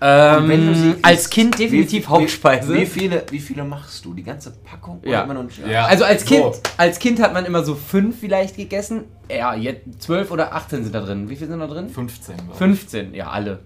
Ähm, 0.00 0.48
wenn 0.48 0.66
du 0.66 0.74
sie 0.74 0.94
als 1.02 1.28
Kind 1.28 1.58
definitiv 1.58 2.04
wie, 2.04 2.08
Hauptspeise. 2.08 2.72
Wie, 2.74 2.80
wie, 2.80 2.86
viele, 2.86 3.24
wie 3.30 3.38
viele 3.40 3.64
machst 3.64 4.04
du? 4.04 4.14
Die 4.14 4.22
ganze 4.22 4.52
Packung? 4.52 5.00
Ja. 5.04 5.22
immer 5.22 5.34
noch, 5.34 5.44
Ja. 5.68 5.84
also 5.86 6.04
als 6.04 6.24
Kind, 6.24 6.54
So. 6.54 6.60
als 6.78 6.98
Kind 6.98 7.20
hat 7.20 7.32
man 7.34 7.44
immer 7.44 7.64
so 7.64 7.74
fünf 7.74 8.20
vielleicht 8.20 8.56
gegessen. 8.56 9.04
Ja, 9.30 9.54
jetzt 9.54 10.02
zwölf 10.02 10.30
oder 10.30 10.54
18 10.54 10.84
sind 10.84 10.94
da 10.94 11.00
drin. 11.00 11.28
Wie 11.28 11.36
viel 11.36 11.48
sind 11.48 11.58
da 11.60 11.66
drin? 11.66 11.88
15. 11.88 12.36
glaub 12.36 12.50
ich. 12.52 12.56
15, 12.58 13.14
ja, 13.14 13.28
alle. 13.28 13.60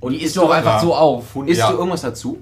Und 0.00 0.12
die 0.12 0.22
isst 0.22 0.36
du 0.36 0.42
auch 0.42 0.50
einfach 0.50 0.74
ja. 0.74 0.80
so 0.80 0.94
auf. 0.94 1.34
Isst 1.46 1.60
Ja. 1.60 1.70
du 1.70 1.78
irgendwas 1.78 2.02
dazu? 2.02 2.38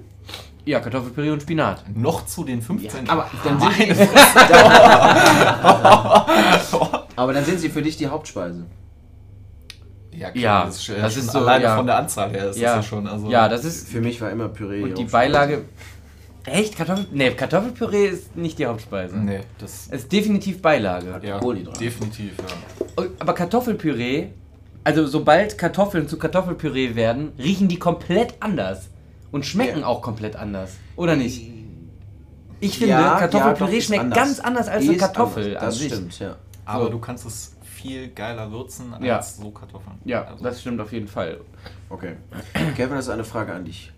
Ja, 0.65 0.79
Kartoffelpüree 0.79 1.31
und 1.31 1.41
Spinat. 1.41 1.83
Noch 1.95 2.25
zu 2.27 2.43
den 2.43 2.61
15. 2.61 3.09
Aber 3.09 3.27
dann, 3.43 3.59
sind 3.59 3.71
aber 7.15 7.33
dann 7.33 7.45
sind 7.45 7.59
sie 7.59 7.69
für 7.69 7.81
dich 7.81 7.97
die 7.97 8.07
Hauptspeise. 8.07 8.65
Ja, 10.13 10.29
Ja, 10.33 10.65
das 10.65 10.77
ist, 10.77 10.87
ja 10.87 10.95
das 11.01 11.17
ist 11.17 11.31
so, 11.31 11.39
alleine 11.39 11.63
ja. 11.65 11.77
von 11.77 11.85
der 11.85 11.97
Anzahl 11.97 12.29
her 12.31 12.49
ist 12.49 12.57
Ja. 12.59 12.75
das 12.75 12.85
ja 12.85 12.89
schon. 12.89 13.07
Also, 13.07 13.29
Ja, 13.29 13.47
das 13.49 13.65
ist. 13.65 13.87
Für 13.89 14.01
mich 14.01 14.19
war 14.21 14.29
immer 14.31 14.49
Püree. 14.49 14.83
Und 14.83 14.97
die. 14.97 15.03
Beilage. 15.05 15.63
Echt? 16.45 16.75
Kartoffel. 16.75 17.05
Nee, 17.11 17.31
Kartoffelpüree 17.31 18.07
ist 18.07 18.35
nicht 18.35 18.57
die 18.57 18.65
Hauptspeise. 18.65 19.15
Nee, 19.17 19.41
das. 19.59 19.87
Es 19.91 20.01
ist 20.03 20.11
definitiv 20.11 20.61
Beilage. 20.61 21.19
Ja, 21.23 21.37
Kohlenhydrate. 21.39 21.79
definitiv, 21.79 22.31
ja. 22.97 23.03
Aber 23.19 23.33
Kartoffelpüree, 23.33 24.29
also 24.83 25.05
sobald 25.05 25.57
Kartoffeln 25.59 26.07
zu 26.07 26.17
Kartoffelpüree 26.17 26.95
werden, 26.95 27.31
riechen 27.37 27.67
die 27.67 27.77
komplett 27.77 28.33
anders. 28.39 28.89
Und 29.31 29.45
schmecken 29.45 29.81
Ja. 29.81 29.85
auch 29.85 30.01
komplett 30.01 30.35
anders. 30.35 30.71
Oder 30.97 31.15
nicht? 31.15 31.47
Ich 32.59 32.77
finde, 32.77 32.93
Ja, 32.93 33.01
ja, 33.01 33.19
Kartoffelpüree 33.19 33.71
doch, 33.71 33.77
ist 33.77 33.85
schmeckt 33.85 34.01
anders. 34.03 34.17
ganz 34.19 34.39
anders 34.39 34.67
als 34.67 34.83
eine 34.83 34.93
Ist 34.93 34.99
Kartoffel 34.99 35.43
anders, 35.45 35.61
an 35.61 35.65
Das 35.67 35.77
sich. 35.77 35.93
stimmt, 35.93 36.19
ja. 36.19 36.35
Aber 36.65 36.85
So. 36.85 36.89
du 36.91 36.99
kannst 36.99 37.25
es 37.25 37.53
viel 37.81 38.09
geiler 38.09 38.51
würzen 38.51 38.93
als 38.93 39.03
Ja. 39.03 39.21
so 39.21 39.49
Kartoffeln. 39.51 39.95
Ja, 40.05 40.23
also, 40.25 40.43
das 40.43 40.61
stimmt 40.61 40.79
auf 40.81 40.91
jeden 40.91 41.07
Fall. 41.07 41.39
Okay. 41.89 42.13
Kevin, 42.75 42.95
das 42.95 43.05
ist 43.05 43.09
eine 43.11 43.23
Frage 43.23 43.53
an 43.53 43.65
dich. 43.65 43.91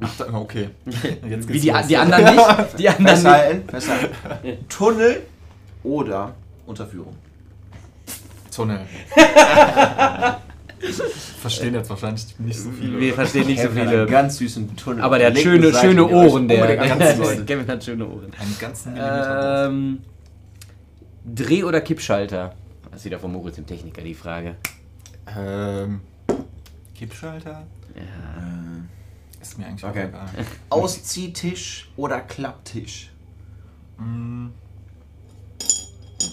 Ach, 0.00 0.16
da- 0.18 0.32
okay. 0.34 0.70
Jetzt 1.28 1.48
Wie 1.48 1.60
die, 1.60 1.72
die 1.88 1.96
anderen 1.96 2.24
nicht? 2.36 2.46
Die 2.78 2.88
anderen 2.88 3.04
nicht. 3.04 3.22
Festhalten, 3.22 3.68
festhalten. 3.68 4.14
Tunnel 4.68 5.22
oder 5.82 6.34
Unterführung? 6.66 7.14
Tunnel. 8.54 8.80
Verstehen 11.40 11.74
jetzt 11.74 11.90
wahrscheinlich 11.90 12.38
nicht 12.38 12.58
so 12.58 12.70
viele. 12.70 12.98
Wir 13.00 13.14
verstehen 13.14 13.46
nicht 13.46 13.60
so 13.60 13.68
Kevin 13.68 13.80
hat 13.82 13.88
einen 13.88 13.98
viele. 13.98 14.10
ganz 14.10 14.38
süßen 14.38 14.76
Tunnel. 14.76 15.02
Aber 15.04 15.18
der 15.18 15.28
hat 15.28 15.38
schöne, 15.38 15.70
Seite, 15.72 15.86
schöne 15.88 16.06
Ohren, 16.08 16.46
der. 16.48 17.16
sollte. 17.16 17.44
Kevin 17.44 17.66
hat 17.68 17.84
schöne 17.84 18.06
Ohren. 18.06 18.32
Einen 18.38 18.56
ganzen 18.60 18.92
Millimeter. 18.94 19.66
Ähm, 19.66 19.98
Dreh- 21.24 21.64
oder 21.64 21.80
Kippschalter? 21.80 22.54
Das 22.98 23.02
ist 23.02 23.12
wieder 23.12 23.20
von 23.20 23.30
Moritz 23.30 23.54
dem 23.54 23.64
Techniker 23.64 24.02
die 24.02 24.12
Frage. 24.12 24.56
Ähm, 25.36 26.00
Kippschalter? 26.96 27.64
Ja. 27.94 28.02
Äh, 28.02 29.40
Ist 29.40 29.56
mir 29.56 29.66
eigentlich 29.66 29.84
Okay. 29.84 30.08
egal. 30.08 30.28
Ausziehtisch 30.68 31.92
oder 31.96 32.20
Klapptisch? 32.22 33.12
Mm. 33.98 34.48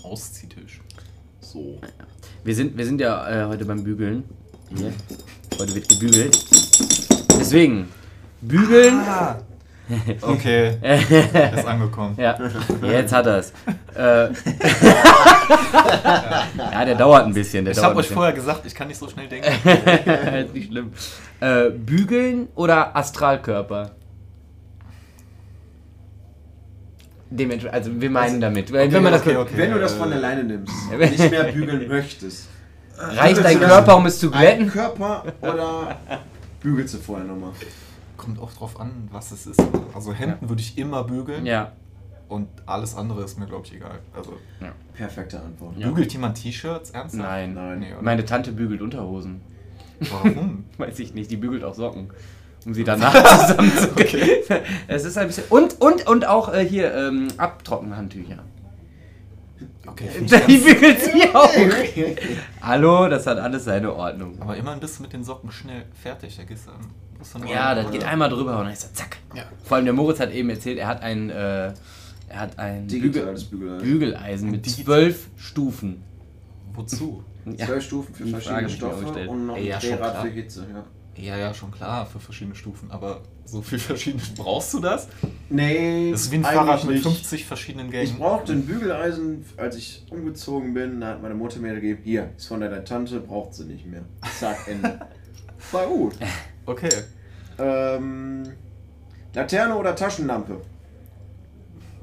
Ausziehtisch. 0.02 0.82
So. 1.40 1.80
Wir 2.44 2.56
sind, 2.56 2.76
wir 2.76 2.86
sind 2.88 3.00
ja 3.00 3.44
äh, 3.44 3.46
heute 3.48 3.66
beim 3.66 3.84
Bügeln. 3.84 4.24
Hier. 4.76 4.92
Heute 5.60 5.76
wird 5.76 5.88
gebügelt. 5.88 6.36
Deswegen, 7.40 7.90
bügeln. 8.42 8.96
Ah. 9.02 9.40
Okay, 10.22 10.78
ist 11.56 11.66
angekommen. 11.66 12.16
Ja, 12.18 12.38
jetzt 12.84 13.14
hat 13.14 13.28
er's. 13.28 13.54
Äh, 13.96 14.28
ja, 16.58 16.84
der 16.84 16.96
dauert 16.96 17.26
ein 17.26 17.34
bisschen. 17.34 17.64
Der 17.64 17.74
Ich 17.74 17.82
habe 17.82 17.94
ein 17.94 18.00
euch 18.00 18.10
vorher 18.10 18.34
gesagt, 18.34 18.66
ich 18.66 18.76
kann 18.76 18.90
nicht 18.90 18.98
so 18.98 19.08
schnell 19.08 19.30
denken. 19.30 19.48
ist 19.48 20.54
nicht 20.54 20.68
schlimm. 20.68 20.92
Äh, 21.40 21.70
bügeln 21.70 22.50
oder 22.56 22.94
Astralkörper? 22.94 23.92
Dementsprechend, 27.30 27.74
also 27.74 28.02
wir 28.02 28.10
meinen 28.10 28.42
damit. 28.42 28.74
Weil 28.74 28.92
wenn 28.92 29.02
man 29.02 29.14
das 29.14 29.22
okay, 29.22 29.38
okay. 29.38 29.54
Wenn 29.56 29.72
du 29.72 29.80
das 29.80 29.94
von 29.94 30.10
der 30.10 30.20
Leine 30.20 30.44
nimmst, 30.44 30.74
nicht 30.92 31.32
mehr 31.32 31.44
bügeln 31.46 31.88
möchtest. 31.88 32.50
reicht 32.98 33.42
dein 33.42 33.60
Körper, 33.60 33.96
um 33.96 34.06
es 34.08 34.20
zu 34.20 34.32
Ein 34.34 34.40
glätten? 34.40 34.68
Körper 34.72 35.24
oder 35.42 35.96
bügelst 36.62 36.96
du 36.96 36.98
vorher 36.98 37.26
nochmal? 37.26 37.52
Kommt 38.18 38.40
auch 38.40 38.52
drauf 38.54 38.80
an, 38.80 39.08
was 39.12 39.32
es 39.32 39.46
ist. 39.48 39.62
Also 39.94 40.14
Hemden 40.14 40.50
würde 40.50 40.62
ich 40.62 40.78
immer 40.78 41.04
bügeln 41.04 41.46
Ja. 41.46 41.72
und 42.30 42.48
alles 42.66 42.96
andere 42.96 43.24
ist 43.24 43.38
mir, 43.40 43.46
glaube 43.46 43.66
ich, 43.66 43.74
egal. 43.76 44.00
Also 44.16 44.34
Perfekte 44.94 45.42
Antwort. 45.42 45.78
Ja. 45.78 45.88
bügelt 45.90 46.14
jemand 46.14 46.42
T-Shirts 46.42 46.92
ernsthaft? 46.92 47.22
Nein. 47.24 47.54
Nein. 47.54 47.80
Nee? 47.80 47.88
Meine 48.02 48.24
Tante 48.26 48.52
bügelt 48.54 48.82
Unterhosen. 48.82 49.42
Warum? 50.00 50.64
Weiß 50.78 51.00
ich 51.00 51.14
nicht, 51.14 51.30
die 51.32 51.38
bügelt 51.38 51.64
auch 51.64 51.74
Socken. 51.76 52.10
Um 52.66 52.74
sie 52.74 52.84
danach 52.84 53.14
zusammenzukriegen. 53.48 54.28
Es 54.88 55.04
ist 55.06 55.18
ein 55.18 55.28
bisschen. 55.28 55.44
Und, 55.50 55.80
und, 55.82 56.08
und 56.08 56.26
auch 56.28 56.52
äh, 56.54 56.66
hier 56.66 56.94
ähm, 56.96 57.28
Abtrockenhandtücher. 57.38 58.40
Okay. 59.88 60.10
Die 60.48 60.58
bügelt 60.58 61.00
sie 61.02 61.30
auch. 61.34 61.50
Hallo, 62.62 63.08
das 63.08 63.26
hat 63.28 63.38
alles 63.38 63.66
seine 63.66 63.94
Ordnung. 63.94 64.42
Aber 64.42 64.56
immerhin 64.56 64.80
bist 64.80 64.98
du 65.00 65.04
mit 65.04 65.14
den 65.14 65.24
Socken 65.24 65.52
schnell 65.52 65.86
fertig. 66.02 66.36
Da 66.38 66.44
gehst 66.44 66.68
du 66.68 66.72
dann, 66.72 66.80
musst 67.18 67.36
du 67.36 67.40
nur- 67.40 67.50
Ja, 67.52 67.76
das 67.76 67.92
geht 67.92 68.04
einmal 68.04 68.30
drüber 68.30 68.58
und 68.60 68.66
dann 68.66 68.74
ist 68.74 68.84
er 68.84 68.94
zack. 68.94 69.18
Ja. 69.34 69.44
Vor 69.64 69.78
allem 69.78 69.86
der 69.86 69.94
Moritz 69.94 70.20
hat 70.20 70.32
eben 70.32 70.50
erzählt, 70.50 70.78
er 70.80 70.88
hat 70.88 71.02
ein, 71.02 71.30
äh, 71.30 71.68
er 72.28 72.40
hat 72.40 72.58
ein 72.60 72.88
Bügel, 72.88 73.10
Bügeleisen. 73.12 73.78
Bügeleisen 73.82 74.52
mit 74.52 74.66
zwölf 74.70 75.28
Stufen. 75.38 76.04
Wozu? 76.74 77.24
Ja. 77.46 77.68
Zwölf 77.68 77.84
Stufen 77.84 78.16
für 78.16 78.26
verschiedene 78.26 78.42
Frage 78.62 78.66
ich 78.68 78.74
Stoffe 78.76 79.30
und 79.30 79.46
noch 79.48 79.56
ein 79.56 79.64
Ja, 79.66 79.78
Drehrad 79.80 80.22
für 80.24 80.30
Hitze. 80.30 80.66
Ja. 80.74 80.84
Ja, 81.18 81.38
ja, 81.38 81.54
schon 81.54 81.72
klar, 81.72 82.06
für 82.06 82.20
verschiedene 82.20 82.56
Stufen. 82.56 82.92
Aber 82.92 83.22
so 83.46 83.62
viel 83.62 83.80
verschiedene. 83.92 84.22
Brauchst 84.36 84.74
du 84.74 84.80
das? 84.80 85.08
Nee, 85.50 86.12
Das 86.12 86.22
ist 86.24 86.32
wie 86.32 86.38
ein 86.38 86.44
Fahrrad 86.44 86.84
mit 86.84 86.96
nicht. 86.96 87.04
50 87.04 87.46
verschiedenen 87.46 87.90
Gängen. 87.92 88.06
Ich 88.12 88.18
brauchte 88.18 88.52
ein 88.54 88.66
Bügeleisen, 88.66 89.46
als 89.58 89.76
ich 89.78 90.06
umgezogen 90.10 90.74
bin. 90.74 91.02
Da 91.02 91.10
hat 91.12 91.22
meine 91.22 91.36
Mutter 91.36 91.60
mir 91.60 91.74
gegeben: 91.76 92.02
Hier, 92.04 92.32
ist 92.36 92.48
von 92.48 92.60
deiner 92.60 92.84
Tante, 92.84 93.20
braucht 93.22 93.54
sie 93.54 93.66
nicht 93.66 93.86
mehr. 93.86 94.04
Zack, 94.40 94.68
Ende. 94.68 95.00
War 95.72 95.88
gut. 95.88 96.16
Okay. 96.66 96.90
Ähm, 97.58 98.44
Laterne 99.34 99.76
oder 99.76 99.96
Taschenlampe? 99.96 100.62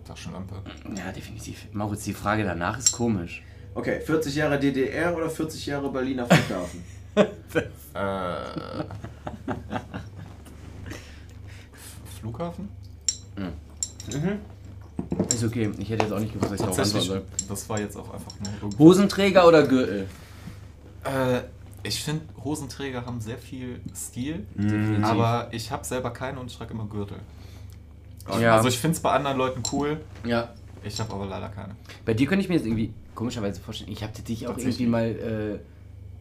Taschenlampe. 0.04 0.54
Ja, 0.96 1.12
definitiv. 1.12 1.66
Moritz, 1.72 2.04
die 2.04 2.12
Frage 2.14 2.44
danach 2.44 2.78
ist 2.78 2.92
komisch. 2.92 3.42
Okay, 3.74 4.00
40 4.00 4.34
Jahre 4.34 4.58
DDR 4.58 5.16
oder 5.16 5.30
40 5.30 5.66
Jahre 5.66 5.90
Berliner 5.90 6.26
Flughafen? 6.26 6.82
Äh. 7.14 8.84
Flughafen? 12.20 12.68
Ist 15.28 15.44
okay, 15.44 15.70
ich 15.78 15.90
hätte 15.90 16.04
jetzt 16.04 16.12
auch 16.12 16.18
nicht 16.20 16.32
gewusst, 16.32 16.50
was 16.52 16.60
ich 16.60 16.64
darauf 16.66 16.78
antworten 16.78 17.06
soll. 17.06 17.22
das 17.48 17.68
war 17.68 17.80
jetzt 17.80 17.96
auch 17.96 18.12
einfach 18.12 18.32
nur 18.42 18.52
irgendwo. 18.54 18.78
Hosenträger 18.78 19.46
oder 19.46 19.66
Gürtel? 19.66 20.06
Äh, 21.04 21.40
ich 21.82 22.02
finde, 22.02 22.22
Hosenträger 22.42 23.04
haben 23.04 23.20
sehr 23.20 23.38
viel 23.38 23.80
Stil, 23.94 24.46
Definitiv. 24.54 25.04
aber 25.04 25.48
ich 25.52 25.70
habe 25.70 25.84
selber 25.84 26.10
keine 26.12 26.38
und 26.40 26.50
ich 26.50 26.56
trage 26.56 26.72
immer 26.72 26.86
Gürtel. 26.86 27.18
Ja. 28.40 28.56
Also 28.56 28.68
ich 28.68 28.78
finde 28.78 28.96
es 28.96 29.02
bei 29.02 29.10
anderen 29.10 29.36
Leuten 29.36 29.62
cool, 29.72 30.00
Ja. 30.24 30.50
ich 30.84 30.98
habe 31.00 31.12
aber 31.12 31.26
leider 31.26 31.48
keine. 31.48 31.74
Bei 32.04 32.14
dir 32.14 32.26
könnte 32.26 32.42
ich 32.44 32.48
mir 32.48 32.54
jetzt 32.54 32.66
irgendwie 32.66 32.94
komischerweise 33.14 33.60
vorstellen, 33.60 33.90
ich 33.90 34.02
habe 34.02 34.12
dich 34.22 34.46
auch 34.46 34.52
Tatsächlich. 34.52 34.80
irgendwie 34.80 34.90
mal 34.90 35.58
äh, 35.58 35.58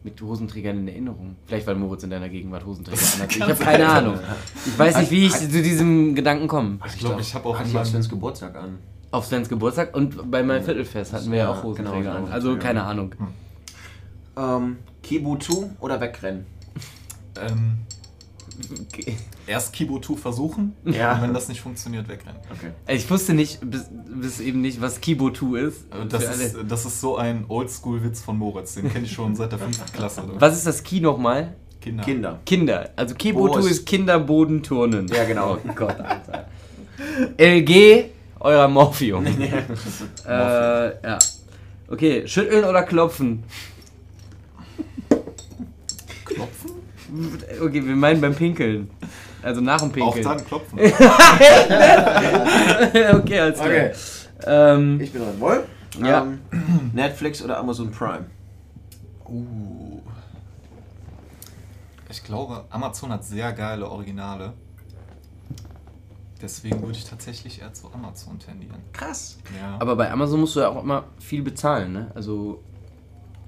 mit 0.04 0.20
Hosenträgern 0.20 0.78
in 0.78 0.88
Erinnerung. 0.88 1.36
Vielleicht 1.46 1.66
weil 1.66 1.76
Moritz 1.76 2.02
in 2.02 2.10
deiner 2.10 2.28
Gegenwart 2.28 2.64
Hosenträger 2.64 3.02
anhat. 3.14 3.36
Ich 3.36 3.42
habe 3.42 3.54
keine 3.54 3.88
Ahnung. 3.88 4.18
Ich 4.66 4.78
weiß 4.78 4.98
nicht, 4.98 5.10
wie 5.10 5.26
ich 5.26 5.32
zu 5.32 5.48
diesem 5.48 6.14
Gedanken 6.14 6.48
komme. 6.48 6.78
Ich 6.86 6.98
glaube, 6.98 7.20
ich 7.20 7.34
habe 7.34 7.48
auch 7.48 7.60
auf 7.60 7.72
meinem, 7.72 7.84
Svens 7.84 8.08
Geburtstag 8.08 8.56
an. 8.56 8.78
Auf 9.10 9.26
Svens 9.26 9.48
Geburtstag 9.48 9.94
und 9.94 10.30
bei 10.30 10.42
meinem 10.42 10.64
Viertelfest 10.64 11.12
hatten 11.12 11.30
wir 11.30 11.38
ja 11.38 11.50
auch 11.50 11.62
Hosenträger 11.62 12.14
genau, 12.14 12.26
an. 12.26 12.32
Also 12.32 12.56
keine 12.56 12.82
Ahnung. 12.84 13.14
Ähm, 14.36 14.78
Kibutu 15.02 15.70
oder 15.80 16.00
wegrennen? 16.00 16.46
ähm, 17.40 17.78
Okay. 18.92 19.16
erst 19.46 19.72
Kibotu 19.72 20.16
versuchen 20.16 20.74
Ja. 20.84 21.14
und 21.14 21.22
wenn 21.22 21.34
das 21.34 21.48
nicht 21.48 21.60
funktioniert, 21.60 22.08
wegrennen. 22.08 22.38
Okay. 22.50 22.70
Ich 22.94 23.10
wusste 23.10 23.34
nicht, 23.34 23.58
bis, 23.68 23.86
bis 24.20 24.40
eben 24.40 24.60
nicht, 24.60 24.80
was 24.80 25.00
Kibotu 25.00 25.56
ist. 25.56 25.84
Äh, 25.92 26.06
Das 26.08 26.24
ist, 26.38 26.56
das 26.68 26.84
ist 26.84 27.00
so 27.00 27.16
ein 27.16 27.44
Oldschool-Witz 27.48 28.20
von 28.20 28.38
Moritz, 28.38 28.74
den 28.74 28.92
kenne 28.92 29.06
ich 29.06 29.12
schon 29.12 29.34
seit 29.34 29.52
der 29.52 29.58
fünften 29.58 29.90
Klasse. 29.92 30.22
was 30.38 30.56
ist 30.56 30.66
das 30.66 30.82
Ki 30.82 31.00
nochmal? 31.00 31.54
Kinder. 31.80 32.04
Kinder. 32.04 32.40
Kinder. 32.46 32.90
Also 32.94 33.14
Kibotu 33.14 33.54
Boah, 33.54 33.60
ist- 33.60 33.70
ist 33.70 33.86
Kinderbodenturnen. 33.86 35.08
Ja, 35.08 35.24
genau. 35.24 35.56
Oh 35.56 35.72
Gott, 35.74 35.98
Alter. 35.98 36.46
LG, 37.38 38.04
euer 38.38 38.68
Morphium. 38.68 39.26
äh, 40.26 40.28
ja. 40.28 41.18
Okay, 41.88 42.26
schütteln 42.28 42.64
oder 42.64 42.82
klopfen? 42.84 43.42
Klopfen? 46.24 46.70
Okay, 47.60 47.84
wir 47.86 47.96
meinen 47.96 48.20
beim 48.20 48.34
Pinkeln. 48.34 48.90
Also 49.42 49.60
nach 49.60 49.80
dem 49.80 49.88
Auch 50.02 50.14
Pinkeln. 50.14 50.24
dann 50.24 50.44
klopfen. 50.46 50.78
okay, 50.78 50.92
alles 53.40 53.58
klar. 53.58 53.68
Okay. 53.68 53.92
Ähm, 54.46 55.00
Ich 55.00 55.12
bin 55.12 55.22
dran. 55.22 55.40
Wohl? 55.40 55.64
Ja. 56.00 56.22
Ähm, 56.22 56.40
Netflix 56.94 57.42
oder 57.42 57.58
Amazon 57.58 57.90
Prime? 57.90 58.26
Uh. 59.28 60.00
Ich 62.08 62.22
glaube, 62.24 62.64
Amazon 62.70 63.10
hat 63.12 63.24
sehr 63.24 63.52
geile 63.52 63.88
Originale. 63.88 64.52
Deswegen 66.40 66.80
würde 66.82 66.98
ich 66.98 67.04
tatsächlich 67.04 67.60
eher 67.60 67.72
zu 67.72 67.92
Amazon 67.92 68.38
tendieren. 68.38 68.80
Krass. 68.92 69.38
Ja. 69.58 69.76
aber 69.78 69.94
bei 69.96 70.10
Amazon 70.10 70.40
musst 70.40 70.56
du 70.56 70.60
ja 70.60 70.68
auch 70.68 70.82
immer 70.82 71.04
viel 71.20 71.42
bezahlen, 71.42 71.92
ne? 71.92 72.10
Also 72.14 72.62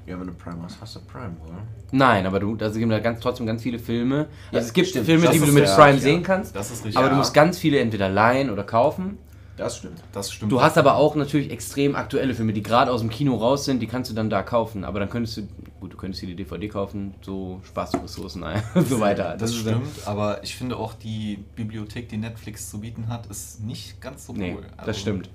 Ja, 0.07 0.19
wenn 0.21 0.27
du 0.27 0.35
Prime 0.35 0.59
hast, 0.63 0.79
hast 0.81 0.97
du 0.97 1.01
Prime, 1.01 1.35
oder? 1.45 1.59
Nein, 1.93 2.27
aber 2.27 2.41
du, 2.41 2.57
also 2.61 2.79
gibt 2.79 2.93
da 2.93 2.99
ganz, 2.99 3.21
trotzdem 3.21 3.47
ganz 3.47 3.63
viele 3.63 3.79
Filme. 3.79 4.17
Also 4.19 4.29
Ja, 4.53 4.59
es 4.61 4.73
gibt 4.73 4.89
stimmt. 4.89 5.07
Filme, 5.07 5.25
Das 5.25 5.33
die 5.33 5.39
du 5.41 5.47
mit 5.53 5.65
ja- 5.65 5.75
Prime 5.75 5.97
ja. 5.97 6.03
sehen 6.03 6.23
kannst, 6.23 6.55
das 6.55 6.71
ist 6.71 6.85
richtig. 6.85 6.99
aber 6.99 7.09
du 7.09 7.17
musst 7.17 7.33
ganz 7.33 7.59
viele 7.59 7.79
entweder 7.79 8.09
leihen 8.09 8.51
oder 8.51 8.65
kaufen. 8.65 9.19
Das 9.57 9.77
stimmt. 9.77 10.03
das 10.13 10.33
stimmt. 10.33 10.51
Du 10.51 10.61
hast 10.61 10.77
aber 10.77 10.97
auch 10.97 11.15
natürlich 11.15 11.53
extrem 11.53 11.95
aktuelle 11.95 12.35
Filme, 12.35 12.53
die 12.53 12.63
gerade 12.63 12.91
aus 12.91 13.03
dem 13.03 13.09
Kino 13.09 13.37
raus 13.37 13.65
sind, 13.65 13.81
die 13.81 13.87
kannst 13.87 14.11
du 14.11 14.15
dann 14.15 14.29
da 14.29 14.43
kaufen. 14.43 14.83
Aber 14.85 14.99
dann 14.99 15.09
könntest 15.09 15.37
du, 15.37 15.43
gut, 15.81 15.93
du 15.93 15.97
könntest 15.97 16.23
dir 16.23 16.27
die 16.27 16.35
DVD 16.35 16.67
kaufen, 16.69 17.15
so 17.23 17.61
sparst 17.65 17.95
du 17.95 17.99
Ressourcen 17.99 18.43
ein 18.43 18.61
und 18.75 18.89
so 18.89 18.99
weiter. 18.99 19.37
Das, 19.39 19.53
dann- 19.53 19.61
stimmt, 19.85 20.07
aber 20.07 20.43
ich 20.43 20.57
finde 20.57 20.77
auch 20.77 20.93
die 20.95 21.39
Bibliothek, 21.55 22.09
die 22.09 22.17
Netflix 22.17 22.69
zu 22.69 22.81
bieten 22.81 23.07
hat, 23.09 23.27
ist 23.27 23.61
nicht 23.63 24.01
ganz 24.01 24.27
so 24.27 24.33
cool. 24.33 24.39
Nee, 24.41 24.57
Also, 24.77 24.87
das 24.87 25.01
stimmt. 25.01 25.31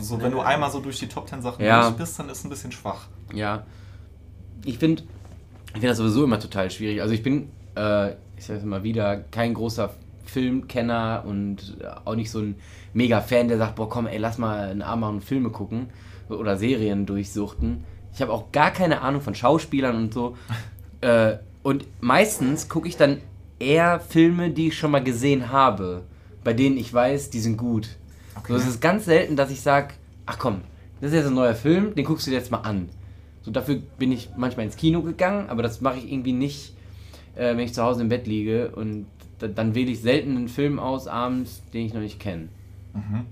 So, 0.00 0.20
wenn 0.20 0.32
du 0.32 0.40
einmal 0.40 0.70
so 0.72 0.80
durch 0.80 0.98
die 0.98 1.06
Top 1.08 1.28
10 1.28 1.40
Sachen 1.40 1.64
Ja. 1.64 1.82
durch 1.84 1.94
bist, 1.96 2.18
dann 2.18 2.28
ist 2.28 2.38
es 2.38 2.44
ein 2.44 2.50
bisschen 2.50 2.72
schwach. 2.72 3.06
Ja. 3.32 3.62
Ich 4.64 4.78
finde 4.78 5.02
ich 5.74 5.80
find 5.80 5.84
das 5.84 5.98
sowieso 5.98 6.24
immer 6.24 6.40
total 6.40 6.70
schwierig. 6.70 7.00
Also 7.00 7.14
ich 7.14 7.22
bin, 7.22 7.48
äh, 7.76 8.10
ich 8.36 8.44
sage 8.44 8.58
es 8.58 8.64
immer 8.64 8.82
wieder, 8.82 9.18
kein 9.30 9.54
großer 9.54 9.94
Filmkenner 10.24 11.24
und 11.26 11.76
auch 12.04 12.14
nicht 12.14 12.30
so 12.30 12.40
ein 12.40 12.56
mega 12.92 13.20
Fan, 13.20 13.48
der 13.48 13.58
sagt, 13.58 13.76
boah 13.76 13.88
komm, 13.88 14.06
ey, 14.06 14.18
lass 14.18 14.38
mal 14.38 14.70
einen 14.70 14.82
Abend 14.82 15.00
machen 15.00 15.14
und 15.16 15.24
Filme 15.24 15.50
gucken 15.50 15.88
oder 16.28 16.56
Serien 16.56 17.06
durchsuchten. 17.06 17.84
Ich 18.12 18.20
habe 18.20 18.32
auch 18.32 18.52
gar 18.52 18.72
keine 18.72 19.02
Ahnung 19.02 19.20
von 19.20 19.34
Schauspielern 19.34 19.96
und 19.96 20.14
so. 20.14 20.36
äh, 21.00 21.36
und 21.62 21.86
meistens 22.00 22.68
gucke 22.68 22.88
ich 22.88 22.96
dann 22.96 23.18
eher 23.58 24.00
Filme, 24.00 24.50
die 24.50 24.68
ich 24.68 24.78
schon 24.78 24.90
mal 24.90 25.04
gesehen 25.04 25.52
habe, 25.52 26.02
bei 26.42 26.52
denen 26.52 26.78
ich 26.78 26.92
weiß, 26.92 27.30
die 27.30 27.40
sind 27.40 27.56
gut. 27.56 27.88
So, 28.48 28.54
es 28.54 28.66
ist 28.66 28.80
ganz 28.80 29.04
selten, 29.04 29.36
dass 29.36 29.50
ich 29.50 29.60
sage, 29.60 29.94
ach 30.26 30.38
komm, 30.38 30.62
das 31.00 31.10
ist 31.10 31.16
jetzt 31.16 31.26
ein 31.26 31.34
neuer 31.34 31.54
Film, 31.54 31.94
den 31.94 32.04
guckst 32.04 32.26
du 32.26 32.30
dir 32.30 32.38
jetzt 32.38 32.50
mal 32.50 32.58
an. 32.58 32.88
So, 33.42 33.50
dafür 33.50 33.76
bin 33.98 34.12
ich 34.12 34.30
manchmal 34.36 34.66
ins 34.66 34.76
Kino 34.76 35.02
gegangen, 35.02 35.48
aber 35.48 35.62
das 35.62 35.80
mache 35.80 35.98
ich 35.98 36.12
irgendwie 36.12 36.32
nicht, 36.32 36.74
äh, 37.34 37.48
wenn 37.56 37.60
ich 37.60 37.72
zu 37.74 37.82
Hause 37.82 38.02
im 38.02 38.08
Bett 38.08 38.26
liege 38.26 38.70
und 38.74 39.06
da, 39.38 39.48
dann 39.48 39.74
wähle 39.74 39.90
ich 39.90 40.00
selten 40.02 40.36
einen 40.36 40.48
Film 40.48 40.78
aus 40.78 41.06
abends, 41.06 41.62
den 41.72 41.86
ich 41.86 41.94
noch 41.94 42.00
nicht 42.02 42.20
kenne. 42.20 42.48
Mhm. 42.92 43.26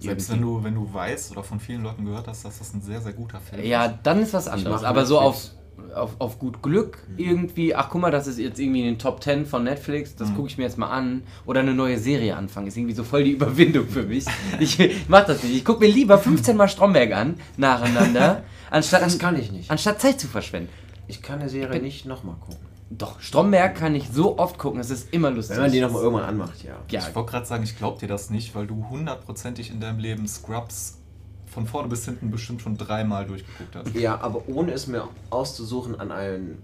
Selbst 0.00 0.30
wenn 0.30 0.42
du, 0.42 0.62
wenn 0.62 0.74
du 0.74 0.92
weißt 0.92 1.32
oder 1.32 1.42
von 1.42 1.58
vielen 1.58 1.82
Leuten 1.82 2.04
gehört 2.04 2.28
hast, 2.28 2.44
dass 2.44 2.58
das 2.58 2.72
ein 2.74 2.82
sehr, 2.82 3.00
sehr 3.00 3.12
guter 3.14 3.40
Film 3.40 3.64
Ja, 3.64 3.86
ist. 3.86 3.94
dann 4.04 4.20
ist 4.22 4.32
was 4.32 4.46
anderes. 4.46 4.84
Aber 4.84 5.04
so 5.06 5.18
auf, 5.18 5.50
auf, 5.94 6.16
auf 6.20 6.38
gut 6.38 6.62
Glück 6.62 7.02
irgendwie, 7.16 7.74
ach 7.74 7.88
guck 7.90 8.02
mal, 8.02 8.10
das 8.12 8.28
ist 8.28 8.38
jetzt 8.38 8.60
irgendwie 8.60 8.80
in 8.80 8.86
den 8.86 8.98
Top 8.98 9.22
10 9.24 9.44
von 9.46 9.64
Netflix, 9.64 10.14
das 10.14 10.30
Mhm. 10.30 10.34
gucke 10.36 10.48
ich 10.48 10.58
mir 10.58 10.64
jetzt 10.64 10.78
mal 10.78 10.90
an. 10.90 11.22
Oder 11.46 11.60
eine 11.60 11.74
neue 11.74 11.98
Serie 11.98 12.36
anfangen, 12.36 12.68
ist 12.68 12.76
irgendwie 12.76 12.94
so 12.94 13.02
voll 13.02 13.24
die 13.24 13.30
Überwindung 13.38 13.88
für 13.88 14.04
mich. 14.04 14.26
Ich 14.60 14.78
mach 15.08 15.24
das 15.24 15.42
nicht. 15.42 15.56
Ich 15.56 15.64
gucke 15.64 15.80
mir 15.80 15.90
lieber 15.92 16.18
15 16.18 16.56
Mal 16.56 16.68
Stromberg 16.68 17.12
an, 17.12 17.40
nacheinander, 17.56 18.44
anstatt, 18.70 19.02
Das 19.02 19.18
kann 19.18 19.38
ich 19.38 19.50
nicht. 19.52 19.70
anstatt 19.70 20.00
Zeit 20.00 20.20
zu 20.20 20.26
verschwenden. 20.28 20.70
Ich 21.06 21.22
kann 21.22 21.40
eine 21.40 21.48
Serie 21.48 21.80
nicht 21.80 22.04
nochmal 22.06 22.36
gucken. 22.36 22.66
Doch, 22.90 23.20
Stromberg 23.20 23.74
kann 23.74 23.94
ich 23.94 24.08
so 24.10 24.38
oft 24.38 24.58
gucken, 24.58 24.80
es 24.80 24.88
ist 24.90 25.12
immer 25.12 25.30
lustig. 25.30 25.56
Wenn 25.56 25.64
man 25.64 25.72
die 25.72 25.80
nochmal 25.80 26.02
irgendwann 26.02 26.24
anmacht, 26.24 26.62
ja. 26.64 26.76
Ja, 26.90 27.06
Ich 27.06 27.14
wollte 27.14 27.32
gerade 27.32 27.46
sagen, 27.46 27.62
ich 27.64 27.76
glaube 27.76 27.98
dir 27.98 28.08
das 28.08 28.30
nicht, 28.30 28.54
weil 28.54 28.66
du 28.66 28.86
hundertprozentig 28.88 29.70
in 29.70 29.80
deinem 29.80 29.98
Leben 29.98 30.26
Scrubs 30.26 30.98
von 31.46 31.66
vorne 31.66 31.88
bis 31.88 32.04
hinten 32.06 32.30
bestimmt 32.30 32.62
schon 32.62 32.76
dreimal 32.76 33.26
durchgeguckt 33.26 33.74
hast. 33.76 33.94
Ja, 33.94 34.20
aber 34.20 34.42
ohne 34.48 34.72
es 34.72 34.86
mir 34.86 35.08
auszusuchen 35.30 35.98
an 36.00 36.12
einem, 36.12 36.58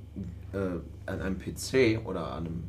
äh, 0.53 0.57
an 1.11 1.21
einem 1.21 1.39
PC 1.39 2.01
oder 2.07 2.33
an 2.33 2.47
einem 2.47 2.65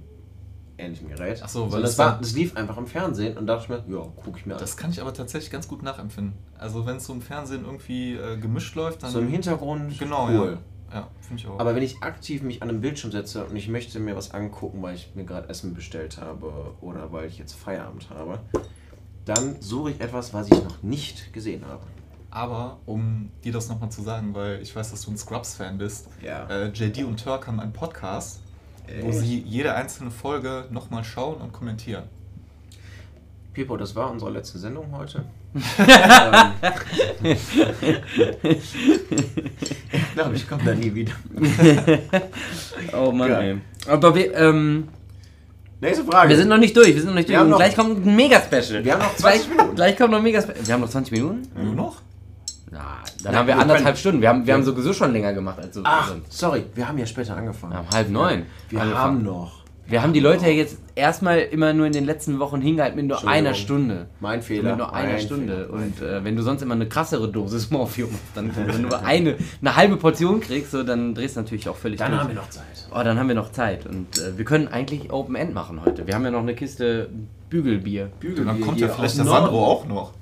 ähnlichen 0.77 1.09
Gerät. 1.09 1.41
Ach 1.43 1.49
so, 1.49 1.71
weil 1.71 1.83
es 1.83 1.95
das, 1.95 1.97
war, 1.97 2.19
das 2.19 2.33
lief 2.33 2.55
einfach 2.57 2.77
im 2.77 2.87
Fernsehen 2.87 3.37
und 3.37 3.47
dachte 3.47 3.63
ich 3.63 3.69
mir, 3.69 3.97
ja, 3.97 4.03
gucke 4.15 4.37
ich 4.39 4.45
mir 4.45 4.53
an. 4.53 4.59
Das 4.59 4.75
kann 4.77 4.91
ich 4.91 5.01
aber 5.01 5.13
tatsächlich 5.13 5.51
ganz 5.51 5.67
gut 5.67 5.83
nachempfinden. 5.83 6.33
Also 6.57 6.85
wenn 6.85 6.97
es 6.97 7.05
so 7.05 7.13
im 7.13 7.21
Fernsehen 7.21 7.65
irgendwie 7.65 8.15
äh, 8.15 8.37
gemischt 8.37 8.75
läuft, 8.75 9.03
dann... 9.03 9.11
so 9.11 9.19
im 9.19 9.27
Hintergrund, 9.29 9.97
Genau, 9.99 10.27
cool. 10.27 10.57
ja. 10.91 10.99
Ja, 10.99 11.07
finde 11.19 11.41
ich 11.41 11.47
auch. 11.49 11.59
Aber 11.59 11.75
wenn 11.75 11.81
ich 11.83 12.01
aktiv 12.03 12.41
mich 12.43 12.61
an 12.61 12.69
einem 12.69 12.79
Bildschirm 12.79 13.11
setze 13.11 13.43
und 13.45 13.55
ich 13.55 13.67
möchte 13.67 13.99
mir 13.99 14.15
was 14.15 14.31
angucken, 14.31 14.81
weil 14.81 14.95
ich 14.95 15.11
mir 15.15 15.25
gerade 15.25 15.49
Essen 15.49 15.73
bestellt 15.73 16.19
habe 16.21 16.73
oder 16.79 17.11
weil 17.11 17.25
ich 17.25 17.37
jetzt 17.39 17.53
Feierabend 17.53 18.07
habe, 18.11 18.39
dann 19.25 19.59
suche 19.61 19.91
ich 19.91 19.99
etwas, 20.01 20.33
was 20.33 20.47
ich 20.47 20.63
noch 20.63 20.83
nicht 20.83 21.33
gesehen 21.33 21.65
habe. 21.67 21.81
Aber 22.29 22.79
um 22.85 23.31
dir 23.43 23.51
das 23.51 23.67
nochmal 23.67 23.89
zu 23.89 24.03
sagen, 24.03 24.33
weil 24.35 24.61
ich 24.61 24.75
weiß, 24.75 24.91
dass 24.91 25.01
du 25.01 25.11
ein 25.11 25.17
Scrubs-Fan 25.17 25.77
bist, 25.77 26.07
Ja. 26.21 26.45
äh, 26.49 26.67
JD 26.69 27.03
und 27.05 27.21
Turk 27.21 27.47
haben 27.47 27.59
einen 27.59 27.73
Podcast, 27.73 28.41
wo 29.01 29.11
sie 29.11 29.39
jede 29.47 29.73
einzelne 29.75 30.11
Folge 30.11 30.65
nochmal 30.71 31.03
schauen 31.03 31.41
und 31.41 31.51
kommentieren. 31.53 32.03
Pipo, 33.53 33.77
das 33.77 33.95
war 33.95 34.11
unsere 34.11 34.31
letzte 34.31 34.57
Sendung 34.59 34.87
heute. 34.97 35.23
ähm, 35.55 35.61
ich 39.91 40.13
glaube, 40.13 40.35
ich 40.35 40.47
komme 40.49 40.63
da 40.65 40.73
nie 40.75 40.93
wieder. 40.93 41.13
oh 42.93 43.11
Mann, 43.11 43.29
Ja. 43.29 43.39
ey. 43.39 43.57
Aber 43.87 44.13
wir, 44.15 44.33
ähm, 44.35 44.87
Nächste 45.81 46.03
Frage. 46.05 46.29
wir 46.29 46.37
sind 46.37 46.47
noch 46.49 46.57
nicht 46.57 46.75
durch, 46.75 46.87
wir 46.87 46.97
sind 47.01 47.07
noch 47.07 47.15
nicht 47.15 47.29
Wir 47.29 47.43
durch. 47.43 47.55
gleich 47.57 47.75
kommt 47.75 48.05
ein 48.05 48.15
Mega-Special. 48.15 48.83
Wir 48.83 48.93
haben 48.93 48.99
noch 49.03 49.15
gleich, 49.15 49.41
20 49.41 49.49
Minuten. 49.49 49.75
Gleich 49.75 49.97
kommt 49.97 50.11
noch 50.11 50.17
ein 50.17 50.23
Mega-Special. 50.23 50.65
Wir 50.67 50.73
haben 50.73 50.81
noch 50.81 50.89
20 50.89 51.11
Minuten? 51.13 51.47
Nur 51.63 51.73
noch? 51.75 52.01
Na, 52.75 52.97
dann 53.23 53.33
Ja, 53.33 53.39
haben 53.39 53.47
wir 53.47 53.57
anderthalb 53.57 53.97
Stunden. 53.97 54.21
Wir 54.21 54.27
haben, 54.29 54.45
wir 54.45 54.53
haben 54.53 54.63
sowieso 54.63 54.91
schon 54.91 55.13
länger 55.13 55.31
gemacht 55.33 55.59
als 55.59 55.75
so. 55.75 55.81
Ach, 55.85 56.09
sonst. 56.09 56.33
sorry, 56.33 56.65
wir 56.75 56.87
haben 56.87 56.97
ja 56.97 57.05
später 57.05 57.37
angefangen. 57.37 57.71
Wir 57.73 57.77
haben 57.79 57.89
halb 57.89 58.09
neun. 58.09 58.43
Wir 58.69 58.81
angefangen. 58.81 59.03
haben 59.03 59.23
noch. 59.23 59.63
Wir 59.87 60.01
haben 60.01 60.13
die 60.13 60.19
Leute 60.19 60.45
ja 60.45 60.51
jetzt 60.51 60.79
erstmal 60.95 61.37
immer 61.41 61.71
nur 61.71 61.85
in 61.85 61.93
den 61.93 62.05
letzten 62.05 62.39
Wochen 62.39 62.59
hingehalten 62.59 62.97
mit 62.97 63.05
nur 63.07 63.25
einer 63.27 63.53
Stunde. 63.53 64.07
Mein 64.19 64.41
Fehler. 64.41 64.71
Mit 64.71 64.77
nur 64.79 64.93
einer 64.93 65.11
mein 65.13 65.21
Stunde. 65.21 65.67
Fehler, 65.67 65.69
Und 65.73 66.01
äh, 66.01 66.23
wenn 66.23 66.35
du 66.35 66.41
sonst 66.41 66.63
immer 66.63 66.73
eine 66.73 66.87
krassere 66.87 67.29
Dosis 67.31 67.69
Morphium 67.71 68.09
hast, 68.11 68.35
dann 68.35 68.51
wenn 68.55 68.67
du 68.67 68.79
nur 68.89 69.05
eine, 69.05 69.35
eine 69.61 69.75
halbe 69.75 69.97
Portion 69.97 70.39
kriegst, 70.41 70.71
so, 70.71 70.81
dann 70.81 71.13
drehst 71.13 71.35
du 71.37 71.41
natürlich 71.41 71.69
auch 71.69 71.75
völlig 71.75 71.99
Dann 71.99 72.11
durch. 72.11 72.21
haben 72.23 72.29
wir 72.29 72.35
noch 72.35 72.49
Zeit. 72.49 72.65
Oh, 72.91 73.03
dann 73.03 73.19
haben 73.19 73.27
wir 73.27 73.35
noch 73.35 73.51
Zeit. 73.51 73.85
Und 73.85 74.17
äh, 74.17 74.35
wir 74.37 74.43
können 74.45 74.67
eigentlich 74.67 75.13
Open 75.13 75.35
End 75.35 75.53
machen 75.53 75.79
heute. 75.85 76.07
Wir 76.07 76.15
haben 76.15 76.25
ja 76.25 76.31
noch 76.31 76.39
eine 76.39 76.55
Kiste 76.55 77.09
Bügelbier. 77.51 78.09
Und 78.23 78.43
dann 78.45 78.59
kommt 78.61 78.79
ja 78.79 78.87
vielleicht 78.89 79.17
der 79.19 79.25
Sandro 79.25 79.65
auch 79.65 79.85
noch. 79.85 80.13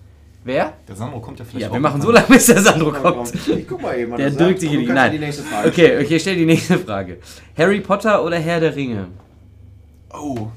Wer? 0.45 0.73
Der 0.87 0.95
Sandro 0.95 1.19
kommt 1.21 1.39
ja 1.39 1.45
vielleicht 1.45 1.61
Ja, 1.63 1.69
auch 1.69 1.73
wir 1.73 1.79
machen 1.79 2.01
so 2.01 2.11
lange, 2.11 2.27
bis 2.27 2.45
der 2.47 2.61
Sandro 2.61 2.91
kommt. 2.91 3.33
Ich 3.47 3.67
guck 3.67 3.81
mal 3.81 3.97
eben. 3.97 4.15
Der 4.17 4.29
drückt 4.31 4.59
sich 4.59 4.73
in 4.73 4.81
die. 4.81 4.85
Nein. 4.87 5.11
die 5.13 5.19
nächste 5.19 5.43
Frage 5.43 5.69
Okay, 5.69 6.03
okay, 6.03 6.19
stell 6.19 6.35
die 6.35 6.45
nächste 6.45 6.77
Frage. 6.79 7.19
Harry 7.57 7.79
Potter 7.79 8.23
oder 8.23 8.37
Herr 8.37 8.59
der 8.59 8.75
Ringe? 8.75 9.07
Oh, 10.13 10.47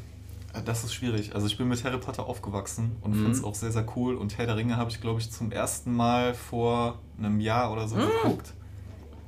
äh, 0.53 0.59
das 0.65 0.83
ist 0.85 0.93
schwierig. 0.95 1.35
Also 1.35 1.47
ich 1.47 1.57
bin 1.57 1.69
mit 1.69 1.83
Harry 1.85 1.99
Potter 1.99 2.27
aufgewachsen 2.27 2.97
und 3.01 3.13
Mhm. 3.13 3.17
finde 3.23 3.31
es 3.33 3.45
auch 3.45 3.55
sehr, 3.55 3.71
sehr 3.71 3.87
cool. 3.97 4.17
Und 4.17 4.37
Herr 4.39 4.47
der 4.47 4.57
Ringe 4.57 4.77
habe 4.77 4.91
ich, 4.91 5.01
glaube 5.01 5.21
ich, 5.21 5.31
zum 5.31 5.53
ersten 5.53 5.95
Mal 5.95 6.35
vor 6.35 6.99
einem 7.19 7.39
Jahr 7.41 7.73
oder 7.73 7.85
Mhm. 7.85 7.89
so 7.89 7.97
geguckt. 7.97 8.53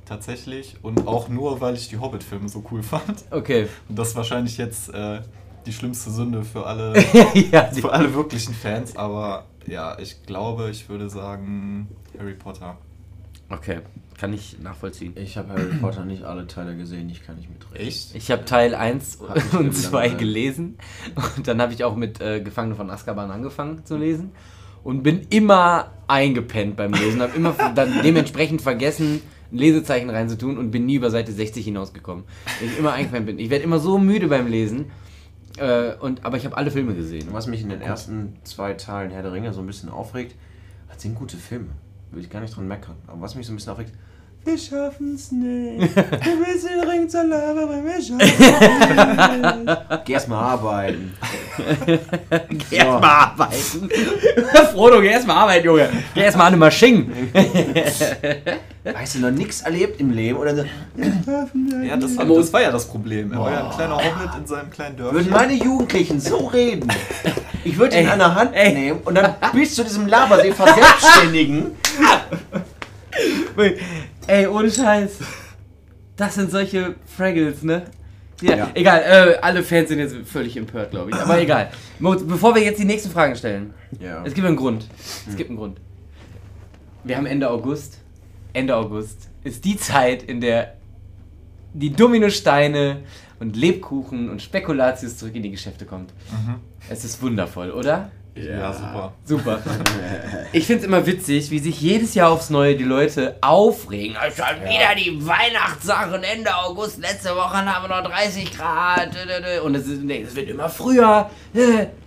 Tatsächlich. 0.05 0.75
Und 0.81 1.07
auch 1.07 1.29
nur, 1.29 1.61
weil 1.61 1.75
ich 1.75 1.87
die 1.89 1.97
Hobbit-Filme 1.99 2.49
so 2.49 2.63
cool 2.71 2.81
fand. 2.83 3.23
Okay. 3.31 3.67
Und 3.87 3.97
das 3.97 4.09
ist 4.09 4.15
wahrscheinlich 4.15 4.57
jetzt 4.57 4.91
äh, 4.93 5.21
die 5.65 5.73
schlimmste 5.73 6.09
Sünde 6.09 6.43
für 6.43 6.65
alle, 6.65 6.93
ja, 7.51 7.65
für 7.65 7.91
alle 7.91 8.13
wirklichen 8.13 8.53
Fans. 8.55 8.95
Aber 8.95 9.45
ja, 9.69 9.97
ich 9.99 10.23
glaube, 10.25 10.69
ich 10.69 10.89
würde 10.89 11.09
sagen 11.09 11.87
Harry 12.17 12.33
Potter. 12.33 12.77
okay. 13.49 13.79
Kann 14.17 14.33
ich 14.33 14.59
nachvollziehen. 14.59 15.13
Ich 15.15 15.37
habe 15.37 15.53
Harry 15.53 15.73
Potter 15.79 16.03
nicht 16.03 16.23
alle 16.23 16.45
Teile 16.45 16.75
gesehen, 16.75 17.09
ich 17.09 17.23
kann 17.25 17.37
nicht 17.37 17.49
mitreden. 17.49 17.87
Echt? 17.87 18.13
Ich 18.15 18.29
habe 18.31 18.43
Teil 18.43 18.75
1 18.75 19.19
Hat 19.25 19.35
mich 19.35 19.53
und 19.53 19.71
2 19.73 19.89
gelangweilt. 19.91 20.17
gelesen 20.19 20.77
und 21.37 21.47
dann 21.47 21.61
habe 21.61 21.71
ich 21.71 21.85
auch 21.85 21.95
mit 21.95 22.19
äh, 22.19 22.41
Gefangene 22.41 22.75
von 22.75 22.89
Azkaban 22.89 23.31
angefangen 23.31 23.85
zu 23.85 23.95
lesen 23.95 24.31
und 24.83 25.03
bin 25.03 25.25
immer 25.29 25.91
eingepennt 26.07 26.75
beim 26.75 26.91
Lesen, 26.91 27.21
habe 27.21 27.33
immer 27.37 27.53
dann 27.75 28.01
dementsprechend 28.03 28.61
vergessen, 28.61 29.21
ein 29.51 29.57
Lesezeichen 29.57 30.09
reinzutun 30.09 30.57
und 30.57 30.71
bin 30.71 30.85
nie 30.85 30.95
über 30.95 31.09
Seite 31.11 31.31
60 31.31 31.63
hinausgekommen. 31.63 32.25
Ich 32.61 32.77
immer 32.77 32.91
eingepennt 32.91 33.25
bin. 33.25 33.39
Ich 33.39 33.49
werde 33.49 33.63
immer 33.63 33.79
so 33.79 33.97
müde 33.97 34.27
beim 34.27 34.47
Lesen, 34.47 34.87
äh, 35.59 35.95
und, 35.99 36.25
aber 36.25 36.37
ich 36.37 36.45
habe 36.45 36.57
alle 36.57 36.71
Filme 36.71 36.95
gesehen. 36.95 37.27
Was 37.31 37.47
mich 37.47 37.61
in 37.61 37.69
den 37.69 37.81
ersten 37.81 38.37
zwei 38.43 38.73
Teilen 38.73 39.11
Herr 39.11 39.21
der 39.21 39.31
Ringe 39.31 39.53
so 39.53 39.61
ein 39.61 39.67
bisschen 39.67 39.89
aufregt, 39.89 40.35
das 40.87 41.01
sind 41.01 41.15
gute 41.15 41.37
Filme. 41.37 41.69
Will 42.11 42.23
ich 42.23 42.29
gar 42.29 42.41
nicht 42.41 42.55
dran 42.55 42.67
meckern. 42.67 42.95
Aber 43.07 43.21
was 43.21 43.35
mich 43.35 43.45
so 43.45 43.53
ein 43.53 43.55
bisschen 43.55 43.71
aufregt, 43.71 43.93
wir 44.45 44.57
schaffen's 44.57 45.31
nicht. 45.31 45.95
Wir 45.95 46.35
müssen 46.35 46.69
den 46.69 46.89
Ring 46.89 47.09
zur 47.09 47.23
Lava, 47.23 47.63
aber 47.63 47.83
wir 47.83 48.01
schaffen's 48.01 48.39
nicht. 49.65 50.05
Geh 50.05 50.13
erst 50.13 50.27
mal 50.27 50.41
arbeiten. 50.41 51.13
Geh 52.69 52.75
erst 52.77 52.89
mal 52.89 53.01
arbeiten. 53.01 53.89
Frodo, 54.71 55.01
geh 55.01 55.09
erst 55.09 55.27
mal 55.27 55.35
arbeiten, 55.35 55.65
Junge. 55.65 55.89
Geh 56.15 56.21
erst 56.21 56.37
mal 56.37 56.45
an 56.45 56.53
eine 56.53 56.57
Maschine. 56.57 57.05
Weißt 58.83 59.15
du, 59.15 59.19
noch 59.19 59.31
nichts 59.31 59.61
erlebt 59.61 59.99
im 59.99 60.11
Leben 60.11 60.37
oder 60.39 60.55
so. 60.55 60.63
Ja, 61.83 61.97
das, 61.97 62.15
das 62.15 62.53
war 62.53 62.61
ja 62.61 62.71
das 62.71 62.87
Problem. 62.87 63.33
Er 63.33 63.39
war 63.39 63.51
ja 63.51 63.65
ein 63.69 63.75
kleiner 63.75 63.97
Hobbit 63.97 64.35
in 64.39 64.47
seinem 64.47 64.69
kleinen 64.71 64.97
Würden 64.97 65.13
Dörfchen. 65.15 65.33
meine 65.33 65.53
Jugendlichen 65.53 66.19
so 66.19 66.47
reden, 66.47 66.91
ich 67.63 67.77
würde 67.77 67.99
ihn 67.99 68.07
an 68.07 68.19
der 68.19 68.33
Hand 68.33 68.55
ey. 68.55 68.73
nehmen 68.73 69.01
und 69.03 69.15
dann 69.15 69.35
bis 69.53 69.75
zu 69.75 69.83
diesem 69.83 70.07
Lavasee 70.07 70.53
verselbstständigen. 70.53 71.75
Ey, 74.29 74.45
ohne 74.47 74.69
Scheiß. 74.69 75.19
Das 76.15 76.35
sind 76.35 76.51
solche 76.51 76.95
Fraggles, 77.05 77.63
ne? 77.63 77.85
Ja, 78.41 78.55
Ja. 78.55 78.71
egal, 78.73 79.01
äh, 79.01 79.35
alle 79.41 79.63
Fans 79.63 79.89
sind 79.89 79.99
jetzt 79.99 80.15
völlig 80.25 80.55
empört, 80.55 80.91
glaube 80.91 81.09
ich. 81.11 81.15
Aber 81.15 81.39
egal. 81.41 81.71
Bevor 81.99 82.53
wir 82.55 82.61
jetzt 82.61 82.79
die 82.79 82.85
nächsten 82.85 83.09
Fragen 83.09 83.35
stellen, 83.35 83.73
Ja. 83.99 84.23
es 84.25 84.33
gibt 84.33 84.45
einen 84.45 84.55
Grund. 84.55 84.87
Es 85.27 85.35
gibt 85.35 85.49
einen 85.49 85.57
Grund. 85.57 85.79
Wir 87.03 87.17
haben 87.17 87.25
Ende 87.25 87.49
August. 87.49 87.97
Ende 88.53 88.75
August 88.75 89.29
ist 89.43 89.65
die 89.65 89.77
Zeit, 89.77 90.21
in 90.23 90.41
der 90.41 90.75
die 91.73 91.91
Dominosteine 91.91 93.01
und 93.39 93.55
Lebkuchen 93.55 94.29
und 94.29 94.41
Spekulatius 94.41 95.17
zurück 95.17 95.35
in 95.35 95.43
die 95.43 95.51
Geschäfte 95.51 95.85
kommt. 95.85 96.13
Es 96.89 97.03
ist 97.05 97.21
wundervoll, 97.21 97.71
oder? 97.71 98.11
Ja, 98.41 98.73
super. 98.73 99.13
Super. 99.25 99.59
Ich 100.53 100.65
finde 100.65 100.81
es 100.81 100.87
immer 100.87 101.05
witzig, 101.05 101.51
wie 101.51 101.59
sich 101.59 101.79
jedes 101.81 102.13
Jahr 102.15 102.31
aufs 102.31 102.49
Neue 102.49 102.75
die 102.75 102.83
Leute 102.83 103.35
aufregen. 103.41 104.15
"Ah, 104.17 104.25
Schon 104.31 104.61
wieder 104.63 104.95
die 104.97 105.25
Weihnachtssachen 105.25 106.23
Ende 106.23 106.55
August. 106.55 106.99
Letzte 106.99 107.29
Woche 107.35 107.57
haben 107.57 107.89
wir 107.89 108.01
noch 108.01 108.09
30 108.09 108.55
Grad. 108.55 109.13
dö, 109.13 109.19
dö, 109.27 109.41
dö." 109.41 109.61
Und 109.63 109.75
es, 109.75 109.87
ist, 109.87 110.01
es 110.09 110.35
wird 110.35 110.49
immer 110.49 110.69
früher. 110.69 111.29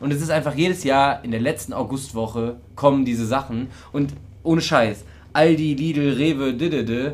Und 0.00 0.12
es 0.12 0.22
ist 0.22 0.30
einfach 0.30 0.54
jedes 0.54 0.84
Jahr 0.84 1.24
in 1.24 1.30
der 1.30 1.40
letzten 1.40 1.72
Augustwoche 1.72 2.56
kommen 2.76 3.04
diese 3.04 3.26
Sachen. 3.26 3.68
Und 3.92 4.12
ohne 4.42 4.60
Scheiß. 4.60 5.04
Aldi, 5.34 5.74
Lidl, 5.74 6.14
Rewe, 6.16 6.52
dö. 6.54 7.12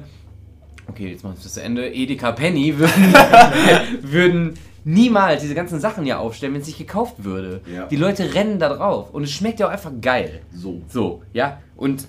Okay, 0.89 1.11
jetzt 1.13 1.23
machen 1.23 1.37
wir 1.39 1.45
es 1.47 1.53
zu 1.53 1.63
Ende. 1.63 1.93
Edeka 1.93 2.33
Penny 2.33 2.79
würden, 2.79 3.13
würden 4.03 4.59
niemals 4.89 5.43
diese 5.43 5.55
ganzen 5.55 5.81
Sachen 5.81 6.07
ja 6.07 6.19
aufstellen, 6.19 6.55
wenn 6.55 6.63
es 6.63 6.67
nicht 6.67 6.79
gekauft 6.79 7.23
würde. 7.23 7.61
Ja. 7.71 7.87
Die 7.87 7.97
Leute 7.97 8.33
rennen 8.35 8.59
da 8.59 8.71
drauf. 8.71 9.11
Und 9.13 9.25
es 9.25 9.31
schmeckt 9.31 9.61
ja 9.61 9.67
auch 9.67 9.71
einfach 9.71 9.93
geil. 10.01 10.41
So. 10.51 10.81
So, 10.89 11.23
ja. 11.35 11.61
Und 11.77 12.07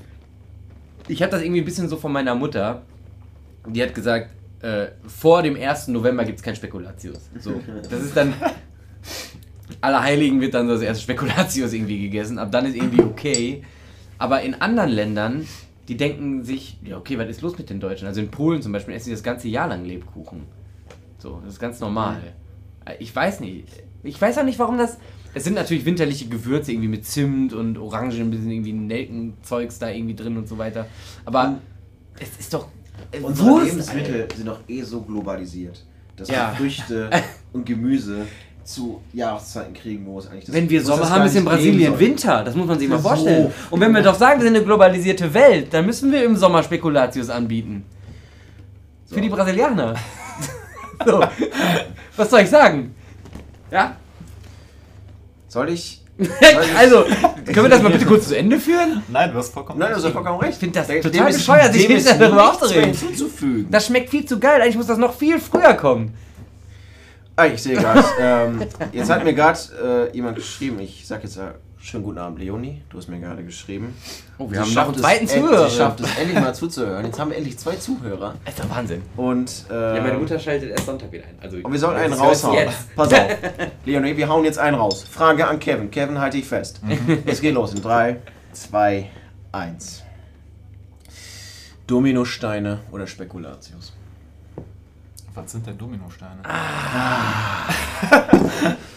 ich 1.09 1.21
habe 1.21 1.31
das 1.31 1.41
irgendwie 1.41 1.59
ein 1.59 1.65
bisschen 1.65 1.89
so 1.89 1.97
von 1.97 2.13
meiner 2.13 2.35
Mutter. 2.35 2.83
Die 3.67 3.83
hat 3.83 3.93
gesagt, 3.93 4.29
äh, 4.61 4.87
vor 5.05 5.41
dem 5.41 5.57
1. 5.57 5.89
November 5.89 6.23
gibt 6.23 6.39
es 6.39 6.43
kein 6.43 6.55
Spekulatius. 6.55 7.29
So, 7.39 7.59
das 7.89 8.01
ist 8.01 8.15
dann. 8.15 8.33
Allerheiligen 9.81 10.41
wird 10.41 10.53
dann 10.53 10.67
so 10.67 10.73
das 10.73 10.81
erste 10.81 11.03
Spekulatius 11.03 11.73
irgendwie 11.73 11.99
gegessen. 11.99 12.39
Ab 12.39 12.51
dann 12.51 12.65
ist 12.65 12.75
irgendwie 12.75 13.01
okay. 13.01 13.63
Aber 14.17 14.41
in 14.41 14.55
anderen 14.55 14.89
Ländern, 14.89 15.47
die 15.87 15.97
denken 15.97 16.43
sich, 16.43 16.77
ja, 16.83 16.97
okay, 16.97 17.17
was 17.17 17.27
ist 17.27 17.41
los 17.41 17.57
mit 17.57 17.69
den 17.69 17.79
Deutschen? 17.79 18.07
Also 18.07 18.21
in 18.21 18.31
Polen 18.31 18.61
zum 18.61 18.71
Beispiel 18.71 18.93
essen 18.93 19.09
die 19.09 19.15
das 19.15 19.23
ganze 19.23 19.47
Jahr 19.47 19.67
lang 19.67 19.85
Lebkuchen. 19.85 20.43
So, 21.17 21.41
das 21.43 21.53
ist 21.53 21.59
ganz 21.59 21.79
normal. 21.79 22.21
Äh, 22.89 22.95
Ich 22.99 23.15
weiß 23.15 23.39
nicht. 23.41 23.67
Ich 24.03 24.19
weiß 24.21 24.37
auch 24.37 24.43
nicht, 24.43 24.59
warum 24.59 24.77
das. 24.77 24.97
Es 25.33 25.43
sind 25.43 25.53
natürlich 25.53 25.85
winterliche 25.85 26.27
Gewürze, 26.27 26.71
irgendwie 26.71 26.87
mit 26.87 27.05
Zimt 27.05 27.53
und 27.53 27.77
Orangen, 27.77 28.11
ein 28.19 28.31
bisschen 28.31 28.49
irgendwie 28.49 28.73
Nelkenzeugs 28.73 29.77
da 29.77 29.89
irgendwie 29.89 30.15
drin 30.15 30.37
und 30.37 30.47
so 30.47 30.57
weiter. 30.57 30.87
Aber 31.25 31.59
es 32.19 32.29
ist 32.39 32.53
doch. 32.53 32.67
Unsere 33.21 33.47
Wurst, 33.47 33.65
Lebensmittel 33.67 34.27
sind 34.35 34.47
doch 34.47 34.59
eh 34.67 34.81
so 34.81 35.01
globalisiert, 35.01 35.85
dass 36.15 36.27
Ja. 36.29 36.51
wir 36.51 36.57
Früchte 36.57 37.09
und 37.53 37.65
Gemüse 37.65 38.25
zu 38.63 39.01
Jahreszeiten 39.13 39.73
kriegen, 39.73 40.05
wo 40.05 40.19
es 40.19 40.27
eigentlich 40.27 40.45
das 40.45 40.53
Wenn 40.55 40.69
wir 40.69 40.83
Sommer 40.83 41.09
haben, 41.09 41.25
ist 41.25 41.35
in 41.35 41.45
Brasilien. 41.45 41.97
Winter. 41.99 42.43
Das 42.43 42.55
muss 42.55 42.67
man 42.67 42.77
sich 42.77 42.87
mal 42.89 42.97
So. 42.99 43.07
vorstellen. 43.09 43.51
Und 43.69 43.79
wenn 43.81 43.93
wir 43.93 44.01
doch 44.01 44.15
sagen, 44.15 44.39
wir 44.39 44.45
sind 44.47 44.55
eine 44.55 44.65
globalisierte 44.65 45.33
Welt, 45.33 45.73
dann 45.73 45.85
müssen 45.85 46.11
wir 46.11 46.23
im 46.23 46.35
Sommer 46.35 46.61
Spekulatius 46.63 47.29
anbieten. 47.29 47.83
Für 49.07 49.15
So. 49.15 49.21
die 49.21 49.29
Brasilianer. 49.29 49.95
so. 51.05 51.23
Was 52.15 52.29
soll 52.29 52.41
ich 52.41 52.49
sagen? 52.49 52.95
Ja? 53.71 53.95
Soll 55.47 55.69
ich? 55.69 56.03
also, 56.77 57.05
können 57.45 57.55
wir 57.63 57.69
das 57.69 57.81
mal 57.81 57.91
bitte 57.93 58.05
kurz 58.05 58.27
zu 58.27 58.37
Ende 58.37 58.59
führen? 58.59 59.01
Nein, 59.07 59.31
du 59.31 59.37
hast 59.37 59.53
vollkommen 59.53 59.79
Nein, 59.79 59.91
du 59.91 59.95
hast 59.95 60.11
vollkommen 60.11 60.39
recht. 60.39 60.53
Ich 60.53 60.59
finde 60.59 60.79
das 60.79 60.87
Dem 60.87 61.01
total 61.01 61.29
ist- 61.29 61.37
bescheuert, 61.37 61.73
sich 61.73 61.85
hinterher 61.87 62.19
darüber 62.19 62.49
aufzuregen. 62.51 62.93
hinzuzufügen. 62.93 63.67
Das 63.71 63.85
schmeckt 63.85 64.09
viel 64.09 64.25
zu 64.25 64.37
geil. 64.37 64.61
Eigentlich 64.61 64.75
muss 64.75 64.87
das 64.87 64.97
noch 64.97 65.13
viel 65.15 65.39
früher 65.39 65.73
kommen. 65.75 66.13
Ah, 67.37 67.45
ich 67.45 67.63
sehe 67.63 67.77
gerade. 67.77 68.03
ähm, 68.19 68.61
jetzt 68.91 69.09
hat 69.09 69.23
mir 69.23 69.33
gerade 69.33 70.09
äh, 70.11 70.15
jemand 70.15 70.35
geschrieben. 70.35 70.79
Ich 70.81 71.07
sag 71.07 71.23
jetzt 71.23 71.37
äh, 71.37 71.51
schönen 71.81 72.03
guten 72.03 72.17
Abend, 72.17 72.39
Leonie. 72.39 72.81
Du 72.89 72.97
hast 72.97 73.07
mir 73.07 73.19
gerade 73.19 73.43
geschrieben. 73.43 73.95
Oh, 74.37 74.47
Sie 74.47 74.53
wir 74.53 74.61
haben 74.61 74.73
noch 74.73 74.85
einen 74.85 74.95
es 74.95 75.01
zweiten 75.01 75.27
Zuhörer. 75.27 75.69
Sie 75.69 75.77
schafft 75.77 75.99
es 76.01 76.17
endlich 76.17 76.39
mal 76.39 76.53
zuzuhören. 76.53 77.05
Jetzt 77.05 77.19
haben 77.19 77.31
wir 77.31 77.37
endlich 77.37 77.57
zwei 77.57 77.75
Zuhörer. 77.75 78.35
Das 78.45 78.53
ist 78.53 78.63
doch 78.63 78.69
Wahnsinn. 78.69 79.01
Und, 79.15 79.65
äh, 79.69 80.39
schaltet 80.39 80.71
erst 80.71 80.85
Sonntag 80.85 81.11
wieder 81.11 81.25
ein. 81.25 81.37
Also, 81.41 81.57
und 81.57 81.71
wir 81.71 81.79
sollen 81.79 81.97
einen 81.97 82.13
raushauen. 82.13 82.55
jetzt. 82.55 82.87
Pass 82.95 83.13
auf. 83.13 83.27
Leonie, 83.85 84.17
wir 84.17 84.27
hauen 84.27 84.43
jetzt 84.43 84.59
einen 84.59 84.75
raus. 84.75 85.05
Frage 85.09 85.47
an 85.47 85.59
Kevin. 85.59 85.89
Kevin, 85.89 86.19
halte 86.19 86.37
ich 86.37 86.45
fest. 86.45 86.81
Es 87.25 87.41
geht 87.41 87.53
los 87.53 87.73
in 87.73 87.81
3, 87.81 88.17
2, 88.51 89.09
1. 89.51 90.03
Dominosteine 91.87 92.81
oder 92.91 93.07
Spekulatius? 93.07 93.93
Was 95.33 95.51
sind 95.51 95.65
denn 95.65 95.77
Dominosteine? 95.77 96.41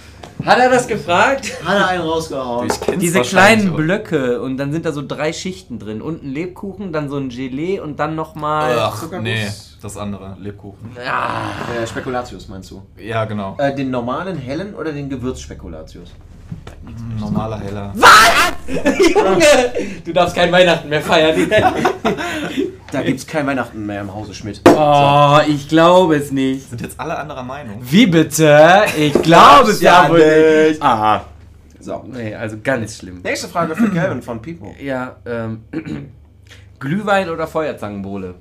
Hat 0.44 0.58
er 0.58 0.70
das 0.70 0.88
gefragt? 0.88 1.52
Hat 1.64 1.76
er 1.76 1.88
einen 1.88 2.02
rausgehauen? 2.02 2.68
Ich 2.70 2.80
kenn's 2.80 3.00
Diese 3.00 3.20
kleinen 3.22 3.74
Blöcke 3.74 4.40
und 4.40 4.56
dann 4.56 4.72
sind 4.72 4.84
da 4.84 4.92
so 4.92 5.02
drei 5.06 5.32
Schichten 5.32 5.78
drin. 5.78 6.02
Unten 6.02 6.28
Lebkuchen, 6.30 6.92
dann 6.92 7.08
so 7.08 7.16
ein 7.16 7.28
Gelee 7.28 7.78
und 7.80 8.00
dann 8.00 8.14
nochmal. 8.16 8.76
Ach, 8.78 9.04
nee, 9.20 9.46
das 9.80 9.96
andere, 9.96 10.36
Lebkuchen. 10.40 10.96
Ah, 11.06 11.50
Äh, 11.80 11.86
Spekulatius 11.86 12.48
meinst 12.48 12.70
du? 12.70 12.82
Ja, 12.98 13.24
genau. 13.24 13.56
Äh, 13.58 13.74
den 13.74 13.90
normalen 13.90 14.36
hellen 14.36 14.74
oder 14.74 14.92
den 14.92 15.08
Gewürzspekulatius? 15.08 16.10
Normaler 17.18 17.60
Heller. 17.60 17.92
Junge! 18.66 19.72
Du 20.04 20.12
darfst 20.12 20.34
kein 20.34 20.50
Weihnachten 20.50 20.88
mehr 20.88 21.00
feiern. 21.02 21.48
Da 22.90 23.02
gibt's 23.02 23.26
kein 23.26 23.46
Weihnachten 23.46 23.86
mehr 23.86 24.02
im 24.02 24.12
Hause 24.12 24.34
Schmidt. 24.34 24.60
Oh, 24.68 25.38
ich 25.48 25.68
glaube 25.68 26.16
es 26.16 26.30
nicht. 26.30 26.68
Sind 26.68 26.80
jetzt 26.82 27.00
alle 27.00 27.16
anderer 27.16 27.42
Meinung? 27.42 27.78
Wie 27.80 28.06
bitte? 28.06 28.82
Ich 28.98 29.14
glaube 29.22 29.70
es 29.70 29.80
ja 29.80 30.08
wohl 30.08 30.68
nicht. 30.68 30.82
Ah. 30.82 31.24
So. 31.80 32.04
Nee, 32.06 32.34
also 32.34 32.58
ganz 32.62 32.98
schlimm. 32.98 33.20
Nächste 33.22 33.48
Frage 33.48 33.74
für 33.74 33.90
Kevin 33.90 34.22
von 34.22 34.40
Pipo. 34.42 34.74
Ja, 34.80 35.16
ähm. 35.26 35.62
Glühwein 36.78 37.30
oder 37.30 37.46
Feuerzangenbowle? 37.46 38.34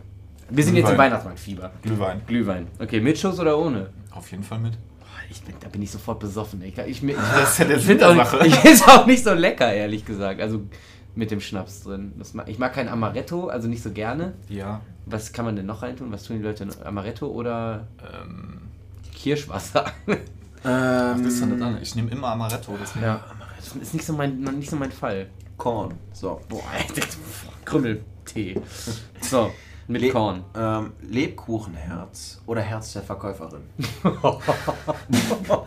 Wir 0.50 0.64
sind 0.64 0.76
jetzt 0.76 0.84
im 0.84 0.90
Glühwein. 0.90 0.98
Weihnachtsmarktfieber. 1.12 1.72
Glühwein. 1.84 2.22
Glühwein. 2.28 2.68
Okay, 2.80 3.00
mit 3.00 3.18
Schuss 3.18 3.40
oder 3.40 3.58
ohne? 3.58 3.90
Auf 4.12 4.30
jeden 4.32 4.44
Fall 4.44 4.60
mit. 4.60 4.74
Ich 5.32 5.42
bin, 5.44 5.56
da 5.62 5.70
bin 5.70 5.82
ich 5.82 5.90
sofort 5.92 6.20
besoffen. 6.20 6.62
Ich, 6.62 6.78
ich, 6.78 7.02
ich, 7.04 7.16
Das 7.36 7.54
ist 7.54 7.60
ja 7.60 7.66
der 7.66 7.80
Sinn 7.80 7.98
der 7.98 8.10
auch, 8.10 8.16
Sache. 8.16 8.46
ich 8.46 8.56
find's 8.56 8.86
auch 8.88 9.06
nicht 9.06 9.24
so 9.24 9.34
lecker, 9.34 9.72
ehrlich 9.74 10.04
gesagt. 10.06 10.42
Also 10.42 10.62
mit 11.16 11.32
dem 11.32 11.40
Schnaps 11.42 11.84
drin. 11.84 12.14
Das 12.20 12.34
mag, 12.34 12.48
ich 12.50 12.60
mag 12.60 12.74
kein 12.74 12.88
Amaretto, 12.90 13.48
also 13.48 13.68
nicht 13.68 13.82
so 13.82 13.92
gerne. 13.92 14.34
Ja. 14.50 14.82
Was 15.06 15.32
kann 15.34 15.46
man 15.46 15.56
denn 15.56 15.66
noch 15.66 15.82
reintun? 15.82 16.12
Was 16.12 16.24
tun 16.24 16.38
die 16.38 16.44
Leute? 16.44 16.68
Amaretto 16.84 17.28
oder 17.28 17.88
Ähm, 18.04 18.62
Kirschwasser? 19.16 19.86
Ähm, 20.64 21.26
was 21.26 21.34
ist 21.34 21.42
denn 21.42 21.58
das 21.58 21.62
an? 21.68 21.80
Ich 21.82 21.96
nehme 21.96 22.12
immer 22.12 22.28
Amaretto, 22.28 22.78
deswegen. 22.80 23.04
ja. 23.04 23.20
Das 23.58 23.76
ist 23.76 23.96
nicht 23.96 24.06
so 24.06 24.14
mein, 24.14 24.40
nicht 24.60 24.70
so 24.70 24.76
mein 24.76 24.92
Fall. 24.92 25.28
Korn. 25.58 25.96
So. 26.14 26.40
Boah, 26.50 26.62
Krümmeltee. 27.66 28.62
So, 29.22 29.52
mit 29.92 30.02
Le 30.02 30.10
Korn. 30.10 30.44
Ähm, 30.56 30.94
Lebkuchenherz 31.02 32.42
oder 32.46 32.62
Herz 32.62 32.94
der 32.94 33.04
Verkäuferin? 33.04 33.62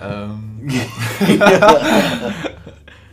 Ähm, 0.00 0.70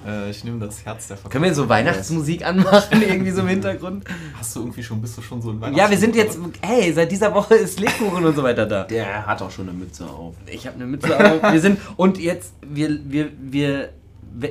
Äh, 0.06 0.30
ich 0.30 0.44
nehme 0.44 0.60
das 0.60 0.86
Herz 0.86 1.08
der 1.08 1.18
Verkäufer. 1.18 1.32
Können 1.32 1.46
wir 1.46 1.56
so 1.56 1.68
Weihnachtsmusik 1.68 2.46
anmachen, 2.46 3.02
irgendwie 3.02 3.32
so 3.32 3.42
im 3.42 3.48
Hintergrund? 3.48 4.06
Hast 4.38 4.56
du 4.56 4.60
irgendwie 4.60 4.84
schon, 4.84 5.02
bist 5.02 5.18
du 5.18 5.22
schon 5.22 5.42
so 5.42 5.52
in 5.52 5.62
Ja, 5.74 5.90
wir 5.90 5.98
sind 5.98 6.16
jetzt, 6.16 6.38
hey, 6.62 6.94
seit 6.94 7.12
dieser 7.12 7.34
Woche 7.34 7.56
ist 7.56 7.80
Lebkuchen 7.80 8.24
und 8.24 8.36
so 8.36 8.44
weiter 8.44 8.66
da. 8.66 8.84
Der 8.84 9.26
hat 9.26 9.42
auch 9.42 9.50
schon 9.50 9.68
eine 9.68 9.78
Mütze 9.78 10.06
auf. 10.06 10.36
Ich 10.46 10.68
habe 10.68 10.76
eine 10.76 10.86
Mütze 10.86 11.18
auf. 11.18 11.52
Wir 11.52 11.60
sind, 11.60 11.80
und 11.98 12.20
jetzt, 12.20 12.54
wir, 12.62 13.00
wir, 13.04 13.32
wir, 13.42 13.90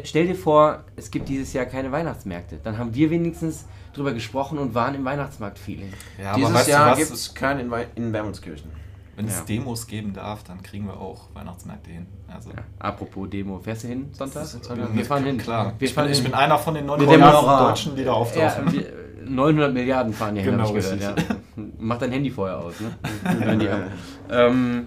stell 0.03 0.27
dir 0.27 0.35
vor, 0.35 0.83
es 0.97 1.11
gibt 1.11 1.29
dieses 1.29 1.53
Jahr 1.53 1.67
keine 1.67 1.93
Weihnachtsmärkte. 1.93 2.59
Dann 2.63 2.77
haben 2.77 2.95
wir 2.95 3.11
wenigstens 3.11 3.67
drüber 3.97 4.13
gesprochen 4.13 4.59
und 4.59 4.75
waren 4.75 4.95
im 4.95 5.05
Weihnachtsmarkt-Feeling. 5.05 5.93
Ja, 6.21 6.31
aber 6.31 6.39
Dieses 6.39 6.55
weißt 6.55 6.69
Jahr 6.69 6.97
gibt 6.97 7.11
es 7.11 7.35
keinen 7.35 7.61
in, 7.61 7.71
Wei- 7.71 7.87
in 7.95 8.13
Wermelskirchen. 8.13 8.71
Wenn 9.17 9.27
es 9.27 9.39
Ja. 9.39 9.45
Demos 9.45 9.87
geben 9.87 10.13
darf, 10.13 10.43
dann 10.43 10.61
kriegen 10.63 10.87
wir 10.87 10.99
auch 10.99 11.29
Weihnachtsmärkte 11.35 11.91
hin. 11.91 12.07
Also, 12.27 12.51
Ja, 12.51 12.57
apropos 12.81 13.31
Demo, 13.31 13.61
fährst 13.61 13.85
du 13.85 13.89
hin 13.89 14.09
Sonntag? 14.13 14.45
Sonntag? 14.47 14.77
wir- 14.77 14.93
Wir 14.95 15.05
fahren 15.05 15.25
hin. 15.25 15.39
Klar, 15.39 15.75
Wir 15.79 15.87
ich, 15.87 15.95
fahren 15.95 16.05
bin, 16.07 16.13
ich 16.13 16.19
hin. 16.19 16.27
bin 16.33 16.35
einer 16.35 16.59
von 16.59 16.75
den 16.75 16.83
Mit 16.85 16.89
9 16.99 16.99
dem 17.01 17.09
Milliarden 17.21 17.41
Moral. 17.43 17.69
Deutschen, 17.69 17.95
die 17.95 18.03
da 18.03 18.11
Ja, 18.11 18.13
auftauchen. 18.17 18.73
wir, 18.73 18.87
900 19.27 19.73
Milliarden 19.73 20.13
fahren 20.13 20.35
hier 20.35 20.43
hin, 20.45 20.53
Genau, 20.53 20.69
hab 20.69 20.77
ich 20.77 20.83
gehört. 20.91 21.01
Ja. 21.01 21.37
Mach 21.79 21.99
dein 21.99 22.11
Handy 22.11 22.31
vorher 22.31 22.59
aus, 22.59 22.75
ne? 22.81 22.91
Ähm, 24.31 24.87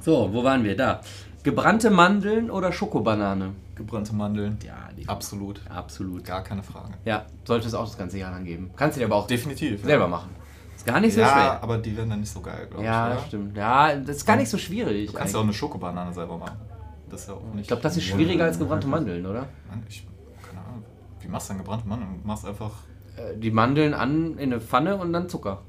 so, 0.00 0.28
wo 0.32 0.42
waren 0.42 0.64
wir? 0.64 0.76
Da. 0.76 1.00
Gebrannte 1.42 1.90
Mandeln 1.90 2.50
oder 2.50 2.72
Schokobanane? 2.72 3.50
Gebrannte 3.74 4.14
Mandeln. 4.14 4.58
Ja, 4.64 4.90
die 4.96 5.08
Absolut. 5.08 5.62
Absolut. 5.70 6.24
Gar 6.24 6.42
keine 6.44 6.62
Frage. 6.62 6.92
Ja, 7.04 7.24
sollte 7.44 7.66
es 7.66 7.74
auch 7.74 7.84
das 7.86 7.96
ganze 7.96 8.18
Jahr 8.18 8.30
lang 8.30 8.44
geben. 8.44 8.70
Kannst 8.76 8.96
du 8.96 9.00
dir 9.00 9.06
aber 9.06 9.16
auch 9.16 9.26
Definitiv. 9.26 9.82
selber 9.82 10.06
machen. 10.06 10.30
Ist 10.76 10.86
gar 10.86 11.00
nicht 11.00 11.14
so 11.14 11.20
ja, 11.20 11.28
schwer. 11.32 11.62
aber 11.62 11.78
die 11.78 11.96
werden 11.96 12.10
dann 12.10 12.20
nicht 12.20 12.30
so 12.32 12.40
geil, 12.40 12.66
glaube 12.70 12.84
Ja, 12.84 13.08
ich. 13.08 13.14
oder? 13.18 13.26
stimmt. 13.26 13.56
Ja, 13.56 13.94
das 13.96 14.16
ist 14.16 14.26
gar 14.26 14.36
nicht 14.36 14.48
so 14.50 14.58
schwierig. 14.58 15.10
Du 15.10 15.16
kannst 15.16 15.32
ja 15.34 15.40
auch 15.40 15.44
eine 15.44 15.52
Schokobanane 15.52 16.12
selber 16.12 16.36
machen. 16.38 16.56
Das 17.10 17.22
ist 17.22 17.28
ja 17.28 17.34
auch 17.34 17.42
nicht. 17.54 17.62
ich 17.62 17.66
glaube, 17.68 17.82
das 17.82 17.96
ist 17.96 18.04
schwieriger 18.04 18.44
als 18.44 18.58
gebrannte 18.58 18.86
Mandeln, 18.86 19.24
oder? 19.26 19.46
Ich, 19.88 20.06
keine 20.46 20.60
Ahnung. 20.66 20.84
Wie 21.20 21.28
machst 21.28 21.48
du 21.48 21.54
denn 21.54 21.62
gebrannte 21.62 21.88
Mandeln? 21.88 22.20
Du 22.22 22.26
machst 22.26 22.46
einfach. 22.46 22.70
Äh, 23.16 23.36
Die 23.38 23.50
Mandeln 23.50 23.94
an 23.94 24.36
in 24.38 24.52
eine 24.52 24.60
Pfanne 24.60 24.96
und 24.96 25.12
dann 25.12 25.28
Zucker. 25.28 25.62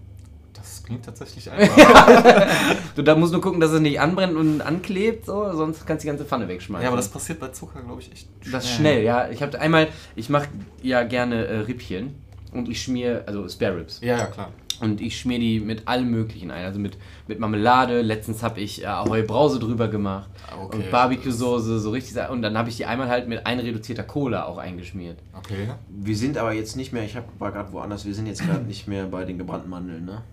Das 0.54 0.84
klingt 0.84 1.06
tatsächlich 1.06 1.50
einfach. 1.50 2.48
Du, 2.96 3.02
da 3.04 3.16
musst 3.16 3.32
nur 3.32 3.42
gucken, 3.42 3.62
dass 3.62 3.72
es 3.72 3.80
nicht 3.80 4.02
anbrennt 4.02 4.36
und 4.36 4.62
anklebt, 4.62 5.26
so, 5.26 5.56
sonst 5.56 5.86
kannst 5.88 6.04
du 6.04 6.08
die 6.08 6.12
ganze 6.12 6.26
Pfanne 6.26 6.48
wegschmeißen. 6.50 6.84
ja, 6.84 6.90
aber 6.90 6.98
das 6.98 7.08
passiert 7.08 7.40
bei 7.40 7.48
Zucker, 7.50 7.82
glaube 7.82 8.02
ich, 8.02 8.12
echt. 8.12 8.28
Das 8.52 8.66
ist 8.66 8.72
schnell, 8.72 9.04
ja. 9.04 9.30
Ich 9.30 9.42
habe 9.42 9.60
einmal, 9.60 9.88
ich 10.16 10.30
mache 10.30 10.50
ja 10.84 11.04
gerne 11.04 11.46
äh, 11.46 11.58
Rippchen 11.60 12.16
und 12.52 12.68
ich 12.68 12.82
schmier, 12.82 13.24
also 13.28 13.48
Spare 13.48 13.78
Ribs. 13.78 14.02
Ja, 14.02 14.18
ja, 14.18 14.26
klar. 14.26 14.50
Und 14.82 15.00
ich 15.00 15.20
schmier 15.20 15.38
die 15.38 15.60
mit 15.60 15.88
allem 15.88 16.10
Möglichen 16.10 16.50
ein. 16.50 16.66
Also 16.66 16.80
mit, 16.80 16.98
mit 17.28 17.40
Marmelade. 17.40 18.02
Letztens 18.02 18.42
habe 18.42 18.60
ich 18.60 18.82
äh, 18.82 18.88
Ahoi 18.88 19.22
Brause 19.22 19.60
drüber 19.60 19.88
gemacht. 19.88 20.30
Okay. 20.60 20.78
Und 20.78 20.92
Barbecue-Soße, 20.92 21.80
so 21.80 21.92
richtig. 21.92 22.18
Und 22.30 22.42
dann 22.42 22.58
habe 22.58 22.70
ich 22.70 22.78
die 22.78 22.86
einmal 22.86 23.08
halt 23.08 23.28
mit 23.28 23.46
einreduzierter 23.46 24.04
Cola 24.04 24.46
auch 24.46 24.58
eingeschmiert. 24.58 25.20
Okay. 25.38 25.70
Wir 25.88 26.18
sind 26.18 26.38
aber 26.38 26.54
jetzt 26.54 26.76
nicht 26.76 26.94
mehr, 26.94 27.04
ich 27.04 27.16
hab, 27.16 27.40
war 27.40 27.52
gerade 27.52 27.72
woanders, 27.72 28.06
wir 28.06 28.16
sind 28.16 28.26
jetzt 28.26 28.44
gerade 28.44 28.64
nicht 28.64 28.88
mehr 28.88 29.06
bei 29.06 29.24
den 29.24 29.38
gebrannten 29.38 29.70
Mandeln, 29.70 30.04
ne? 30.04 30.24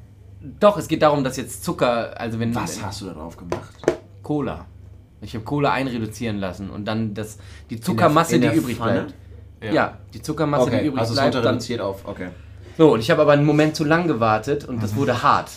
Doch, 0.41 0.77
es 0.79 0.89
geht 0.89 1.03
darum, 1.03 1.25
dass 1.25 1.37
jetzt 1.37 1.65
Zucker, 1.65 2.19
also 2.19 2.39
wenn. 2.39 2.55
Was 2.55 2.79
wenn, 2.79 2.87
hast 2.87 3.01
du 3.01 3.07
da 3.07 3.15
drauf 3.15 3.37
gemacht? 3.37 3.75
Cola. 4.23 4.67
Ich 5.21 5.35
habe 5.35 5.45
Cola 5.45 5.73
einreduzieren 5.73 6.39
lassen 6.39 6.71
und 6.71 6.85
dann 6.85 7.15
das, 7.15 7.39
die 7.71 7.81
Zuckermasse, 7.81 8.37
in 8.37 8.43
der 8.43 8.53
die 8.53 8.59
übrig 8.59 8.77
Pfanne? 8.77 9.07
bleibt. 9.61 9.75
Ja. 9.75 9.99
die 10.15 10.23
Zuckermasse, 10.23 10.71
die 10.71 10.87
übrig 10.87 11.01
also 11.01 11.15
es 11.15 11.19
bleibt. 11.19 11.35
Dann, 11.35 11.45
reduziert 11.45 11.81
auf, 11.81 12.07
okay. 12.07 12.29
so, 12.77 12.93
und 12.93 13.01
ich 13.01 13.11
habe 13.11 13.23
aber 13.23 13.33
einen 13.33 13.45
Moment 13.45 13.75
zu 13.75 13.85
lang 13.85 14.07
gewartet 14.07 14.65
und 14.65 14.81
das 14.81 14.95
wurde 14.95 15.23
hart. 15.23 15.51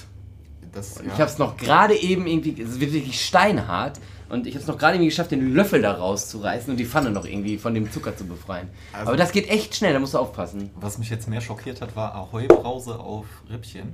Das, 0.71 0.95
ja. 0.95 1.03
Ich 1.05 1.19
habe 1.19 1.25
es 1.25 1.37
noch 1.37 1.57
gerade 1.57 1.95
eben 1.95 2.25
irgendwie, 2.25 2.59
es 2.59 2.79
wird 2.79 2.93
wirklich 2.93 3.23
steinhart 3.23 3.99
und 4.31 4.47
ich 4.47 4.53
habe 4.55 4.61
es 4.61 4.67
noch 4.67 4.77
gerade 4.77 4.95
irgendwie 4.95 5.09
geschafft, 5.09 5.31
den 5.31 5.53
Löffel 5.53 5.81
da 5.81 5.93
rauszureißen 5.93 6.71
und 6.71 6.77
die 6.77 6.85
Pfanne 6.85 7.11
noch 7.11 7.25
irgendwie 7.25 7.57
von 7.57 7.73
dem 7.73 7.91
Zucker 7.91 8.15
zu 8.15 8.25
befreien. 8.25 8.69
Also- 8.93 9.09
aber 9.09 9.17
das 9.17 9.31
geht 9.31 9.49
echt 9.49 9.75
schnell, 9.75 9.93
da 9.93 9.99
musst 9.99 10.13
du 10.13 10.17
aufpassen. 10.17 10.69
Was 10.79 10.97
mich 10.97 11.09
jetzt 11.09 11.27
mehr 11.27 11.41
schockiert 11.41 11.81
hat, 11.81 11.95
war 11.95 12.15
Ahoi-Brause 12.15 12.99
auf 12.99 13.25
Rippchen. 13.49 13.93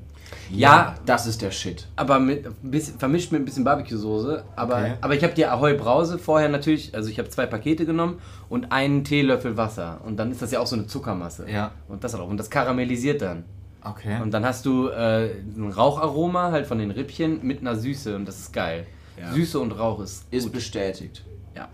Ja, 0.51 0.95
das 1.05 1.25
ist 1.25 1.41
der 1.41 1.51
Shit. 1.51 1.88
aber 1.95 2.19
mit, 2.19 2.45
bisschen, 2.61 2.99
vermischt 2.99 3.31
mit 3.31 3.41
ein 3.41 3.45
bisschen 3.45 3.63
Barbecue-Soße. 3.63 4.43
Aber, 4.55 4.75
Okay. 4.75 4.93
aber 5.01 5.15
ich 5.15 5.23
habe 5.23 5.33
die 5.33 5.45
Ahoi 5.45 5.73
Brause 5.73 6.17
vorher 6.19 6.49
natürlich, 6.49 6.93
also 6.93 7.09
ich 7.09 7.17
habe 7.17 7.29
zwei 7.29 7.45
Pakete 7.45 7.85
genommen 7.85 8.19
und 8.49 8.71
einen 8.73 9.03
Teelöffel 9.05 9.55
Wasser. 9.57 10.01
Und 10.05 10.17
dann 10.17 10.31
ist 10.31 10.41
das 10.41 10.51
ja 10.51 10.59
auch 10.59 10.67
so 10.67 10.75
eine 10.75 10.85
Zuckermasse. 10.88 11.49
Ja. 11.49 11.71
Und 11.88 12.03
das 12.03 12.13
auch. 12.15 12.27
Und 12.27 12.38
das 12.38 12.49
karamellisiert 12.49 13.21
dann. 13.21 13.45
Okay. 13.83 14.21
Und 14.21 14.31
dann 14.33 14.43
hast 14.45 14.65
du 14.65 14.89
äh, 14.89 15.29
ein 15.55 15.71
Raucharoma 15.71 16.51
halt 16.51 16.67
von 16.67 16.77
den 16.79 16.91
Rippchen 16.91 17.39
mit 17.45 17.61
einer 17.61 17.75
Süße 17.77 18.13
und 18.15 18.25
das 18.27 18.38
ist 18.39 18.51
geil. 18.51 18.85
Ja. 19.20 19.34
Süße 19.34 19.59
und 19.59 19.72
Rauch 19.72 19.99
ist 20.01 20.26
Ist 20.32 20.43
gut. 20.45 20.53
bestätigt. 20.53 21.24
Ja. 21.55 21.68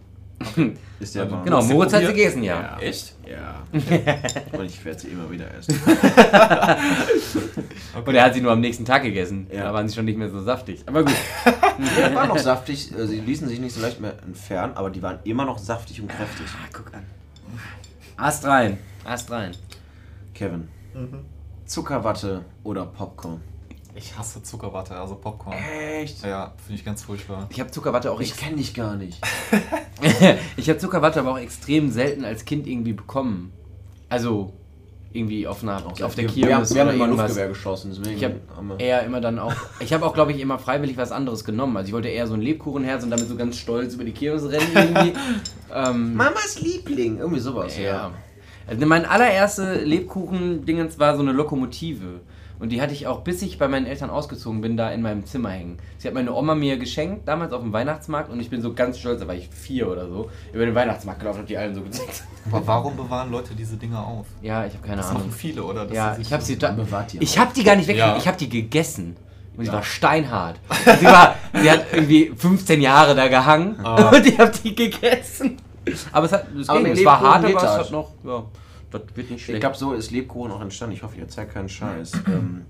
Ist 0.99 1.15
der 1.15 1.29
warm? 1.29 1.43
Genau, 1.43 1.61
Moritz 1.63 1.93
hat 1.93 2.01
sie 2.01 2.07
gegessen, 2.07 2.43
ja. 2.43 2.77
Echt? 2.79 3.13
Ja. 3.29 3.63
Und 4.57 4.65
ich 4.65 4.83
werde 4.85 4.99
sie 4.99 5.09
immer 5.09 5.29
wieder 5.29 5.45
essen. 5.53 5.73
Und 8.05 8.15
er 8.15 8.23
hat 8.23 8.33
sie 8.33 8.41
nur 8.41 8.51
am 8.51 8.61
nächsten 8.61 8.85
Tag 8.85 9.03
gegessen. 9.03 9.47
Ja. 9.51 9.65
Da 9.65 9.73
waren 9.73 9.87
sie 9.87 9.95
schon 9.95 10.05
nicht 10.05 10.17
mehr 10.17 10.29
so 10.29 10.41
saftig. 10.41 10.83
Aber 10.85 11.03
gut. 11.03 11.13
Die 11.77 12.15
waren 12.15 12.27
noch 12.29 12.37
saftig, 12.37 12.91
äh, 12.97 13.07
sie 13.07 13.19
ließen 13.19 13.47
sich 13.47 13.59
nicht 13.59 13.73
so 13.75 13.81
leicht 13.81 13.99
mehr 13.99 14.13
entfernen, 14.23 14.73
aber 14.75 14.89
die 14.89 15.01
waren 15.01 15.19
immer 15.23 15.45
noch 15.45 15.57
saftig 15.57 16.01
und 16.01 16.07
kräftig. 16.09 16.45
Ah, 16.53 16.67
guck 16.71 16.93
an. 16.93 17.03
Ast 18.17 18.45
rein. 18.45 18.77
Ast 19.03 19.31
rein. 19.31 19.51
Kevin, 20.33 20.67
Zuckerwatte 21.65 22.45
oder 22.63 22.85
Popcorn? 22.85 23.41
Ich 23.95 24.17
hasse 24.17 24.41
Zuckerwatte, 24.41 24.95
also 24.95 25.15
Popcorn. 25.15 25.55
Echt? 25.55 26.23
Ja, 26.25 26.53
finde 26.65 26.79
ich 26.79 26.85
ganz 26.85 27.03
furchtbar. 27.03 27.47
Ich 27.51 27.59
habe 27.59 27.69
Zuckerwatte 27.71 28.11
auch 28.11 28.19
Ich 28.19 28.35
kenne 28.35 28.57
dich 28.57 28.73
gar 28.73 28.95
nicht. 28.95 29.19
ich 30.57 30.67
habe 30.69 30.79
Zuckerwatte 30.79 31.19
aber 31.19 31.31
auch 31.33 31.37
extrem 31.39 31.91
selten 31.91 32.25
als 32.25 32.45
Kind 32.45 32.65
irgendwie 32.67 32.93
bekommen. 32.93 33.53
Also 34.09 34.53
irgendwie 35.11 35.45
auf 35.47 35.61
einer 35.61 35.85
auf 35.85 36.15
der 36.15 36.23
wir, 36.23 36.27
Kirmes 36.47 36.73
wir 36.73 36.81
haben 36.81 36.87
oder 36.87 36.95
immer 36.95 37.05
irgendwas. 37.05 37.27
Luftgewehr 37.27 37.49
geschossen, 37.49 37.91
deswegen 37.95 38.17
Ich 38.17 38.23
habe 38.23 38.35
haben 38.55 38.67
wir- 38.69 38.79
eher 38.79 39.03
immer 39.03 39.21
dann 39.21 39.37
auch. 39.37 39.53
Ich 39.79 39.93
habe 39.93 40.05
auch, 40.07 40.13
glaube 40.15 40.31
ich, 40.31 40.39
immer 40.39 40.57
freiwillig 40.57 40.97
was 40.97 41.11
anderes 41.11 41.43
genommen. 41.45 41.77
Also 41.77 41.89
ich 41.89 41.93
wollte 41.93 42.07
eher 42.07 42.25
so 42.25 42.33
ein 42.33 42.41
Lebkuchenherz 42.41 43.03
und 43.03 43.11
damit 43.11 43.27
so 43.27 43.35
ganz 43.35 43.57
stolz 43.57 43.93
über 43.93 44.05
die 44.05 44.11
Kirmes 44.11 44.49
rennen 44.49 44.71
irgendwie. 44.73 45.13
ähm, 45.73 46.15
Mamas 46.15 46.59
Liebling, 46.61 47.19
irgendwie 47.19 47.39
sowas. 47.41 47.77
ja. 47.77 48.11
Also 48.65 48.85
mein 48.87 49.05
allererste 49.05 49.83
Lebkuchen-Dingens 49.83 50.97
war 50.97 51.15
so 51.15 51.21
eine 51.21 51.33
Lokomotive. 51.33 52.21
Und 52.63 52.69
die 52.69 52.81
hatte 52.81 52.93
ich 52.93 53.07
auch, 53.07 53.19
bis 53.25 53.41
ich 53.41 53.57
bei 53.57 53.67
meinen 53.67 53.85
Eltern 53.85 54.09
ausgezogen 54.09 54.61
bin, 54.61 54.77
da 54.77 54.89
in 54.89 55.01
meinem 55.01 55.25
Zimmer 55.25 55.49
hängen. 55.49 55.79
Sie 55.97 56.07
hat 56.07 56.15
meine 56.15 56.31
Oma 56.33 56.55
mir 56.55 56.77
geschenkt, 56.77 57.27
damals 57.27 57.51
auf 57.51 57.61
dem 57.61 57.73
Weihnachtsmarkt. 57.73 58.29
Und 58.31 58.39
ich 58.39 58.49
bin 58.49 58.61
so 58.61 58.71
ganz 58.73 58.99
stolz, 58.99 59.19
da 59.19 59.27
war 59.27 59.35
ich 59.35 59.49
vier 59.49 59.89
oder 59.91 60.07
so, 60.07 60.29
über 60.53 60.65
den 60.65 60.73
Weihnachtsmarkt 60.73 61.19
gelaufen 61.19 61.41
und 61.41 61.49
die 61.49 61.57
allen 61.57 61.75
so 61.75 61.81
gezeigt. 61.81 62.23
Aber 62.49 62.65
warum 62.65 62.95
bewahren 62.95 63.29
Leute 63.31 63.53
diese 63.53 63.75
Dinger 63.75 63.99
auf? 64.07 64.27
Ja, 64.41 64.65
ich 64.65 64.75
habe 64.75 64.81
keine 64.87 64.95
Das 65.01 65.09
Ahnung. 65.09 65.23
machen 65.23 65.33
viele, 65.33 65.61
oder? 65.61 65.83
Das 65.83 65.93
Ja, 65.93 66.11
ist- 66.13 66.21
ich 66.21 66.31
habe 66.31 66.41
sie 66.41 66.57
da. 66.57 66.71
bewahrt 66.71 67.11
die 67.11 67.17
Ich 67.21 67.37
habe 67.37 67.51
die 67.53 67.65
gar 67.65 67.75
nicht 67.75 67.89
weggekriegt, 67.89 68.13
Ja. 68.15 68.17
ich 68.17 68.27
habe 68.29 68.37
die 68.37 68.47
gegessen. 68.47 69.17
Und 69.57 69.65
sie 69.65 69.71
war 69.73 69.83
steinhart. 69.83 70.55
Sie, 70.99 71.05
war, 71.05 71.35
sie 71.53 71.69
hat 71.69 71.87
irgendwie 71.91 72.31
15 72.33 72.79
Jahre 72.79 73.13
da 73.13 73.27
gehangen 73.27 73.75
und 74.11 74.25
ich 74.25 74.39
habe 74.39 74.53
die 74.63 74.73
gegessen. 74.73 75.57
Aber 76.13 76.27
es, 76.27 76.31
hat, 76.31 76.45
es, 76.57 76.69
Aber 76.69 76.81
ging. 76.81 76.93
es 76.93 77.03
war 77.03 77.19
hart, 77.19 77.43
aber 77.43 77.55
es 77.57 77.61
das. 77.61 77.77
hat 77.79 77.91
noch. 77.91 78.11
Ja, 78.23 78.43
das 78.93 79.01
wird 79.15 79.29
nicht 79.29 79.31
Ich 79.39 79.45
schlecht. 79.45 79.59
glaube, 79.61 79.75
so 79.75 79.93
ist 79.93 80.11
Lebkuchen 80.11 80.51
auch 80.51 80.61
entstanden. 80.61 80.95
Ich 80.95 81.03
hoffe, 81.03 81.17
ihr 81.17 81.27
zeigt 81.27 81.53
keinen 81.53 81.69
Scheiß. 81.69 82.13
ähm, 82.27 82.65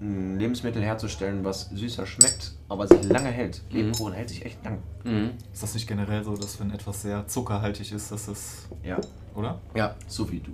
ein 0.00 0.38
Lebensmittel 0.38 0.82
herzustellen, 0.82 1.44
was 1.44 1.70
süßer 1.70 2.06
schmeckt, 2.06 2.52
aber 2.68 2.88
sich 2.88 3.04
lange 3.04 3.28
hält. 3.30 3.62
Lebkuchen 3.70 4.12
hält 4.14 4.28
sich 4.30 4.44
echt 4.44 4.64
lang. 4.64 4.78
Mhm. 5.04 5.30
Ist 5.52 5.62
das 5.62 5.74
nicht 5.74 5.86
generell 5.86 6.24
so, 6.24 6.34
dass 6.36 6.58
wenn 6.58 6.72
etwas 6.72 7.02
sehr 7.02 7.26
zuckerhaltig 7.28 7.92
ist, 7.92 8.10
dass 8.10 8.26
es. 8.28 8.68
Ja, 8.82 8.98
Oder? 9.34 9.60
Ja. 9.74 9.94
so 10.08 10.30
wie 10.30 10.40
du. 10.40 10.50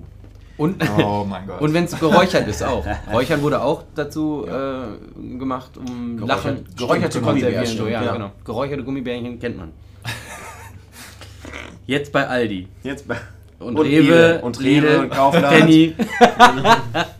Und, 0.58 0.82
Oh 0.98 1.24
mein 1.26 1.46
Gott. 1.46 1.60
und 1.62 1.72
wenn 1.72 1.84
es 1.84 1.98
geräuchert 1.98 2.46
ist 2.48 2.62
auch. 2.62 2.84
Räuchern 3.12 3.40
wurde 3.42 3.62
auch 3.62 3.84
dazu 3.94 4.44
äh, 4.46 5.38
gemacht, 5.38 5.76
um 5.78 6.16
Geräuchert- 6.18 6.26
Lachen 6.28 6.64
geräucherte 6.76 7.10
zu 7.10 7.20
Gummibärchen, 7.22 7.56
konservieren. 7.58 7.78
So, 7.78 7.86
ja, 7.86 8.02
ja. 8.04 8.12
genau. 8.12 8.32
Geräucherte 8.44 8.84
Gummibärchen 8.84 9.38
kennt 9.38 9.56
man. 9.56 9.72
Jetzt 11.86 12.12
bei 12.12 12.26
Aldi. 12.26 12.68
Jetzt 12.82 13.08
bei 13.08 13.16
Und, 13.58 13.76
Und 13.76 13.86
Rewe. 13.86 14.40
Und 14.40 14.60
Rewe 14.60 15.00
und 15.00 15.10
Kaufland. 15.10 15.48
Penny. 15.48 15.94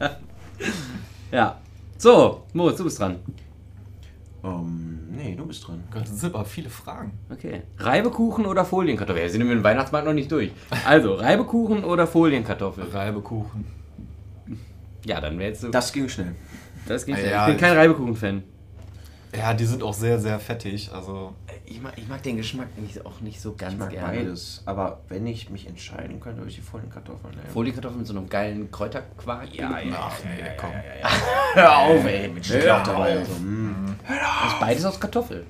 ja. 1.33 1.59
So, 1.97 2.45
Moritz, 2.53 2.77
du 2.77 2.85
bist 2.85 3.01
dran. 3.01 3.17
Ähm, 4.45 5.01
nee, 5.11 5.35
du 5.35 5.45
bist 5.47 5.67
dran. 5.67 5.83
Gott, 5.91 6.03
das 6.03 6.21
sind 6.21 6.35
aber 6.35 6.45
viele 6.45 6.71
Fragen. 6.71 7.13
Okay. 7.29 7.63
Reibekuchen 7.79 8.47
oder 8.47 8.65
Folienkartoffel? 8.65 9.23
Wir 9.23 9.31
sind 9.31 9.43
mit 9.43 9.51
dem 9.51 9.65
Weihnachtsmarkt 9.65 10.07
noch 10.07 10.15
nicht 10.15 10.31
durch. 10.31 10.53
Also, 10.87 11.15
Reibekuchen 11.15 11.83
oder 11.83 12.07
Folienkartoffel? 12.07 12.85
Reibekuchen. 12.93 13.65
Ja, 15.05 15.21
dann 15.21 15.39
wäre 15.39 15.51
jetzt 15.51 15.63
so. 15.63 15.71
Das 15.71 15.93
ging 15.93 16.09
schnell. 16.09 16.37
Das 16.87 17.05
geht 17.05 17.19
Ja, 17.19 17.25
ja, 17.25 17.47
Ich 17.47 17.55
bin 17.55 17.61
kein 17.61 17.77
Reibekuchen-Fan. 17.77 18.43
Ja, 19.39 19.55
die 19.55 19.65
sind 19.65 19.83
auch 19.83 19.95
sehr, 19.95 20.19
sehr 20.19 20.39
fettig. 20.41 20.91
Also, 20.93 21.33
Ich 21.65 21.81
mag, 21.81 21.93
ich 21.97 22.09
mag 22.09 22.23
den 22.23 22.37
Geschmack 22.37 22.69
nicht, 22.79 23.05
auch 23.07 23.21
nicht 23.21 23.41
so 23.41 23.55
ganz 23.55 23.75
Ich 23.75 23.79
mag 23.79 23.91
gerne. 23.91 24.07
beides. 24.19 24.63
Aber 24.67 25.01
wenn 25.09 25.27
ich 25.27 25.49
mich 25.51 25.67
entscheiden 25.67 26.21
könnte, 26.21 26.39
würde 26.41 26.51
ich 26.51 26.57
die 26.57 26.63
vollen 26.63 26.91
Kartoffeln 26.91 27.35
nehmen. 27.35 27.49
Folienkartoffeln 27.53 27.99
mit 27.99 28.07
so 28.07 28.17
einem 28.17 28.29
geilen 28.29 28.71
Kräuterquark. 28.71 29.55
Ja, 29.55 29.79
ja. 29.79 29.95
ach 29.97 30.17
nee, 30.25 30.51
komm. 30.59 30.71
Hör 31.55 31.79
auf, 31.79 32.05
ey. 32.05 32.29
Mit 32.29 32.45
Schlauch 32.45 32.83
dabei. 32.83 33.25
So, 33.25 33.33
mm. 33.43 33.97
Das 34.09 34.53
ist 34.53 34.61
beides 34.61 34.85
aus 34.85 34.99
Kartoffel. 34.99 35.47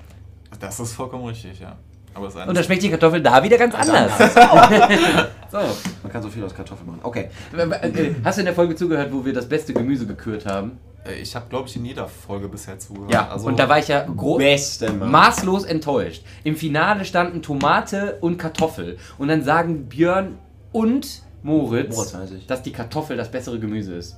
Das 0.59 0.79
ist 0.79 0.93
vollkommen 0.93 1.25
richtig, 1.25 1.59
ja. 1.59 1.75
Aber 2.13 2.27
es 2.27 2.35
ist 2.35 2.47
Und 2.47 2.55
da 2.57 2.63
schmeckt 2.63 2.83
die 2.83 2.89
Kartoffel 2.89 3.21
da 3.21 3.41
wieder 3.43 3.57
ganz 3.57 3.75
anders. 3.75 4.11
So. 5.51 5.57
Man 6.03 6.11
kann 6.11 6.21
so 6.21 6.29
viel 6.29 6.43
aus 6.43 6.53
Kartoffeln 6.53 6.85
machen. 6.87 6.99
Okay. 7.01 7.29
Äh, 7.57 8.11
Hast 8.23 8.37
du 8.37 8.41
in 8.41 8.45
der 8.45 8.53
Folge 8.53 8.75
zugehört, 8.75 9.11
wo 9.11 9.25
wir 9.25 9.33
das 9.33 9.49
beste 9.49 9.73
Gemüse 9.73 10.05
gekürt 10.05 10.45
haben? 10.45 10.77
Äh, 11.09 11.21
Ich 11.21 11.35
habe, 11.35 11.45
glaube 11.49 11.67
ich, 11.67 11.75
in 11.75 11.85
jeder 11.85 12.07
Folge 12.07 12.47
bisher 12.47 12.77
zugehört. 12.79 13.11
Ja, 13.11 13.27
also, 13.29 13.47
und 13.47 13.57
da 13.59 13.67
war 13.69 13.79
ich 13.79 13.87
ja 13.87 14.05
maßlos 14.07 15.63
enttäuscht. 15.65 16.23
Im 16.43 16.55
Finale 16.55 17.05
standen 17.05 17.41
Tomate 17.41 18.17
und 18.21 18.37
Kartoffel. 18.37 18.97
Und 19.17 19.27
dann 19.29 19.43
sagen 19.43 19.85
Björn 19.89 20.37
und 20.71 21.23
Moritz, 21.43 21.95
Moritz 21.95 22.13
weiß 22.13 22.31
ich. 22.31 22.47
dass 22.47 22.61
die 22.61 22.71
Kartoffel 22.71 23.17
das 23.17 23.31
bessere 23.31 23.59
Gemüse 23.59 23.95
ist. 23.95 24.15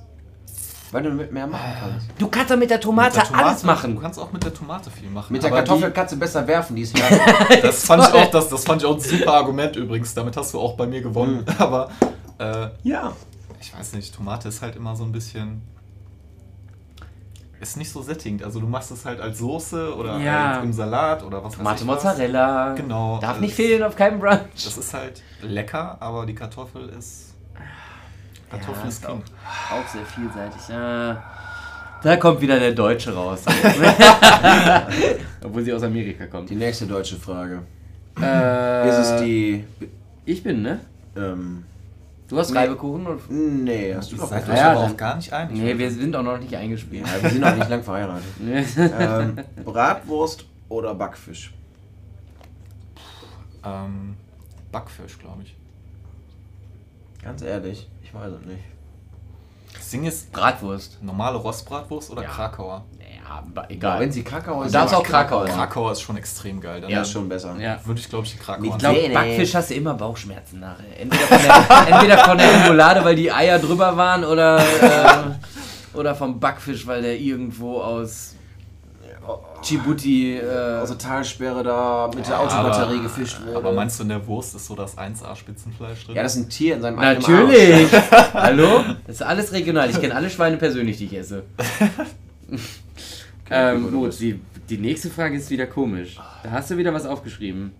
Weil 0.90 1.04
du 1.04 1.08
damit 1.08 1.32
mehr 1.32 1.46
machen 1.46 1.72
kannst. 1.80 2.06
Du 2.18 2.28
kannst 2.28 2.50
doch 2.50 2.56
mit 2.58 2.68
der 2.68 2.78
Tomate, 2.80 3.16
mit 3.16 3.16
der 3.16 3.24
Tomate 3.24 3.44
alles 3.46 3.62
machen. 3.62 3.94
Du 3.94 4.00
kannst 4.02 4.18
auch 4.18 4.30
mit 4.30 4.44
der 4.44 4.52
Tomate 4.52 4.90
viel 4.90 5.08
machen. 5.08 5.32
Mit 5.32 5.42
der 5.42 5.50
Kartoffel 5.50 5.88
die- 5.88 5.94
kannst 5.94 6.12
du 6.12 6.18
besser 6.18 6.46
werfen, 6.46 6.76
die 6.76 6.82
ist 6.82 6.98
härter. 6.98 7.56
Das 7.62 7.84
fand, 7.86 8.02
ich 8.02 8.12
auch, 8.12 8.30
das, 8.30 8.48
das 8.50 8.64
fand 8.64 8.82
ich 8.82 8.86
auch 8.88 8.94
ein 8.96 9.00
super 9.00 9.32
Argument 9.32 9.74
übrigens. 9.76 10.12
Damit 10.12 10.36
hast 10.36 10.52
du 10.52 10.60
auch 10.60 10.74
bei 10.76 10.86
mir 10.86 11.00
gewonnen. 11.00 11.46
Mhm. 11.46 11.54
Aber 11.58 11.88
äh, 12.38 12.68
ja. 12.82 13.12
ich 13.58 13.74
weiß 13.74 13.94
nicht, 13.94 14.14
Tomate 14.14 14.48
ist 14.48 14.60
halt 14.60 14.76
immer 14.76 14.94
so 14.94 15.04
ein 15.04 15.12
bisschen. 15.12 15.62
Ist 17.62 17.76
nicht 17.76 17.92
so 17.92 18.02
sättigend. 18.02 18.42
Also 18.42 18.58
du 18.58 18.66
machst 18.66 18.90
es 18.90 19.04
halt 19.04 19.20
als 19.20 19.38
Soße 19.38 19.94
oder 19.96 20.18
Ja. 20.18 20.54
halt 20.54 20.64
im 20.64 20.72
Salat 20.72 21.22
oder 21.22 21.38
was 21.44 21.52
weiß 21.52 21.58
Tomate 21.58 21.82
ich 21.84 21.88
was. 21.88 21.94
Mozzarella. 22.04 22.74
Genau. 22.74 23.18
Darf 23.20 23.34
Das- 23.34 23.40
nicht 23.40 23.54
fehlen 23.54 23.84
auf 23.84 23.94
keinem 23.94 24.18
Brunch. 24.18 24.40
Das 24.64 24.76
ist 24.76 24.92
halt 24.92 25.22
lecker, 25.42 25.96
aber 26.00 26.26
die 26.26 26.34
Kartoffel 26.34 26.88
ist. 26.88 27.34
Kartoffel 28.50 28.82
Ja, 28.82 28.88
ist 28.88 29.06
King. 29.06 29.22
Auch 29.70 29.88
sehr 29.88 30.04
vielseitig. 30.04 30.68
Ja. 30.68 31.22
Da 32.02 32.16
kommt 32.16 32.40
wieder 32.40 32.58
der 32.58 32.72
Deutsche 32.72 33.14
raus. 33.14 33.44
Obwohl 35.44 35.62
sie 35.62 35.72
aus 35.72 35.84
Amerika 35.84 36.26
kommt. 36.26 36.50
Die 36.50 36.56
nächste 36.56 36.86
deutsche 36.86 37.16
Frage. 37.16 37.62
Äh, 38.20 38.88
Ist 38.88 38.96
es 38.98 39.20
die. 39.22 39.64
Ich 40.24 40.42
bin, 40.42 40.62
ne? 40.62 40.80
Ähm, 41.16 41.64
Du 42.32 42.38
hast 42.38 42.50
Nee. 42.50 42.58
Reibekuchen? 42.60 43.06
Und 43.06 43.30
nee, 43.64 43.94
hast 43.94 44.10
du 44.10 44.16
doch 44.16 44.26
Seid 44.26 44.40
gesagt. 44.40 44.58
euch 44.58 44.64
Ja, 44.64 44.70
aber 44.72 44.80
auch 44.90 44.96
gar 44.96 45.16
nicht 45.16 45.30
einig. 45.34 45.54
nee, 45.60 45.76
wir 45.76 45.90
sind 45.90 46.16
auch 46.16 46.22
noch 46.22 46.38
nicht 46.38 46.56
eingespielt. 46.56 47.06
Ja, 47.06 47.22
wir 47.22 47.28
sind 47.28 47.42
noch 47.42 47.54
nicht 47.54 47.68
lang 47.68 47.82
verheiratet. 47.82 48.24
ähm, 48.98 49.36
Bratwurst 49.66 50.46
oder 50.70 50.94
Backfisch? 50.94 51.52
Ähm, 53.62 54.16
Backfisch, 54.72 55.18
glaube 55.18 55.42
ich. 55.42 55.54
Ganz 57.22 57.42
ehrlich, 57.42 57.86
ich 58.02 58.14
weiß 58.14 58.32
es 58.32 58.46
nicht. 58.46 58.64
Das 59.74 59.90
Ding 59.90 60.04
ist, 60.06 60.32
Bratwurst. 60.32 61.02
normale 61.02 61.36
Rostbratwurst 61.36 62.10
oder 62.12 62.22
Ja. 62.22 62.30
Krakauer? 62.30 62.86
Ja, 63.24 63.42
aber 63.46 63.62
Ja, 63.62 63.70
egal. 63.70 64.00
wenn 64.00 64.12
sie 64.12 64.22
Kakao 64.22 64.60
Du 64.60 64.66
ist, 64.66 64.74
darfst 64.74 64.94
auch 64.94 65.02
Krakauer. 65.02 65.46
Ja. 65.48 65.54
Krakauer 65.54 65.92
ist 65.92 66.00
schon 66.02 66.16
extrem 66.16 66.60
geil. 66.60 66.80
Dann 66.80 66.90
Ja, 66.90 67.02
ist 67.02 67.12
schon 67.12 67.28
besser. 67.28 67.54
ja. 67.58 67.78
würde 67.84 68.00
ich, 68.00 68.08
glaube 68.08 68.26
ich, 68.26 68.32
die 68.32 68.38
Krakauer 68.38 68.60
Mit 68.62 68.70
Ich 68.72 68.78
glaube, 68.78 68.98
Nee, 69.00 69.08
nee. 69.08 69.14
Backfisch 69.14 69.54
hast 69.54 69.70
du 69.70 69.74
immer 69.74 69.94
Bauchschmerzen 69.94 70.60
nachher. 70.60 71.00
Entweder 71.00 71.26
von 71.26 71.38
der, 71.42 71.86
entweder 71.94 72.18
von 72.24 72.38
der 72.38 72.64
Remoulade, 72.64 73.04
weil 73.04 73.16
die 73.16 73.30
Eier 73.32 73.58
drüber 73.58 73.96
waren, 73.96 74.24
oder, 74.24 74.58
äh, 74.58 75.96
oder 75.98 76.14
vom 76.14 76.38
Backfisch, 76.40 76.86
weil 76.86 77.02
der 77.02 77.18
irgendwo 77.18 77.80
aus 77.80 78.34
Djibouti. 79.64 80.38
Äh, 80.38 80.40
der 80.42 80.98
Talsperre 80.98 81.62
da 81.62 82.10
mit 82.12 82.26
der 82.26 82.32
Ja, 82.34 82.40
Autobatterie 82.40 82.94
aber- 82.94 83.02
gefischt 83.04 83.38
wurde. 83.46 83.56
Aber 83.56 83.72
meinst 83.72 83.98
du, 84.00 84.02
in 84.02 84.08
der 84.08 84.26
Wurst 84.26 84.54
ist 84.56 84.66
so 84.66 84.74
das 84.74 84.98
1A-Spitzenfleisch 84.98 86.06
drin? 86.06 86.16
ja, 86.16 86.22
das 86.24 86.34
ist 86.36 86.42
ein 86.46 86.48
Tier 86.50 86.74
in 86.74 86.82
seinem. 86.82 86.96
Natürlich! 86.96 87.88
Hallo? 88.34 88.80
Das 89.06 89.16
ist 89.16 89.22
alles 89.22 89.52
regional. 89.52 89.88
Ich 89.90 90.00
kenne 90.00 90.14
alle 90.16 90.28
Schweine 90.28 90.56
persönlich, 90.56 90.96
die 90.98 91.04
ich 91.06 91.14
esse. 91.16 91.44
ähm, 93.52 94.00
bist- 94.02 94.20
die, 94.20 94.40
die 94.68 94.78
nächste 94.78 95.10
Frage 95.10 95.36
ist 95.36 95.50
wieder 95.50 95.66
komisch. 95.66 96.16
Da 96.42 96.50
hast 96.50 96.70
du 96.70 96.76
wieder 96.76 96.92
was 96.94 97.06
aufgeschrieben. 97.06 97.72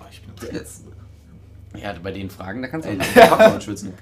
Oh, 0.00 0.04
ich 0.10 0.22
bin 0.22 0.54
jetzt. 0.54 0.84
Ja, 1.80 1.94
bei 2.02 2.10
den 2.12 2.30
Fragen, 2.30 2.62
da 2.62 2.68
kannst 2.68 2.88
du 2.88 2.92
auch 3.32 3.36
der 3.38 3.60
schwitzen. 3.60 3.92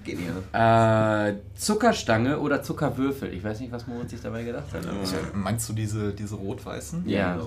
Äh, 0.52 1.34
Zuckerstange 1.56 2.38
oder 2.38 2.62
Zuckerwürfel? 2.62 3.34
Ich 3.34 3.42
weiß 3.42 3.58
nicht, 3.60 3.72
was 3.72 3.86
Moritz 3.88 4.12
sich 4.12 4.20
dabei 4.22 4.44
gedacht 4.44 4.66
hat. 4.72 4.82
Ich, 5.02 5.10
meinst 5.34 5.68
du 5.68 5.72
diese, 5.72 6.12
diese 6.12 6.36
rot-weißen? 6.36 7.08
Ja. 7.08 7.38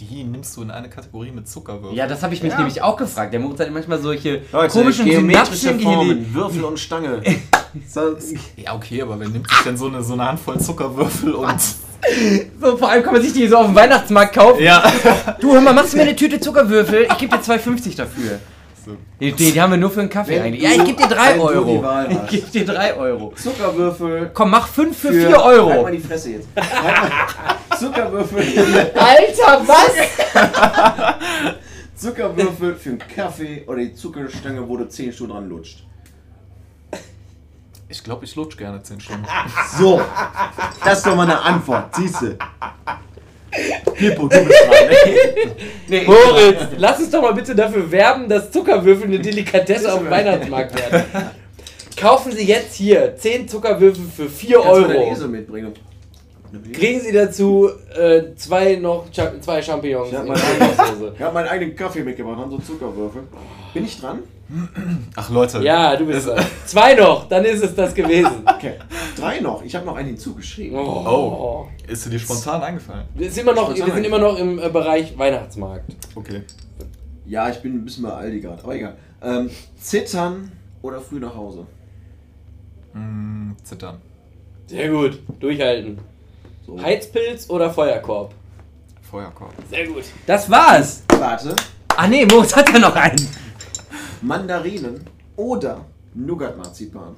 Die 0.00 0.24
nimmst 0.24 0.56
du 0.56 0.62
in 0.62 0.70
eine 0.70 0.88
Kategorie 0.88 1.30
mit 1.30 1.48
Zuckerwürfeln. 1.48 1.94
Ja, 1.96 2.06
das 2.06 2.22
habe 2.22 2.32
ich 2.34 2.42
mich 2.42 2.52
Ja. 2.52 2.58
nämlich 2.58 2.80
auch 2.82 2.96
gefragt. 2.96 3.32
Der 3.32 3.40
Moritz 3.40 3.60
hat 3.60 3.70
manchmal 3.72 4.00
solche 4.00 4.42
Leute, 4.52 4.72
komischen 4.72 5.04
geometrische 5.04 5.56
Synapsen, 5.56 5.78
die 5.78 5.84
Formen, 5.84 6.34
Würfel 6.34 6.64
und 6.64 6.78
Stange. 6.78 7.22
Ja, 8.56 8.74
okay, 8.76 9.02
aber 9.02 9.18
wer 9.18 9.28
nimmt 9.28 9.48
sich 9.50 9.58
denn 9.62 9.76
so 9.76 9.88
eine, 9.88 10.00
so 10.00 10.12
eine 10.12 10.26
Handvoll 10.26 10.60
Zuckerwürfel 10.60 11.32
und. 11.34 11.56
So, 12.60 12.76
vor 12.76 12.90
allem 12.90 13.02
kann 13.02 13.12
man 13.14 13.22
sich 13.22 13.32
die 13.32 13.46
so 13.48 13.56
auf 13.56 13.66
dem 13.66 13.74
Weihnachtsmarkt 13.74 14.34
kaufen. 14.34 14.62
Ja. 14.62 14.82
Du, 15.40 15.52
hör 15.52 15.60
mal, 15.60 15.72
machst 15.74 15.92
du 15.92 15.96
mir 15.96 16.02
eine 16.04 16.16
Tüte 16.16 16.38
Zuckerwürfel? 16.40 17.06
Ich 17.10 17.18
gebe 17.18 17.36
dir 17.36 17.42
2,50 17.42 17.96
dafür. 17.96 18.38
So. 18.84 18.92
Die, 19.18 19.32
die, 19.32 19.52
die 19.52 19.60
haben 19.62 19.70
wir 19.70 19.76
nur 19.78 19.90
für 19.90 20.00
einen 20.00 20.10
Kaffee 20.10 20.34
Wenn 20.36 20.42
eigentlich. 20.42 20.62
Ja, 20.62 20.70
ich 20.72 20.84
gebe 20.84 21.00
dir 21.02 21.08
3 21.08 21.30
wenn 21.30 21.38
du 21.40 21.48
die 21.48 21.54
Euro. 21.54 21.84
Ich 22.10 22.26
gebe 22.30 22.50
dir 22.50 22.64
3 22.66 22.94
Euro. 22.94 23.32
Zuckerwürfel. 23.34 24.30
Komm, 24.34 24.50
mach 24.50 24.68
5 24.68 24.96
für, 24.96 25.08
für- 25.08 25.26
4 25.28 25.36
Halt 25.36 25.46
Euro. 25.46 25.82
mal 25.82 25.92
die 25.92 25.98
Fresse 26.00 26.30
jetzt. 26.32 26.48
Halt 26.56 27.12
Zuckerwürfel. 27.80 28.42
Alter, 28.94 29.62
was? 29.66 29.92
Zuckerwürfel 31.96 32.74
für 32.74 32.90
einen 32.90 32.98
Kaffee 32.98 33.64
oder 33.66 33.78
die 33.78 33.94
Zuckerstange, 33.94 34.68
wo 34.68 34.76
du 34.76 34.88
10 34.88 35.12
Stunden 35.12 35.32
dran 35.32 35.48
lutscht. 35.48 35.84
Ich 37.88 38.02
glaube, 38.02 38.24
ich 38.24 38.34
lutsch 38.34 38.56
gerne 38.56 38.82
10 38.82 39.00
Stunden. 39.00 39.24
So, 39.78 40.00
das 40.84 40.98
ist 40.98 41.06
doch 41.06 41.16
mal 41.16 41.22
eine 41.24 41.40
Antwort, 41.40 41.94
siehst 41.94 42.22
du. 42.22 42.36
Pippo, 43.94 44.28
du 44.28 44.44
bist 44.44 44.60
dran. 44.66 45.52
Nee, 45.88 46.04
Moritz, 46.06 46.62
lass 46.76 46.98
uns 46.98 47.10
doch 47.10 47.22
mal 47.22 47.34
bitte 47.34 47.54
dafür 47.54 47.90
werben, 47.90 48.28
dass 48.28 48.50
Zuckerwürfel 48.50 49.06
eine 49.06 49.20
Delikatesse 49.20 49.92
auf 49.92 50.00
dem 50.00 50.10
Weihnachtsmarkt 50.10 50.74
werden. 50.76 51.04
Kaufen 51.96 52.32
Sie 52.32 52.44
jetzt 52.44 52.74
hier 52.74 53.16
10 53.16 53.48
Zuckerwürfel 53.48 54.04
für 54.16 54.28
4 54.28 54.56
Kannst 54.56 54.68
du 54.68 54.72
Euro. 54.72 55.12
Esel 55.12 55.28
mitbringen? 55.28 55.72
Kriegen 56.72 57.00
Sie 57.00 57.12
dazu 57.12 57.68
äh, 57.96 58.34
zwei 58.36 58.76
noch 58.76 59.10
Cha 59.10 59.32
zwei 59.40 59.60
Champignons 59.60 60.08
Ich 60.10 60.14
hab 60.14 60.22
in 60.24 60.28
meinen 60.32 61.18
hab 61.18 61.34
meinen 61.34 61.48
eigenen 61.48 61.74
Kaffee 61.76 62.02
mitgebracht, 62.02 62.38
haben 62.38 62.50
so 62.50 62.58
Zuckerwürfel. 62.58 63.22
Bin 63.72 63.84
ich 63.84 64.00
dran? 64.00 64.20
Ach 65.16 65.30
Leute. 65.30 65.62
Ja, 65.62 65.96
du 65.96 66.06
bist 66.06 66.26
dran. 66.26 66.44
Zwei 66.66 66.94
noch, 66.94 67.28
dann 67.28 67.44
ist 67.44 67.62
es 67.62 67.74
das 67.74 67.94
gewesen. 67.94 68.44
Okay. 68.54 68.74
Drei 69.16 69.40
noch. 69.40 69.62
Ich 69.62 69.74
habe 69.74 69.84
noch 69.84 69.96
einen 69.96 70.08
hinzugeschrieben. 70.08 70.78
Oh. 70.78 71.68
Ist 71.86 72.10
dir 72.10 72.18
spontan 72.18 72.62
eingefallen? 72.62 73.04
Wir 73.14 73.30
sind 73.30 73.42
immer 73.42 73.54
noch, 73.54 73.74
wir 73.74 73.84
sind 73.84 74.04
immer 74.04 74.18
noch 74.18 74.38
im 74.38 74.58
äh, 74.58 74.68
Bereich 74.70 75.16
Weihnachtsmarkt. 75.18 75.84
Okay. 76.14 76.42
Ja, 77.26 77.50
ich 77.50 77.58
bin 77.58 77.74
ein 77.74 77.84
bisschen 77.84 78.04
bei 78.04 78.10
Aldi 78.10 78.40
gerade, 78.40 78.62
aber 78.62 78.74
egal. 78.74 78.96
Ähm, 79.22 79.50
zittern 79.78 80.50
oder 80.82 81.00
früh 81.00 81.18
nach 81.18 81.34
Hause? 81.34 81.66
Mm, 82.94 83.52
zittern. 83.62 84.00
Sehr 84.66 84.88
gut, 84.88 85.18
durchhalten. 85.40 85.98
So. 86.66 86.80
Heizpilz 86.80 87.50
oder 87.50 87.70
Feuerkorb? 87.70 88.32
Feuerkorb. 89.02 89.52
Sehr 89.70 89.86
gut. 89.86 90.04
Das 90.26 90.50
war's. 90.50 91.02
Warte. 91.18 91.54
Ah 91.96 92.06
nee, 92.06 92.24
Moritz 92.24 92.56
hat 92.56 92.72
ja 92.72 92.78
noch 92.78 92.96
einen. 92.96 93.28
Mandarinen 94.24 95.00
oder 95.36 95.84
Nougat-Marzipan? 96.14 97.14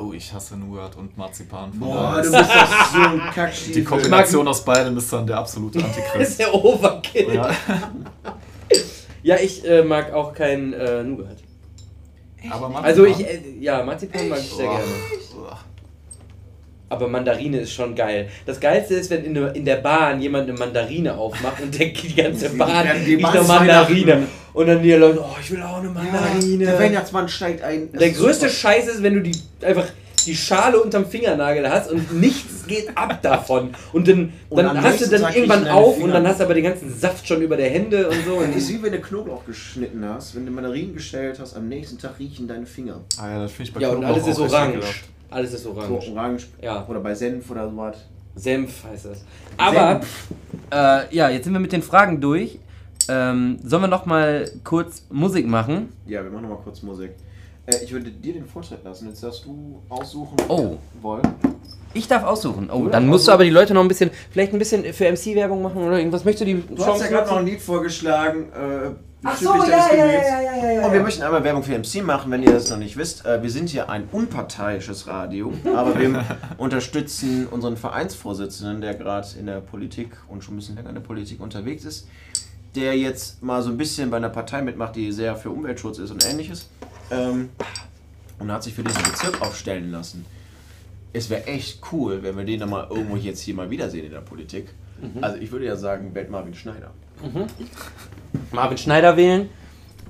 Oh, 0.00 0.12
ich 0.12 0.32
hasse 0.32 0.56
Nougat 0.56 0.94
und 0.96 1.16
Marzipan. 1.16 1.70
Von 1.72 1.80
Boah, 1.80 2.12
du 2.22 2.28
ist 2.28 2.30
bist 2.32 2.50
doch 2.50 2.86
so 2.92 2.98
ein 3.00 3.20
Kackschief. 3.34 3.74
die 3.74 3.82
Kombination 3.84 4.46
aus 4.46 4.64
beidem 4.64 4.96
ist 4.98 5.12
dann 5.12 5.26
der 5.26 5.38
absolute 5.38 5.78
Das 5.80 5.88
ist 5.90 5.96
Antichrist. 5.98 6.38
der 6.40 6.54
Overkill. 6.54 7.34
ja. 7.34 7.50
Ja, 9.22 9.36
ich 9.36 9.68
äh, 9.68 9.82
mag 9.82 10.14
auch 10.14 10.32
kein 10.32 10.72
äh, 10.72 11.02
Nougat. 11.02 11.36
Aber 12.48 12.68
Marzipan- 12.70 12.84
Also 12.84 13.04
ich, 13.04 13.20
äh, 13.20 13.40
ja, 13.60 13.82
Marzipan 13.82 14.28
mag 14.30 14.38
ich 14.38 14.50
sehr 14.50 14.66
Boah. 14.66 14.76
gerne. 14.78 15.56
Aber 16.88 17.06
Mandarine 17.06 17.58
ist 17.60 17.72
schon 17.74 17.94
geil. 17.94 18.28
Das 18.46 18.58
Geilste 18.58 18.94
ist, 18.94 19.10
wenn 19.10 19.24
in, 19.24 19.34
der- 19.34 19.54
in 19.54 19.64
der 19.66 19.76
Bahn 19.76 20.20
jemand 20.22 20.48
eine 20.48 20.58
Mandarine 20.58 21.14
aufmacht 21.18 21.60
und 21.62 21.78
denkt, 21.78 22.02
die 22.02 22.14
ganze 22.14 22.48
Bahn 22.56 22.86
riecht 22.86 23.20
nach 23.20 23.46
Mandarine. 23.46 24.26
Und 24.52 24.66
dann 24.66 24.82
die 24.82 24.92
Leute, 24.92 25.20
oh, 25.22 25.36
ich 25.40 25.50
will 25.50 25.62
auch 25.62 25.78
eine 25.78 25.88
Mandarine. 25.90 26.64
Der 26.64 26.78
Weihnachtsmann 26.78 27.28
steigt 27.28 27.62
ein. 27.62 27.90
Der 27.92 28.08
ist 28.08 28.18
größte 28.18 28.48
super. 28.48 28.58
Scheiß 28.60 28.88
ist, 28.88 29.02
wenn 29.02 29.14
du 29.14 29.20
die 29.22 29.32
einfach 29.64 29.86
die 30.26 30.36
Schale 30.36 30.78
unterm 30.82 31.06
Fingernagel 31.06 31.68
hast 31.70 31.90
und 31.90 32.12
nichts 32.20 32.66
geht 32.66 32.90
ab 32.94 33.22
davon. 33.22 33.70
Und 33.94 34.06
dann, 34.06 34.32
Und 34.50 34.58
dann 34.58 34.76
am 34.76 34.82
hast 34.82 35.00
du 35.00 35.06
dann 35.08 35.22
Tag 35.22 35.34
irgendwann 35.34 35.66
auf 35.68 35.94
Finger. 35.94 36.04
und 36.06 36.12
dann 36.12 36.26
hast 36.26 36.40
du 36.40 36.44
aber 36.44 36.52
den 36.54 36.64
ganzen 36.64 36.94
Saft 36.94 37.26
schon 37.26 37.40
über 37.40 37.56
der 37.56 37.70
Hände 37.70 38.06
und 38.08 38.16
so. 38.26 38.36
Das 38.38 38.44
Und 38.48 38.56
ist 38.56 38.68
wie 38.68 38.82
wenn 38.82 38.92
du 38.92 39.00
Knoblauch 39.00 39.46
geschnitten 39.46 40.04
hast, 40.06 40.34
wenn 40.36 40.44
du 40.44 40.52
Mandarinen 40.52 40.94
gestellt 40.94 41.38
hast, 41.40 41.56
am 41.56 41.68
nächsten 41.68 41.96
Tag 41.96 42.18
riechen 42.18 42.46
deine 42.46 42.66
Finger. 42.66 43.00
Ah 43.18 43.30
ja, 43.30 43.42
das 43.42 43.52
finde 43.52 43.68
ich 43.70 43.74
bei 43.74 43.80
ja, 43.80 43.88
und 43.88 44.00
Knoblauch 44.00 44.14
alles 44.16 44.26
ist 44.28 44.38
auch 44.40 44.44
echt 44.44 44.52
orange. 44.54 45.04
Alles 45.30 45.52
ist 45.54 45.62
So 45.62 45.70
orange. 45.70 46.10
orange 46.12 46.46
Ja. 46.60 46.86
oder 46.86 47.00
bei 47.00 47.14
Senf 47.14 47.50
oder 47.50 47.70
sowas. 47.70 47.96
Senf 48.34 48.84
heißt 48.84 49.06
das. 49.06 49.24
Aber, 49.56 50.00
äh, 50.70 51.14
ja, 51.16 51.30
jetzt 51.30 51.44
sind 51.44 51.52
wir 51.54 51.60
mit 51.60 51.72
den 51.72 51.82
Fragen 51.82 52.20
durch. 52.20 52.58
Ähm, 53.10 53.58
sollen 53.64 53.82
wir 53.82 53.88
noch 53.88 54.06
mal 54.06 54.50
kurz 54.64 55.04
Musik 55.10 55.46
machen? 55.46 55.92
Ja, 56.06 56.22
wir 56.22 56.30
machen 56.30 56.42
noch 56.42 56.50
mal 56.56 56.62
kurz 56.64 56.82
Musik. 56.82 57.10
Äh, 57.66 57.76
ich 57.84 57.92
würde 57.92 58.10
dir 58.10 58.32
den 58.34 58.46
Vortritt 58.46 58.84
lassen. 58.84 59.08
Jetzt 59.08 59.22
darfst 59.22 59.44
du 59.44 59.82
aussuchen, 59.88 60.36
Oh. 60.48 60.76
wollen. 61.02 61.22
Ich 61.92 62.06
darf 62.06 62.22
aussuchen. 62.22 62.70
Oh, 62.70 62.86
dann 62.86 63.06
musst 63.08 63.26
du 63.26 63.32
aussuchen. 63.32 63.34
aber 63.34 63.44
die 63.44 63.50
Leute 63.50 63.74
noch 63.74 63.82
ein 63.82 63.88
bisschen, 63.88 64.10
vielleicht 64.30 64.52
ein 64.52 64.58
bisschen 64.60 64.84
für 64.94 65.06
MC-Werbung 65.10 65.60
machen 65.60 65.82
oder 65.82 65.98
irgendwas. 65.98 66.24
Möchtest 66.24 66.42
du 66.48 66.54
die 66.54 66.62
Du 66.74 66.86
hast 66.86 67.00
ja 67.00 67.08
gerade 67.08 67.28
noch 67.28 67.38
ein 67.38 67.46
Lied 67.46 67.60
vorgeschlagen. 67.60 68.44
Äh, 68.52 68.90
bezüglich 69.22 69.64
deines 69.64 69.88
Gebiets. 69.90 70.28
ja, 70.76 70.86
Und 70.86 70.92
wir 70.92 71.00
möchten 71.02 71.22
einmal 71.24 71.42
Werbung 71.44 71.62
für 71.64 71.72
MC 71.76 72.02
machen, 72.04 72.30
wenn 72.30 72.42
ihr 72.44 72.52
das 72.52 72.70
noch 72.70 72.78
nicht 72.78 72.96
wisst. 72.96 73.26
Äh, 73.26 73.42
wir 73.42 73.50
sind 73.50 73.68
hier 73.70 73.90
ein 73.90 74.04
unparteiisches 74.12 75.08
Radio, 75.08 75.52
aber 75.76 75.98
wir 75.98 76.24
unterstützen 76.58 77.46
unseren 77.50 77.76
Vereinsvorsitzenden, 77.76 78.80
der 78.80 78.94
gerade 78.94 79.26
in 79.38 79.46
der 79.46 79.60
Politik 79.60 80.10
und 80.28 80.44
schon 80.44 80.54
ein 80.54 80.58
bisschen 80.58 80.76
länger 80.76 80.90
in 80.90 80.94
der 80.94 81.02
Politik 81.02 81.40
unterwegs 81.42 81.84
ist, 81.84 82.06
der 82.74 82.96
jetzt 82.96 83.42
mal 83.42 83.62
so 83.62 83.70
ein 83.70 83.76
bisschen 83.76 84.10
bei 84.10 84.16
einer 84.16 84.28
Partei 84.28 84.62
mitmacht, 84.62 84.96
die 84.96 85.12
sehr 85.12 85.36
für 85.36 85.50
Umweltschutz 85.50 85.98
ist 85.98 86.10
und 86.10 86.24
ähnliches. 86.24 86.68
Ähm, 87.10 87.50
und 88.38 88.50
hat 88.50 88.62
sich 88.62 88.74
für 88.74 88.82
diesen 88.82 89.02
Bezirk 89.02 89.42
aufstellen 89.42 89.90
lassen. 89.90 90.24
Es 91.12 91.28
wäre 91.28 91.46
echt 91.46 91.80
cool, 91.92 92.22
wenn 92.22 92.36
wir 92.36 92.44
den 92.44 92.60
dann 92.60 92.70
mal 92.70 92.86
irgendwo 92.88 93.16
jetzt 93.16 93.40
hier 93.40 93.54
mal 93.54 93.68
wiedersehen 93.68 94.06
in 94.06 94.12
der 94.12 94.20
Politik. 94.20 94.68
Also 95.20 95.38
ich 95.38 95.50
würde 95.50 95.64
ja 95.64 95.76
sagen, 95.76 96.14
wählt 96.14 96.30
Marvin 96.30 96.54
Schneider. 96.54 96.90
Marvin 98.52 98.78
Schneider 98.78 99.16
wählen. 99.16 99.48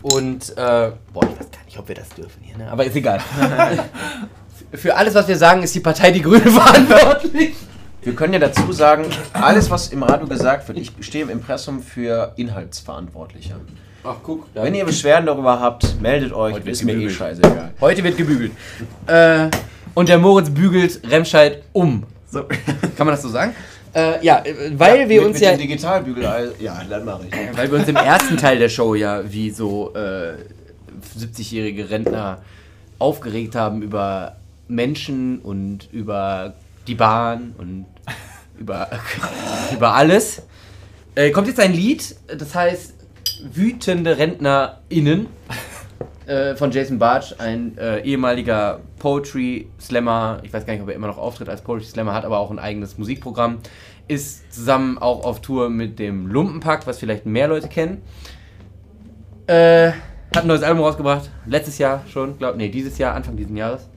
Und, 0.03 0.51
äh, 0.57 0.93
boah, 1.13 1.25
ich 1.25 1.39
weiß 1.39 1.51
gar 1.51 1.65
nicht, 1.65 1.79
ob 1.79 1.89
wir 1.89 1.95
das 1.95 2.09
dürfen 2.11 2.43
hier, 2.43 2.57
ne? 2.57 2.71
aber 2.71 2.85
ist 2.85 2.97
egal. 2.97 3.21
Für 4.73 4.97
alles, 4.97 5.15
was 5.15 5.29
wir 5.29 5.37
sagen, 5.37 5.63
ist 5.63 5.75
die 5.75 5.81
Partei 5.81 6.11
Die 6.11 6.23
Grüne 6.23 6.41
verantwortlich. 6.51 7.55
Wir 8.03 8.15
können 8.15 8.33
ja 8.33 8.39
dazu 8.39 8.73
sagen, 8.73 9.05
alles, 9.35 9.71
was 9.71 9.89
im 9.89 10.03
Radio 10.03 10.27
gesagt 10.27 10.67
wird, 10.69 10.79
ich 10.79 10.91
stehe 11.01 11.25
im 11.25 11.31
Impressum 11.31 11.83
für 11.83 12.33
Inhaltsverantwortlicher. 12.37 13.57
Ach, 14.05 14.17
guck. 14.23 14.47
Wenn 14.55 14.75
ihr 14.75 14.87
Beschwerden 14.87 15.27
darüber 15.27 15.61
habt, 15.61 16.01
meldet 16.01 16.33
euch, 16.33 16.55
Heute 16.55 16.71
ist 16.71 16.83
mir 16.83 16.95
eh 16.95 17.11
scheißegal. 17.11 17.73
Heute 17.79 18.03
wird 18.03 18.17
gebügelt. 18.17 18.53
äh, 19.07 19.49
und 19.93 20.09
der 20.09 20.17
Moritz 20.17 20.49
bügelt 20.49 21.03
Remscheid 21.11 21.63
um. 21.73 22.05
So. 22.31 22.45
Kann 22.97 23.07
man 23.07 23.09
das 23.09 23.21
so 23.21 23.29
sagen? 23.29 23.55
Äh, 23.95 24.25
ja, 24.25 24.43
äh, 24.47 24.73
weil 24.79 25.07
wir 25.11 25.21
mit, 25.21 25.27
uns 25.27 25.35
mit 25.35 25.43
ja... 25.43 25.51
dem 25.51 25.59
Digitalbügelei, 25.59 26.49
ja, 26.59 26.81
dann 26.89 27.05
mache 27.05 27.27
ich. 27.27 27.59
Weil 27.59 27.71
wir 27.71 27.81
uns 27.81 27.89
im 27.89 27.97
ersten 27.97 28.39
Teil 28.39 28.59
der 28.59 28.71
Show 28.71 28.95
ja 28.95 29.31
wie 29.31 29.51
so 29.51 29.93
äh, 29.95 30.37
70-jährige 31.19 31.91
Rentner 31.91 32.39
aufgeregt 32.99 33.55
haben 33.57 33.83
über 33.83 34.37
Menschen 34.69 35.41
und 35.41 35.89
über 35.93 36.55
die 36.87 36.95
Bahn 36.95 37.55
und 37.59 37.87
über, 38.59 38.89
über 39.73 39.95
alles. 39.95 40.43
Äh, 41.15 41.31
kommt 41.31 41.49
jetzt 41.49 41.61
ein 41.61 41.73
Lied, 41.73 42.17
das 42.29 42.55
heißt 42.55 42.95
Wütende 43.53 44.19
RentnerInnen 44.19 45.27
äh, 46.27 46.55
von 46.55 46.71
Jason 46.71 46.99
Bartsch, 46.99 47.35
ein 47.39 47.77
äh, 47.79 48.01
ehemaliger 48.01 48.81
Poetry 48.99 49.69
Slammer. 49.81 50.41
Ich 50.43 50.53
weiß 50.53 50.65
gar 50.65 50.73
nicht, 50.75 50.83
ob 50.83 50.89
er 50.89 50.95
immer 50.95 51.09
noch 51.09 51.19
auftritt 51.19 51.49
als 51.49 51.63
Poetry 51.63 51.87
Slammer, 51.87 52.13
hat 52.15 52.25
aber 52.25 52.39
auch 52.39 52.51
ein 52.51 52.59
eigenes 52.59 52.99
Musikprogramm. 52.99 53.59
Ist 54.09 54.53
zusammen 54.53 54.99
auch 54.99 55.25
auf 55.25 55.41
Tour 55.41 55.71
mit 55.71 55.99
dem 55.99 56.27
Lumpenpakt, 56.27 56.87
was 56.87 56.99
vielleicht 56.99 57.27
mehr 57.27 57.49
Leute 57.49 57.69
kennen. 57.69 58.03
Äh, 59.47 59.93
hat 60.35 60.45
ein 60.45 60.47
neues 60.47 60.63
Album 60.63 60.85
rausgebracht. 60.85 61.31
Letztes 61.47 61.79
Jahr 61.79 62.05
schon, 62.09 62.39
glaub, 62.39 62.57
nee, 62.57 62.69
dieses 62.69 62.99
Jahr, 62.99 63.15
Anfang 63.15 63.37
dieses 63.37 63.57
Jahres. 63.57 63.89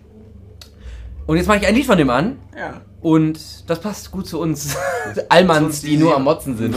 Und 1.25 1.37
jetzt 1.37 1.47
mache 1.47 1.59
ich 1.59 1.67
ein 1.67 1.75
Lied 1.75 1.85
von 1.85 1.97
dem 1.97 2.09
an. 2.09 2.37
Ja. 2.57 2.81
Und 3.01 3.69
das 3.69 3.79
passt 3.79 4.11
gut 4.11 4.27
zu 4.27 4.39
uns 4.39 4.75
Allmanns, 5.29 5.81
die, 5.81 5.95
nur 5.97 6.15
am 6.15 6.23
Motzen 6.23 6.57
sind. 6.57 6.75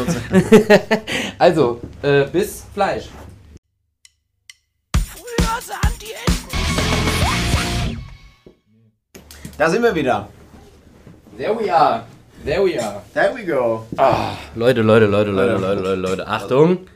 also, 1.39 1.81
äh, 2.03 2.27
bis 2.27 2.65
Fleisch. 2.73 3.09
Früher 4.97 5.61
sahen 5.61 5.93
die 6.01 6.13
Enten 6.13 7.99
Da 9.59 9.69
sind 9.69 9.83
wir 9.83 9.95
wieder. 9.95 10.29
There 11.37 11.59
we 11.59 11.73
are. 11.73 12.05
There 12.45 12.65
we 12.65 12.81
are. 12.81 13.03
There 13.15 13.35
we 13.35 13.45
go. 13.45 13.85
Leute, 14.55 14.83
Leute, 14.83 15.07
Leute, 15.07 15.31
Leute, 15.31 15.57
Leute, 15.57 15.81
Leute, 15.81 16.01
Leute. 16.01 16.27
Achtung. 16.27 16.87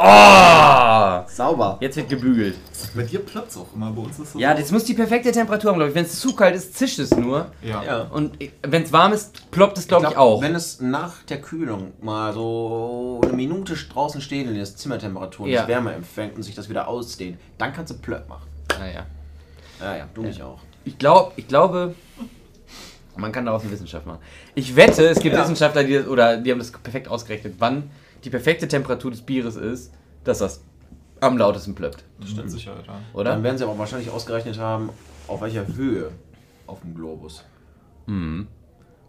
Oh! 0.00 1.24
Sauber. 1.26 1.76
Jetzt 1.80 1.96
wird 1.96 2.08
gebügelt. 2.08 2.54
Bei 2.94 3.02
dir 3.02 3.18
ploppt 3.18 3.56
auch 3.56 3.66
immer, 3.74 3.90
bei 3.90 4.02
uns 4.02 4.18
ist 4.18 4.34
das 4.34 4.40
Ja, 4.40 4.54
das 4.54 4.70
muss 4.70 4.84
die 4.84 4.94
perfekte 4.94 5.32
Temperatur 5.32 5.70
haben, 5.70 5.78
glaube 5.78 5.90
ich. 5.90 5.94
Wenn 5.96 6.04
es 6.04 6.20
zu 6.20 6.36
kalt 6.36 6.54
ist, 6.54 6.76
zischt 6.78 7.00
es 7.00 7.10
nur. 7.16 7.50
Ja. 7.62 7.82
Ja. 7.82 8.02
Und 8.02 8.38
wenn 8.62 8.84
es 8.84 8.92
warm 8.92 9.12
ist, 9.12 9.50
ploppt 9.50 9.76
es, 9.78 9.88
glaube 9.88 10.04
ich, 10.06 10.10
glaub, 10.12 10.22
auch. 10.24 10.40
Wenn 10.40 10.54
es 10.54 10.80
nach 10.80 11.24
der 11.24 11.40
Kühlung 11.40 11.92
mal 12.00 12.32
so 12.32 13.20
eine 13.24 13.32
Minute 13.32 13.74
draußen 13.74 14.20
stehen 14.20 14.48
in 14.48 14.54
der 14.54 14.64
Zimmertemperatur 14.66 15.46
und 15.46 15.50
Ja. 15.52 15.60
das 15.62 15.68
Wärme 15.68 15.92
empfängt 15.94 16.36
und 16.36 16.44
sich 16.44 16.54
das 16.54 16.68
wieder 16.68 16.86
ausdehnt, 16.86 17.38
dann 17.58 17.72
kannst 17.72 17.92
du 17.92 17.98
plöpp 17.98 18.28
machen. 18.28 18.46
Naja. 18.78 19.04
Ja, 19.80 19.96
ja, 19.96 20.08
du 20.14 20.22
mich 20.22 20.40
auch. 20.40 20.60
Ich, 20.84 20.96
glaub, 20.96 21.32
ich 21.36 21.48
glaube, 21.48 21.94
man 23.16 23.32
kann 23.32 23.44
daraus 23.44 23.62
eine 23.62 23.72
Wissenschaft 23.72 24.06
machen. 24.06 24.20
Ich 24.54 24.76
wette, 24.76 25.08
es 25.08 25.18
gibt 25.18 25.34
Ja. 25.34 25.42
Wissenschaftler, 25.42 25.82
die 25.82 25.94
das, 25.94 26.06
oder 26.06 26.36
die 26.36 26.52
haben 26.52 26.58
das 26.60 26.70
perfekt 26.70 27.08
ausgerechnet, 27.08 27.54
wann 27.58 27.90
die 28.28 28.30
perfekte 28.30 28.68
Temperatur 28.68 29.10
des 29.10 29.22
Bieres 29.22 29.56
ist, 29.56 29.90
dass 30.24 30.38
das 30.38 30.60
am 31.20 31.38
lautesten 31.38 31.74
plöppt. 31.74 32.04
Das 32.20 32.28
stimmt 32.28 32.50
Sicherheit, 32.50 32.86
ja. 32.86 33.00
Oder? 33.14 33.30
Dann 33.32 33.42
werden 33.42 33.56
sie 33.56 33.64
aber 33.64 33.78
wahrscheinlich 33.78 34.10
ausgerechnet 34.10 34.58
haben, 34.58 34.90
auf 35.26 35.40
welcher 35.40 35.66
Höhe 35.66 36.10
auf 36.66 36.80
dem 36.82 36.94
Globus. 36.94 37.44
Mhm. 38.06 38.46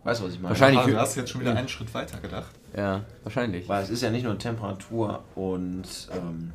Weißt 0.05 0.21
du, 0.21 0.25
was 0.25 0.33
ich 0.33 0.39
meine? 0.39 0.49
Wahrscheinlich- 0.51 0.79
Ah, 0.79 0.87
du 0.87 0.97
hast 0.97 1.15
jetzt 1.17 1.29
schon 1.31 1.41
wieder 1.41 1.53
einen 1.53 1.67
Schritt 1.67 1.93
weiter 1.93 2.17
gedacht. 2.21 2.51
Ja, 2.75 3.03
wahrscheinlich. 3.23 3.67
Weil 3.67 3.83
es 3.83 3.89
ist 3.89 4.01
ja 4.01 4.09
nicht 4.09 4.23
nur 4.23 4.37
Temperatur 4.37 5.23
und 5.35 5.83
ähm, 6.13 6.53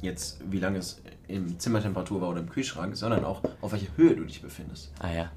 jetzt, 0.00 0.38
wie 0.48 0.60
lange 0.60 0.78
es 0.78 1.02
im 1.26 1.58
Zimmertemperatur 1.58 2.20
war 2.20 2.28
oder 2.28 2.40
im 2.40 2.48
Kühlschrank, 2.48 2.96
sondern 2.96 3.24
auch 3.24 3.42
auf 3.60 3.72
welcher 3.72 3.88
Höhe 3.96 4.14
du 4.14 4.24
dich 4.24 4.40
befindest. 4.40 4.92
Ah 5.00 5.10
ja. 5.12 5.32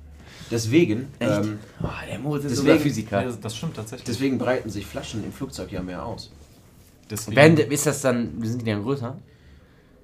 Deswegen, 0.51 1.07
Echt? 1.19 1.31
ähm, 1.45 1.59
Oh, 1.81 1.87
der 2.09 2.19
Moritz 2.19 2.45
ist 2.45 2.51
Deswegen- 2.51 2.67
sogar 2.67 2.79
Physiker. 2.79 3.23
Ja, 3.23 3.31
das 3.41 3.55
stimmt 3.55 3.75
tatsächlich. 3.75 4.05
deswegen 4.05 4.37
breiten 4.37 4.69
sich 4.69 4.85
Flaschen 4.85 5.23
im 5.23 5.31
Flugzeug 5.33 5.71
ja 5.71 5.81
mehr 5.81 6.05
aus. 6.05 6.31
Deswegen, 7.09 7.35
Werden, 7.37 7.57
ist 7.71 7.85
das 7.85 8.01
dann, 8.01 8.41
sind 8.43 8.61
die 8.61 8.65
dann 8.65 8.83
größer? 8.83 9.17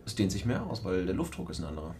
Es 0.05 0.15
dehnt 0.15 0.31
sich 0.31 0.45
mehr 0.45 0.65
aus, 0.65 0.83
weil 0.83 1.05
der 1.05 1.15
Luftdruck 1.15 1.49
ist 1.49 1.59
ein 1.59 1.65
anderer. 1.65 1.95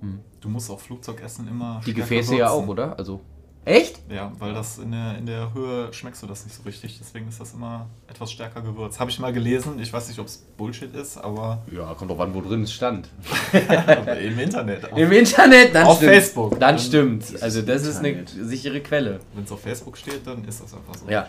Mhm. 0.00 0.20
Du 0.40 0.48
musst 0.48 0.70
auch 0.70 0.80
Flugzeugessen 0.80 1.46
immer 1.48 1.80
Die 1.84 1.92
Gefäße 1.94 2.36
ja 2.36 2.48
auch, 2.50 2.66
oder? 2.66 2.98
Also. 2.98 3.20
Echt? 3.64 4.00
Ja, 4.10 4.32
weil 4.40 4.54
das 4.54 4.78
in 4.78 4.90
der, 4.90 5.16
in 5.18 5.26
der 5.26 5.54
Höhe 5.54 5.92
schmeckst 5.92 6.20
du 6.22 6.26
das 6.26 6.44
nicht 6.44 6.56
so 6.56 6.62
richtig. 6.64 6.98
Deswegen 6.98 7.28
ist 7.28 7.40
das 7.40 7.54
immer 7.54 7.86
etwas 8.08 8.32
stärker 8.32 8.60
gewürzt. 8.60 8.98
Habe 8.98 9.10
ich 9.10 9.20
mal 9.20 9.32
gelesen. 9.32 9.78
Ich 9.80 9.92
weiß 9.92 10.08
nicht, 10.08 10.18
ob 10.18 10.26
es 10.26 10.38
Bullshit 10.56 10.92
ist, 10.96 11.16
aber 11.16 11.62
Ja, 11.70 11.94
kommt 11.94 12.10
doch 12.10 12.18
an, 12.18 12.34
wo 12.34 12.40
drin 12.40 12.64
es 12.64 12.72
stand. 12.72 13.08
im 13.52 14.38
Internet. 14.38 14.88
Im 14.96 15.12
Internet, 15.12 15.74
dann 15.74 15.86
Auf 15.86 15.98
stimmt. 15.98 16.12
Facebook. 16.12 16.50
Dann 16.52 16.60
Dann- 16.60 16.78
stimmt. 16.80 17.24
Also 17.40 17.62
das 17.62 17.86
ist 17.86 17.98
eine 17.98 18.08
Internet. 18.10 18.48
sichere 18.48 18.80
Quelle. 18.80 19.20
Wenn 19.34 19.44
es 19.44 19.52
auf 19.52 19.60
Facebook 19.60 19.96
steht, 19.96 20.26
dann 20.26 20.44
ist 20.44 20.60
das 20.62 20.74
einfach 20.74 20.94
so. 20.96 21.08
Ja. 21.08 21.28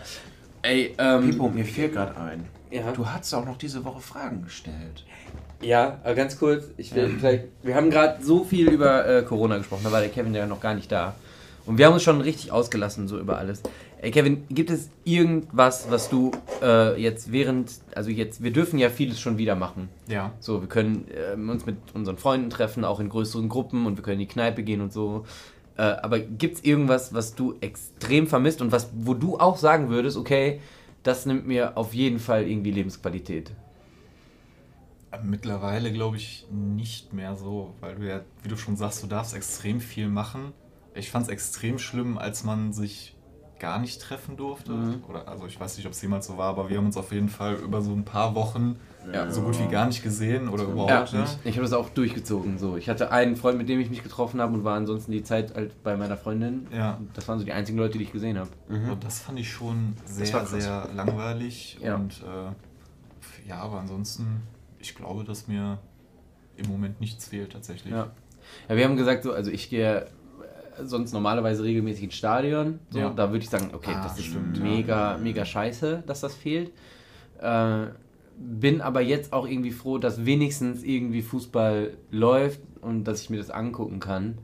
Ey, 0.62 0.94
ähm. 0.98 1.30
Pipo, 1.30 1.48
mir 1.48 1.64
fehlt 1.64 1.92
gerade 1.92 2.16
ein. 2.16 2.48
Ja. 2.70 2.90
Du 2.90 3.06
hast 3.06 3.32
auch 3.34 3.44
noch 3.44 3.58
diese 3.58 3.84
Woche 3.84 4.00
Fragen 4.00 4.42
gestellt. 4.42 5.04
Ja, 5.62 5.98
aber 6.02 6.14
ganz 6.14 6.36
kurz, 6.38 6.64
ich 6.76 6.92
will 6.94 7.14
vielleicht. 7.16 7.44
Wir 7.62 7.76
haben 7.76 7.90
gerade 7.90 8.22
so 8.24 8.42
viel 8.44 8.68
über 8.70 9.06
äh, 9.06 9.22
Corona 9.22 9.56
gesprochen, 9.58 9.82
da 9.84 9.92
war 9.92 10.00
der 10.00 10.08
Kevin 10.10 10.34
ja 10.34 10.46
noch 10.46 10.60
gar 10.60 10.74
nicht 10.74 10.90
da. 10.90 11.14
Und 11.66 11.78
wir 11.78 11.86
haben 11.86 11.94
uns 11.94 12.02
schon 12.02 12.20
richtig 12.20 12.52
ausgelassen, 12.52 13.08
so 13.08 13.18
über 13.18 13.38
alles. 13.38 13.62
Ey, 14.02 14.10
Kevin, 14.10 14.44
gibt 14.50 14.68
es 14.70 14.90
irgendwas, 15.04 15.90
was 15.90 16.10
du 16.10 16.30
äh, 16.62 17.00
jetzt 17.00 17.32
während, 17.32 17.72
also 17.94 18.10
jetzt, 18.10 18.42
wir 18.42 18.52
dürfen 18.52 18.78
ja 18.78 18.90
vieles 18.90 19.18
schon 19.18 19.38
wieder 19.38 19.54
machen. 19.54 19.88
Ja. 20.06 20.32
So, 20.40 20.60
wir 20.60 20.68
können 20.68 21.06
ähm, 21.32 21.48
uns 21.48 21.64
mit 21.64 21.76
unseren 21.94 22.18
Freunden 22.18 22.50
treffen, 22.50 22.84
auch 22.84 23.00
in 23.00 23.08
größeren 23.08 23.48
Gruppen 23.48 23.86
und 23.86 23.96
wir 23.96 24.02
können 24.02 24.20
in 24.20 24.28
die 24.28 24.32
Kneipe 24.32 24.62
gehen 24.62 24.82
und 24.82 24.92
so. 24.92 25.24
Äh, 25.78 25.82
aber 25.82 26.18
gibt 26.18 26.56
es 26.56 26.64
irgendwas, 26.64 27.14
was 27.14 27.34
du 27.34 27.56
extrem 27.62 28.26
vermisst 28.26 28.60
und 28.60 28.70
was, 28.70 28.90
wo 28.94 29.14
du 29.14 29.38
auch 29.38 29.56
sagen 29.56 29.88
würdest, 29.88 30.18
okay, 30.18 30.60
das 31.02 31.24
nimmt 31.24 31.46
mir 31.46 31.78
auf 31.78 31.94
jeden 31.94 32.18
Fall 32.18 32.46
irgendwie 32.46 32.72
Lebensqualität? 32.72 33.52
Mittlerweile 35.22 35.92
glaube 35.92 36.16
ich 36.16 36.44
nicht 36.50 37.12
mehr 37.12 37.36
so, 37.36 37.72
weil 37.80 37.94
du 37.94 38.06
ja, 38.06 38.20
wie 38.42 38.48
du 38.48 38.56
schon 38.56 38.76
sagst, 38.76 39.02
du 39.02 39.06
darfst 39.06 39.34
extrem 39.34 39.80
viel 39.80 40.08
machen. 40.08 40.52
Ich 40.94 41.10
fand 41.10 41.26
es 41.26 41.28
extrem 41.32 41.78
schlimm, 41.78 42.18
als 42.18 42.44
man 42.44 42.72
sich 42.72 43.16
gar 43.58 43.78
nicht 43.78 44.00
treffen 44.02 44.36
durfte. 44.36 44.72
Mhm. 44.72 45.04
Oder 45.08 45.26
also 45.28 45.46
ich 45.46 45.58
weiß 45.58 45.76
nicht, 45.76 45.86
ob 45.86 45.92
es 45.92 46.02
jemals 46.02 46.26
so 46.26 46.36
war, 46.36 46.50
aber 46.50 46.68
wir 46.68 46.76
haben 46.76 46.86
uns 46.86 46.96
auf 46.96 47.12
jeden 47.12 47.28
Fall 47.28 47.54
über 47.56 47.80
so 47.82 47.92
ein 47.92 48.04
paar 48.04 48.34
Wochen 48.34 48.76
Ja. 49.12 49.30
so 49.30 49.42
gut 49.42 49.58
wie 49.58 49.68
gar 49.70 49.86
nicht 49.86 50.02
gesehen 50.02 50.48
oder 50.48 50.64
überhaupt 50.64 51.12
Ja, 51.12 51.20
nicht. 51.20 51.38
ich 51.44 51.52
habe 51.56 51.62
das 51.62 51.72
auch 51.72 51.88
durchgezogen. 51.88 52.58
So. 52.58 52.76
Ich 52.76 52.88
hatte 52.88 53.10
einen 53.10 53.36
Freund, 53.36 53.56
mit 53.58 53.68
dem 53.68 53.80
ich 53.80 53.90
mich 53.90 54.02
getroffen 54.02 54.40
habe 54.40 54.52
und 54.54 54.64
war 54.64 54.76
ansonsten 54.76 55.12
die 55.12 55.22
Zeit 55.22 55.54
halt 55.54 55.82
bei 55.82 55.96
meiner 55.96 56.16
Freundin. 56.16 56.66
Ja. 56.72 56.98
Das 57.14 57.26
waren 57.28 57.38
so 57.38 57.44
die 57.44 57.52
einzigen 57.52 57.78
Leute, 57.78 57.96
die 57.98 58.04
ich 58.04 58.12
gesehen 58.12 58.38
habe. 58.38 58.50
Und 58.68 59.02
das 59.04 59.20
fand 59.20 59.38
ich 59.38 59.50
schon 59.50 59.94
sehr, 60.04 60.44
sehr 60.46 60.88
langweilig. 60.94 61.78
Ja. 61.80 61.94
Und 61.96 62.22
äh, 62.22 63.48
ja, 63.48 63.60
aber 63.60 63.78
ansonsten, 63.78 64.42
ich 64.78 64.94
glaube, 64.94 65.24
dass 65.24 65.48
mir 65.48 65.78
im 66.56 66.68
Moment 66.68 67.00
nichts 67.00 67.28
fehlt 67.28 67.52
tatsächlich. 67.52 67.92
Ja. 67.92 68.10
ja, 68.68 68.76
wir 68.76 68.84
haben 68.84 68.96
gesagt, 68.96 69.22
so, 69.24 69.32
also 69.32 69.50
ich 69.50 69.70
gehe 69.70 70.06
sonst 70.82 71.12
normalerweise 71.12 71.62
regelmäßig 71.62 72.04
ins 72.04 72.14
Stadion. 72.14 72.78
So. 72.90 72.98
Ja. 72.98 73.10
Da 73.10 73.30
würde 73.30 73.44
ich 73.44 73.50
sagen, 73.50 73.70
okay, 73.72 73.92
Ah, 73.94 74.02
das 74.02 74.18
ist 74.18 74.26
stimmt, 74.26 74.58
ja. 74.58 74.62
mega, 74.64 75.18
mega 75.18 75.44
scheiße, 75.44 76.02
dass 76.06 76.20
das 76.20 76.34
fehlt. 76.34 76.72
Äh, 77.40 77.86
bin 78.36 78.80
aber 78.80 79.00
jetzt 79.00 79.32
auch 79.32 79.46
irgendwie 79.46 79.70
froh, 79.70 79.98
dass 79.98 80.24
wenigstens 80.24 80.82
irgendwie 80.82 81.22
Fußball 81.22 81.92
läuft 82.10 82.60
und 82.80 83.04
dass 83.04 83.20
ich 83.22 83.30
mir 83.30 83.36
das 83.38 83.50
angucken 83.50 84.00
kann. 84.00 84.38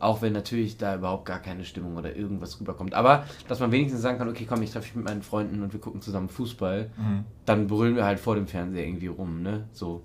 Auch 0.00 0.22
wenn 0.22 0.32
natürlich 0.32 0.76
da 0.76 0.96
überhaupt 0.96 1.24
gar 1.24 1.38
keine 1.40 1.64
Stimmung 1.64 1.96
oder 1.96 2.14
irgendwas 2.14 2.60
rüberkommt. 2.60 2.94
Aber 2.94 3.24
dass 3.48 3.58
man 3.60 3.72
wenigstens 3.72 4.02
sagen 4.02 4.18
kann, 4.18 4.28
okay, 4.28 4.44
komm, 4.48 4.60
ich 4.62 4.70
treffe 4.70 4.86
mich 4.86 4.96
mit 4.96 5.04
meinen 5.06 5.22
Freunden 5.22 5.62
und 5.62 5.72
wir 5.72 5.80
gucken 5.80 6.00
zusammen 6.02 6.28
Fußball. 6.28 6.90
Dann 7.46 7.66
brüllen 7.66 7.96
wir 7.96 8.04
halt 8.04 8.20
vor 8.20 8.34
dem 8.34 8.46
Fernseher 8.46 8.86
irgendwie 8.86 9.06
rum, 9.06 9.42
ne? 9.42 9.64
So. 9.72 10.02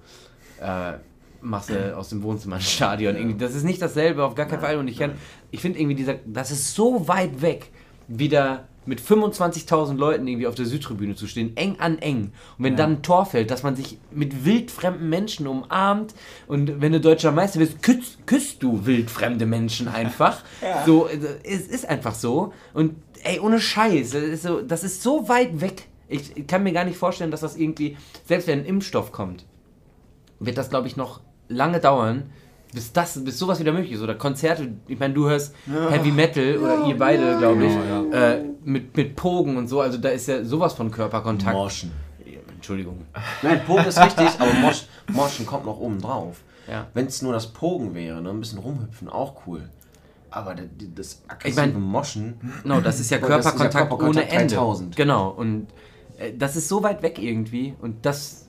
Äh, 0.61 0.93
machst 1.41 1.69
du 1.69 1.95
aus 1.97 2.09
dem 2.09 2.21
Wohnzimmer 2.23 2.55
ein 2.57 2.61
Stadion. 2.61 3.15
Irgendwie. 3.15 3.37
Das 3.37 3.55
ist 3.55 3.63
nicht 3.63 3.81
dasselbe, 3.81 4.23
auf 4.23 4.35
gar 4.35 4.45
keinen 4.45 4.61
Fall. 4.61 4.77
Und 4.77 4.87
ich, 4.87 4.97
kann- 4.99 5.13
ich 5.51 5.59
finde 5.61 5.79
irgendwie 5.79 5.95
dieser, 5.95 6.15
das 6.25 6.51
ist 6.51 6.73
so 6.75 7.07
weit 7.07 7.41
weg, 7.41 7.71
wieder 8.07 8.65
mit 8.85 9.01
25.000 9.01 9.97
Leuten 9.97 10.27
irgendwie 10.27 10.47
auf 10.47 10.55
der 10.55 10.65
Südtribüne 10.65 11.13
zu 11.13 11.27
stehen, 11.27 11.55
eng 11.57 11.75
an 11.79 11.99
eng. 11.99 12.31
Und 12.57 12.63
wenn 12.63 12.75
dann 12.75 12.93
ein 12.93 13.01
Tor 13.03 13.25
fällt, 13.27 13.51
dass 13.51 13.61
man 13.61 13.75
sich 13.75 13.99
mit 14.11 14.45
wildfremden 14.45 15.07
Menschen 15.09 15.45
umarmt 15.45 16.15
und 16.47 16.81
wenn 16.81 16.91
du 16.93 16.99
deutscher 16.99 17.31
Meister 17.31 17.59
bist, 17.59 17.83
küsst, 17.83 18.25
küsst 18.25 18.63
du 18.63 18.85
wildfremde 18.87 19.45
Menschen 19.45 19.87
einfach. 19.87 20.43
So, 20.85 21.07
äh, 21.07 21.19
es 21.43 21.67
ist 21.67 21.87
einfach 21.87 22.15
so. 22.15 22.51
Und 22.73 22.95
ey, 23.23 23.39
ohne 23.39 23.59
Scheiß, 23.59 24.11
das 24.11 24.23
ist 24.23 24.43
so, 24.43 24.61
das 24.61 24.83
ist 24.83 25.03
so 25.03 25.29
weit 25.29 25.61
weg. 25.61 25.83
Ich, 26.07 26.35
ich 26.35 26.47
kann 26.47 26.63
mir 26.63 26.71
gar 26.73 26.85
nicht 26.85 26.97
vorstellen, 26.97 27.29
dass 27.29 27.41
das 27.41 27.57
irgendwie, 27.57 27.95
selbst 28.25 28.47
wenn 28.47 28.59
ein 28.61 28.65
Impfstoff 28.65 29.11
kommt, 29.11 29.45
wird 30.39 30.57
das, 30.57 30.69
glaube 30.71 30.87
ich, 30.87 30.95
noch 30.97 31.19
lange 31.49 31.79
dauern, 31.79 32.23
bis 32.73 32.93
das, 32.93 33.23
bis 33.23 33.37
sowas 33.37 33.59
wieder 33.59 33.71
möglich 33.73 33.91
ist. 33.93 34.01
Oder 34.01 34.15
Konzerte, 34.15 34.69
ich 34.87 34.99
meine, 34.99 35.13
du 35.13 35.27
hörst 35.27 35.53
Heavy 35.89 36.11
Metal 36.11 36.57
oder 36.57 36.85
ihr 36.85 36.97
beide, 36.97 37.37
glaube 37.37 37.65
ich, 37.65 37.73
Genau, 37.73 38.11
äh, 38.15 38.43
mit, 38.63 38.95
mit 38.95 39.15
Pogen 39.15 39.57
und 39.57 39.67
so, 39.67 39.81
also 39.81 39.97
da 39.97 40.09
ist 40.09 40.27
ja 40.27 40.43
sowas 40.43 40.73
von 40.73 40.91
Körperkontakt. 40.91 41.53
Morschen. 41.55 41.91
Entschuldigung. 42.55 43.05
Nein, 43.41 43.61
Pogen 43.65 43.85
ist 43.85 43.99
richtig, 43.99 44.27
aber 44.37 44.53
Mosch, 44.53 44.83
Morschen 45.11 45.45
kommt 45.45 45.65
noch 45.65 45.79
oben 45.79 45.99
drauf. 46.01 46.41
Ja. 46.69 46.87
Wenn 46.93 47.07
es 47.07 47.21
nur 47.21 47.33
das 47.33 47.47
Pogen 47.47 47.95
wäre, 47.95 48.21
ne, 48.21 48.29
ein 48.29 48.39
bisschen 48.39 48.59
rumhüpfen, 48.59 49.07
auch 49.09 49.47
cool. 49.47 49.69
Aber 50.29 50.53
das, 50.53 50.65
das 50.93 51.13
Ich 51.25 51.31
aggressive 51.31 51.61
mein- 51.61 51.81
Moschen, 51.81 52.33
No, 52.63 52.81
das 52.81 52.99
ist 52.99 53.09
ja 53.09 53.17
Das 53.17 53.29
ist 53.29 53.45
ja 53.45 53.51
Körperkontakt, 53.51 53.73
Körperkontakt 53.89 54.27
ohne 54.31 54.41
Ende. 54.41 54.53
3000. 54.55 54.95
Genau, 54.95 55.29
und 55.29 55.67
äh, 56.19 56.33
das 56.37 56.55
ist 56.57 56.67
so 56.67 56.83
weit 56.83 57.01
weg 57.01 57.17
irgendwie 57.17 57.73
und 57.81 58.05
das, 58.05 58.45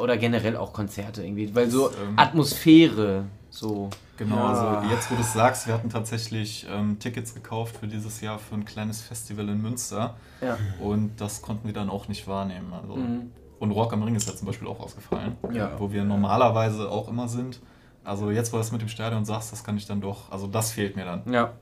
oder 0.00 0.16
generell 0.16 0.56
auch 0.56 0.72
Konzerte 0.72 1.22
irgendwie, 1.24 1.54
weil 1.54 1.70
so 1.70 1.88
Das, 1.88 1.96
ähm, 1.98 2.18
Atmosphäre, 2.18 3.24
so. 3.50 3.90
Genau, 4.16 4.36
Ja. 4.36 4.46
also 4.78 4.90
jetzt 4.94 5.10
wo 5.10 5.16
du 5.16 5.22
es 5.22 5.32
sagst, 5.32 5.66
wir 5.66 5.74
hatten 5.74 5.90
tatsächlich 5.90 6.66
ähm, 6.70 6.98
Tickets 7.00 7.34
gekauft 7.34 7.76
für 7.78 7.88
dieses 7.88 8.20
Jahr 8.20 8.38
für 8.38 8.54
ein 8.54 8.64
kleines 8.64 9.00
Festival 9.02 9.48
in 9.48 9.60
Münster 9.60 10.14
Ja. 10.40 10.56
und 10.80 11.20
das 11.20 11.42
konnten 11.42 11.66
wir 11.66 11.74
dann 11.74 11.90
auch 11.90 12.06
nicht 12.08 12.28
wahrnehmen. 12.28 12.72
Also. 12.72 12.94
Mhm. 12.96 13.32
Und 13.58 13.70
Rock 13.72 13.92
am 13.92 14.02
Ring 14.02 14.14
ist 14.14 14.28
ja 14.28 14.36
zum 14.36 14.46
Beispiel 14.46 14.68
auch 14.68 14.78
ausgefallen, 14.80 15.36
Ja. 15.52 15.72
wo 15.78 15.90
wir 15.90 16.04
normalerweise 16.04 16.88
auch 16.90 17.08
immer 17.08 17.28
sind. 17.28 17.60
Also 18.04 18.30
jetzt, 18.30 18.52
wo 18.52 18.56
du 18.56 18.60
das 18.62 18.70
mit 18.72 18.82
dem 18.82 18.88
Stadion 18.88 19.24
sagst, 19.24 19.50
das 19.52 19.64
kann 19.64 19.76
ich 19.76 19.86
dann 19.86 20.00
doch, 20.00 20.30
also 20.30 20.46
das 20.46 20.70
fehlt 20.72 20.94
mir 20.96 21.04
dann. 21.04 21.22
Ja. 21.32 21.52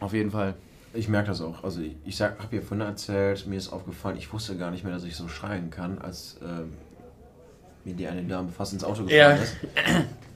Auf 0.00 0.12
jeden 0.12 0.30
Fall. 0.30 0.54
ich 0.94 1.08
merke 1.08 1.28
das 1.28 1.40
auch. 1.42 1.62
Also 1.64 1.80
ich, 1.80 1.96
ich 2.04 2.16
sag, 2.16 2.38
habe 2.42 2.56
ja 2.56 2.62
vorhin 2.62 2.86
erzählt, 2.86 3.46
mir 3.46 3.56
ist 3.56 3.70
aufgefallen, 3.72 4.16
ich 4.18 4.32
wusste 4.32 4.56
gar 4.56 4.70
nicht 4.70 4.82
mehr, 4.84 4.92
dass 4.94 5.04
ich 5.04 5.14
so 5.16 5.28
schreien 5.28 5.68
kann, 5.70 5.98
als 5.98 6.38
ähm, 6.42 6.72
mir 7.86 7.94
die 7.94 8.06
eine 8.06 8.22
Dame 8.24 8.50
fast 8.50 8.72
ins 8.74 8.84
Auto 8.84 9.04
Ja. 9.04 9.32
gefahren 9.36 9.42
ist. 9.42 9.56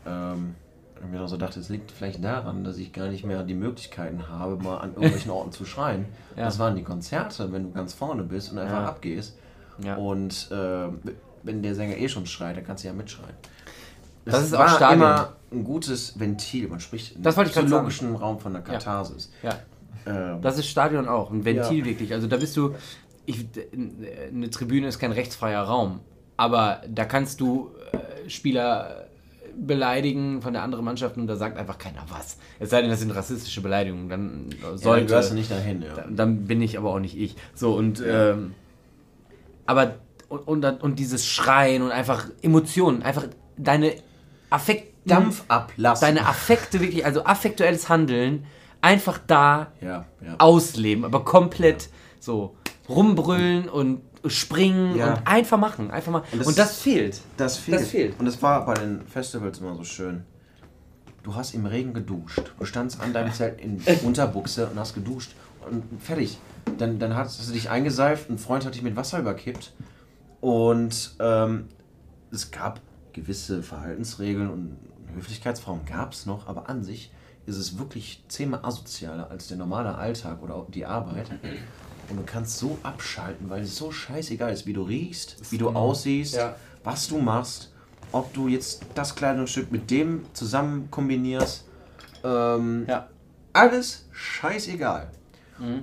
Ähm, 0.06 0.54
und 1.02 1.10
mir 1.10 1.18
dann 1.18 1.28
so 1.28 1.36
dachte, 1.36 1.60
es 1.60 1.68
liegt 1.68 1.90
vielleicht 1.90 2.22
daran, 2.22 2.62
dass 2.64 2.76
ich 2.78 2.92
gar 2.92 3.08
nicht 3.08 3.24
mehr 3.24 3.42
die 3.42 3.54
Möglichkeiten 3.54 4.28
habe, 4.28 4.56
mal 4.62 4.78
an 4.78 4.90
irgendwelchen 4.94 5.30
Orten 5.30 5.52
zu 5.52 5.64
schreien. 5.64 6.06
Ja. 6.36 6.44
Das 6.44 6.58
waren 6.60 6.76
die 6.76 6.84
Konzerte, 6.84 7.52
wenn 7.52 7.64
du 7.64 7.70
ganz 7.72 7.92
vorne 7.92 8.22
bist 8.22 8.52
und 8.52 8.58
einfach 8.58 8.82
Ja. 8.82 8.86
abgehst. 8.86 9.36
Ja. 9.84 9.96
Und 9.96 10.48
ähm, 10.52 11.00
wenn 11.42 11.60
der 11.62 11.74
Sänger 11.74 11.96
eh 11.96 12.08
schon 12.08 12.24
schreit, 12.24 12.56
dann 12.56 12.64
kannst 12.64 12.84
du 12.84 12.88
ja 12.88 12.94
mitschreien. 12.94 13.34
Das 14.24 14.44
ist 14.44 14.54
auch 14.54 14.60
war 14.60 14.68
Stadion. 14.68 15.00
immer 15.00 15.32
ein 15.50 15.64
gutes 15.64 16.18
Ventil. 16.20 16.68
Man 16.68 16.78
spricht 16.80 17.16
Das 17.18 17.36
im 17.36 17.42
grad 17.44 17.54
sagen. 17.54 17.68
logischen 17.70 18.14
Raum 18.14 18.38
von 18.38 18.52
der 18.52 18.62
Katharsis. 18.62 19.32
Ja. 19.42 19.58
Ähm, 20.06 20.40
Das 20.40 20.56
ist 20.56 20.68
Stadion 20.68 21.08
auch, 21.08 21.30
ein 21.30 21.44
Ventil 21.44 21.78
Ja. 21.80 21.84
wirklich. 21.84 22.12
Also 22.12 22.26
da 22.28 22.36
bist 22.36 22.56
du, 22.56 22.74
ich, 23.26 23.46
eine 24.32 24.50
Tribüne 24.50 24.86
ist 24.86 24.98
kein 25.00 25.12
rechtsfreier 25.12 25.62
Raum, 25.62 26.00
aber 26.40 26.80
da 26.88 27.04
kannst 27.04 27.38
du 27.42 27.70
äh, 27.92 28.30
Spieler 28.30 29.08
beleidigen 29.54 30.40
von 30.40 30.54
der 30.54 30.62
anderen 30.62 30.86
Mannschaft 30.86 31.18
und 31.18 31.26
da 31.26 31.36
sagt 31.36 31.58
einfach 31.58 31.76
keiner 31.76 32.02
was. 32.08 32.38
Es 32.58 32.70
sei 32.70 32.80
denn, 32.80 32.88
das 32.88 33.00
sind 33.00 33.10
rassistische 33.10 33.60
Beleidigungen, 33.60 34.08
dann 34.08 34.46
ja, 34.50 34.68
dann 34.70 34.78
sollte, 34.78 35.06
gehörst 35.06 35.32
du 35.32 35.34
nicht 35.34 35.50
dahin. 35.50 35.82
Ja. 35.82 35.92
dann, 35.94 36.16
dann 36.16 36.44
bin 36.46 36.62
ich 36.62 36.78
aber 36.78 36.94
auch 36.94 36.98
nicht 36.98 37.14
ich. 37.14 37.36
So 37.54 37.74
und 37.74 38.02
ähm, 38.06 38.54
aber 39.66 39.96
und, 40.30 40.64
und, 40.64 40.82
und 40.82 40.98
dieses 40.98 41.26
Schreien 41.26 41.82
und 41.82 41.90
einfach 41.90 42.30
Emotionen, 42.40 43.02
einfach 43.02 43.26
deine 43.58 43.92
Affekt 44.48 44.94
Dampf 45.04 45.44
ablassen. 45.48 46.06
deine 46.06 46.26
Affekte 46.26 46.80
wirklich, 46.80 47.04
also 47.04 47.24
affektuelles 47.24 47.90
Handeln, 47.90 48.46
einfach 48.80 49.18
da 49.26 49.72
ja, 49.82 50.06
ja. 50.24 50.36
ausleben, 50.38 51.04
aber 51.04 51.22
komplett 51.22 51.90
so 52.18 52.56
rumbrüllen 52.88 53.68
und 53.68 54.00
springen 54.26 54.96
Ja. 54.96 55.14
und 55.14 55.26
einfach 55.26 55.58
machen, 55.58 55.90
einfach 55.90 56.12
mal. 56.12 56.22
Und 56.32 56.46
Und 56.46 56.58
das, 56.58 56.78
fehlt. 56.80 57.20
Das 57.36 57.56
fehlt. 57.56 57.80
Das 57.80 57.88
fehlt. 57.88 58.18
Und 58.18 58.26
das 58.26 58.42
war 58.42 58.64
bei 58.66 58.74
den 58.74 59.06
Festivals 59.06 59.58
immer 59.58 59.74
so 59.76 59.84
schön. 59.84 60.24
Du 61.22 61.34
hast 61.34 61.54
im 61.54 61.66
Regen 61.66 61.92
geduscht. 61.94 62.40
Du 62.58 62.64
standst 62.64 63.00
an 63.00 63.12
deinem 63.12 63.32
Zelt 63.32 63.60
in 63.60 63.80
Unterbuchse 64.04 64.66
und 64.68 64.78
hast 64.78 64.94
geduscht. 64.94 65.32
Und 65.70 65.84
fertig. 66.02 66.38
Dann, 66.78 66.98
dann 66.98 67.14
hast 67.14 67.46
du 67.46 67.52
dich 67.52 67.68
eingeseift, 67.70 68.30
ein 68.30 68.38
Freund 68.38 68.64
hat 68.64 68.74
dich 68.74 68.82
mit 68.82 68.96
Wasser 68.96 69.18
überkippt. 69.18 69.72
Und 70.40 71.14
ähm, 71.20 71.68
es 72.30 72.50
gab 72.50 72.80
gewisse 73.12 73.62
Verhaltensregeln 73.62 74.48
und 74.50 74.76
Höflichkeitsformen 75.14 75.84
gab 75.84 76.12
es 76.12 76.24
noch, 76.26 76.46
aber 76.46 76.68
an 76.68 76.84
sich 76.84 77.10
ist 77.46 77.56
es 77.56 77.78
wirklich 77.78 78.22
zehnmal 78.28 78.60
asozialer 78.62 79.30
als 79.30 79.48
der 79.48 79.56
normale 79.56 79.94
Alltag 79.96 80.42
oder 80.42 80.64
die 80.72 80.86
Arbeit. 80.86 81.30
Und 82.10 82.16
du 82.16 82.22
kannst 82.24 82.58
so 82.58 82.76
abschalten, 82.82 83.48
weil 83.50 83.62
es 83.62 83.76
so 83.76 83.90
scheißegal 83.92 84.52
ist, 84.52 84.66
wie 84.66 84.72
du 84.72 84.82
riechst, 84.82 85.36
wie 85.52 85.58
du 85.58 85.70
aussiehst, 85.70 86.34
Ja. 86.34 86.56
was 86.82 87.06
du 87.08 87.18
machst, 87.18 87.72
ob 88.12 88.32
du 88.34 88.48
jetzt 88.48 88.82
das 88.94 89.14
Kleidungsstück 89.14 89.70
mit 89.70 89.90
dem 89.90 90.24
zusammen 90.32 90.90
kombinierst. 90.90 91.64
Ähm, 92.24 92.84
Ja. 92.88 93.08
Alles 93.52 94.06
scheißegal. 94.12 95.10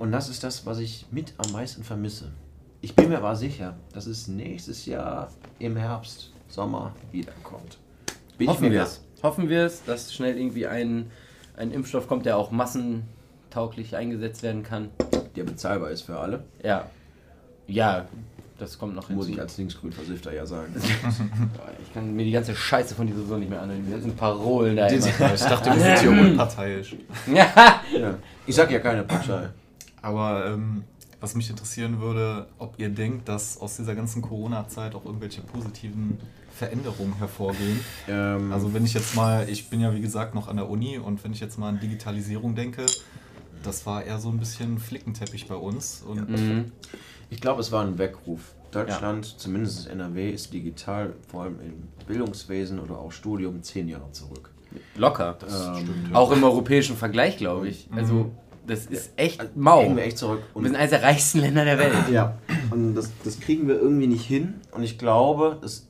Und 0.00 0.10
das 0.10 0.28
ist 0.28 0.42
das, 0.42 0.66
was 0.66 0.78
ich 0.78 1.06
mit 1.12 1.34
am 1.38 1.52
meisten 1.52 1.84
vermisse. 1.84 2.32
Ich 2.80 2.96
bin 2.96 3.10
mir 3.10 3.18
aber 3.18 3.36
sicher, 3.36 3.76
dass 3.92 4.06
es 4.06 4.26
nächstes 4.26 4.86
Jahr 4.86 5.30
im 5.60 5.76
Herbst, 5.76 6.32
Sommer 6.48 6.94
wiederkommt. 7.12 7.78
Bin 8.38 8.48
Hoffen 8.48 8.72
wir 8.72 8.82
es. 8.82 9.00
Hoffen 9.22 9.48
wir 9.48 9.64
es, 9.66 9.84
dass 9.84 10.12
schnell 10.12 10.36
irgendwie 10.36 10.66
ein, 10.66 11.10
ein 11.56 11.70
Impfstoff 11.70 12.08
kommt, 12.08 12.26
der 12.26 12.36
auch 12.38 12.50
massentauglich 13.52 13.96
eingesetzt 13.96 14.42
werden 14.42 14.62
kann. 14.62 14.90
der 15.36 15.44
bezahlbar 15.44 15.90
ist 15.90 16.02
für 16.02 16.18
alle. 16.18 16.44
Ja. 16.62 16.86
Ja, 17.66 18.06
das 18.58 18.78
kommt 18.78 18.94
noch 18.94 19.08
Muss 19.10 19.26
hinzu. 19.26 19.32
ich 19.32 19.40
als 19.40 19.56
Linksgrün-Versifter 19.58 20.32
ja 20.32 20.46
sagen. 20.46 20.74
Ich 21.82 21.94
kann 21.94 22.14
mir 22.14 22.24
die 22.24 22.32
ganze 22.32 22.54
Scheiße 22.54 22.94
von 22.94 23.06
dieser 23.06 23.24
so 23.24 23.36
nicht 23.38 23.48
mehr 23.48 23.62
anhören. 23.62 23.84
Die 23.86 23.90
ganzen 23.92 24.14
Parolen 24.14 24.76
da 24.76 24.86
immer. 24.88 25.06
Ich 25.34 25.40
dachte, 25.42 25.70
wir 25.72 25.80
sind 25.80 25.98
hier 26.00 26.10
unparteiisch. 26.30 26.96
ja. 27.32 27.80
ja. 27.98 28.14
Ich 28.46 28.54
sag 28.54 28.70
ja 28.70 28.78
keine 28.78 29.04
Partei. 29.04 29.48
Aber 30.02 30.46
ähm, 30.46 30.84
was 31.20 31.34
mich 31.34 31.48
interessieren 31.50 32.00
würde, 32.00 32.46
ob 32.58 32.74
ihr 32.78 32.90
denkt, 32.90 33.28
dass 33.28 33.58
aus 33.60 33.76
dieser 33.76 33.94
ganzen 33.94 34.20
Corona-Zeit 34.22 34.94
auch 34.94 35.04
irgendwelche 35.06 35.40
positiven 35.42 36.18
Veränderungen 36.54 37.16
hervorgehen. 37.18 37.80
Ähm, 38.08 38.52
Also 38.52 38.74
wenn 38.74 38.84
ich 38.84 38.92
jetzt 38.94 39.14
mal, 39.16 39.48
ich 39.48 39.70
bin 39.70 39.80
ja 39.80 39.94
wie 39.94 40.00
gesagt 40.00 40.34
noch 40.34 40.48
an 40.48 40.56
der 40.56 40.68
Uni 40.68 40.98
und 40.98 41.22
wenn 41.24 41.32
ich 41.32 41.40
jetzt 41.40 41.58
mal 41.58 41.68
an 41.70 41.80
Digitalisierung 41.80 42.54
denke, 42.54 42.84
das 43.62 43.86
war 43.86 44.04
eher 44.04 44.18
so 44.18 44.28
ein 44.30 44.38
bisschen 44.38 44.78
Flickenteppich 44.78 45.46
bei 45.46 45.54
uns. 45.56 46.02
Und 46.06 46.28
Mhm. 46.30 46.72
Ich 47.30 47.40
glaube, 47.40 47.60
es 47.60 47.72
war 47.72 47.84
ein 47.84 47.98
Weckruf. 47.98 48.54
Deutschland, 48.70 49.24
zumindest 49.38 49.88
NRW, 49.88 50.30
ist 50.30 50.52
digital, 50.52 51.14
vor 51.28 51.44
allem 51.44 51.58
im 51.60 52.06
Bildungswesen 52.06 52.78
oder 52.78 52.98
auch 52.98 53.12
Studium, 53.12 53.62
zehn 53.62 53.88
Jahre 53.88 54.10
zurück. 54.12 54.50
Locker. 54.96 55.38
Ähm, 55.42 55.76
stimmt, 55.84 56.10
ja. 56.10 56.16
Auch 56.16 56.30
im 56.32 56.44
europäischen 56.44 56.96
Vergleich, 56.96 57.38
glaube 57.38 57.68
ich. 57.68 57.88
Also, 57.94 58.30
das 58.66 58.84
ist 58.86 59.12
echt 59.16 59.56
mau. 59.56 59.80
Hängen 59.80 59.96
wir 59.96 60.04
echt 60.04 60.18
zurück. 60.18 60.42
Wir 60.54 60.64
sind 60.64 60.76
eines 60.76 60.90
der 60.90 61.02
reichsten 61.02 61.38
Länder 61.40 61.64
der 61.64 61.78
Welt. 61.78 61.94
Ja, 62.12 62.36
und 62.70 62.94
das, 62.94 63.10
das 63.24 63.40
kriegen 63.40 63.66
wir 63.68 63.80
irgendwie 63.80 64.06
nicht 64.06 64.26
hin. 64.26 64.54
Und 64.72 64.82
ich 64.82 64.98
glaube, 64.98 65.58
es, 65.62 65.86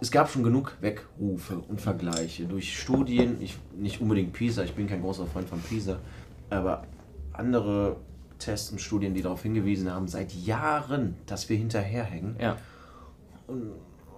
es 0.00 0.12
gab 0.12 0.30
schon 0.30 0.44
genug 0.44 0.76
Weckrufe 0.80 1.58
und 1.68 1.80
Vergleiche 1.80 2.44
durch 2.44 2.78
Studien, 2.78 3.38
ich, 3.40 3.56
nicht 3.76 4.00
unbedingt 4.00 4.32
PISA, 4.32 4.62
ich 4.62 4.74
bin 4.74 4.86
kein 4.86 5.02
großer 5.02 5.26
Freund 5.26 5.48
von 5.48 5.60
PISA, 5.60 5.98
aber 6.52 6.84
andere 7.32 7.96
Tests 8.38 8.70
und 8.72 8.80
Studien, 8.80 9.14
die 9.14 9.22
darauf 9.22 9.42
hingewiesen 9.42 9.90
haben, 9.92 10.08
seit 10.08 10.32
Jahren, 10.32 11.16
dass 11.26 11.48
wir 11.48 11.56
hinterherhängen. 11.56 12.36
Ja. 12.40 12.56
Und 13.46 13.72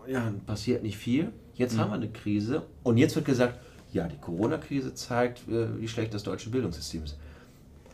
ja, 0.06 0.32
passiert 0.46 0.82
nicht 0.82 0.96
viel. 0.96 1.32
Jetzt 1.54 1.78
haben 1.78 1.90
wir 1.90 1.94
eine 1.94 2.08
Krise 2.10 2.62
und 2.82 2.96
jetzt 2.98 3.14
wird 3.14 3.26
gesagt, 3.26 3.58
ja, 3.92 4.08
die 4.08 4.16
Corona-Krise 4.18 4.92
zeigt, 4.94 5.48
äh, 5.48 5.80
wie 5.80 5.86
schlecht 5.86 6.12
das 6.12 6.24
deutsche 6.24 6.50
Bildungssystem 6.50 7.04
ist. 7.04 7.16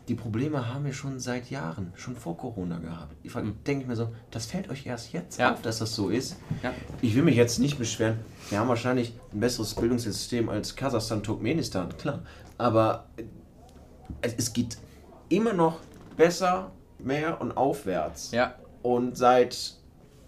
die 0.08 0.14
Probleme 0.16 0.74
haben 0.74 0.84
wir 0.86 0.92
schon 0.94 1.20
seit 1.20 1.50
Jahren, 1.50 1.92
schon 1.94 2.16
vor 2.16 2.36
Corona 2.36 2.78
gehabt. 2.78 3.14
Ich 3.22 3.32
denke 3.66 3.86
mir 3.86 3.94
so, 3.94 4.08
das 4.32 4.46
fällt 4.46 4.68
euch 4.68 4.84
erst 4.86 5.12
jetzt 5.12 5.38
Ja. 5.38 5.52
auf, 5.52 5.62
dass 5.62 5.78
das 5.78 5.94
so 5.94 6.08
ist. 6.08 6.36
Ja. 6.64 6.72
Ich 7.00 7.14
will 7.14 7.22
mich 7.22 7.36
jetzt 7.36 7.60
nicht 7.60 7.78
beschweren. 7.78 8.16
Wir 8.48 8.58
haben 8.58 8.68
wahrscheinlich 8.68 9.12
ein 9.32 9.38
besseres 9.38 9.74
Bildungssystem 9.74 10.48
als 10.48 10.74
Kasachstan, 10.74 11.22
Turkmenistan, 11.22 11.96
klar. 11.96 12.20
Aber 12.58 13.06
es, 14.22 14.52
geht 14.52 14.78
immer 15.28 15.52
noch 15.52 15.78
besser, 16.16 16.70
mehr 16.98 17.40
und 17.40 17.56
aufwärts. 17.56 18.30
Ja. 18.32 18.54
Und 18.82 19.16
seit, 19.16 19.74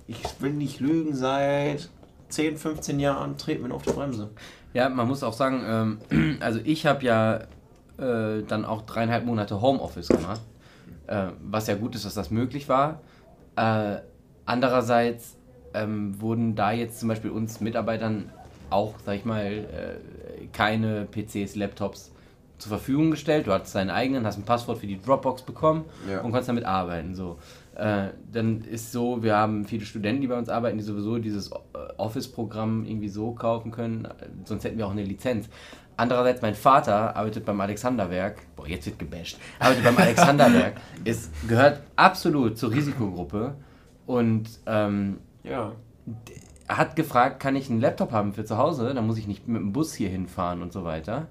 ich 0.06 0.22
will 0.40 0.52
nicht 0.52 0.80
lügen, 0.80 1.14
seit 1.14 1.88
10, 2.28 2.56
15 2.56 3.00
Jahren 3.00 3.36
treten 3.36 3.66
wir 3.66 3.74
auf 3.74 3.82
die 3.82 3.92
Bremse. 3.92 4.30
Ja, 4.74 4.88
man 4.88 5.06
muss 5.06 5.22
auch 5.22 5.32
sagen, 5.32 5.98
ähm, 6.10 6.38
also 6.40 6.60
ich 6.64 6.86
habe 6.86 7.04
ja 7.04 7.40
äh, 7.98 8.42
dann 8.46 8.64
auch 8.64 8.82
dreieinhalb 8.82 9.24
Monate 9.24 9.60
Homeoffice 9.60 10.08
gemacht, 10.08 10.40
äh, 11.06 11.28
was 11.42 11.66
ja 11.66 11.74
gut 11.74 11.94
ist, 11.94 12.04
dass 12.04 12.14
das 12.14 12.30
möglich 12.30 12.68
war. 12.68 13.00
Äh, 13.56 13.96
andererseits 14.46 15.36
ähm, 15.74 16.20
wurden 16.20 16.54
da 16.54 16.72
jetzt 16.72 17.00
zum 17.00 17.08
Beispiel 17.08 17.30
uns 17.30 17.60
Mitarbeitern 17.60 18.30
auch, 18.70 18.94
sag 19.04 19.16
ich 19.16 19.24
mal, 19.24 19.44
äh, 19.46 20.46
keine 20.52 21.06
PCs, 21.06 21.56
Laptops 21.56 22.11
zur 22.62 22.70
Verfügung 22.70 23.10
gestellt. 23.10 23.46
Du 23.46 23.52
hattest 23.52 23.74
deinen 23.74 23.90
eigenen, 23.90 24.24
hast 24.26 24.38
ein 24.38 24.44
Passwort 24.44 24.78
für 24.78 24.86
die 24.86 25.00
Dropbox 25.00 25.42
bekommen 25.42 25.84
Ja. 26.08 26.18
und 26.20 26.30
konntest 26.30 26.48
damit 26.48 26.64
arbeiten. 26.64 27.14
So. 27.14 27.38
Äh, 27.74 28.08
dann 28.32 28.62
ist 28.62 28.92
so, 28.92 29.22
wir 29.22 29.36
haben 29.36 29.64
viele 29.64 29.84
Studenten, 29.84 30.20
die 30.22 30.26
bei 30.28 30.36
uns 30.38 30.48
arbeiten, 30.48 30.78
die 30.78 30.84
sowieso 30.84 31.18
dieses 31.18 31.50
äh, 31.50 31.54
Office-Programm 31.96 32.84
irgendwie 32.84 33.08
so 33.08 33.32
kaufen 33.32 33.70
können, 33.70 34.04
äh, 34.04 34.08
sonst 34.44 34.64
hätten 34.64 34.76
wir 34.78 34.86
auch 34.86 34.90
eine 34.92 35.04
Lizenz. 35.04 35.48
Andererseits, 35.96 36.40
mein 36.42 36.54
Vater 36.54 37.14
arbeitet 37.16 37.44
beim 37.44 37.60
Alexanderwerk, 37.60 38.38
boah, 38.56 38.66
jetzt 38.66 38.86
wird 38.86 38.98
gebasht, 38.98 39.38
arbeitet 39.58 39.84
beim 39.84 39.96
Alexanderwerk, 40.06 40.74
ist, 41.04 41.30
gehört 41.48 41.80
absolut 41.96 42.58
zur 42.58 42.72
Risikogruppe 42.72 43.54
und 44.06 44.48
ähm, 44.66 45.18
Ja. 45.42 45.72
Hat 46.76 46.96
gefragt, 46.96 47.40
kann 47.40 47.56
ich 47.56 47.70
einen 47.70 47.80
Laptop 47.80 48.12
haben 48.12 48.32
für 48.32 48.44
zu 48.44 48.56
Hause? 48.58 48.92
Dann 48.94 49.06
muss 49.06 49.18
ich 49.18 49.26
nicht 49.26 49.46
mit 49.48 49.60
dem 49.60 49.72
Bus 49.72 49.94
hier 49.94 50.08
hinfahren 50.08 50.62
und 50.62 50.72
so 50.72 50.84
weiter. 50.84 51.26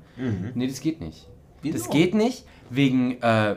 Nee, 0.55 0.68
das 0.68 0.80
geht 0.81 1.01
nicht. 1.01 1.27
Wieso? 1.61 1.77
Das 1.77 1.89
geht 1.89 2.15
nicht, 2.15 2.45
wegen, 2.69 3.22
äh, 3.22 3.55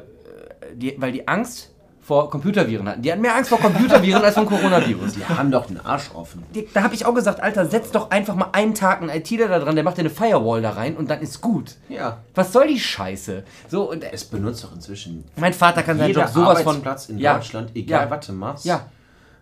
die, 0.74 0.94
weil 0.98 1.12
die 1.12 1.26
Angst 1.26 1.70
vor 2.02 2.28
Computerviren 2.28 2.86
hatten. 2.86 3.00
Die 3.00 3.10
hatten 3.10 3.22
mehr 3.22 3.34
Angst 3.34 3.48
vor 3.48 3.58
Computerviren 3.58 4.22
als 4.22 4.34
vor 4.34 4.44
Coronavirus. 4.44 5.14
Die 5.14 5.24
haben 5.24 5.50
doch 5.50 5.64
den 5.64 5.80
Arsch 5.80 6.10
offen. 6.14 6.42
Die, 6.54 6.68
da 6.74 6.82
habe 6.82 6.94
ich 6.94 7.06
auch 7.06 7.14
gesagt, 7.14 7.40
Alter, 7.40 7.64
setz 7.64 7.92
doch 7.92 8.10
einfach 8.10 8.34
mal 8.34 8.50
einen 8.52 8.74
Tag 8.74 9.00
einen 9.00 9.08
ITler 9.08 9.48
da 9.48 9.58
dran, 9.58 9.74
der 9.74 9.84
macht 9.84 9.96
dir 9.96 10.00
eine 10.02 10.10
Firewall 10.10 10.60
da 10.60 10.72
rein 10.72 10.98
und 10.98 11.08
dann 11.08 11.22
ist 11.22 11.40
gut. 11.40 11.76
Ja. 11.88 12.18
Was 12.34 12.52
soll 12.52 12.66
die 12.68 12.78
Scheiße? 12.78 13.42
So, 13.68 13.90
und 13.90 14.04
Es 14.04 14.26
benutzt 14.26 14.62
doch 14.64 14.74
inzwischen 14.74 15.24
mein 15.36 15.54
Vater 15.54 15.82
kann 15.82 15.96
seinen 15.96 16.12
Job 16.12 16.28
sowas 16.28 16.60
von. 16.60 16.72
Arbeitsplatz 16.74 17.08
in 17.08 17.16
Ja. 17.18 17.36
Deutschland, 17.36 17.70
egal 17.74 18.04
Ja. 18.04 18.10
was 18.10 18.26
du 18.26 18.32
machst. 18.34 18.64
Ja, 18.66 18.86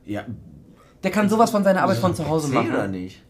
Ja. 0.07 0.23
Der 1.03 1.11
kann 1.11 1.29
sowas 1.29 1.51
von 1.51 1.65
seiner 1.65 1.83
Arbeit 1.83 1.99
von 1.99 2.15
zu 2.15 2.29
Hause 2.29 2.49
PC 2.49 2.55
machen. 2.55 2.71
oder 2.73 2.89
nicht? 2.89 3.23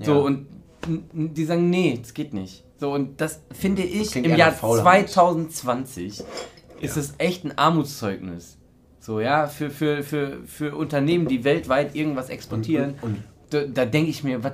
So, 0.00 0.12
Ja. 0.14 0.18
und 0.20 0.46
n- 0.86 1.04
n- 1.14 1.34
die 1.34 1.44
sagen, 1.44 1.70
nee, 1.70 1.98
das 2.00 2.14
geht 2.14 2.32
nicht. 2.34 2.64
So, 2.78 2.92
und 2.92 3.20
das 3.20 3.40
finde 3.52 3.82
ich 3.82 4.14
im 4.16 4.24
Jahr 4.36 4.50
nach 4.50 4.56
Faulheit. 4.58 5.08
2020 5.10 6.22
ist 6.80 6.96
es 6.96 7.14
echt 7.18 7.44
ein 7.44 7.56
Armutszeugnis. 7.58 8.56
So, 9.00 9.20
ja, 9.20 9.46
für, 9.46 9.70
für, 9.70 10.02
für, 10.02 10.38
für 10.46 10.76
Unternehmen, 10.76 11.26
die 11.28 11.42
weltweit 11.44 11.94
irgendwas 11.96 12.28
exportieren. 12.28 12.94
Und- 13.00 13.14
und- 13.16 13.22
da, 13.50 13.62
da 13.62 13.84
denke 13.86 14.10
ich 14.10 14.22
mir, 14.22 14.44
was, 14.44 14.52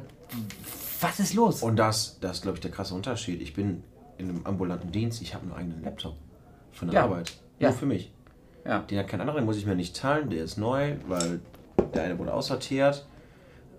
was 1.00 1.18
ist 1.20 1.34
los? 1.34 1.62
Und 1.62 1.76
das, 1.76 2.18
das 2.20 2.36
ist, 2.36 2.42
glaube 2.42 2.56
ich, 2.58 2.60
der 2.62 2.70
krasse 2.70 2.94
Unterschied. 2.94 3.42
Ich 3.42 3.52
bin 3.54 3.82
in 4.18 4.28
einem 4.28 4.46
ambulanten 4.46 4.92
Dienst, 4.92 5.20
ich 5.20 5.34
habe 5.34 5.44
nur 5.46 5.56
einen 5.56 5.70
eigenen 5.72 5.84
Laptop 5.84 6.14
von 6.72 6.88
der 6.88 7.00
Ja. 7.00 7.04
Arbeit. 7.04 7.32
Ja. 7.58 7.70
Nur 7.70 7.78
für 7.78 7.86
mich. 7.86 8.12
ja. 8.64 8.78
Den 8.80 8.98
hat 9.00 9.08
kein 9.08 9.20
anderer, 9.20 9.38
den 9.40 9.44
muss 9.46 9.56
ich 9.56 9.66
mir 9.66 9.74
nicht 9.74 9.96
teilen, 9.96 10.30
der 10.30 10.44
ist 10.44 10.56
neu, 10.58 10.94
weil 11.08 11.40
der 11.94 12.04
eine 12.04 12.18
wurde 12.18 12.32
aussortiert. 12.34 13.06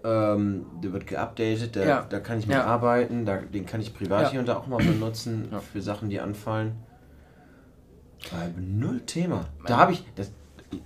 Ähm, 0.03 0.65
der 0.83 0.93
wird 0.93 1.07
geupdatet, 1.07 1.75
der, 1.75 1.85
Ja. 1.85 2.05
da 2.07 2.19
kann 2.19 2.37
ich 2.37 2.45
mit 2.47 2.55
Ja. 2.55 2.65
arbeiten, 2.65 3.25
da, 3.25 3.37
den 3.37 3.65
kann 3.65 3.81
ich 3.81 3.93
privat 3.93 4.23
Ja. 4.23 4.29
hier 4.31 4.39
und 4.39 4.45
da 4.47 4.57
auch 4.57 4.67
mal 4.67 4.77
benutzen 4.77 5.49
für 5.73 5.81
Sachen, 5.81 6.09
die 6.09 6.19
anfallen. 6.19 6.73
Weil 8.31 8.53
null 8.57 9.01
Thema. 9.01 9.45
Da 9.65 9.77
habe 9.77 9.93
ich, 9.93 10.03
das, 10.15 10.31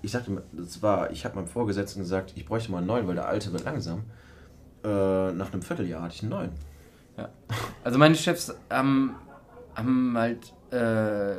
ich 0.02 0.12
sagte, 0.12 0.42
das 0.54 0.82
war, 0.82 1.12
ich 1.12 1.26
habe 1.26 1.36
meinem 1.36 1.48
Vorgesetzten 1.48 2.00
gesagt, 2.02 2.34
ich 2.36 2.46
bräuchte 2.46 2.72
mal 2.72 2.80
einen 2.80 2.88
neuen, 2.88 3.08
weil 3.08 3.16
der 3.16 3.28
alte 3.28 3.52
wird 3.52 3.66
langsam. 3.66 4.04
Äh, 4.84 5.32
nach 5.34 5.52
einem 5.52 5.62
Vierteljahr 5.62 6.02
hatte 6.04 6.16
ich 6.16 6.22
einen 6.22 6.32
neuen. 6.32 6.52
Ja. 7.18 7.30
Also 7.84 7.98
meine 7.98 8.16
Chefs 8.16 8.56
haben, 8.70 9.16
haben 9.76 10.18
halt 10.18 10.54
äh, 10.72 11.36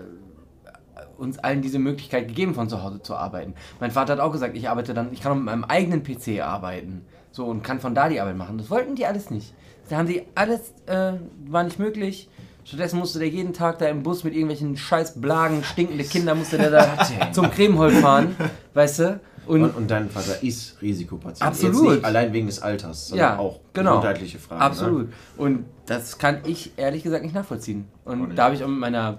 uns 1.21 1.39
allen 1.39 1.63
diese 1.63 1.79
Möglichkeit 1.79 2.29
gegeben, 2.29 2.55
von 2.55 2.69
zu 2.69 2.83
Hause 2.83 3.03
zu 3.03 3.15
arbeiten. 3.15 3.55
Mein 3.79 3.91
Vater 3.91 4.15
hat 4.15 4.21
auch 4.21 4.33
gesagt, 4.33 4.57
ich 4.57 4.69
arbeite 4.69 4.95
dann, 4.95 5.13
ich 5.13 5.21
kann 5.21 5.33
auch 5.33 5.37
mit 5.37 5.45
meinem 5.45 5.65
eigenen 5.65 6.03
PC 6.03 6.41
arbeiten. 6.43 7.05
So 7.31 7.45
und 7.45 7.63
kann 7.63 7.79
von 7.79 7.95
da 7.95 8.09
die 8.09 8.21
Arbeit 8.21 8.37
machen. 8.37 8.59
Das 8.59 8.71
wollten 8.71 8.97
die 8.97 9.07
alles 9.07 9.31
nicht. 9.31 9.55
Da 9.89 9.99
haben 9.99 10.09
die 10.09 10.23
alles, 10.35 10.73
äh, 10.87 11.13
war 11.47 11.63
nicht 11.63 11.79
möglich. 11.79 12.29
Stattdessen 12.65 12.99
musste 12.99 13.19
der 13.19 13.29
jeden 13.29 13.53
Tag 13.53 13.79
da 13.79 13.87
im 13.87 14.03
Bus 14.03 14.25
mit 14.25 14.35
irgendwelchen 14.35 14.77
scheiß 14.77 15.21
Blagen, 15.21 15.63
stinkende 15.65 16.05
Kinder, 16.05 16.35
musste 16.35 16.59
der 16.59 16.71
da 16.71 16.99
zum 17.33 17.51
Cremeholz 17.51 17.99
fahren, 17.99 18.37
weißt 18.75 18.99
du? 19.01 19.21
Und, 19.47 19.63
Und, 19.63 19.77
und 19.77 19.91
dein 19.91 20.09
Vater 20.11 20.43
ist 20.43 20.81
Risikopatient. 20.81 21.43
Absolut. 21.43 21.75
Jetzt 21.75 21.95
nicht 21.95 22.05
allein 22.05 22.33
wegen 22.33 22.47
des 22.47 22.63
Alters, 22.63 23.09
sondern 23.09 23.31
ja, 23.31 23.39
auch 23.39 23.61
genau. 23.73 23.97
gesundheitliche 23.97 24.39
Fragen. 24.39 24.61
Absolut. 24.61 25.09
Ne? 25.09 25.15
Und 25.39 25.65
das 25.87 26.19
kann 26.19 26.39
ich 26.45 26.73
ehrlich 26.77 27.03
gesagt 27.03 27.25
nicht 27.25 27.35
nachvollziehen. 27.35 27.89
Und 28.05 28.29
nicht. 28.29 28.39
da 28.39 28.45
habe 28.45 28.55
ich 28.55 28.63
auch 28.63 28.69
mit 28.69 28.79
meiner 28.79 29.19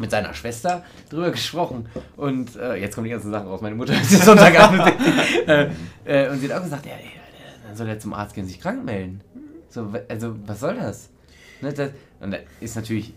mit 0.00 0.10
seiner 0.10 0.34
Schwester 0.34 0.82
drüber 1.10 1.30
gesprochen. 1.30 1.88
Und 2.16 2.56
äh, 2.56 2.74
jetzt 2.76 2.94
kommen 2.94 3.04
die 3.06 3.10
ganzen 3.10 3.30
Sachen 3.30 3.48
raus. 3.48 3.60
Meine 3.60 3.74
Mutter 3.76 3.92
ist 4.00 4.24
Sonntagabend. 4.24 4.82
äh, 5.46 5.68
äh, 6.04 6.28
und 6.30 6.40
sie 6.40 6.52
hat 6.52 6.58
auch 6.58 6.64
gesagt, 6.64 6.86
ja, 6.86 6.92
dann 7.66 7.76
soll 7.76 7.88
er 7.88 7.98
zum 7.98 8.14
Arzt 8.14 8.34
gehen, 8.34 8.46
sich 8.46 8.60
krank 8.60 8.84
melden. 8.84 9.20
So, 9.70 9.92
also, 10.08 10.34
was 10.46 10.60
soll 10.60 10.76
das? 10.76 11.10
Ne, 11.60 11.72
das 11.72 11.90
und 12.20 12.30
das 12.32 12.40
ist 12.60 12.76
natürlich 12.76 13.12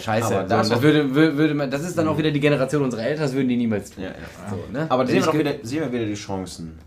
scheiße. 0.00 0.26
Aber 0.26 0.64
so, 0.64 0.72
und 0.72 0.72
das, 0.72 0.82
würde, 0.82 1.02
wür- 1.04 1.36
würde 1.36 1.54
man, 1.54 1.70
das 1.70 1.82
ist 1.82 1.96
dann 1.98 2.08
auch 2.08 2.18
wieder 2.18 2.30
die 2.30 2.40
Generation 2.40 2.82
unserer 2.82 3.02
Eltern, 3.02 3.22
das 3.24 3.32
würden 3.34 3.48
die 3.48 3.56
niemals 3.56 3.90
tun. 3.90 4.04
Ja, 4.04 4.10
ja. 4.10 4.16
So, 4.50 4.72
ne? 4.72 4.86
Aber 4.88 5.06
Wenn 5.06 5.22
sehen 5.22 5.32
wir, 5.32 5.38
wieder, 5.40 5.54
sehen 5.62 5.80
wir 5.82 5.92
wieder 5.92 6.06
die 6.06 6.14
Chancen. 6.14 6.78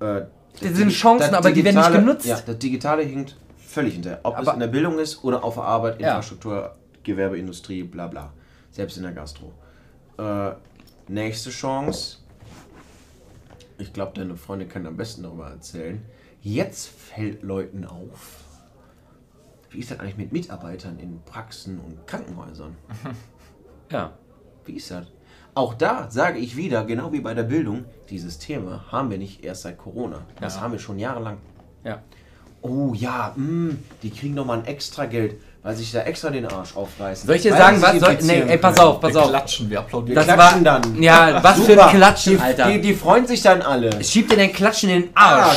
Äh, 0.00 0.22
Das 0.60 0.72
sind 0.76 0.90
Chancen, 0.90 1.34
aber 1.34 1.50
die 1.52 1.64
werden 1.64 1.76
nicht 1.76 1.92
genutzt. 1.92 2.26
Ja, 2.26 2.40
das 2.44 2.58
Digitale 2.58 3.02
hinkt 3.02 3.36
völlig 3.58 3.94
hinterher. 3.94 4.20
Ob 4.24 4.34
es 4.34 4.40
Aber- 4.40 4.54
in 4.54 4.60
der 4.60 4.66
Bildung 4.68 4.98
ist 4.98 5.22
oder 5.24 5.42
auf 5.44 5.54
der 5.54 5.64
Arbeit. 5.64 5.98
Infrastruktur, 6.00 6.74
Gewerbe, 7.06 7.38
Industrie, 7.38 7.82
bla 7.84 8.08
bla. 8.08 8.32
Selbst 8.70 8.96
in 8.96 9.04
der 9.04 9.12
Gastro. 9.12 9.52
Äh, 10.18 10.52
nächste 11.08 11.50
Chance. 11.50 12.18
Ich 13.78 13.92
glaube, 13.92 14.12
deine 14.14 14.36
Freunde 14.36 14.66
können 14.66 14.86
am 14.86 14.96
besten 14.96 15.22
darüber 15.22 15.48
erzählen. 15.50 16.02
Jetzt 16.42 16.88
fällt 16.88 17.42
Leuten 17.42 17.84
auf, 17.84 18.44
wie 19.70 19.78
ist 19.78 19.90
das 19.90 20.00
eigentlich 20.00 20.16
mit 20.16 20.32
Mitarbeitern 20.32 20.98
in 20.98 21.20
Praxen 21.22 21.78
und 21.80 22.06
Krankenhäusern? 22.06 22.76
Ja. 23.92 24.14
Wie 24.64 24.72
ist 24.72 24.90
das? 24.90 25.06
Auch 25.54 25.72
da 25.74 26.10
sage 26.10 26.40
ich 26.40 26.56
wieder, 26.56 26.84
genau 26.84 27.12
wie 27.12 27.20
bei 27.20 27.34
der 27.34 27.44
Bildung, 27.44 27.84
dieses 28.10 28.38
Thema 28.38 28.84
haben 28.90 29.10
wir 29.12 29.18
nicht 29.18 29.44
erst 29.44 29.62
seit 29.62 29.78
Corona. 29.78 30.26
Das 30.40 30.56
Ja. 30.56 30.62
haben 30.62 30.72
wir 30.72 30.80
schon 30.80 30.98
jahrelang. 30.98 31.38
Ja. 31.84 32.02
Oh 32.62 32.94
ja, 32.94 33.32
mh, 33.36 33.76
die 34.02 34.10
kriegen 34.10 34.34
nochmal 34.34 34.58
ein 34.58 34.64
extra 34.64 35.06
Geld, 35.06 35.36
weil 35.66 35.74
sich 35.74 35.90
da 35.90 36.02
extra 36.02 36.30
den 36.30 36.46
Arsch 36.46 36.76
aufreißen. 36.76 37.26
Soll 37.26 37.34
ich 37.34 37.42
dir 37.42 37.50
Weil 37.50 37.58
sagen, 37.58 37.82
was 37.82 37.98
soll. 37.98 38.18
Nee, 38.22 38.44
ey, 38.46 38.56
pass 38.56 38.78
auf, 38.78 39.00
pass 39.00 39.12
wir 39.12 39.20
auf. 39.20 39.30
klatschen, 39.30 39.68
wir 39.68 39.80
applaudieren. 39.80 40.14
Wir 40.16 40.24
Das 40.24 40.32
klatschen 40.34 40.64
war- 40.64 40.80
dann. 40.80 41.02
Ja, 41.02 41.42
was 41.42 41.56
für 41.56 41.72
Super. 41.72 41.88
ein 41.88 41.96
Klatschen, 41.96 42.36
die, 42.36 42.40
Alter. 42.40 42.70
Die, 42.70 42.80
die 42.80 42.94
freuen 42.94 43.26
sich 43.26 43.42
dann 43.42 43.62
alle. 43.62 44.04
Schieb 44.04 44.28
dir 44.28 44.36
den 44.36 44.52
Klatschen 44.52 44.90
in 44.90 45.02
den 45.02 45.10
Arsch. 45.16 45.56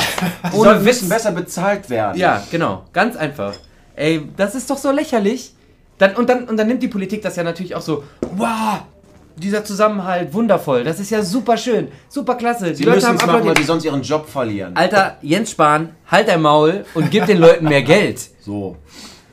Die 0.51 0.57
Ohne 0.57 0.79
müssen 0.79 1.07
besser 1.09 1.31
bezahlt 1.31 1.91
werden. 1.91 2.17
Ja, 2.17 2.41
genau. 2.49 2.85
Ganz 2.91 3.15
einfach. 3.17 3.53
Ey, 3.95 4.27
das 4.35 4.55
ist 4.55 4.67
doch 4.71 4.79
so 4.79 4.89
lächerlich. 4.91 5.53
Dann, 5.99 6.15
und, 6.15 6.27
dann, 6.27 6.45
und 6.45 6.57
dann 6.57 6.65
nimmt 6.65 6.81
die 6.81 6.87
Politik 6.87 7.21
das 7.21 7.35
ja 7.35 7.43
natürlich 7.43 7.75
auch 7.75 7.81
so. 7.81 8.03
Wow, 8.35 8.79
dieser 9.35 9.63
Zusammenhalt, 9.63 10.33
wundervoll. 10.33 10.83
Das 10.83 10.99
ist 10.99 11.11
ja 11.11 11.21
super 11.21 11.55
schön. 11.55 11.89
Super 12.07 12.33
klasse. 12.33 12.73
Sie 12.73 12.83
müssen 12.83 12.97
es 12.97 13.03
machen, 13.03 13.17
weil 13.19 13.29
applaudiert. 13.35 13.59
die 13.59 13.63
sonst 13.63 13.85
ihren 13.85 14.01
Job 14.01 14.27
verlieren. 14.27 14.75
Alter, 14.75 15.17
Jens 15.21 15.51
Spahn, 15.51 15.89
halt 16.09 16.27
dein 16.29 16.41
Maul 16.41 16.83
und 16.95 17.11
gib 17.11 17.27
den 17.27 17.37
Leuten 17.37 17.65
mehr 17.65 17.83
Geld. 17.83 18.19
So. 18.41 18.75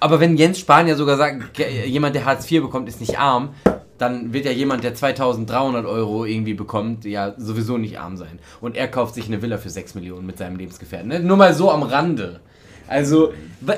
Aber 0.01 0.21
wenn 0.21 0.37
Jens 0.37 0.59
Spahn 0.59 0.89
ja 0.89 0.95
sogar 0.95 1.17
sagt, 1.17 1.59
jemand, 1.87 2.15
der 2.15 2.25
Hartz 2.25 2.51
IV 2.51 2.63
bekommt, 2.63 2.89
ist 2.89 3.01
nicht 3.01 3.19
arm, 3.19 3.51
dann 3.99 4.33
wird 4.33 4.45
ja 4.45 4.51
jemand, 4.51 4.85
der 4.85 4.95
2300 4.95 5.87
Euro 5.87 6.25
irgendwie 6.25 6.55
bekommt, 6.55 7.05
ja 7.05 7.35
sowieso 7.39 7.79
nicht 7.79 7.99
arm 7.99 8.17
sein. 8.17 8.39
Und 8.61 8.77
er 8.77 8.89
kauft 8.89 9.15
sich 9.15 9.27
eine 9.27 9.41
Villa 9.41 9.59
für 9.59 9.71
6 9.71 9.95
Millionen 9.95 10.27
mit 10.27 10.39
seinem 10.39 10.57
Lebensgefährten. 10.57 11.09
Ne? 11.09 11.21
Nur 11.21 11.37
mal 11.37 11.55
so 11.55 11.71
am 11.71 11.83
Rande. 11.83 12.41
Also, 12.89 13.33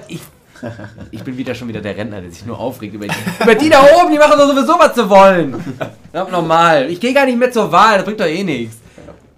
ich, 0.08 0.20
ich 1.12 1.22
bin 1.22 1.36
wieder 1.36 1.54
schon 1.54 1.68
wieder 1.68 1.80
der 1.80 1.96
Rentner, 1.96 2.20
der 2.20 2.30
sich 2.30 2.44
nur 2.44 2.58
aufregt 2.58 2.94
über 2.94 3.06
die, 3.06 3.14
über 3.42 3.54
die 3.54 3.70
da 3.70 3.80
oben, 3.80 4.10
die 4.10 4.18
machen 4.18 4.36
doch 4.36 4.48
sowieso, 4.48 4.72
was 4.78 4.94
sie 4.94 5.08
wollen. 5.08 5.62
Normal. 6.12 6.90
Ich 6.90 7.00
gehe 7.00 7.14
gar 7.14 7.26
nicht 7.26 7.38
mehr 7.38 7.52
zur 7.52 7.70
Wahl, 7.70 7.96
das 7.96 8.04
bringt 8.04 8.20
doch 8.20 8.26
eh 8.26 8.42
nichts. 8.42 8.76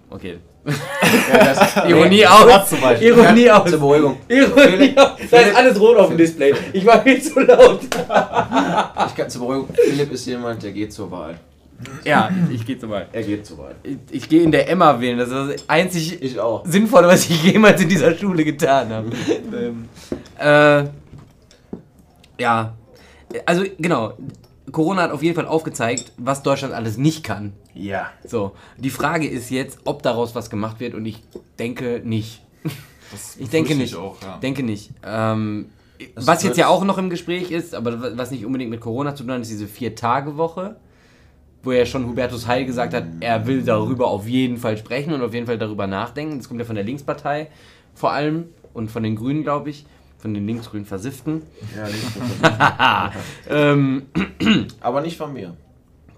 Okay. 0.09 0.39
Ja, 0.65 1.85
Ironie 1.87 2.25
aus. 2.25 2.71
Ironie 3.01 3.43
Ja, 3.43 3.61
aus. 3.61 3.69
Zur 3.69 3.79
Beruhigung. 3.79 4.17
Ironie 4.27 4.95
aus. 4.97 5.11
Da 5.29 5.37
ist 5.39 5.55
alles 5.55 5.79
rot 5.79 5.97
auf 5.97 6.07
dem 6.09 6.17
Display. 6.17 6.53
Ich 6.73 6.85
war 6.85 7.01
viel 7.01 7.21
zu 7.21 7.39
laut. 7.39 7.81
Ich 9.07 9.15
kann 9.15 9.29
zur 9.29 9.41
Beruhigung. 9.41 9.69
Philipp 9.73 10.11
ist 10.11 10.25
jemand, 10.25 10.61
der 10.63 10.71
geht 10.71 10.93
zur 10.93 11.09
Wahl. 11.11 11.35
Ja, 12.03 12.29
ich 12.51 12.65
gehe 12.65 12.77
zu 12.77 12.89
weit. 12.89 13.07
Er 13.11 13.23
geht 13.23 13.45
zu 13.45 13.57
weit. 13.57 13.75
Ich, 13.83 13.97
ich 14.11 14.29
gehe 14.29 14.43
in 14.43 14.51
der 14.51 14.69
Emma 14.69 14.99
wählen. 15.01 15.17
Das 15.17 15.29
ist 15.29 15.35
das 15.35 15.69
einzig 15.69 16.21
Ich 16.21 16.39
auch. 16.39 16.63
Sinnvolle, 16.65 17.07
was 17.07 17.27
ich 17.29 17.43
jemals 17.43 17.81
in 17.81 17.89
dieser 17.89 18.15
Schule 18.15 18.43
getan 18.43 18.89
habe. 18.89 19.09
ähm, 19.53 19.89
äh, 20.39 20.83
ja, 22.41 22.73
also 23.45 23.63
genau. 23.77 24.13
Corona 24.71 25.03
hat 25.03 25.11
auf 25.11 25.23
jeden 25.23 25.35
Fall 25.35 25.47
aufgezeigt, 25.47 26.13
was 26.17 26.43
Deutschland 26.43 26.73
alles 26.73 26.97
nicht 26.97 27.23
kann. 27.23 27.53
Ja. 27.73 28.11
So, 28.25 28.51
die 28.77 28.89
Frage 28.89 29.27
ist 29.27 29.49
jetzt, 29.49 29.79
ob 29.85 30.03
daraus 30.03 30.35
was 30.35 30.49
gemacht 30.49 30.79
wird 30.79 30.93
und 30.93 31.05
ich 31.05 31.23
denke 31.57 32.01
nicht. 32.03 32.41
Das 33.11 33.35
Ich 33.39 33.49
denke 33.49 33.75
nicht. 33.75 33.93
Ich 33.93 33.97
auch, 33.97 34.21
ja. 34.21 34.37
Denke 34.37 34.63
nicht. 34.63 34.91
Ähm, 35.03 35.69
was 36.15 36.43
jetzt 36.43 36.57
ja 36.57 36.67
auch 36.67 36.83
noch 36.83 36.97
im 36.97 37.09
Gespräch 37.09 37.51
ist, 37.51 37.75
aber 37.75 38.17
was 38.17 38.31
nicht 38.31 38.45
unbedingt 38.45 38.71
mit 38.71 38.81
Corona 38.81 39.15
zu 39.15 39.23
tun 39.23 39.33
hat, 39.33 39.41
ist 39.41 39.51
diese 39.51 39.67
Vier-Tage-Woche, 39.67 40.77
wo 41.63 41.71
ja 41.71 41.85
schon 41.85 42.07
Hubertus 42.07 42.47
Heil 42.47 42.65
gesagt 42.65 42.93
hat, 42.93 43.05
er 43.19 43.45
will 43.45 43.63
darüber 43.63 44.07
auf 44.07 44.27
jeden 44.27 44.57
Fall 44.57 44.77
sprechen 44.77 45.13
und 45.13 45.21
auf 45.21 45.33
jeden 45.33 45.45
Fall 45.45 45.57
darüber 45.57 45.87
nachdenken. 45.87 46.37
Das 46.37 46.47
kommt 46.47 46.59
ja 46.59 46.65
von 46.65 46.75
der 46.75 46.85
Linkspartei 46.85 47.49
vor 47.93 48.11
allem 48.11 48.45
und 48.73 48.89
von 48.89 49.03
den 49.03 49.15
Grünen, 49.15 49.43
glaube 49.43 49.69
ich, 49.69 49.85
von 50.21 50.33
den 50.33 50.45
linksgrünen 50.45 50.85
Versifften. 50.85 51.41
Ja, 51.75 51.87
nicht 51.87 53.15
Ähm, 53.49 54.05
Aber 54.79 55.01
nicht 55.01 55.17
von 55.17 55.33
mir. 55.33 55.55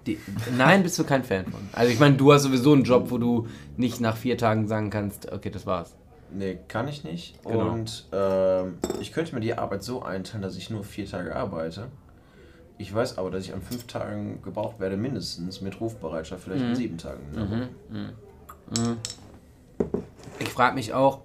die, 0.06 0.18
nein, 0.56 0.82
bist 0.82 0.98
du 0.98 1.04
kein 1.04 1.24
Fan 1.24 1.44
von. 1.46 1.60
Also 1.72 1.90
ich 1.92 1.98
meine, 1.98 2.16
du 2.16 2.32
hast 2.32 2.42
sowieso 2.42 2.72
einen 2.74 2.84
Job, 2.84 3.10
wo 3.10 3.18
du 3.18 3.46
nicht 3.76 4.00
nach 4.00 4.16
vier 4.16 4.36
Tagen 4.36 4.68
sagen 4.68 4.90
kannst, 4.90 5.32
okay, 5.32 5.50
das 5.50 5.66
war's. 5.66 5.94
Nee, 6.30 6.58
kann 6.68 6.88
ich 6.88 7.04
nicht. 7.04 7.42
Genau. 7.44 7.70
Und 7.72 8.06
ähm, 8.12 8.74
ich 9.00 9.12
könnte 9.12 9.34
mir 9.34 9.40
die 9.40 9.54
Arbeit 9.54 9.82
so 9.82 10.02
einteilen, 10.02 10.42
dass 10.42 10.56
ich 10.56 10.68
nur 10.68 10.84
vier 10.84 11.06
Tage 11.06 11.34
arbeite. 11.34 11.86
Ich 12.76 12.92
weiß 12.92 13.18
aber, 13.18 13.30
dass 13.30 13.44
ich 13.44 13.54
an 13.54 13.62
fünf 13.62 13.86
Tagen 13.86 14.42
gebraucht 14.42 14.80
werde, 14.80 14.96
mindestens 14.96 15.60
mit 15.60 15.80
Rufbereitschaft, 15.80 16.42
vielleicht 16.44 16.64
Mhm. 16.64 16.70
an 16.70 16.74
sieben 16.74 16.98
Tagen. 16.98 17.20
Ich 20.40 20.48
frage 20.48 20.74
mich 20.74 20.92
auch, 20.92 21.20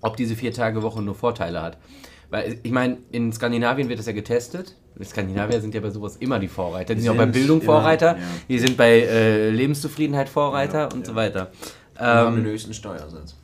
ob 0.00 0.16
diese 0.16 0.36
Vier-Tage-Woche 0.36 1.02
nur 1.02 1.14
Vorteile 1.14 1.62
hat. 1.62 1.78
Weil 2.30 2.58
ich 2.62 2.72
meine, 2.72 2.98
in 3.10 3.32
Skandinavien 3.32 3.88
wird 3.88 3.98
das 3.98 4.06
ja 4.06 4.12
getestet. 4.12 4.76
Die 4.98 5.04
Skandinavier 5.04 5.60
sind 5.60 5.74
ja 5.74 5.80
bei 5.80 5.90
sowas 5.90 6.16
immer 6.16 6.38
die 6.38 6.48
Vorreiter. 6.48 6.94
Die 6.94 7.00
sind 7.00 7.06
ja 7.06 7.12
auch 7.12 7.16
bei 7.16 7.22
sind 7.24 7.32
Bildung 7.32 7.60
immer, 7.62 7.72
Vorreiter. 7.72 8.16
ja. 8.16 8.22
Die 8.48 8.58
sind 8.58 8.76
bei 8.76 9.00
äh, 9.00 9.50
Lebenszufriedenheit 9.50 10.28
Vorreiter 10.28 10.80
Ja, 10.80 10.88
und 10.92 11.00
ja. 11.00 11.06
so 11.06 11.14
weiter. 11.14 11.50
Wir 11.96 12.06
haben 12.06 12.36
den 12.36 12.44
Ähm, 12.44 12.50
höchsten 12.52 12.74
Steuersatz. 12.74 13.36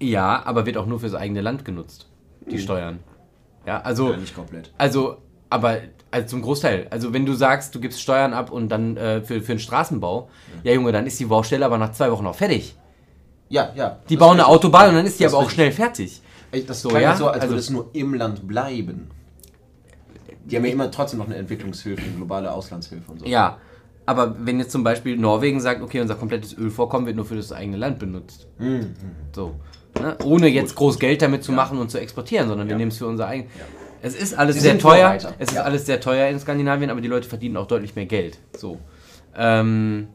ja, 0.00 0.42
aber 0.44 0.66
wird 0.66 0.76
auch 0.76 0.86
nur 0.86 1.00
fürs 1.00 1.14
eigene 1.14 1.40
Land 1.40 1.64
genutzt, 1.64 2.06
die 2.50 2.58
Steuern. 2.58 3.00
Ja, 3.66 3.80
also, 3.82 4.10
Ja, 4.12 4.16
nicht 4.16 4.34
komplett. 4.34 4.72
also, 4.78 5.18
aber 5.50 5.78
also 6.10 6.26
zum 6.28 6.42
Großteil. 6.42 6.86
Also 6.90 7.12
wenn 7.12 7.26
du 7.26 7.34
sagst, 7.34 7.74
du 7.74 7.80
gibst 7.80 8.00
Steuern 8.00 8.32
ab 8.34 8.50
und 8.50 8.68
dann 8.68 8.96
äh, 8.96 9.20
für, 9.22 9.40
für 9.40 9.52
den 9.54 9.58
Straßenbau, 9.58 10.28
ja. 10.62 10.72
Junge, 10.72 10.92
dann 10.92 11.06
ist 11.06 11.18
die 11.20 11.26
Baustelle 11.26 11.64
aber 11.66 11.78
nach 11.78 11.92
zwei 11.92 12.10
Wochen 12.10 12.26
auch 12.26 12.34
fertig. 12.34 12.74
Ja, 13.50 13.70
ja. 13.74 13.98
Die 14.08 14.16
bauen 14.16 14.34
eine. 14.38 14.46
Autobahn 14.46 14.88
und 14.90 14.94
dann 14.94 15.06
ist 15.06 15.20
die 15.20 15.26
aber 15.26 15.36
auch 15.38 15.50
schnell 15.50 15.72
fertig. 15.72 16.22
Das 16.66 16.80
So, 16.80 16.96
ja? 16.96 17.14
so, 17.16 17.26
als 17.28 17.42
Also- 17.42 17.50
würde 17.52 17.60
es 17.60 17.70
nur 17.70 17.90
im 17.92 18.14
Land 18.14 18.48
bleiben. 18.48 19.10
Die 20.44 20.56
haben 20.56 20.64
ja 20.64 20.72
immer 20.72 20.90
trotzdem 20.90 21.18
noch 21.18 21.26
eine 21.26 21.36
Entwicklungshilfe, 21.36 22.02
eine 22.02 22.12
globale 22.12 22.50
Auslandshilfe 22.50 23.10
und 23.12 23.20
so. 23.20 23.26
Ja, 23.26 23.58
aber 24.06 24.34
wenn 24.40 24.58
jetzt 24.58 24.72
zum 24.72 24.82
Beispiel 24.82 25.16
Norwegen 25.16 25.60
sagt, 25.60 25.82
okay, 25.82 26.00
unser 26.00 26.14
komplettes 26.14 26.56
Ölvorkommen 26.56 27.06
wird 27.06 27.16
nur 27.16 27.26
für 27.26 27.36
das 27.36 27.52
eigene 27.52 27.76
Land 27.76 27.98
benutzt. 27.98 28.48
Mhm. 28.58 28.94
So. 29.32 29.56
Ne? 30.00 30.16
Ohne 30.24 30.48
jetzt 30.48 30.74
groß 30.76 30.98
Geld 30.98 31.20
damit 31.22 31.44
zu 31.44 31.52
machen 31.52 31.78
und 31.78 31.90
zu 31.90 31.98
exportieren, 32.00 32.48
sondern 32.48 32.66
wir 32.68 32.72
Ja. 32.72 32.78
nehmen 32.78 32.90
es 32.90 32.98
für 32.98 33.06
unser 33.06 33.26
eigenes. 33.26 33.50
Es 34.02 34.14
ist 34.14 34.34
alles 34.38 34.56
Sie 34.56 34.62
sehr 34.62 34.78
teuer. 34.78 35.06
Vorreiter. 35.08 35.34
Es 35.38 35.50
ist 35.50 35.56
Ja. 35.56 35.62
alles 35.62 35.84
sehr 35.86 36.00
teuer 36.00 36.28
in 36.28 36.38
Skandinavien, 36.40 36.88
aber 36.90 37.00
die 37.00 37.08
Leute 37.08 37.28
verdienen 37.28 37.56
auch 37.58 37.66
deutlich 37.66 37.94
mehr 37.96 38.06
Geld. 38.06 38.38
So. 38.56 38.78
Ähm, 39.36 40.08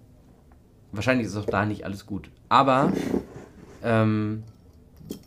wahrscheinlich 0.96 1.28
ist 1.28 1.38
auch 1.38 1.46
da 1.46 1.66
nicht 1.66 1.86
alles 1.86 2.06
gut. 2.06 2.30
Aber 2.50 2.92
ähm, 3.84 4.44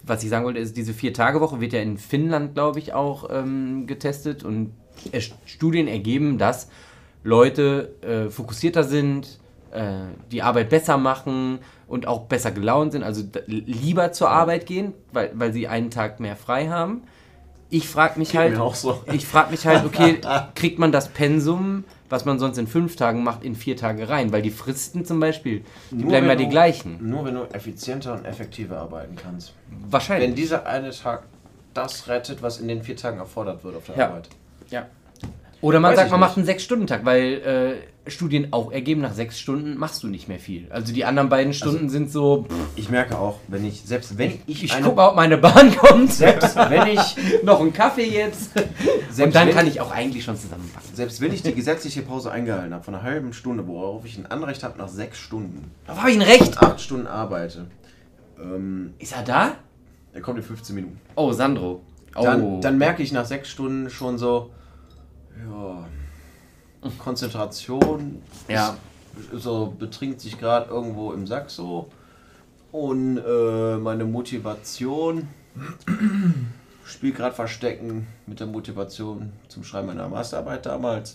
was 0.05 0.23
ich 0.23 0.31
sagen 0.31 0.45
wollte, 0.45 0.59
ist, 0.59 0.77
diese 0.77 0.93
Vier-Tage-Woche 0.93 1.61
wird 1.61 1.73
ja 1.73 1.81
in 1.81 1.99
Finnland, 1.99 2.55
glaube 2.55 2.78
ich, 2.78 2.95
auch 2.95 3.28
ähm, 3.31 3.86
getestet 3.86 4.45
und 4.45 4.73
Studien 5.47 5.86
ergeben, 5.86 6.39
dass 6.39 6.69
Leute 7.23 7.95
äh, 8.03 8.31
fokussierter 8.31 8.85
sind, 8.85 9.39
äh, 9.70 9.93
die 10.32 10.43
Arbeit 10.43 10.70
besser 10.70 10.97
machen 10.97 11.59
und 11.86 12.07
auch 12.07 12.23
besser 12.23 12.51
gelaunt 12.51 12.93
sind, 12.93 13.03
also 13.03 13.23
lieber 13.47 14.12
zur 14.12 14.31
Arbeit 14.31 14.66
gehen, 14.66 14.93
weil, 15.12 15.31
weil 15.35 15.53
sie 15.53 15.69
einen 15.69 15.90
Tag 15.90 16.20
mehr 16.20 16.36
frei 16.36 16.69
haben. 16.69 17.03
Ich 17.70 17.89
frage 17.89 18.19
mich 18.19 18.36
halt, 18.36 18.55
mir 18.55 18.62
auch 18.62 18.74
so. 18.74 19.03
ich 19.12 19.27
frage 19.27 19.51
mich 19.51 19.66
halt, 19.66 19.85
okay, 19.85 20.20
kriegt 20.55 20.78
man 20.78 20.90
das 20.90 21.09
Pensum, 21.09 21.85
was 22.11 22.25
man 22.25 22.39
sonst 22.39 22.59
in 22.59 22.67
fünf 22.67 22.97
Tagen 22.97 23.23
macht, 23.23 23.45
in 23.45 23.55
vier 23.55 23.77
Tage 23.77 24.09
rein? 24.09 24.33
Weil 24.33 24.43
die 24.43 24.51
Fristen 24.51 25.05
zum 25.05 25.21
Beispiel, 25.21 25.63
die 25.91 25.97
Nur 25.97 26.09
bleiben 26.11 26.27
ja 26.27 26.35
die 26.37 26.45
du- 26.45 26.51
gleichen. 26.51 26.99
Nur 27.01 27.25
wenn 27.25 27.35
du 27.35 27.43
effizienter 27.53 28.15
und 28.15 28.25
effektiver 28.25 28.79
arbeiten 28.79 29.17
kannst. 29.17 29.53
Wahrscheinlich. 29.91 30.29
Wenn 30.29 30.35
dieser 30.37 30.67
eine 30.67 30.91
Tag 30.91 31.25
das 31.75 32.09
rettet, 32.09 32.43
was 32.43 32.59
in 32.61 32.69
den 32.69 32.83
vier 32.83 32.97
Tagen 32.97 33.19
erfordert 33.19 33.63
wird 33.65 33.77
auf 33.77 33.87
der 33.87 33.97
Ja. 33.97 34.07
Arbeit. 34.09 34.29
Ja. 34.71 34.87
Oder 35.61 35.81
man 35.81 35.91
Weiß 35.93 35.99
sagt, 35.99 36.11
man 36.11 36.21
nicht. 36.21 36.29
macht 36.29 36.37
einen 36.37 36.47
Sechs-Stunden-Tag, 36.47 37.05
weil 37.05 37.25
äh, 37.25 37.75
Studien 38.11 38.49
auch 38.53 38.71
ergeben, 38.73 39.01
nach 39.01 39.13
sechs 39.13 39.39
Stunden 39.39 39.77
machst 39.77 40.03
du 40.03 40.09
nicht 40.09 40.29
mehr 40.29 40.39
viel. 40.39 40.67
Also 40.71 40.93
die 40.93 41.05
anderen 41.05 41.29
beiden 41.29 41.53
Stunden 41.53 41.89
sind 41.89 42.11
so, 42.11 42.45
pff, 42.49 42.55
Ich 42.77 42.91
merke 42.91 43.19
auch, 43.19 43.39
wenn 43.49 43.65
ich, 43.65 43.83
selbst 43.83 44.19
wenn 44.19 44.39
ich, 44.47 44.65
ich 44.65 44.73
eine, 44.75 44.87
guck 44.87 44.97
mal, 44.97 45.09
ob 45.09 45.17
meine 45.17 45.39
Bahn 45.39 45.75
kommt. 45.77 46.13
selbst 46.13 46.57
wenn 46.57 46.87
ich, 46.89 47.17
noch 47.45 47.61
einen 47.61 47.73
Kaffee 47.73 48.09
jetzt. 48.09 48.53
selbst 49.11 49.21
Und 49.21 49.35
dann 49.35 49.49
wenn 49.49 49.55
kann 49.55 49.67
ich 49.67 49.81
auch 49.81 49.91
eigentlich 49.91 50.25
schon 50.25 50.37
zusammenpacken. 50.37 50.95
Selbst 50.95 51.21
wenn 51.21 51.33
ich 51.33 51.43
die 51.43 51.55
gesetzliche 51.55 52.03
Pause 52.03 52.31
eingehalten 52.31 52.73
habe 52.75 52.85
von 52.85 52.95
einer 52.95 53.03
halben 53.05 53.33
Stunde, 53.33 53.67
worauf 53.67 54.05
ich 54.05 54.17
ein 54.19 54.27
Anrecht 54.27 54.63
habe 54.65 54.79
nach 54.79 54.89
sechs 54.89 55.19
Stunden, 55.19 55.71
Da 55.87 55.97
habe 55.97 56.11
ich 56.11 56.17
ein 56.17 56.23
Recht. 56.23 56.59
acht 56.59 56.81
Stunden 56.81 57.07
arbeite, 57.07 57.67
ähm, 58.41 58.95
Ist 58.99 59.13
er 59.15 59.23
da? 59.23 59.53
er 60.13 60.21
kommt 60.21 60.39
in 60.39 60.45
15 60.45 60.75
Minuten. 60.75 60.99
Oh, 61.15 61.33
Sandro. 61.33 61.83
Oh. 62.17 62.23
Dann, 62.25 62.61
dann 62.61 62.79
merke 62.79 63.03
ich 63.03 63.13
nach 63.13 63.27
sechs 63.27 63.49
Stunden 63.51 63.91
schon 63.91 64.19
so, 64.19 64.51
ja, 65.49 65.87
Konzentration, 66.99 68.23
Ja. 68.49 68.77
ist, 69.33 69.43
so 69.43 69.75
betrinkt 69.79 70.21
sich 70.21 70.39
gerade 70.39 70.71
irgendwo 70.71 71.13
im 71.13 71.27
Sack 71.27 71.51
so 71.51 71.89
und 72.73 73.19
äh, 73.19 73.77
meine 73.79 74.05
Motivation 74.05 75.29
spielt 76.85 77.17
gerade 77.17 77.35
Verstecken 77.35 78.07
mit 78.27 78.41
der 78.41 78.47
Motivation 78.47 79.33
zum 79.49 79.65
Schreiben 79.65 79.89
meiner 79.89 80.09
Masterarbeit 80.09 80.67
damals. 80.67 81.15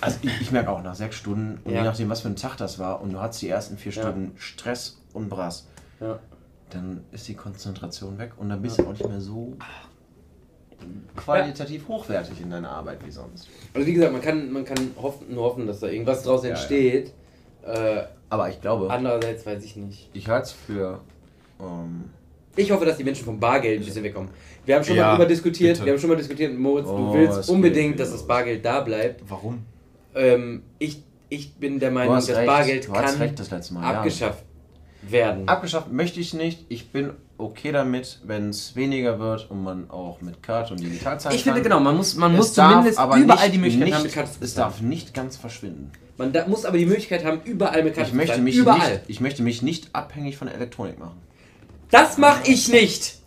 Also 0.00 0.18
ich, 0.22 0.40
ich 0.40 0.50
merke 0.52 0.70
auch 0.70 0.82
nach 0.82 0.94
sechs 0.94 1.16
Stunden, 1.16 1.60
und 1.64 1.72
Ja. 1.72 1.78
je 1.80 1.84
nachdem 1.84 2.08
was 2.10 2.20
für 2.20 2.28
ein 2.28 2.36
Tag 2.36 2.56
das 2.56 2.78
war, 2.78 3.00
und 3.00 3.12
du 3.12 3.20
hast 3.20 3.40
die 3.42 3.48
ersten 3.48 3.76
vier 3.78 3.92
Ja. 3.92 4.02
Stunden 4.02 4.32
Stress 4.38 4.98
und 5.12 5.28
Brass, 5.28 5.66
Ja. 6.00 6.18
dann 6.70 7.04
ist 7.12 7.28
die 7.28 7.34
Konzentration 7.34 8.18
weg 8.18 8.32
und 8.36 8.48
dann 8.48 8.62
bist 8.62 8.78
du 8.78 8.84
auch 8.86 8.92
nicht 8.92 9.08
mehr 9.08 9.20
so 9.20 9.56
qualitativ 11.16 11.88
hochwertig 11.88 12.40
in 12.40 12.50
deiner 12.50 12.70
Arbeit 12.70 12.98
wie 13.06 13.10
sonst. 13.10 13.48
Also 13.72 13.86
wie 13.86 13.92
gesagt, 13.94 14.12
man 14.12 14.20
kann, 14.22 14.52
man 14.52 14.64
kann 14.64 14.78
hoffen, 15.00 15.32
nur 15.34 15.44
hoffen, 15.44 15.66
dass 15.66 15.80
da 15.80 15.88
irgendwas 15.88 16.22
draus 16.22 16.42
Ja, 16.42 16.50
ja. 16.50 16.54
entsteht. 16.56 17.12
Äh, 17.66 18.02
Aber 18.28 18.48
ich 18.48 18.60
glaube, 18.60 18.90
andererseits 18.90 19.46
weiß 19.46 19.64
ich 19.64 19.76
nicht. 19.76 20.10
ich 20.12 20.28
halte 20.28 20.46
es 20.46 20.52
für. 20.52 21.00
Ähm, 21.60 22.04
Ich 22.56 22.70
hoffe, 22.70 22.84
dass 22.84 22.96
die 22.96 23.04
Menschen 23.04 23.24
vom 23.24 23.40
Bargeld 23.40 23.80
ein 23.80 23.84
bisschen 23.84 24.04
wegkommen. 24.04 24.28
Wir 24.66 24.76
haben 24.76 24.84
schon 24.84 24.96
Ja, 24.96 25.04
mal 25.04 25.08
darüber 25.12 25.26
diskutiert, 25.26 25.74
bitte. 25.74 25.86
wir 25.86 25.92
haben 25.92 26.00
schon 26.00 26.10
mal 26.10 26.16
diskutiert, 26.16 26.56
Moritz, 26.58 26.86
Oh, 26.88 26.96
du 26.96 27.14
willst 27.14 27.48
unbedingt, 27.50 27.98
dass 28.00 28.12
das. 28.12 28.26
Bargeld 28.26 28.64
da 28.64 28.80
bleibt. 28.80 29.22
Warum? 29.28 29.64
Ähm, 30.14 30.62
ich, 30.78 31.02
ich 31.28 31.54
bin 31.54 31.78
der 31.80 31.90
Meinung, 31.90 32.14
das 32.16 32.28
recht, 32.30 32.46
Bargeld 32.46 32.92
kann 32.92 33.14
recht 33.16 33.38
das 33.40 33.50
letzte 33.50 33.74
Mal. 33.74 33.82
ja. 33.82 33.98
abgeschafft 33.98 34.44
werden. 35.02 35.48
Abgeschafft 35.48 35.90
möchte 35.92 36.20
ich 36.20 36.32
nicht. 36.34 36.64
Ich 36.68 36.90
bin 36.92 37.10
okay 37.38 37.72
damit, 37.72 38.20
wenn 38.24 38.50
es 38.50 38.76
weniger 38.76 39.18
wird 39.18 39.50
und 39.50 39.62
man 39.62 39.90
auch 39.90 40.20
mit 40.20 40.42
Karte 40.42 40.72
und 40.74 40.80
digital 40.80 41.18
zahlen 41.18 41.34
ich 41.34 41.42
finde 41.42 41.60
kann. 41.60 41.64
genau, 41.70 41.80
man 41.80 41.96
muss, 41.96 42.14
man 42.14 42.32
Es 42.32 42.38
muss 42.38 42.54
zumindest 42.54 42.98
aber 42.98 43.16
überall 43.16 43.44
nicht- 43.44 43.54
die 43.54 43.58
Möglichkeit 43.58 43.84
nicht, 43.86 43.94
haben, 43.96 44.02
mit 44.04 44.12
Karte 44.12 44.30
zu 44.32 44.38
Es 44.44 44.54
darf 44.54 44.80
nicht 44.80 45.14
ganz 45.14 45.36
verschwinden. 45.36 45.90
Man 46.16 46.32
da, 46.32 46.46
muss 46.46 46.64
aber 46.64 46.78
die 46.78 46.86
Möglichkeit 46.86 47.24
haben, 47.24 47.40
überall 47.44 47.82
mit 47.82 47.94
Karte 47.94 48.10
Ich 48.10 48.14
möchte, 48.14 48.34
zu 48.34 48.40
bezahlen. 48.40 48.44
mich 48.44 48.56
Überall. 48.56 48.92
nicht, 48.92 49.02
ich 49.08 49.20
möchte 49.20 49.42
mich 49.42 49.62
nicht 49.62 49.88
abhängig 49.94 50.36
von 50.36 50.46
der 50.46 50.56
Elektronik 50.56 50.98
machen. 50.98 51.20
Das 51.90 52.18
mache 52.18 52.50
ich 52.50 52.68
nicht, 52.68 53.18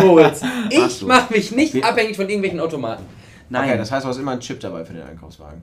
Moritz. 0.00 0.42
Ich 0.70 1.02
mache 1.02 1.32
mich 1.32 1.50
nicht 1.52 1.74
Okay. 1.74 1.84
abhängig 1.84 2.16
von 2.16 2.28
irgendwelchen 2.28 2.60
Automaten. 2.60 3.04
Nein. 3.48 3.68
Okay, 3.68 3.78
das 3.78 3.90
heißt, 3.92 4.04
du 4.04 4.08
hast 4.08 4.18
immer 4.18 4.32
einen 4.32 4.40
Chip 4.40 4.58
dabei 4.60 4.84
für 4.84 4.92
den 4.92 5.02
Einkaufswagen. 5.02 5.62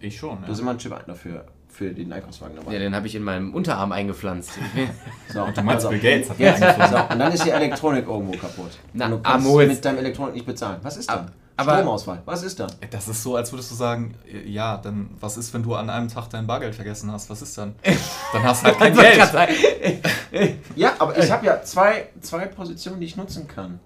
Ich 0.00 0.16
schon, 0.16 0.38
Du 0.42 0.48
hast 0.48 0.58
ja. 0.58 0.62
immer 0.62 0.70
einen 0.70 0.78
Chip 0.80 0.94
dafür 1.06 1.44
für 1.76 1.90
den 1.92 2.12
Einkaufswagen 2.12 2.56
dabei. 2.56 2.72
ja, 2.72 2.78
den 2.78 2.94
habe 2.94 3.06
ich 3.06 3.14
in 3.14 3.22
meinem 3.22 3.54
Unterarm 3.54 3.92
eingepflanzt. 3.92 4.52
So, 5.32 5.44
Du 5.54 5.62
meinst 5.62 5.88
Bill 5.88 5.98
Gates 5.98 6.30
hat 6.30 6.38
Ja. 6.38 6.56
So, 6.88 6.96
und 7.12 7.18
dann 7.18 7.32
ist 7.32 7.44
die 7.44 7.50
Elektronik 7.50 8.06
irgendwo 8.08 8.32
kaputt. 8.38 8.70
Na, 8.94 9.06
und 9.06 9.10
du 9.12 9.18
kannst 9.20 9.46
Moritz. 9.46 9.68
mit 9.74 9.84
deinem 9.84 9.98
Elektronik 9.98 10.34
nicht 10.34 10.46
bezahlen. 10.46 10.78
Was 10.82 10.96
ist 10.96 11.10
da? 11.10 11.14
Ab- 11.14 11.32
aber- 11.58 11.74
Stromausfall. 11.78 12.22
Was 12.24 12.42
ist 12.42 12.58
da? 12.60 12.66
Das 12.90 13.08
ist 13.08 13.22
so, 13.22 13.36
als 13.36 13.52
würdest 13.52 13.70
du 13.70 13.74
sagen, 13.74 14.14
ja, 14.46 14.76
dann 14.78 15.10
was 15.20 15.36
ist, 15.36 15.52
wenn 15.52 15.62
du 15.62 15.74
an 15.74 15.90
einem 15.90 16.08
Tag 16.08 16.28
dein 16.30 16.46
Bargeld 16.46 16.74
vergessen 16.74 17.10
hast? 17.12 17.28
Was 17.28 17.42
ist 17.42 17.58
dann? 17.58 17.74
Dann 18.32 18.42
hast 18.44 18.62
du 18.62 18.66
halt 18.68 18.78
kein 18.78 18.94
Geld. 18.94 20.50
Ja, 20.76 20.92
aber 20.98 21.18
ich 21.18 21.30
habe 21.30 21.44
ja 21.46 21.62
zwei, 21.62 22.08
zwei 22.20 22.46
Positionen, 22.46 23.00
die 23.00 23.06
ich 23.06 23.16
nutzen 23.16 23.48
kann. 23.48 23.80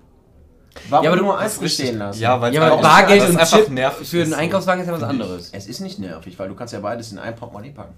Warum 0.88 1.04
Ja, 1.04 1.10
aber 1.10 1.18
du- 1.18 1.24
nur 1.24 1.34
Das 1.34 1.42
eins 1.42 1.52
ist 1.54 1.62
richtig. 1.62 1.86
stehen 1.86 1.98
lassen? 1.98 2.20
Ja, 2.20 2.40
weil 2.40 2.54
Ja, 2.54 2.76
Bargeld 2.76 3.20
weil 3.22 3.28
es 3.28 3.34
und 3.34 3.40
einfach 3.40 3.58
Chip 3.58 3.68
nervig 3.70 4.08
für 4.08 4.22
einen. 4.22 4.34
Einkaufswagen 4.34 4.82
ist 4.82 4.86
ja 4.86 4.92
was 4.94 5.02
anderes. 5.02 5.50
Es 5.52 5.66
ist 5.66 5.80
nicht 5.80 5.98
nervig, 5.98 6.38
weil 6.38 6.48
du 6.48 6.54
kannst 6.54 6.72
ja 6.72 6.80
beides 6.80 7.10
in 7.12 7.18
ein 7.18 7.34
Portemonnaie 7.34 7.70
packen. 7.72 7.94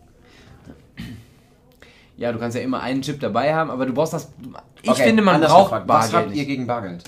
Ja, 2.16 2.30
du 2.32 2.38
kannst 2.38 2.56
ja 2.56 2.62
immer 2.62 2.80
einen 2.80 3.02
Chip 3.02 3.20
dabei 3.20 3.54
haben, 3.54 3.70
aber 3.70 3.86
du 3.86 3.92
brauchst 3.92 4.12
das. 4.12 4.30
Ich 4.82 4.88
Okay, 4.90 5.02
finde, 5.04 5.22
man 5.22 5.40
braucht 5.40 5.64
gefragt, 5.70 5.88
Was 5.88 6.10
Bargeld. 6.10 6.26
habt 6.30 6.36
ihr 6.36 6.44
gegen 6.44 6.66
Bargeld? 6.66 7.04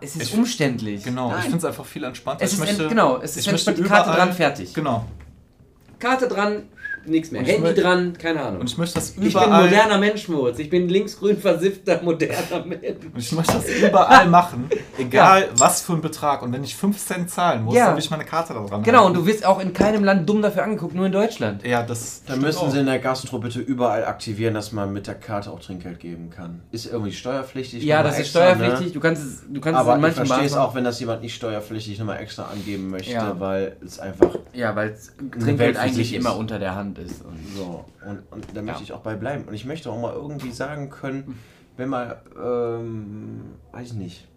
Es 0.00 0.14
ist 0.14 0.22
Ich- 0.24 0.34
umständlich. 0.34 1.02
Genau, 1.04 1.28
Nein. 1.28 1.38
ich 1.38 1.42
finde 1.44 1.58
es 1.58 1.64
einfach 1.64 1.84
viel 1.84 2.04
entspannter. 2.04 2.44
Es 2.44 2.52
ich 2.52 2.58
ist 2.58 2.64
möchte, 2.66 2.82
ent- 2.82 2.88
genau, 2.90 3.16
es 3.18 3.36
ist 3.36 3.46
ich 3.46 3.52
möchte 3.52 3.74
Karte 3.82 4.10
dran, 4.10 4.32
fertig. 4.32 4.74
Genau. 4.74 5.04
Karte 5.98 6.28
dran, 6.28 6.64
nichts 7.08 7.30
mehr. 7.30 7.42
Und 7.42 7.48
ich 7.48 7.54
Handy 7.62 7.80
dran, 7.80 8.12
keine 8.18 8.42
Ahnung. 8.42 8.60
Und 8.60 8.70
ich 8.70 8.78
möchte 8.78 8.94
das 8.96 9.10
ich 9.10 9.16
bin 9.16 9.28
überall. 9.30 9.62
moderner 9.64 9.98
Mensch, 9.98 10.28
Moritz. 10.28 10.58
Ich 10.58 10.70
bin 10.70 10.88
linksgrün 10.88 11.36
versiffter, 11.38 12.00
moderner 12.02 12.64
Mensch. 12.66 12.82
Und 13.12 13.18
ich 13.18 13.32
möchte 13.32 13.52
das 13.54 13.68
überall 13.68 14.28
machen, 14.28 14.68
egal 14.98 15.48
was 15.56 15.82
für 15.82 15.92
ein 15.94 16.00
Betrag. 16.00 16.42
Und 16.42 16.52
wenn 16.52 16.64
ich 16.64 16.74
5 16.76 16.96
Cent 16.98 17.30
zahlen 17.30 17.62
muss, 17.64 17.74
Ja. 17.74 17.86
dann 17.86 17.96
will 17.96 18.02
ich 18.02 18.10
meine 18.10 18.24
Karte 18.24 18.54
da 18.54 18.60
dran 18.64 18.82
Genau, 18.82 19.00
und 19.06 19.14
halten. 19.14 19.18
du 19.20 19.26
wirst 19.26 19.44
auch 19.46 19.60
in 19.60 19.72
keinem 19.72 20.04
Land 20.04 20.28
dumm 20.28 20.42
dafür 20.42 20.64
angeguckt, 20.64 20.94
nur 20.94 21.06
in 21.06 21.12
Deutschland. 21.12 21.64
Ja, 21.66 21.82
das. 21.82 22.22
Dann 22.26 22.40
müssen 22.40 22.58
auch. 22.58 22.70
sie 22.70 22.80
in 22.80 22.86
der 22.86 22.98
Gastro 22.98 23.38
bitte 23.38 23.60
überall 23.60 24.04
aktivieren, 24.04 24.54
dass 24.54 24.72
man 24.72 24.92
mit 24.92 25.06
der 25.06 25.14
Karte 25.14 25.50
auch 25.50 25.60
Trinkgeld 25.60 26.00
geben 26.00 26.30
kann. 26.30 26.60
Ist 26.72 26.86
irgendwie 26.86 27.12
steuerpflichtig. 27.12 27.82
Ja, 27.84 28.02
das 28.02 28.14
ist 28.14 28.20
extra, 28.20 28.40
steuerpflichtig. 28.54 28.86
Ne? 28.88 28.92
Du 28.92 29.00
kannst 29.00 29.22
es, 29.22 29.42
du 29.48 29.60
kannst 29.60 29.80
es 29.80 29.86
Aber 29.86 29.92
in 29.92 29.98
ich 29.98 30.02
manchen 30.02 30.26
verstehe 30.26 30.46
es 30.46 30.54
auch, 30.56 30.74
wenn 30.74 30.84
das 30.84 31.00
jemand 31.00 31.22
nicht 31.22 31.34
steuerpflichtig 31.34 31.98
nochmal 31.98 32.18
extra 32.20 32.44
angeben 32.44 32.90
möchte, 32.90 33.12
Ja. 33.12 33.38
weil 33.38 33.76
es 33.84 33.98
einfach 33.98 34.30
Ja, 34.52 34.74
weil 34.74 34.96
Trinkgeld 35.38 35.76
eigentlich 35.76 36.14
immer 36.14 36.36
unter 36.36 36.58
der 36.58 36.74
Hand 36.74 36.95
ist. 36.98 37.24
Und 37.24 37.38
so. 37.56 37.84
Und, 38.06 38.22
und 38.30 38.46
da 38.54 38.62
möchte 38.62 38.80
Ja. 38.80 38.84
ich 38.84 38.92
auch 38.92 39.00
bei 39.00 39.14
bleiben. 39.14 39.44
Und 39.44 39.54
ich 39.54 39.64
möchte 39.64 39.90
auch 39.90 40.00
mal 40.00 40.12
irgendwie 40.12 40.52
sagen 40.52 40.90
können, 40.90 41.38
wenn 41.76 41.88
mal, 41.88 42.20
ähm, 42.42 43.54
weiß 43.72 43.88
ich 43.88 43.92
nicht, 43.94 44.28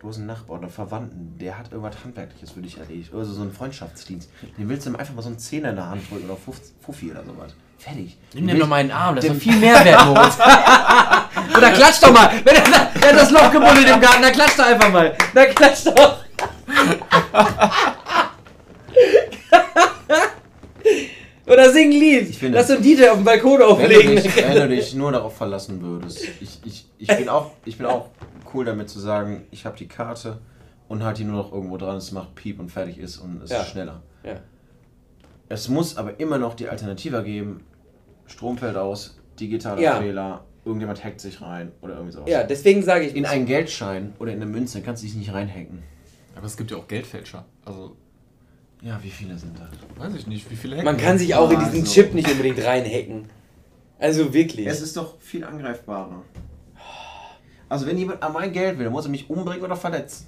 du 0.00 0.08
hast 0.08 0.16
einen 0.18 0.26
Nachbar 0.26 0.58
oder 0.58 0.68
Verwandten, 0.68 1.36
der 1.38 1.58
hat 1.58 1.72
irgendwas 1.72 1.96
Handwerkliches 2.04 2.50
für 2.50 2.60
dich 2.60 2.78
erledigt. 2.78 3.12
Oder 3.14 3.24
so 3.24 3.40
einen 3.42 3.52
Freundschaftsdienst. 3.52 4.30
Den 4.58 4.68
willst 4.68 4.86
du 4.86 4.90
ihm 4.90 4.96
einfach 4.96 5.14
mal 5.14 5.22
so 5.22 5.28
einen 5.28 5.38
Zehner 5.38 5.70
in 5.70 5.76
der 5.76 5.88
Hand 5.90 6.10
drücken 6.10 6.26
oder 6.28 6.36
Fuff- 6.36 6.72
Fuffi 6.80 7.10
oder 7.10 7.24
sowas. 7.24 7.54
Fertig. 7.78 8.16
Nimm 8.34 8.46
dir 8.46 8.58
doch 8.58 8.68
meinen 8.68 8.90
Arm, 8.90 9.16
das 9.16 9.26
ist 9.26 9.42
viel 9.42 9.56
mehr 9.56 9.84
wert, 9.84 10.06
Moritz. 10.06 10.38
Oder 11.56 11.70
klatsch 11.72 12.02
doch 12.02 12.10
mal. 12.10 12.30
Wenn 12.42 12.56
er 12.56 12.64
sagt, 12.64 12.96
er 13.04 13.12
hat 13.12 13.20
das 13.20 13.30
Loch 13.30 13.52
gebuddelt 13.52 13.86
im 13.86 14.00
Garten, 14.00 14.22
dann 14.22 14.32
klatsch 14.32 14.58
doch 14.58 14.64
einfach 14.64 14.90
mal. 14.90 15.14
Dann 15.34 15.54
klatsch 15.54 15.84
doch. 15.84 16.24
Oder 21.46 21.72
sing 21.72 21.90
ein 21.92 21.98
Lied. 21.98 22.28
Ich 22.30 22.38
finde- 22.38 22.58
Lass 22.58 22.68
so 22.68 22.74
einen 22.74 22.82
DJ 22.82 23.08
auf 23.08 23.16
dem 23.16 23.24
Balkon 23.24 23.52
Wenn 23.52 23.58
du, 23.58 23.64
auflegen. 23.66 24.16
dich, 24.16 24.36
wenn 24.36 24.54
du 24.54 24.68
dich 24.68 24.94
nur 24.96 25.12
darauf 25.12 25.36
verlassen 25.36 25.80
würdest. 25.80 26.24
Ich, 26.40 26.60
ich, 26.64 26.86
ich, 26.98 27.08
bin 27.08 27.28
auch, 27.28 27.52
ich 27.64 27.76
bin 27.78 27.86
auch 27.86 28.08
cool 28.52 28.64
damit 28.64 28.88
zu 28.90 28.98
sagen, 28.98 29.46
ich 29.50 29.64
habe 29.64 29.76
die 29.76 29.86
Karte 29.88 30.38
und 30.88 31.04
halt 31.04 31.18
die 31.18 31.24
nur 31.24 31.36
noch 31.36 31.52
irgendwo 31.52 31.76
dran, 31.76 31.96
es 31.96 32.10
macht 32.12 32.34
Piep 32.34 32.58
und 32.58 32.70
fertig 32.70 32.98
ist 32.98 33.18
und 33.18 33.42
es 33.42 33.50
Ja. 33.50 33.62
ist 33.62 33.68
schneller. 33.68 34.02
Ja. 34.24 34.40
Es 35.48 35.68
muss 35.68 35.96
aber 35.96 36.18
immer 36.18 36.38
noch 36.38 36.54
die 36.54 36.68
Alternative 36.68 37.22
geben, 37.22 37.60
Strom 38.26 38.58
fällt 38.58 38.76
aus, 38.76 39.16
digitaler 39.38 39.80
Ja. 39.80 40.00
Fehler, 40.00 40.44
irgendjemand 40.64 41.04
hackt 41.04 41.20
sich 41.20 41.40
rein 41.40 41.70
oder 41.80 41.94
irgendwie 41.94 42.12
sowas. 42.12 42.28
Ja, 42.28 42.42
deswegen 42.42 42.82
sage 42.82 43.04
ich, 43.06 43.14
In 43.14 43.24
einen 43.24 43.46
Geldschein 43.46 44.14
oder 44.18 44.32
in 44.32 44.42
eine 44.42 44.50
Münze 44.50 44.80
kannst 44.82 45.02
du 45.02 45.06
dich 45.06 45.14
nicht 45.14 45.32
reinhacken. 45.32 45.84
Aber 46.34 46.46
es 46.46 46.56
gibt 46.56 46.70
ja 46.72 46.76
auch 46.76 46.88
Geldfälscher. 46.88 47.44
Also, 47.64 47.96
Ja, 48.82 48.98
wie 49.02 49.10
viele 49.10 49.36
sind 49.38 49.58
das? 49.58 49.68
weiß 49.98 50.14
ich 50.14 50.26
nicht, 50.26 50.50
wie 50.50 50.56
viele 50.56 50.82
man 50.82 50.96
kann 50.96 51.18
sich 51.18 51.34
auch 51.34 51.50
in 51.50 51.58
diesen 51.58 51.80
Also. 51.80 51.92
Chip 51.92 52.14
nicht 52.14 52.30
unbedingt 52.30 52.62
reinhacken. 52.64 53.28
Also 53.98 54.32
wirklich. 54.34 54.66
Es 54.66 54.80
ist 54.82 54.96
doch 54.96 55.18
viel 55.20 55.42
angreifbarer. 55.44 56.22
Also 57.68 57.86
wenn 57.86 57.98
jemand 57.98 58.22
an 58.22 58.32
mein 58.32 58.52
Geld 58.52 58.78
will, 58.78 58.84
dann 58.84 58.92
muss 58.92 59.06
er 59.06 59.10
mich 59.10 59.28
umbringen 59.28 59.64
oder 59.64 59.76
verletzen. 59.76 60.26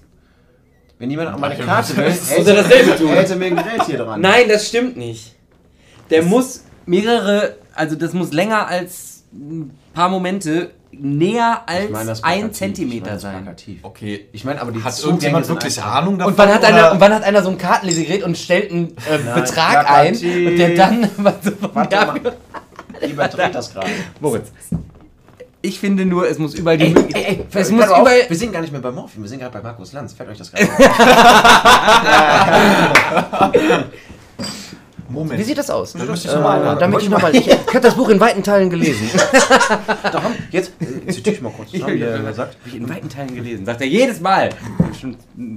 Wenn 0.99 1.11
jemand 1.11 1.29
an 1.29 1.41
meine 1.41 1.55
Ach, 1.61 1.65
Karte 1.65 1.97
will, 1.97 2.07
das 2.07 2.37
muss 2.37 2.47
er 2.47 2.55
dasselbe 2.57 2.97
tun. 2.97 3.09
hätte 3.11 3.37
mir 3.37 3.47
ein 3.47 3.57
Gerät 3.57 3.85
hier 3.85 3.99
dran. 3.99 4.21
Nein, 4.21 4.49
das 4.49 4.67
stimmt 4.69 4.97
nicht. 4.97 5.37
Der 6.11 6.23
muss 6.25 6.65
mehrere, 6.87 7.57
also 7.75 7.95
das 7.95 8.15
muss 8.15 8.33
länger 8.33 8.67
als 8.67 9.18
ein 9.33 9.71
paar 9.95 10.09
Momente, 10.09 10.71
näher 10.93 11.63
als 11.67 11.85
Ich 11.85 11.91
meine 11.91 12.07
das 12.07 12.25
ein 12.25 12.39
plakativ, 12.41 12.51
ich 12.51 12.57
Zentimeter 12.59 13.05
meine 13.07 13.15
das 13.15 13.23
sein. 13.23 13.49
Okay. 13.83 14.27
Ich 14.33 14.45
meine, 14.45 14.61
aber 14.61 14.73
die 14.73 14.83
Hat 14.83 14.93
Zugänge 14.95 15.11
irgendjemand 15.13 15.49
wirklich 15.49 15.83
Ahnung 15.83 16.19
davon? 16.19 16.33
Und 16.33 16.39
wann, 16.39 16.49
hat 16.49 16.59
oder- 16.61 16.69
einer, 16.69 16.93
und 16.93 17.01
wann 17.01 17.15
hat 17.15 17.23
einer 17.25 17.43
so 17.43 17.51
ein 17.51 17.59
Kartenlesegerät 17.59 18.23
und 18.23 18.39
stellt 18.39 18.71
einen 18.71 18.89
äh, 18.89 18.93
Nein, 19.25 19.35
Betrag 19.35 19.91
ein 19.91 20.13
plakativ. 20.19 20.49
und 20.49 20.57
der 20.57 20.75
dann... 20.75 21.11
Was, 21.19 21.35
Warte 21.75 21.95
ja, 21.95 22.05
mal. 22.07 22.21
Überdreht 23.09 23.55
das 23.55 23.73
gerade. 23.73 23.89
Moritz. 24.21 24.51
Ich 25.61 25.81
finde 25.81 26.07
nur, 26.07 26.29
es 26.29 26.39
muss 26.39 26.55
überall 26.55 26.79
die 26.79 26.95
Ey, 26.95 27.05
ey, 27.13 27.25
ey, 27.25 27.45
Es 27.53 27.71
muss 27.71 27.89
auf, 27.89 28.01
überall... 28.01 28.21
Wir 28.29 28.37
sind 28.37 28.53
gar 28.53 28.61
nicht 28.61 28.73
mehr 28.73 28.81
bei 28.81 28.91
Morphin, 28.93 29.23
wir 29.23 29.29
sind 29.29 29.41
gerade 29.41 29.53
bei 29.53 29.61
Markus 29.63 29.93
Lanz. 29.93 30.13
Fällt 30.15 30.31
euch 30.31 30.39
das 30.39 30.51
gerade 30.59 30.71
auf? 30.71 30.79
Moment. 35.09 35.39
Wie 35.39 35.45
sieht 35.45 35.57
das 35.57 35.71
aus? 35.71 35.95
Dann 35.95 36.07
möchte 36.07 36.29
ich 36.29 36.35
noch 36.35 36.43
mal 36.43 36.83
Äh, 36.83 36.99
ich 36.99 37.09
nochmal... 37.09 37.35
Ich, 37.35 37.47
ich 37.47 37.69
habe 37.69 37.81
das 37.81 37.95
Buch 37.95 38.09
in 38.11 38.21
weiten 38.21 38.43
Teilen 38.43 38.69
gelesen. 38.69 39.09
Darum, 40.03 40.33
jetzt 40.51 40.73
äh, 40.81 41.11
zitiere 41.11 41.37
ich 41.37 41.43
mal 41.43 41.53
kurz 41.53 41.71
zusammen, 41.71 41.97
wie 41.97 42.03
er 42.03 42.19
gesagt. 42.19 42.57
Habe 42.59 42.59
ich 42.69 42.75
in 42.77 42.89
weiten 42.89 43.09
Teilen 43.09 43.35
gelesen. 43.35 43.65
Sagt 43.65 43.81
er 43.81 43.87
jedes 43.87 44.21
Mal. 44.21 44.51
Mm, 45.37 45.57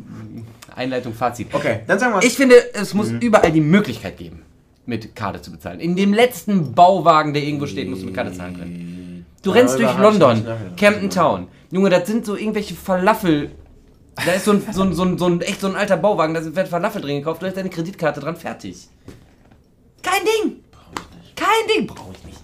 Einleitung, 0.76 1.14
Fazit. 1.14 1.48
Okay, 1.52 1.82
dann 1.86 2.00
sagen 2.00 2.14
wir 2.14 2.24
Ich 2.24 2.36
finde, 2.36 2.56
es 2.74 2.94
muss 2.94 3.12
überall 3.12 3.52
die 3.52 3.62
Möglichkeit 3.62 4.18
geben, 4.18 4.44
mit 4.86 5.16
Karte 5.16 5.42
zu 5.42 5.52
bezahlen. 5.52 5.80
In 5.80 5.96
dem 5.96 6.14
letzten 6.14 6.74
Bauwagen, 6.74 7.34
der 7.34 7.44
irgendwo 7.44 7.68
steht, 7.68 7.90
musst 7.90 8.04
du 8.04 8.06
mit 8.06 8.16
Karte 8.16 8.32
zahlen 8.32 8.58
können. 8.58 9.26
Du 9.44 9.52
rennst 9.52 9.78
durch 9.78 9.88
hab 9.88 9.96
ich 9.96 10.02
London. 10.02 10.46
Camden 10.78 11.10
Town. 11.10 11.48
Junge, 11.72 11.90
das 11.90 12.08
sind 12.08 12.26
so 12.26 12.36
irgendwelche 12.36 12.76
Falafel. 12.76 13.52
Da 14.26 14.34
ist 14.34 14.46
so 14.46 14.52
ein, 14.52 14.64
so 14.72 14.84
ein, 14.84 14.94
so 14.94 15.04
ein, 15.04 15.18
so 15.18 15.26
ein 15.26 15.42
echt 15.42 15.62
so 15.62 15.68
ein 15.68 15.76
alter 15.76 15.98
Bauwagen, 15.98 16.34
da 16.34 16.56
wird 16.56 16.68
Falafel 16.68 17.02
drin 17.02 17.18
gekauft, 17.18 17.42
du 17.42 17.48
hast 17.48 17.58
deine 17.58 17.70
Kreditkarte 17.70 18.20
dran, 18.20 18.36
fertig. 18.36 18.90
Kein 20.02 20.22
Ding! 20.26 20.64
Kein 21.36 21.68
Ding! 21.76 21.88
Brauche 21.88 22.14
ich 22.14 22.26
nicht. 22.26 22.40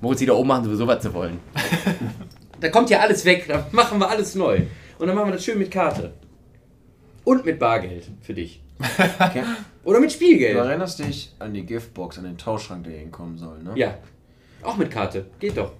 Moritz, 0.00 0.18
die 0.18 0.26
da 0.26 0.34
oben 0.34 0.48
machen 0.48 0.64
sowieso, 0.64 0.86
was 0.86 1.02
sie 1.02 1.12
wollen. 1.12 1.40
da 2.60 2.68
kommt 2.68 2.90
ja 2.90 3.00
alles 3.00 3.24
weg, 3.24 3.46
da 3.48 3.66
machen 3.72 3.98
wir 3.98 4.08
alles 4.08 4.34
neu. 4.34 4.62
Und 4.98 5.06
dann 5.06 5.16
machen 5.16 5.28
wir 5.28 5.32
das 5.34 5.44
schön 5.44 5.58
mit 5.58 5.70
Karte. 5.70 6.12
Und 7.24 7.44
mit 7.44 7.58
Bargeld 7.58 8.08
für 8.22 8.34
dich. 8.34 8.62
Okay. 9.18 9.42
Oder 9.84 10.00
mit 10.00 10.10
Du 10.10 10.14
Spielgeld. 10.14 10.56
erinnerst 10.56 10.98
dich 10.98 11.32
an 11.38 11.54
die 11.54 11.64
Giftbox, 11.64 12.18
an 12.18 12.24
den 12.24 12.38
Tauschschrank, 12.38 12.84
der 12.84 12.92
hier 12.98 13.10
kommen 13.10 13.38
soll, 13.38 13.62
ne? 13.62 13.72
Ja. 13.76 13.98
Auch 14.62 14.76
mit 14.76 14.90
Karte. 14.90 15.26
Geht 15.38 15.56
doch. 15.56 15.72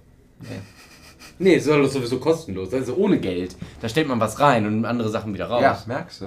Nee, 1.39 1.55
ist 1.55 1.67
doch 1.67 1.85
sowieso 1.87 2.19
kostenlos. 2.19 2.73
Also 2.73 2.95
ohne 2.95 3.19
Geld. 3.19 3.55
Da 3.81 3.89
stellt 3.89 4.07
man 4.07 4.19
was 4.19 4.39
rein 4.39 4.65
und 4.65 4.85
andere 4.85 5.09
Sachen 5.09 5.33
wieder 5.33 5.45
raus. 5.45 5.61
Ja, 5.61 5.83
merkst 5.85 6.21
du. 6.21 6.25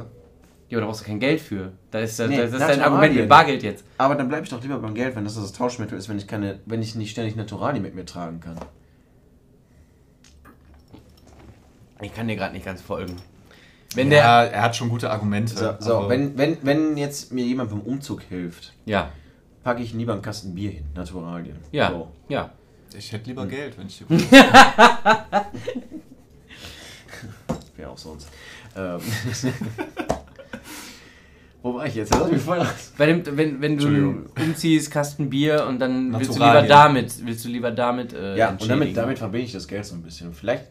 Ja, 0.71 0.79
aber 0.79 0.83
da 0.83 0.87
brauchst 0.87 1.01
du 1.03 1.07
kein 1.07 1.19
Geld 1.19 1.41
für. 1.41 1.73
Da 1.91 1.99
ist, 1.99 2.17
das, 2.21 2.29
Nee, 2.31 2.37
das 2.39 2.53
ist 2.53 2.61
dein. 2.61 2.81
Argument 2.81 3.15
mit 3.15 3.29
Bargeld 3.29 3.63
jetzt. 3.65 3.85
Aber 3.99 4.15
dann 4.15 4.29
bleibe 4.29 4.45
ich 4.45 4.51
doch 4.51 4.63
lieber 4.63 4.79
beim 4.79 4.95
Geld, 4.95 5.17
wenn 5.17 5.25
das 5.25 5.35
das 5.35 5.53
Tauschmittel 5.53 5.99
ist, 5.99 6.09
wenn 6.09 6.17
ich 6.17 6.29
keine, 6.29 6.61
wenn 6.65 6.81
ich 6.81 6.95
nicht 6.95 7.11
ständig 7.11 7.35
Naturalien 7.35 7.83
mit 7.83 7.97
mir 7.97 8.07
tragen 8.07 8.39
kann. 8.41 8.57
Ich 12.01 12.15
kann 12.15 12.29
dir 12.29 12.37
gerade 12.37 12.55
nicht 12.55 12.65
ganz 12.65 12.81
folgen. 12.81 13.17
Wenn 13.97 14.11
der. 14.11 14.21
ja, 14.21 14.45
er 14.45 14.63
hat 14.63 14.77
schon 14.77 14.89
gute 14.89 15.11
Argumente. 15.11 15.57
So, 15.57 15.75
so 15.81 16.09
wenn, 16.09 16.39
wenn, 16.39 16.57
wenn 16.63 16.97
jetzt 16.97 17.33
mir 17.33 17.45
jemand 17.45 17.71
beim 17.71 17.81
Umzug 17.81 18.23
hilft, 18.23 18.73
Ja. 18.87 19.11
packe 19.65 19.83
ich 19.83 19.93
lieber 19.93 20.13
einen 20.13 20.23
Kasten 20.23 20.55
Bier 20.55 20.71
hin, 20.71 20.85
Naturalien. 20.95 21.57
Ja. 21.73 21.91
So. 21.91 22.13
Ja. 22.29 22.51
Ich 22.97 23.11
hätte 23.13 23.27
lieber 23.29 23.45
Geld, 23.47 23.77
wenn 23.77 23.89
ich 23.89 23.99
die 23.99 24.05
Wer 27.77 27.91
auch 27.91 27.99
sonst. 27.99 28.29
Ähm. 28.77 29.01
Wo 31.63 31.75
war 31.75 31.87
ich 31.87 31.95
jetzt? 31.95 32.15
Lass 32.15 32.31
mich 32.31 32.41
voll. 32.41 32.67
Bei 32.97 33.07
dem, 33.07 33.23
wenn, 33.37 33.61
wenn 33.61 33.77
du 33.77 34.25
umziehst, 34.41 34.91
Kasten 34.91 35.29
Bier 35.29 35.67
und 35.69 35.79
dann 35.79 36.13
willst 36.19 36.31
du 36.31 36.35
lieber 36.35 36.63
damit, 36.63 37.27
willst 37.27 37.45
du 37.45 37.49
lieber 37.49 37.71
damit 37.71 38.13
äh, 38.15 38.37
Ja, 38.37 38.51
und 38.51 38.69
damit, 38.69 38.97
damit 38.97 39.19
verbinde 39.19 39.47
ich 39.47 39.53
das 39.53 39.69
Geld 39.69 39.85
so 39.85 39.95
ein 39.95 40.03
bisschen. 40.03 40.33
Vielleicht 40.33 40.65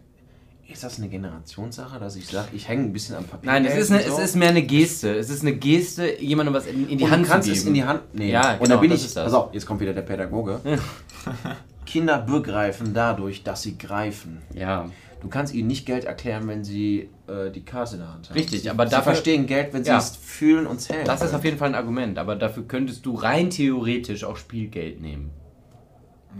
ist 0.67 0.83
das 0.83 0.97
eine 0.99 1.09
Generationssache, 1.09 1.99
dass 1.99 2.15
ich 2.15 2.27
sage, 2.27 2.49
ich 2.53 2.67
hänge 2.67 2.83
ein 2.83 2.93
bisschen 2.93 3.15
am 3.15 3.25
Papier. 3.25 3.51
Nein, 3.51 3.65
es 3.65 3.75
ist, 3.75 3.91
eine, 3.91 4.03
es 4.03 4.19
ist 4.19 4.35
mehr 4.35 4.49
eine 4.49 4.61
Geste. 4.61 5.15
Es 5.15 5.29
ist 5.29 5.41
eine 5.41 5.53
Geste, 5.53 6.21
jemandem 6.21 6.53
was 6.53 6.67
in, 6.67 6.87
in 6.89 6.97
die 6.97 7.03
und 7.03 7.11
Hand 7.11 7.25
du 7.25 7.29
kannst 7.29 7.47
zu 7.47 7.53
geben. 7.53 7.61
es 7.61 7.67
in 7.67 7.73
die 7.73 7.83
Hand 7.83 8.15
nehmen. 8.15 8.31
Ja, 8.31 8.53
und 8.53 8.59
genau, 8.59 8.69
dann 8.75 8.81
bin 8.81 8.89
das 8.91 8.99
ich, 8.99 9.05
ist 9.07 9.17
das. 9.17 9.25
pass 9.25 9.33
auf, 9.33 9.53
jetzt 9.53 9.65
kommt 9.65 9.79
wieder 9.81 9.93
der 9.93 10.03
Pädagoge. 10.03 10.59
Kinder 11.85 12.19
begreifen 12.19 12.93
dadurch, 12.93 13.43
dass 13.43 13.63
sie 13.63 13.77
greifen. 13.77 14.41
Ja. 14.53 14.89
Du 15.21 15.27
kannst 15.27 15.53
ihnen 15.53 15.67
nicht 15.67 15.85
Geld 15.85 16.05
erklären, 16.05 16.47
wenn 16.47 16.63
sie 16.63 17.09
äh, 17.27 17.51
die 17.51 17.65
Karte 17.65 17.95
in 17.95 18.01
der 18.01 18.13
Hand 18.13 18.29
haben. 18.29 18.35
Richtig, 18.37 18.61
sie, 18.61 18.69
aber 18.69 18.85
sie 18.87 18.91
dafür- 18.91 19.11
verstehen 19.13 19.45
Geld, 19.47 19.73
wenn 19.73 19.83
sie 19.83 19.89
Ja. 19.89 19.97
es 19.97 20.15
fühlen 20.15 20.65
und 20.65 20.79
zählen. 20.79 21.03
Das 21.05 21.21
ist 21.21 21.33
auf 21.33 21.43
jeden 21.43 21.57
Fall 21.57 21.69
ein 21.69 21.75
Argument, 21.75 22.17
aber 22.17 22.35
dafür 22.35 22.63
könntest 22.67 23.05
du 23.05 23.15
rein 23.15 23.49
theoretisch 23.49 24.23
auch 24.23 24.37
Spielgeld 24.37 25.01
nehmen. 25.01 25.31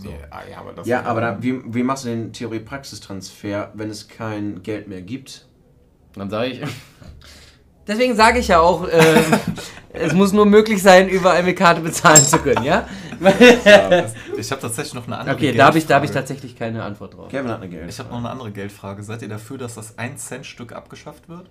Ja, 0.04 0.12
ja, 0.50 0.60
aber 0.60 0.72
das 0.74 0.88
Ja, 0.88 1.02
aber 1.04 1.20
da, 1.20 1.38
wie, 1.44 1.60
wie 1.74 1.84
machst 1.84 2.06
du 2.06 2.10
den 2.10 2.32
Theorie-Praxistransfer, 2.32 3.72
wenn 3.74 3.90
es 3.90 4.08
kein 4.08 4.62
Geld 4.64 4.88
mehr 4.88 5.02
gibt? 5.02 5.48
Dann 6.16 6.30
sage 6.30 6.52
ich. 6.52 6.62
Deswegen 7.88 8.16
sage 8.16 8.40
ich 8.40 8.48
ja 8.50 8.60
auch, 8.60 8.88
äh, 8.88 9.22
es 9.94 10.14
muss 10.14 10.32
nur 10.32 10.46
möglich 10.46 10.82
sein, 10.82 11.10
überall 11.10 11.42
mit 11.44 11.58
Karte 11.58 11.82
bezahlen 11.82 12.22
zu 12.24 12.38
können, 12.38 12.64
ja? 12.64 12.88
Ich 14.38 14.52
habe 14.52 14.62
tatsächlich 14.62 14.94
noch 14.94 15.08
eine 15.08 15.18
andere 15.18 15.36
Okay, 15.36 15.52
da 15.54 15.66
habe 15.68 15.78
ich, 15.78 15.86
da 15.86 15.96
hab 15.96 16.04
ich 16.04 16.10
Geldfrage. 16.12 16.14
tatsächlich 16.28 16.56
keine 16.56 16.84
Antwort 16.84 17.16
drauf. 17.16 17.30
Kevin 17.30 17.50
hat 17.52 17.62
eine 17.62 17.70
Geld. 17.70 17.90
Ich 17.90 18.00
habe 18.00 18.10
noch 18.10 18.18
eine 18.20 18.30
andere 18.30 18.52
Geldfrage. 18.52 19.04
Seid 19.04 19.22
ihr 19.22 19.30
dafür, 19.30 19.58
dass 19.58 19.76
das 19.76 19.98
1-Cent-Stück 19.98 20.74
abgeschafft 20.74 21.28
wird? 21.30 21.50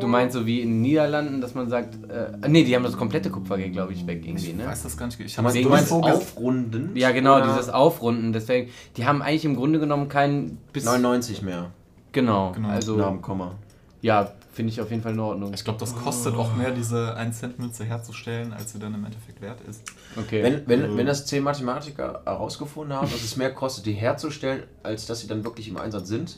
Du 0.00 0.06
meinst 0.06 0.34
so 0.34 0.46
wie 0.46 0.60
in 0.60 0.70
den 0.70 0.80
Niederlanden, 0.80 1.40
dass 1.40 1.54
man 1.54 1.68
sagt, 1.68 1.94
äh, 2.10 2.48
nee, 2.48 2.64
die 2.64 2.74
haben 2.74 2.82
das 2.82 2.96
komplette 2.96 3.30
Kupfergeld, 3.30 3.72
glaube 3.72 3.92
ich, 3.92 4.06
weg 4.06 4.24
irgendwie, 4.26 4.48
Ich 4.50 4.56
ne? 4.56 4.66
weiß 4.66 4.82
das 4.82 4.96
gar 4.96 5.06
nicht. 5.06 5.20
Ich 5.20 5.36
habe 5.38 5.52
du 5.52 5.68
meinst 5.68 5.92
aufrunden? 5.92 6.90
Ja, 6.96 7.10
genau, 7.12 7.36
Oder 7.36 7.48
dieses 7.48 7.68
Aufrunden. 7.68 8.32
Deswegen, 8.32 8.70
die 8.96 9.04
haben 9.06 9.20
eigentlich 9.22 9.44
im 9.44 9.54
Grunde 9.54 9.78
genommen 9.78 10.08
keinen 10.08 10.58
bis 10.72 10.84
99 10.84 11.42
mehr. 11.42 11.70
Genau, 12.12 12.52
Genau. 12.52 12.68
also 12.68 12.96
Nach 12.96 13.08
dem 13.08 13.22
Komma. 13.22 13.52
ja, 14.00 14.32
finde 14.52 14.72
ich 14.72 14.80
auf 14.80 14.90
jeden 14.90 15.02
Fall 15.02 15.12
in 15.12 15.20
Ordnung. 15.20 15.52
Ich 15.54 15.64
glaube, 15.64 15.78
das 15.80 15.94
kostet 15.96 16.34
auch 16.34 16.54
mehr, 16.54 16.70
diese 16.70 17.16
1-Cent-Münze 17.16 17.84
herzustellen, 17.84 18.52
als 18.52 18.72
sie 18.72 18.78
dann 18.78 18.94
im 18.94 19.04
Endeffekt 19.04 19.40
wert 19.40 19.58
ist. 19.68 19.82
Okay. 20.16 20.42
Wenn, 20.42 20.66
wenn, 20.68 20.82
Also- 20.84 20.96
wenn 20.96 21.06
das 21.06 21.26
zehn 21.26 21.42
Mathematiker 21.42 22.20
herausgefunden 22.24 22.94
haben, 22.96 23.10
dass 23.10 23.22
es 23.22 23.36
mehr 23.36 23.52
kostet, 23.54 23.86
die 23.86 23.92
herzustellen, 23.94 24.64
als 24.82 25.06
dass 25.06 25.20
sie 25.20 25.26
dann 25.26 25.42
wirklich 25.44 25.68
im 25.68 25.76
Einsatz 25.78 26.08
sind. 26.08 26.36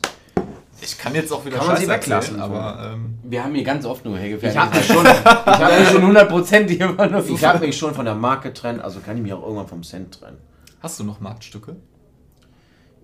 Ich 0.81 0.99
kann 0.99 1.15
jetzt 1.15 1.33
auch 1.33 1.45
wieder 1.45 1.57
Kann 1.59 1.67
man 1.69 1.77
Scheiße 1.77 1.87
sie 1.87 1.93
weglassen, 1.93 2.39
erzählen, 2.39 2.57
aber 2.57 2.93
ähm, 2.95 3.19
wir 3.23 3.45
haben 3.45 3.55
hier 3.55 3.63
ganz 3.65 3.85
oft 3.87 4.05
nur 4.05 4.17
Ich 4.17 4.23
Hegefährlich. 4.23 4.59
habe 4.59 4.77
mich 4.77 4.87
schon, 4.87 5.07
ich 5.07 5.13
Da 5.23 5.45
hab 5.47 5.71
ist 5.73 5.79
mich 5.79 5.89
schon 5.89 6.03
schon, 6.03 6.17
100% 6.17 6.63
die 6.65 6.77
immer 6.79 7.07
nur 7.07 7.23
so. 7.23 7.35
ich 7.35 7.45
hab 7.45 7.61
mich 7.61 7.77
schon 7.79 7.95
von 7.95 8.05
der 8.05 8.15
Marke 8.17 8.49
getrennt, 8.49 8.83
also 8.83 8.99
kann 9.01 9.17
ich 9.17 9.23
mich 9.23 9.33
auch 9.33 9.43
irgendwann 9.43 9.69
vom 9.69 9.83
Cent 9.85 10.19
trennen. 10.21 10.39
hast 10.81 10.99
du 10.99 11.05
noch 11.05 11.21
Marktstücke? 11.21 11.77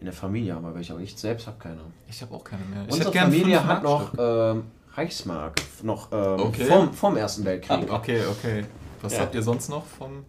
In 0.00 0.06
der 0.06 0.12
Familie 0.14 0.54
haben 0.54 0.64
wir 0.64 0.74
welche, 0.74 0.94
aber 0.94 1.02
ich 1.02 1.14
selbst 1.16 1.46
habe 1.46 1.58
keine. 1.58 1.78
Ich 2.08 2.20
habe 2.22 2.34
auch 2.34 2.42
keine 2.42 2.64
mehr. 2.64 2.84
Ich 2.88 2.94
Unsere 2.94 3.12
Familie 3.12 3.64
hat 3.64 3.82
noch 3.82 4.12
ähm, 4.18 4.64
Reichsmark, 4.94 5.60
noch 5.82 6.10
ähm, 6.12 6.40
Okay. 6.40 6.64
vom, 6.64 6.92
vom 6.92 7.16
Ersten 7.16 7.44
Weltkrieg. 7.44 7.88
Ah, 7.90 7.94
Okay, 7.96 8.22
okay. 8.30 8.64
Was 9.02 9.14
Ja. 9.14 9.20
habt 9.20 9.34
ihr 9.34 9.42
sonst 9.42 9.68
noch 9.68 9.86
vom. 9.86 10.24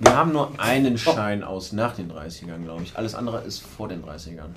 Wir 0.00 0.14
haben 0.16 0.32
nur 0.32 0.58
einen 0.60 0.96
Schein 0.98 1.42
aus 1.42 1.72
nach 1.72 1.94
den 1.94 2.10
30ern, 2.10 2.62
glaube 2.62 2.82
ich. 2.82 2.96
Alles 2.96 3.14
andere 3.14 3.42
ist 3.42 3.60
vor 3.60 3.88
den 3.88 4.02
30ern. 4.04 4.50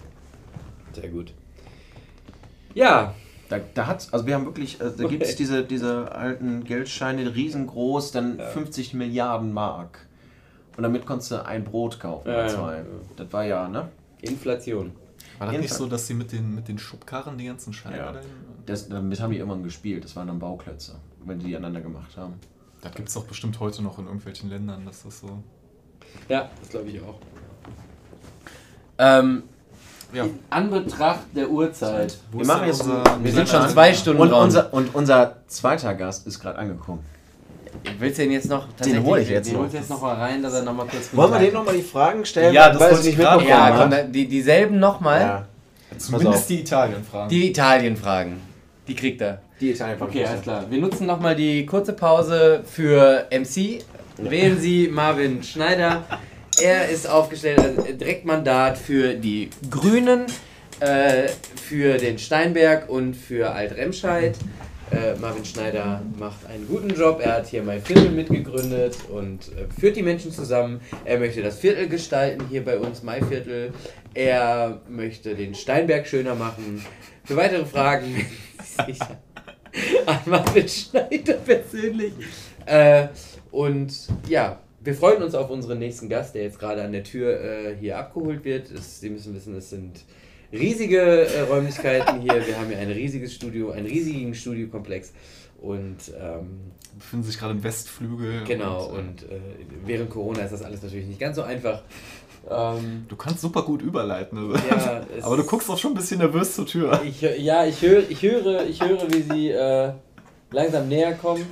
Sehr 0.93 1.09
gut. 1.09 1.33
Ja, 2.73 3.13
Da, 3.49 3.57
da 3.73 3.87
hat's, 3.87 4.13
also 4.13 4.27
wir 4.27 4.35
haben 4.35 4.45
wirklich, 4.45 4.79
äh, 4.79 4.91
da 4.95 5.05
gibt 5.07 5.23
es 5.23 5.35
diese, 5.35 5.63
diese 5.63 6.11
alten 6.11 6.63
Geldscheine, 6.65 7.33
riesengroß, 7.33 8.11
dann 8.11 8.39
50 8.39 8.93
Milliarden 8.93 9.51
Mark. 9.53 10.05
Und 10.77 10.83
damit 10.83 11.07
konntest 11.07 11.31
du 11.31 11.43
ein 11.43 11.63
Brot 11.63 11.99
kaufen 11.99 12.27
Ja, 12.27 12.33
oder 12.35 12.43
ja. 12.47 12.53
zwei. 12.53 12.83
Das 13.17 13.33
war 13.33 13.43
ja, 13.45 13.67
ne? 13.67 13.89
Inflation. 14.21 14.91
War 15.39 15.47
das 15.47 15.53
nicht 15.57 15.61
Jedenfalls- 15.63 15.77
so, 15.79 15.87
dass 15.87 16.05
sie 16.05 16.13
mit 16.13 16.31
den, 16.31 16.53
mit 16.53 16.67
den 16.67 16.77
Schubkarren 16.77 17.39
die 17.39 17.45
ganzen 17.45 17.73
Scheine 17.73 17.97
Ja. 17.97 18.13
Das, 18.69 18.87
damit 18.87 19.19
haben 19.19 19.31
die 19.31 19.37
irgendwann 19.37 19.63
gespielt. 19.63 20.03
Das 20.03 20.15
waren 20.15 20.27
dann 20.27 20.39
Bauklötze, 20.39 20.95
wenn 21.25 21.39
die 21.39 21.47
die 21.47 21.55
aneinander 21.55 21.81
gemacht 21.81 22.15
haben. 22.17 22.33
Das 22.81 22.93
gibt 22.93 23.07
es 23.09 23.13
doch 23.13 23.25
bestimmt 23.25 23.59
heute 23.59 23.83
noch 23.83 23.97
in 23.99 24.05
irgendwelchen 24.05 24.49
Ländern, 24.49 24.85
dass 24.85 25.03
das 25.03 25.19
so. 25.19 25.27
Ja, 26.29 26.49
das 26.61 26.69
glaube 26.69 26.89
ich 26.89 27.01
auch. 27.01 27.15
Ähm, 28.97 29.43
Ja. 30.11 30.23
In 30.23 30.39
Anbetracht 30.49 31.19
der 31.35 31.49
Uhrzeit. 31.51 32.17
Wo 32.31 32.39
Wir 32.39 32.47
machen 32.47 32.65
jetzt 32.67 32.81
unser- 32.81 33.03
Wir 33.23 33.31
sind 33.31 33.47
schon 33.47 33.69
zwei 33.69 33.93
Stunden 33.93 34.19
Und 34.21 34.29
dran. 34.31 34.41
unser, 34.43 34.73
und 34.73 34.95
unser 34.95 35.35
zweiter 35.47 35.93
Gast 35.93 36.25
ist 36.25 36.39
gerade 36.39 36.57
angekommen. 36.57 37.03
Willst 37.99 38.17
du 38.17 38.23
den 38.23 38.31
jetzt 38.31 38.49
noch 38.49 38.65
hol 39.05 39.19
ich 39.19 39.29
jetzt 39.29 39.47
den 39.47 39.53
noch. 39.53 39.61
holst 39.61 39.75
jetzt 39.75 39.89
noch 39.91 40.01
mal 40.01 40.15
rein, 40.15 40.41
dass 40.41 40.53
er 40.53 40.63
noch 40.63 40.73
mal 40.73 40.87
kurz 40.87 41.09
Wollen 41.13 41.31
wir 41.31 41.39
denen 41.39 41.53
nochmal 41.53 41.75
die 41.75 41.83
Fragen 41.83 42.25
stellen? 42.25 42.53
Ja, 42.55 42.71
das 42.71 42.79
wollte 42.91 43.07
ich 43.09 43.15
gerade 43.15 43.45
Ja, 43.45 43.65
mitbekommen 43.69 43.93
komm, 44.05 44.11
die, 44.11 44.27
dieselben 44.27 44.79
nochmal. 44.79 45.21
Ja, 45.21 45.45
Zumindest 45.97 46.49
die 46.49 46.61
Italien-Fragen. 46.61 47.29
Die 47.29 47.49
Italien-Fragen. 47.51 48.41
Die 48.89 48.95
kriegt 48.95 49.21
er. 49.21 49.39
die 49.61 49.69
Italien 49.69 50.01
Okay, 50.01 50.25
alles 50.25 50.41
klar. 50.41 50.65
Wir 50.67 50.79
nutzen 50.79 51.05
nochmal 51.05 51.35
die 51.35 51.63
kurze 51.63 51.93
Pause 51.93 52.63
für 52.65 53.27
MC. 53.31 53.83
Wählen 54.17 54.59
Sie 54.59 54.87
Marvin 54.87 55.43
Schneider. 55.43 56.03
Er 56.59 56.89
ist 56.89 57.07
aufgestellt 57.07 57.59
als 57.59 57.83
Direktmandat 57.97 58.79
für 58.79 59.13
die 59.13 59.51
Grünen, 59.69 60.25
äh, 60.79 61.27
für 61.55 61.99
den 61.99 62.17
Steinberg 62.17 62.89
und 62.89 63.13
für 63.13 63.51
Alt-Remscheid. 63.51 64.35
Äh, 64.91 65.19
Marvin 65.21 65.45
Schneider 65.45 66.01
macht 66.17 66.47
einen 66.47 66.67
guten 66.67 66.89
Job. 66.89 67.21
Er 67.23 67.35
hat 67.35 67.47
hier 67.47 67.61
mein 67.61 67.83
Viertel 67.83 68.09
mitgegründet 68.09 68.97
und 69.13 69.49
äh, 69.49 69.67
führt 69.79 69.97
die 69.97 70.03
Menschen 70.03 70.31
zusammen. 70.31 70.81
Er 71.05 71.19
möchte 71.19 71.43
das 71.43 71.59
Viertel 71.59 71.87
gestalten 71.87 72.45
hier 72.49 72.65
bei 72.65 72.79
uns, 72.79 73.03
Maiviertel. 73.03 73.71
Er 74.15 74.81
möchte 74.89 75.35
den 75.35 75.53
Steinberg 75.53 76.07
schöner 76.07 76.33
machen. 76.33 76.83
Für 77.23 77.35
weitere 77.35 77.65
Fragen 77.65 78.25
wenden 78.79 78.93
Sie 78.93 78.99
sich 78.99 80.07
an 80.07 80.19
Marvin 80.25 80.67
Schneider 80.67 81.33
persönlich. 81.33 82.13
Äh, 82.65 83.07
und 83.51 83.93
ja, 84.27 84.59
wir 84.81 84.93
freuen 84.93 85.23
uns 85.23 85.35
auf 85.35 85.49
unseren 85.49 85.79
nächsten 85.79 86.09
Gast, 86.09 86.35
der 86.35 86.43
jetzt 86.43 86.59
gerade 86.59 86.83
an 86.83 86.91
der 86.91 87.03
Tür 87.03 87.41
äh, 87.41 87.75
hier 87.79 87.97
abgeholt 87.97 88.43
wird. 88.45 88.71
Es, 88.71 88.99
Sie 88.99 89.09
müssen 89.09 89.35
wissen, 89.35 89.55
es 89.55 89.69
sind 89.69 90.03
riesige 90.51 90.99
äh, 90.99 91.41
Räumlichkeiten 91.41 92.21
hier. 92.21 92.45
Wir 92.45 92.57
haben 92.57 92.67
hier 92.67 92.79
ein 92.79 92.91
riesiges 92.91 93.33
Studio, 93.33 93.71
einen 93.71 93.87
riesigen 93.87 94.33
Studiokomplex. 94.33 95.13
Und 95.61 95.97
ähm, 96.17 96.71
befinden 96.97 97.25
sich 97.25 97.37
gerade 97.37 97.53
im 97.53 97.63
Westflügel. 97.63 98.45
genau, 98.45 98.85
und, 98.85 99.23
äh, 99.23 99.25
und 99.25 99.31
äh, 99.31 99.39
während 99.85 100.09
Corona 100.09 100.43
ist 100.43 100.51
das 100.51 100.61
alles 100.61 100.81
natürlich 100.81 101.05
nicht 101.05 101.19
ganz 101.19 101.35
so 101.35 101.43
einfach. 101.43 101.83
Ähm, 102.49 103.05
Du 103.07 103.15
kannst 103.15 103.41
super 103.41 103.63
gut 103.63 103.81
überleiten. 103.81 104.37
Also. 104.37 104.53
Ja, 104.69 105.01
Aber 105.23 105.37
du 105.37 105.43
guckst 105.43 105.69
auch 105.69 105.77
schon 105.77 105.91
ein 105.91 105.95
bisschen 105.95 106.19
nervös 106.19 106.53
zur 106.55 106.65
Tür. 106.65 107.01
Ich, 107.03 107.21
ja, 107.21 107.65
ich 107.65 107.81
höre, 107.81 108.09
ich 108.09 108.21
höre, 108.21 108.65
ich 108.65 108.81
höre, 108.83 109.11
wie 109.11 109.21
sie 109.21 109.49
äh, 109.49 109.91
langsam 110.51 110.87
näher 110.87 111.13
kommen. 111.15 111.45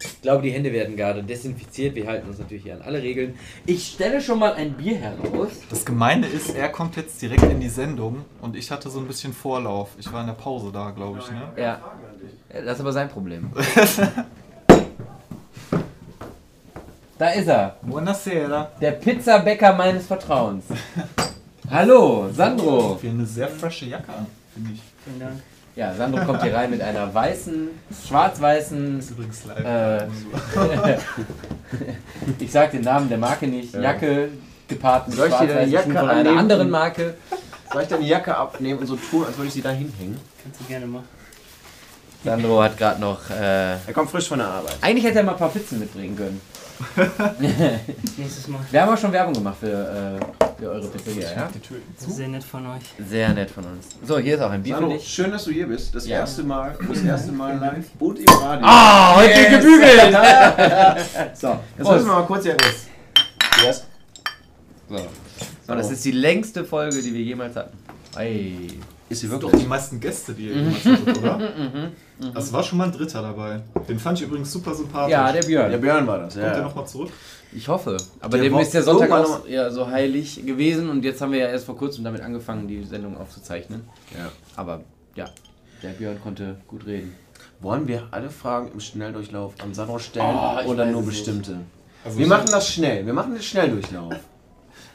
Ich 0.00 0.20
glaube, 0.20 0.42
die 0.42 0.50
Hände 0.50 0.70
werden 0.72 0.96
gerade 0.96 1.22
desinfiziert. 1.22 1.94
Wir 1.94 2.06
halten 2.06 2.28
uns 2.28 2.38
natürlich 2.38 2.64
hier 2.64 2.74
an 2.74 2.82
alle 2.82 3.02
Regeln. 3.02 3.38
Ich 3.64 3.86
stelle 3.92 4.20
schon 4.20 4.38
mal 4.38 4.52
ein 4.52 4.74
Bier 4.74 4.96
heraus. 4.96 5.50
Das 5.70 5.84
Gemeine 5.84 6.26
ist, 6.26 6.54
er 6.54 6.68
kommt 6.68 6.96
jetzt 6.96 7.22
direkt 7.22 7.44
in 7.44 7.60
die 7.60 7.68
Sendung 7.70 8.24
und 8.42 8.54
ich 8.54 8.70
hatte 8.70 8.90
so 8.90 8.98
ein 8.98 9.06
bisschen 9.06 9.32
Vorlauf. 9.32 9.90
Ich 9.98 10.12
war 10.12 10.20
in 10.20 10.26
der 10.26 10.34
Pause 10.34 10.70
da, 10.72 10.90
glaube 10.90 11.20
ich. 11.20 11.30
Ne? 11.30 11.42
Ja, 11.56 11.80
Das 12.52 12.74
ist 12.74 12.80
aber 12.80 12.92
sein 12.92 13.08
Problem. 13.08 13.50
Da 17.24 17.30
ist 17.30 17.48
er. 17.48 17.76
Buonasera. 17.80 18.68
Der 18.82 18.90
Pizzabäcker 18.90 19.72
meines 19.72 20.06
Vertrauens. 20.06 20.64
Hallo, 21.70 22.28
Sandro. 22.30 22.98
Für 23.00 23.08
eine 23.08 23.24
sehr 23.24 23.48
frische 23.48 23.86
Jacke 23.86 24.10
an, 24.12 24.26
finde 24.52 24.72
ich. 24.74 24.82
Vielen 25.02 25.20
Dank. 25.20 25.40
Ja, 25.74 25.94
Sandro 25.94 26.22
kommt 26.26 26.42
hier 26.42 26.54
rein 26.54 26.68
mit 26.68 26.82
einer 26.82 27.14
weißen, 27.14 27.68
schwarz-weißen, 28.06 28.98
Ist 28.98 29.12
übrigens 29.12 29.42
live. 29.46 29.64
Äh, 29.64 30.98
ich 32.40 32.52
sag 32.52 32.72
den 32.72 32.82
Namen 32.82 33.08
der 33.08 33.16
Marke 33.16 33.46
nicht, 33.46 33.72
Ja. 33.72 33.80
Jacke 33.80 34.28
gepaart 34.68 35.08
mit 35.08 35.16
Soll 35.16 35.28
ich 35.28 35.34
dir 35.34 35.46
deine 35.46 35.50
schwarz-weißen 35.66 35.72
Jacke 35.72 35.88
von 35.92 35.96
einer 36.10 36.18
annehmen? 36.20 36.38
anderen 36.38 36.68
Marke. 36.68 37.14
Soll 37.72 37.82
ich 37.84 37.88
deine 37.88 38.04
Jacke 38.04 38.36
abnehmen 38.36 38.80
und 38.80 38.86
so 38.86 38.96
tun, 38.96 39.24
als 39.26 39.34
würde 39.38 39.48
ich 39.48 39.54
sie 39.54 39.62
da 39.62 39.70
hinhängen? 39.70 40.20
Kannst 40.42 40.60
du 40.60 40.64
gerne 40.66 40.84
machen. 40.84 41.08
Sandro 42.22 42.62
hat 42.62 42.76
gerade 42.76 43.00
noch. 43.00 43.30
Äh, 43.30 43.76
Er 43.86 43.92
kommt 43.94 44.10
frisch 44.10 44.28
von 44.28 44.40
der 44.40 44.48
Arbeit. 44.48 44.76
eigentlich 44.82 45.06
hätte 45.06 45.20
er 45.20 45.24
mal 45.24 45.32
ein 45.32 45.38
paar 45.38 45.48
Pizzen 45.48 45.78
mitbringen 45.78 46.14
können. 46.16 46.38
Nächstes 48.16 48.48
Mal. 48.48 48.60
Wir 48.70 48.82
haben 48.82 48.92
auch 48.92 48.98
schon 48.98 49.12
Werbung 49.12 49.34
gemacht 49.34 49.56
für, 49.60 49.66
äh, 50.20 50.44
für 50.58 50.70
eure 50.70 50.88
Pizzeria, 50.88 51.30
ja? 51.32 51.48
sehr 51.98 52.28
nett 52.28 52.44
von 52.44 52.66
euch. 52.66 52.82
Sehr 53.08 53.28
nett 53.32 53.50
von 53.50 53.64
uns. 53.64 53.88
So, 54.04 54.18
hier 54.18 54.34
ist 54.36 54.40
auch 54.40 54.50
ein 54.50 54.62
Bier 54.62 54.74
für 54.74 54.80
Sandro, 54.80 54.96
dich. 54.98 55.08
schön, 55.08 55.30
dass 55.30 55.44
du 55.44 55.50
hier 55.52 55.66
bist. 55.66 55.94
Das 55.94 56.06
Ja. 56.06 56.18
erste 56.18 56.42
Mal, 56.42 56.76
das 56.88 57.02
erste 57.02 57.32
Mal 57.32 57.56
live 57.58 57.86
und 57.98 58.18
im 58.18 58.26
Radio. 58.28 58.66
Ah, 58.66 59.16
heute 59.16 59.30
Yes. 59.40 59.50
gebügelt! 59.50 60.16
So, 61.34 61.48
jetzt 61.48 61.78
Prost. 61.78 61.92
müssen 61.92 62.06
wir 62.08 62.14
mal 62.14 62.26
kurz 62.26 62.42
hier. 62.44 62.56
Yes. 63.64 63.84
So. 64.88 64.96
so, 65.66 65.74
das 65.74 65.90
ist 65.90 66.04
die 66.04 66.10
längste 66.12 66.64
Folge, 66.64 67.00
die 67.02 67.14
wir 67.14 67.22
jemals 67.22 67.56
hatten. 67.56 67.76
Ei. 68.16 68.68
Ist 69.14 69.20
sie 69.20 69.26
Das 69.28 69.34
wirklich? 69.40 69.52
doch 69.52 69.58
die 69.60 69.66
meisten 69.68 70.00
Gäste, 70.00 70.32
die 70.34 70.48
ihr 70.48 70.54
jemals 70.56 70.84
hattet, 70.84 71.18
oder? 71.18 71.40
Es 72.36 72.52
war 72.52 72.62
schon 72.62 72.78
mal 72.78 72.84
ein 72.84 72.92
Dritter 72.92 73.22
dabei. 73.22 73.60
Den 73.88 73.98
fand 73.98 74.18
ich 74.20 74.24
übrigens 74.26 74.52
super 74.52 74.72
sympathisch. 74.74 75.10
Ja, 75.12 75.32
der 75.32 75.42
Björn. 75.42 75.70
Der 75.70 75.78
Björn 75.78 76.06
war 76.06 76.18
das, 76.18 76.34
Kommt 76.34 76.46
der 76.46 76.56
ja. 76.58 76.62
nochmal 76.62 76.86
zurück? 76.86 77.10
Ich 77.52 77.66
hoffe. 77.68 77.96
Aber 78.20 78.38
Der 78.38 78.48
dem 78.48 78.58
ist 78.58 78.72
der 78.72 78.82
Sonntag 78.84 79.08
irgendwann 79.10 79.40
auch 79.42 79.48
ja, 79.48 79.70
so 79.70 79.88
heilig 79.88 80.44
gewesen 80.46 80.88
und 80.90 81.04
jetzt 81.04 81.20
haben 81.20 81.32
wir 81.32 81.40
ja 81.40 81.48
erst 81.48 81.66
vor 81.66 81.76
kurzem 81.76 82.04
damit 82.04 82.20
angefangen, 82.20 82.68
die 82.68 82.84
Sendung 82.84 83.16
aufzuzeichnen. 83.16 83.82
ja. 84.16 84.30
Aber 84.56 84.82
ja, 85.16 85.26
der 85.82 85.88
Björn 85.90 86.20
konnte 86.22 86.56
gut 86.68 86.86
reden. 86.86 87.14
Wollen 87.60 87.88
wir 87.88 88.08
alle 88.12 88.30
Fragen 88.30 88.70
im 88.72 88.80
Schnelldurchlauf 88.80 89.54
an 89.62 89.74
Sandro 89.74 89.98
stellen 89.98 90.26
Oh, 90.36 90.58
ich 90.62 90.68
oder 90.68 90.84
weiß 90.86 90.92
nur 90.92 91.00
es 91.02 91.06
bestimmte? 91.08 91.58
Also 92.04 92.18
Wir 92.18 92.24
ich- 92.24 92.30
machen 92.30 92.48
das 92.50 92.68
schnell. 92.68 93.06
Wir 93.06 93.12
machen 93.12 93.32
den 93.34 93.42
Schnelldurchlauf. 93.42 94.14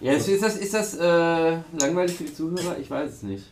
Ja, 0.02 0.14
ist, 0.14 0.30
ist 0.30 0.42
das, 0.44 0.56
ist 0.56 0.74
das 0.74 0.96
äh, 0.96 1.58
langweilig 1.80 2.16
für 2.16 2.24
die 2.24 2.34
Zuhörer? 2.34 2.78
Ich 2.80 2.90
weiß 2.90 3.12
es 3.12 3.24
nicht. 3.24 3.44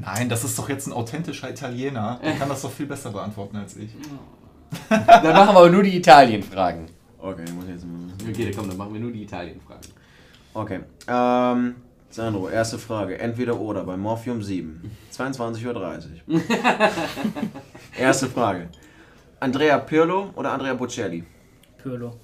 Nein, 0.00 0.28
das 0.28 0.44
ist 0.44 0.58
doch 0.58 0.68
jetzt 0.68 0.86
ein 0.86 0.92
authentischer 0.92 1.50
Italiener. 1.50 2.20
Der 2.22 2.34
kann 2.34 2.48
das 2.48 2.62
doch 2.62 2.70
viel 2.70 2.86
besser 2.86 3.10
beantworten 3.10 3.56
als 3.56 3.76
ich. 3.76 3.90
Dann 4.88 5.22
machen 5.22 5.54
wir 5.54 5.60
aber 5.60 5.70
nur 5.70 5.82
die 5.82 5.96
Italien-Fragen. 5.96 6.86
Okay, 7.18 7.42
ich 7.46 7.52
muss 7.52 7.64
jetzt 7.68 7.84
mal. 7.86 8.28
Okay, 8.28 8.52
komm, 8.54 8.68
dann 8.68 8.76
machen 8.76 8.92
wir 8.92 9.00
nur 9.00 9.12
die 9.12 9.22
Italien-Fragen. 9.22 9.88
Okay. 10.54 10.80
Ähm, 11.08 11.76
Sandro, 12.10 12.48
erste 12.48 12.78
Frage. 12.78 13.18
Entweder 13.18 13.58
oder 13.58 13.84
bei 13.84 13.96
Morphium 13.96 14.42
7. 14.42 14.90
22.30 15.12 16.06
Uhr. 16.26 16.40
erste 17.98 18.26
Frage. 18.26 18.68
Andrea 19.40 19.78
Pirlo 19.78 20.30
oder 20.34 20.52
Andrea 20.52 20.74
Bocelli? 20.74 21.24
Pirlo. 21.82 22.16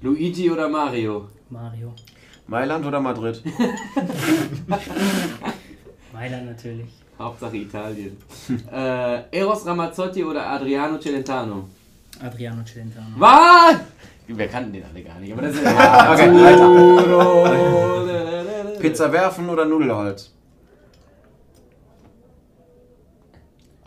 Luigi 0.00 0.50
oder 0.50 0.68
Mario? 0.68 1.28
Mario. 1.48 1.94
Mailand 2.46 2.84
oder 2.86 3.00
Madrid? 3.00 3.42
Mailand 6.22 6.46
natürlich. 6.46 6.86
Hauptsache 7.18 7.56
Italien. 7.56 8.16
äh, 8.72 9.22
Eros 9.38 9.66
Ramazzotti 9.66 10.22
oder 10.24 10.46
Adriano 10.46 10.98
Celentano? 10.98 11.68
Adriano 12.20 12.62
Celentano. 12.64 13.06
Was? 13.16 13.76
Wir 14.28 14.46
kannten 14.46 14.72
den 14.72 14.84
alle 14.84 15.02
gar 15.02 15.18
nicht, 15.18 15.32
aber 15.32 15.42
das 15.42 15.54
ist 15.56 15.60
Okay, 15.66 16.32
weiter. 16.32 17.52
Pizza 18.80 19.10
werfen 19.12 19.48
oder 19.48 19.64
Nudelholz? 19.64 20.32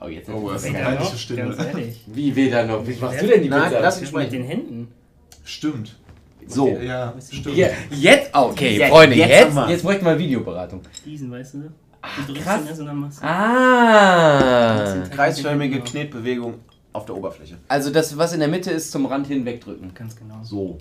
Oh, 0.02 0.08
jetzt 0.08 0.30
Oh, 0.30 0.50
das 0.52 0.64
ist 0.66 0.76
eine 0.76 0.84
peinliche 0.84 1.18
Stimme. 1.18 1.56
Ganz 1.56 1.66
ehrlich. 1.68 2.02
Wie 2.08 2.36
weder 2.36 2.66
noch? 2.66 2.86
Wie 2.86 2.96
machst 2.98 3.22
du 3.22 3.28
denn 3.28 3.44
die 3.44 3.50
Nein, 3.50 3.70
Pizza? 3.70 3.80
lass 3.80 4.02
mich 4.02 4.12
Mit 4.12 4.32
den 4.34 4.44
Händen. 4.44 4.92
Stimmt. 5.46 5.96
So. 6.48 6.68
Ja, 6.68 7.14
stimmt. 7.32 7.56
Ja, 7.58 7.70
jetzt, 7.90 8.30
okay, 8.36 8.78
Jetzt- 8.78 8.90
Freunde, 8.92 9.16
jetzt 9.16 9.30
jetzt, 9.30 9.58
jetzt 9.70 9.84
bräuchte 9.84 10.00
ich 10.00 10.04
mal 10.06 10.20
Videoberatung. 10.20 10.82
Diesen, 11.06 11.32
weißt 11.32 11.54
du? 11.56 11.72
Du 12.18 12.34
drückst 12.34 12.44
krass. 12.48 12.80
und 12.80 12.86
dann 12.86 12.98
machst 12.98 13.22
du. 13.22 13.26
Ah. 13.26 15.04
Kreisförmige 15.14 15.82
Knetbewegung 15.82 16.56
auf 16.94 17.06
der 17.06 17.16
Oberfläche. 17.16 17.58
Also 17.68 17.90
das, 17.92 18.18
was 18.18 18.34
in 18.34 18.40
der 18.40 18.48
Mitte 18.50 18.72
ist, 18.72 18.92
zum 18.92 19.06
Rand 19.06 19.28
hin 19.28 19.46
wegdrücken. 19.46 19.94
Ganz 19.94 20.16
genau. 20.16 20.40
So. 20.44 20.78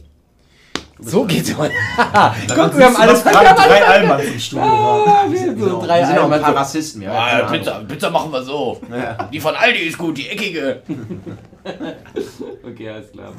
So 1.01 1.25
geht's 1.25 1.57
mal. 1.57 1.69
Guck, 2.55 2.79
wir 2.79 2.87
haben 2.87 2.95
alles 2.97 3.25
gerade 3.25 3.47
drei 3.61 3.85
Almans 3.85 4.25
im 4.27 4.39
Studio. 4.39 4.65
waren. 4.65 5.33
Wir 5.33 5.39
sind 5.41 5.59
so 5.59 5.65
Genau. 5.67 5.83
drei 5.85 5.99
Wir 6.01 6.07
sind 6.07 6.19
auch 6.19 6.31
ein 6.31 6.41
paar 6.41 6.55
Rassisten. 6.55 7.03
Ja, 7.03 7.13
Ah. 7.13 7.51
Pizza, 7.51 7.81
Pizza 7.81 8.11
machen 8.11 8.31
wir 8.31 8.43
so. 8.45 8.81
Ja. 8.91 9.25
Die 9.33 9.41
von 9.41 9.57
Aldi 9.57 9.81
ist 9.81 9.99
gut, 9.99 10.17
die 10.19 10.29
eckige. 10.29 10.83
okay, 12.65 12.91
alles 12.91 13.11
klar. 13.11 13.33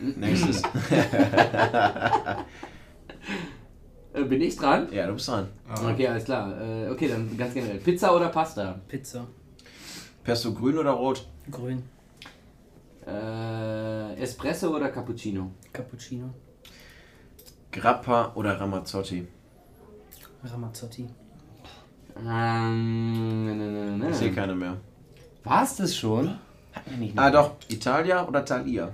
Nächstes. 0.00 0.62
Äh, 4.14 4.24
bin 4.24 4.40
ich 4.40 4.56
dran? 4.56 4.88
Ja, 4.92 5.06
du 5.06 5.14
bist 5.14 5.28
dran. 5.28 5.48
Okay, 5.70 6.06
alles 6.08 6.24
klar. 6.24 6.60
Äh, 6.60 6.90
okay, 6.90 7.08
dann 7.08 7.36
ganz 7.36 7.54
generell. 7.54 7.78
Pizza 7.78 8.14
oder 8.14 8.28
Pasta? 8.28 8.80
Pizza. 8.88 9.26
Pesto 10.24 10.52
grün 10.52 10.78
oder 10.78 10.92
rot? 10.92 11.26
Grün. 11.50 11.82
Äh, 13.06 14.14
Espresso 14.20 14.74
oder 14.74 14.90
Cappuccino? 14.90 15.50
Cappuccino. 15.72 16.30
Grappa 17.72 18.32
oder 18.34 18.58
Ramazzotti? 18.60 19.26
Ramazzotti. 20.44 21.08
Ähm, 22.18 23.44
ne, 23.46 23.54
ne, 23.54 23.96
ne, 23.98 24.10
Ich 24.10 24.16
sehe 24.16 24.28
ne. 24.30 24.34
keine 24.34 24.54
mehr. 24.54 24.76
War's 25.44 25.76
das 25.76 25.96
schon? 25.96 26.38
Ah 27.16 27.30
doch, 27.30 27.52
Italia 27.68 28.26
oder 28.26 28.44
Thalia? 28.44 28.90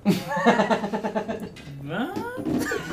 Was? 1.83 2.09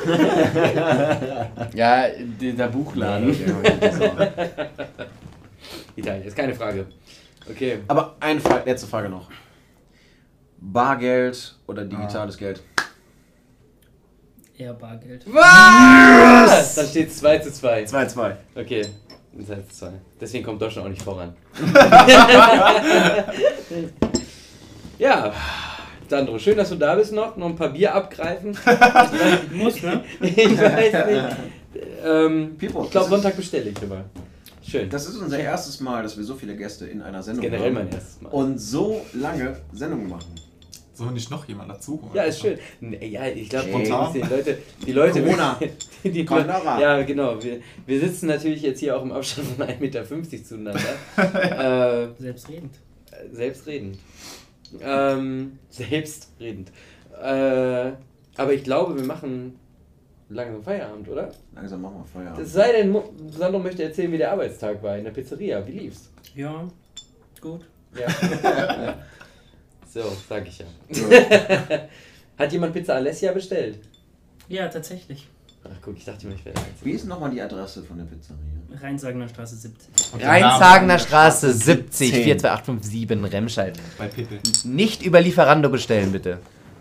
Ja, 1.74 2.04
dieser 2.40 2.68
Buchladen. 2.68 3.30
Okay. 3.30 3.46
Italien, 5.96 6.24
ist 6.24 6.36
keine 6.36 6.54
Frage. 6.54 6.86
Okay. 7.48 7.78
Aber 7.88 8.16
eine 8.20 8.40
Frage, 8.40 8.68
letzte 8.70 8.86
Frage 8.86 9.08
noch. 9.08 9.28
Bargeld 10.58 11.56
oder 11.66 11.84
digitales 11.84 12.36
Geld? 12.36 12.62
Eher 14.56 14.74
Bargeld. 14.74 15.24
Was? 15.26 16.74
Dann 16.74 16.86
steht 16.86 17.12
2 17.12 17.38
zu 17.38 17.52
2. 17.52 17.84
2-2. 17.84 18.36
Okay, 18.54 18.86
2 19.44 19.54
zu 19.56 19.68
2. 19.70 19.92
Deswegen 20.20 20.44
kommt 20.44 20.62
Deutschland 20.62 20.86
auch 20.86 20.90
nicht 20.90 21.02
voran. 21.02 21.34
ja, 25.02 25.32
Sandro, 26.08 26.38
schön, 26.38 26.56
dass 26.56 26.68
du 26.68 26.76
da 26.76 26.94
bist 26.94 27.12
noch. 27.12 27.36
Noch 27.36 27.48
ein 27.48 27.56
paar 27.56 27.70
Bier 27.70 27.94
abgreifen. 27.94 28.56
Muss, 29.52 29.82
ne? 29.82 30.04
ich 30.20 30.36
weiß 30.36 31.06
nicht. 31.06 31.36
Ähm, 32.04 32.54
Pipo, 32.56 32.84
ich 32.84 32.90
glaube, 32.90 33.08
Sonntag 33.08 33.36
bestelle 33.36 33.70
ich 33.70 33.82
immer. 33.82 34.04
Schön. 34.62 34.88
Das 34.88 35.08
ist 35.08 35.16
unser 35.16 35.38
erstes 35.38 35.80
Mal, 35.80 36.02
dass 36.02 36.16
wir 36.16 36.24
so 36.24 36.36
viele 36.36 36.56
Gäste 36.56 36.86
in 36.86 37.02
einer 37.02 37.22
Sendung 37.22 37.42
generell 37.42 37.66
haben. 37.66 37.74
mein 37.74 37.88
erstes 37.90 38.20
Mal. 38.20 38.28
Und 38.28 38.58
so 38.58 39.04
lange 39.14 39.56
Sendungen 39.72 40.08
machen. 40.08 40.34
Sollen 40.94 41.14
nicht 41.14 41.30
noch 41.30 41.48
jemand 41.48 41.70
dazu 41.70 42.00
holen? 42.00 42.12
Ja, 42.14 42.24
ist 42.24 42.40
schön. 42.40 42.58
Ja, 43.00 43.26
ich 43.26 43.48
glaube, 43.48 43.70
Spontan. 43.70 44.12
die 44.12 44.20
Leute, 44.20 44.58
die 44.86 44.92
Leute, 44.92 45.22
Corona. 45.22 45.58
die, 46.04 46.10
die, 46.10 46.24
Corona. 46.24 46.80
ja, 46.80 47.02
genau. 47.02 47.42
Wir, 47.42 47.60
wir 47.86 47.98
sitzen 48.00 48.26
natürlich 48.26 48.62
jetzt 48.62 48.78
hier 48.80 48.96
auch 48.96 49.02
im 49.02 49.10
Abstand 49.10 49.48
von 49.48 49.66
1,50 49.66 49.80
Meter 49.80 50.04
zueinander. 50.44 50.80
äh, 52.18 52.22
Selbstredend. 52.22 52.74
selbstredend. 53.32 53.98
Ähm, 54.80 55.58
selbstredend. 55.68 56.70
Äh, 57.20 57.92
aber 58.36 58.52
ich 58.54 58.64
glaube, 58.64 58.96
wir 58.96 59.04
machen 59.04 59.58
langsam 60.28 60.62
Feierabend, 60.62 61.08
oder? 61.08 61.30
Langsam 61.54 61.82
machen 61.82 61.98
wir 61.98 62.04
Feierabend. 62.04 62.46
Es 62.46 62.52
sei 62.52 62.72
denn, 62.72 62.96
Sandro 63.30 63.58
möchte 63.58 63.84
erzählen, 63.84 64.12
wie 64.12 64.18
der 64.18 64.32
Arbeitstag 64.32 64.82
war 64.82 64.96
in 64.96 65.04
der 65.04 65.10
Pizzeria. 65.10 65.66
Wie 65.66 65.72
lief's? 65.72 66.10
Ja, 66.34 66.66
gut. 67.40 67.66
Ja. 67.94 68.08
so, 69.88 70.02
sag 70.28 70.46
ich 70.48 70.58
ja. 70.58 70.66
Hat 72.38 72.52
jemand 72.52 72.72
Pizza 72.72 72.94
Alessia 72.94 73.32
bestellt? 73.32 73.78
Ja, 74.48 74.68
tatsächlich. 74.68 75.28
Ach 75.64 75.78
guck, 75.82 75.96
ich 75.96 76.04
dachte 76.04 76.26
immer, 76.26 76.34
ich 76.34 76.44
wäre. 76.44 76.56
Wie 76.82 76.92
ist 76.92 77.06
nochmal 77.06 77.30
die 77.30 77.40
Adresse 77.40 77.82
von 77.82 77.98
der 77.98 78.04
Pizzeria? 78.04 78.40
Rheinsagener 78.80 79.28
Straße 79.28 79.56
70. 79.56 80.12
Und 80.12 80.20
den 80.22 80.28
Namen 80.28 80.44
Rheinsagener 80.44 80.98
Straße 80.98 81.52
70 81.52 82.12
10. 82.12 82.24
42857 82.24 83.32
Remscheid. 83.32 83.78
Bei 83.98 84.06
Pippe. 84.08 84.38
Nicht 84.64 85.02
über 85.02 85.20
Lieferando 85.20 85.68
bestellen, 85.68 86.12
bitte. 86.12 86.38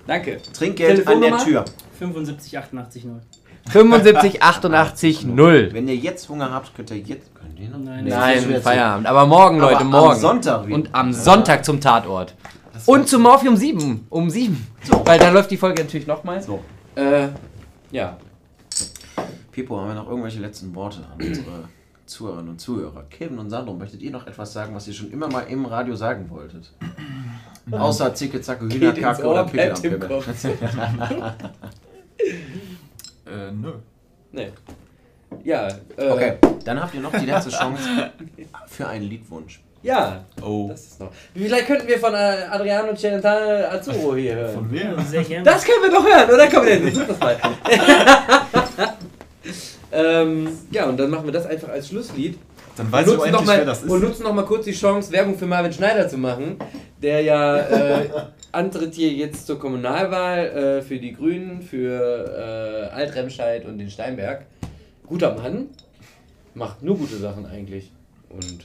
Danke. 0.08 0.40
Trinkgeld 0.54 1.08
an 1.08 1.22
der? 1.22 1.38
Tür. 1.38 1.66
75 2.00 2.58
88 2.58 3.06
0. 3.06 3.22
75 3.70 4.42
88 4.42 5.26
0. 5.26 5.70
Wenn 5.72 5.88
ihr 5.88 5.96
jetzt 5.96 6.28
Hunger 6.30 6.52
habt, 6.52 6.76
könnt 6.76 6.90
ihr 6.92 6.98
jetzt. 6.98 7.34
Könnt 7.36 7.60
ihr 7.60 7.70
noch? 7.70 7.78
Nein, 7.80 8.06
Nein, 8.06 8.62
Feierabend. 8.62 9.08
Aber 9.08 9.26
morgen, 9.26 9.62
Aber 9.62 9.72
Leute, 9.72 9.82
am 9.82 9.92
morgen. 9.92 10.20
Sonntag 10.20 10.66
wieder. 10.66 10.76
Und 10.76 10.90
am 10.94 11.14
Sonntag 11.14 11.64
zum 11.64 11.80
Tatort. 11.80 12.36
Und 12.86 13.08
zum 13.08 13.22
Morphium 13.22 13.56
7. 13.56 14.08
Um 14.10 14.30
7. 14.30 14.68
Weil 15.06 15.20
dann 15.20 15.34
läuft 15.34 15.52
die 15.52 15.58
Folge 15.58 15.84
natürlich 15.84 16.08
nochmal. 16.08 16.42
So. 16.42 16.64
Äh, 16.96 17.28
ja. 17.92 18.18
Pipo, 19.52 19.78
haben 19.80 19.90
wir 19.90 19.96
noch 19.96 20.10
irgendwelche 20.10 20.40
letzten 20.40 20.74
Worte 20.74 21.00
an 21.00 21.26
unsere 21.26 21.70
Zuhörerinnen 22.06 22.50
und 22.52 22.60
Zuhörer? 22.60 23.04
Kevin 23.10 23.40
und 23.40 23.50
Sandro, 23.50 23.74
möchtet 23.74 24.02
ihr 24.02 24.12
noch 24.12 24.28
etwas 24.28 24.52
sagen, 24.54 24.76
was 24.76 24.88
ihr 24.88 24.94
schon 24.94 25.12
immer 25.12 25.28
mal 25.28 25.42
im 25.42 25.66
Radio 25.66 25.96
sagen 25.96 26.30
wolltet? 26.30 26.72
Außer 27.72 28.14
Zicke, 28.14 28.42
Zacke, 28.42 28.66
Hühnerkacke 28.66 29.24
oder 29.26 29.46
Pickel 29.46 29.72
am 29.72 29.82
Pimmel. 29.82 30.10
Äh, 33.26 33.52
nö. 33.52 33.72
Nee. 34.34 34.52
Ja, 35.44 35.68
äh, 35.70 36.10
Okay, 36.10 36.34
dann 36.66 36.82
habt 36.82 36.94
ihr 36.94 37.00
noch 37.02 37.12
die 37.18 37.26
letzte 37.26 37.50
Chance 37.52 38.12
für 38.68 38.88
einen 38.88 39.06
Liedwunsch. 39.06 39.62
Ja, 39.84 40.26
Oh. 40.42 40.68
das 40.70 40.82
ist 40.82 41.00
noch. 41.00 41.12
Vielleicht 41.34 41.66
könnten 41.68 41.88
wir 41.88 41.98
von 41.98 42.14
äh, 42.14 42.18
Adriano 42.52 42.94
Celentano 42.96 43.66
Azzurro 43.68 44.16
hier 44.16 44.36
hören. 44.36 44.54
Von 44.54 44.72
wem? 44.72 44.96
Das 45.44 45.64
können 45.64 45.82
wir 45.84 45.92
doch 45.92 46.06
hören, 46.06 46.30
oder? 46.30 46.48
Komm, 46.50 46.66
dann 46.68 46.94
such 46.94 47.08
das 47.08 47.20
mal. 47.20 47.38
ähm, 49.92 50.48
ja, 50.72 50.88
und 50.88 51.00
dann 51.00 51.10
machen 51.10 51.26
wir 51.26 51.32
das 51.32 51.46
einfach 51.46 51.70
als 51.70 51.90
Schlusslied. 51.90 52.38
Dann 52.78 52.92
weiß 52.92 53.08
noch 53.08 53.26
endlich, 53.26 53.48
wer 53.48 53.58
mal, 53.58 53.66
das 53.66 53.84
ist. 53.84 53.90
und 53.90 54.02
nutzen 54.02 54.24
noch 54.24 54.34
mal 54.34 54.46
kurz 54.46 54.66
die 54.66 54.72
Chance, 54.72 55.12
Werbung 55.12 55.38
für 55.38 55.46
Marvin 55.46 55.74
Schneider 55.74 56.08
zu 56.08 56.18
machen, 56.18 56.56
der 57.02 57.22
ja 57.22 57.58
äh, 57.58 58.10
antritt 58.52 58.96
hier 58.96 59.12
jetzt 59.12 59.46
zur 59.46 59.60
Kommunalwahl 59.60 60.46
äh, 60.48 60.82
für 60.82 60.98
die 60.98 61.14
Grünen, 61.14 61.62
für 61.62 62.90
äh, 62.92 62.96
Altremscheid 62.96 63.66
und 63.66 63.78
den 63.78 63.90
Steinberg. 63.90 64.46
Guter 65.06 65.36
Mann, 65.36 65.70
macht 66.54 66.82
nur 66.82 66.98
gute 66.98 67.18
Sachen 67.18 67.46
eigentlich. 67.46 67.92
Und 68.30 68.64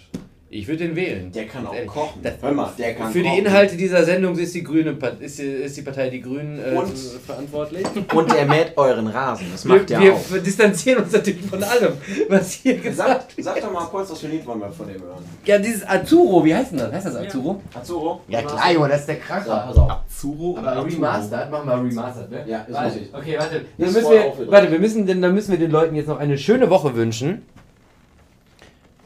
ich 0.48 0.68
würde 0.68 0.84
ihn 0.84 0.94
wählen. 0.94 1.32
Der 1.32 1.46
kann 1.46 1.66
auch 1.66 1.74
kochen. 1.86 2.22
Das- 2.22 2.34
Hör 2.40 2.52
mal, 2.52 2.70
der 2.78 2.94
kann 2.94 3.10
Für 3.12 3.18
die 3.20 3.28
kochen. 3.28 3.38
Inhalte 3.46 3.76
dieser 3.76 4.04
Sendung 4.04 4.38
ist 4.38 4.54
die, 4.54 4.62
Grüne, 4.62 4.96
ist 5.18 5.38
die, 5.40 5.42
ist 5.42 5.76
die 5.76 5.82
Partei 5.82 6.08
Die 6.08 6.20
Grünen 6.20 6.58
äh, 6.60 6.76
Und- 6.76 6.96
verantwortlich. 6.96 7.84
Und 8.14 8.32
der 8.32 8.46
mäht 8.46 8.76
euren 8.76 9.08
Rasen. 9.08 9.46
Das 9.50 9.64
Wir, 9.66 9.74
macht 9.74 9.90
der 9.90 10.00
wir 10.00 10.14
auch. 10.14 10.20
distanzieren 10.44 11.02
uns 11.02 11.12
natürlich 11.12 11.42
von 11.46 11.62
allem, 11.62 11.94
was 12.28 12.52
hier 12.52 12.76
gesagt 12.78 13.34
Sag, 13.38 13.54
sag 13.56 13.60
doch 13.60 13.72
mal 13.72 13.86
kurz, 13.86 14.10
was 14.10 14.20
für 14.20 14.26
ein 14.26 14.32
Lied 14.32 14.46
wollen 14.46 14.60
wir 14.60 14.70
von 14.70 14.86
dem 14.86 15.02
hören. 15.02 15.24
Ja, 15.44 15.58
dieses 15.58 15.86
Azzurro, 15.86 16.44
wie 16.44 16.54
heißt 16.54 16.70
denn 16.70 16.78
das? 16.78 16.92
Heißt 16.92 17.06
das 17.06 17.16
Azzurro? 17.16 17.60
Azzurro? 17.74 18.20
Ja, 18.28 18.42
klar, 18.42 18.72
Junge, 18.72 18.88
das 18.88 19.00
ist 19.00 19.08
der 19.08 19.16
Kracher. 19.18 19.64
pass 19.66 19.76
auf. 19.76 19.92
Zuro 20.16 20.56
Aber 20.58 20.72
oder 20.72 20.86
remastered, 20.86 21.50
machen 21.50 21.68
wir 21.68 21.74
remastered, 21.90 22.30
ne? 22.30 22.44
Ja, 22.46 22.58
ist 22.62 22.72
warte. 22.72 22.94
richtig. 22.94 23.14
Okay, 23.14 23.36
warte. 23.38 23.64
Dann 23.76 23.88
Ist 23.88 23.94
müssen 23.94 24.10
wir, 24.10 24.32
warte, 24.50 24.70
wir 24.72 24.78
müssen, 24.78 25.06
denn, 25.06 25.20
dann 25.20 25.34
müssen 25.34 25.50
wir 25.50 25.58
den 25.58 25.70
Leuten 25.70 25.94
jetzt 25.96 26.06
noch 26.08 26.18
eine 26.18 26.38
schöne 26.38 26.70
Woche 26.70 26.94
wünschen. 26.94 27.42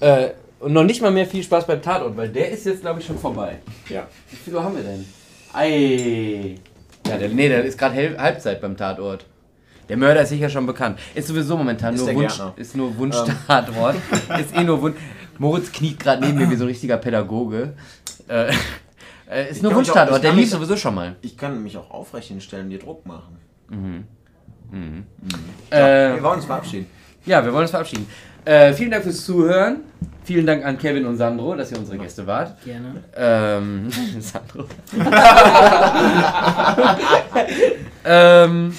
Äh, 0.00 0.30
und 0.60 0.72
noch 0.72 0.84
nicht 0.84 1.02
mal 1.02 1.10
mehr 1.10 1.26
viel 1.26 1.42
Spaß 1.42 1.66
beim 1.66 1.82
Tatort, 1.82 2.16
weil 2.16 2.28
der 2.28 2.50
ist 2.50 2.64
jetzt, 2.66 2.82
glaube 2.82 3.00
ich, 3.00 3.06
schon 3.06 3.18
vorbei. 3.18 3.58
Ja. 3.88 4.06
Wie 4.30 4.36
viel 4.36 4.54
Uhr 4.54 4.62
haben 4.62 4.76
wir 4.76 4.82
denn? 4.82 5.04
Ei. 5.52 6.54
Ja, 7.06 7.16
der, 7.16 7.28
nee, 7.30 7.48
der 7.48 7.64
ist 7.64 7.78
gerade 7.78 8.16
Halbzeit 8.18 8.60
beim 8.60 8.76
Tatort. 8.76 9.26
Der 9.88 9.96
Mörder 9.96 10.22
ist 10.22 10.28
sicher 10.28 10.48
schon 10.48 10.66
bekannt. 10.66 11.00
Ist 11.14 11.26
sowieso 11.26 11.56
momentan 11.56 11.94
Ist 11.94 12.06
nur 12.06 12.14
Wunsch, 12.14 12.36
Gärtner. 12.36 12.54
ist 12.56 12.76
nur 12.76 12.96
Wunsch-Tatort. 12.96 13.96
ist 14.40 14.56
eh 14.56 14.62
nur 14.62 14.80
Wunsch. 14.82 14.96
Moritz 15.38 15.72
kniet 15.72 15.98
gerade 15.98 16.24
neben 16.24 16.38
mir 16.38 16.48
wie 16.50 16.54
so 16.54 16.64
ein 16.64 16.68
richtiger 16.68 16.96
Pädagoge. 16.98 17.72
Äh, 18.28 18.52
äh, 19.28 19.50
ist 19.50 19.56
Ich 19.56 19.62
nur 19.62 19.74
Wunsch-Tatort, 19.74 20.22
der 20.22 20.32
lief 20.32 20.50
sowieso 20.50 20.76
schon 20.76 20.94
mal. 20.94 21.16
Ich 21.22 21.36
kann 21.36 21.60
mich 21.62 21.76
auch 21.76 21.90
aufrecht 21.90 22.28
hinstellen, 22.28 22.70
dir 22.70 22.78
Druck 22.78 23.04
machen. 23.04 23.38
Mhm. 23.68 24.04
wir 25.70 25.76
Äh, 25.76 26.22
wollen 26.22 26.36
uns 26.36 26.44
verabschieden. 26.44 26.86
ja, 27.26 27.44
wir 27.44 27.52
wollen 27.52 27.62
uns 27.62 27.70
verabschieden. 27.70 28.06
Äh, 28.44 28.72
vielen 28.74 28.90
Dank 28.92 29.02
fürs 29.02 29.24
Zuhören. 29.24 29.78
Vielen 30.31 30.47
Dank 30.47 30.65
an 30.65 30.78
Kevin 30.78 31.07
und 31.07 31.16
Sandro, 31.16 31.57
dass 31.57 31.73
ihr 31.73 31.78
unsere 31.81 31.98
Gäste 31.98 32.24
wart. 32.24 32.62
Gerne. 32.65 33.02
Ähm, 33.16 33.90
Sandro. 34.20 34.65
ähm, 38.05 38.73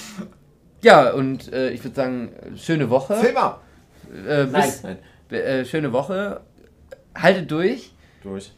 ja, 0.81 1.09
und 1.11 1.51
äh, 1.51 1.71
ich 1.71 1.83
würde 1.83 1.93
sagen, 1.97 2.29
schöne 2.55 2.89
Woche. 2.89 3.15
Filmer! 3.15 3.59
Äh, 4.25 4.45
bis, 4.45 4.83
Nein. 4.83 4.97
äh, 5.29 5.65
schöne 5.65 5.91
Woche. 5.91 6.39
Haltet 7.15 7.51
durch, 7.51 7.91
Durch. 8.23 8.53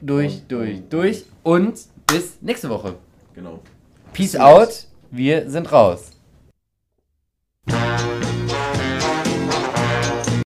durch, 0.00 0.36
Und- 0.36 0.50
durch, 0.50 0.76
und- 0.78 0.92
durch 0.94 1.24
und 1.42 1.78
bis 2.06 2.40
nächste 2.40 2.70
Woche. 2.70 2.94
Genau. 3.34 3.60
Peace 4.14 4.36
out. 4.36 4.86
Wir 5.10 5.50
sind 5.50 5.70
raus. 5.70 6.12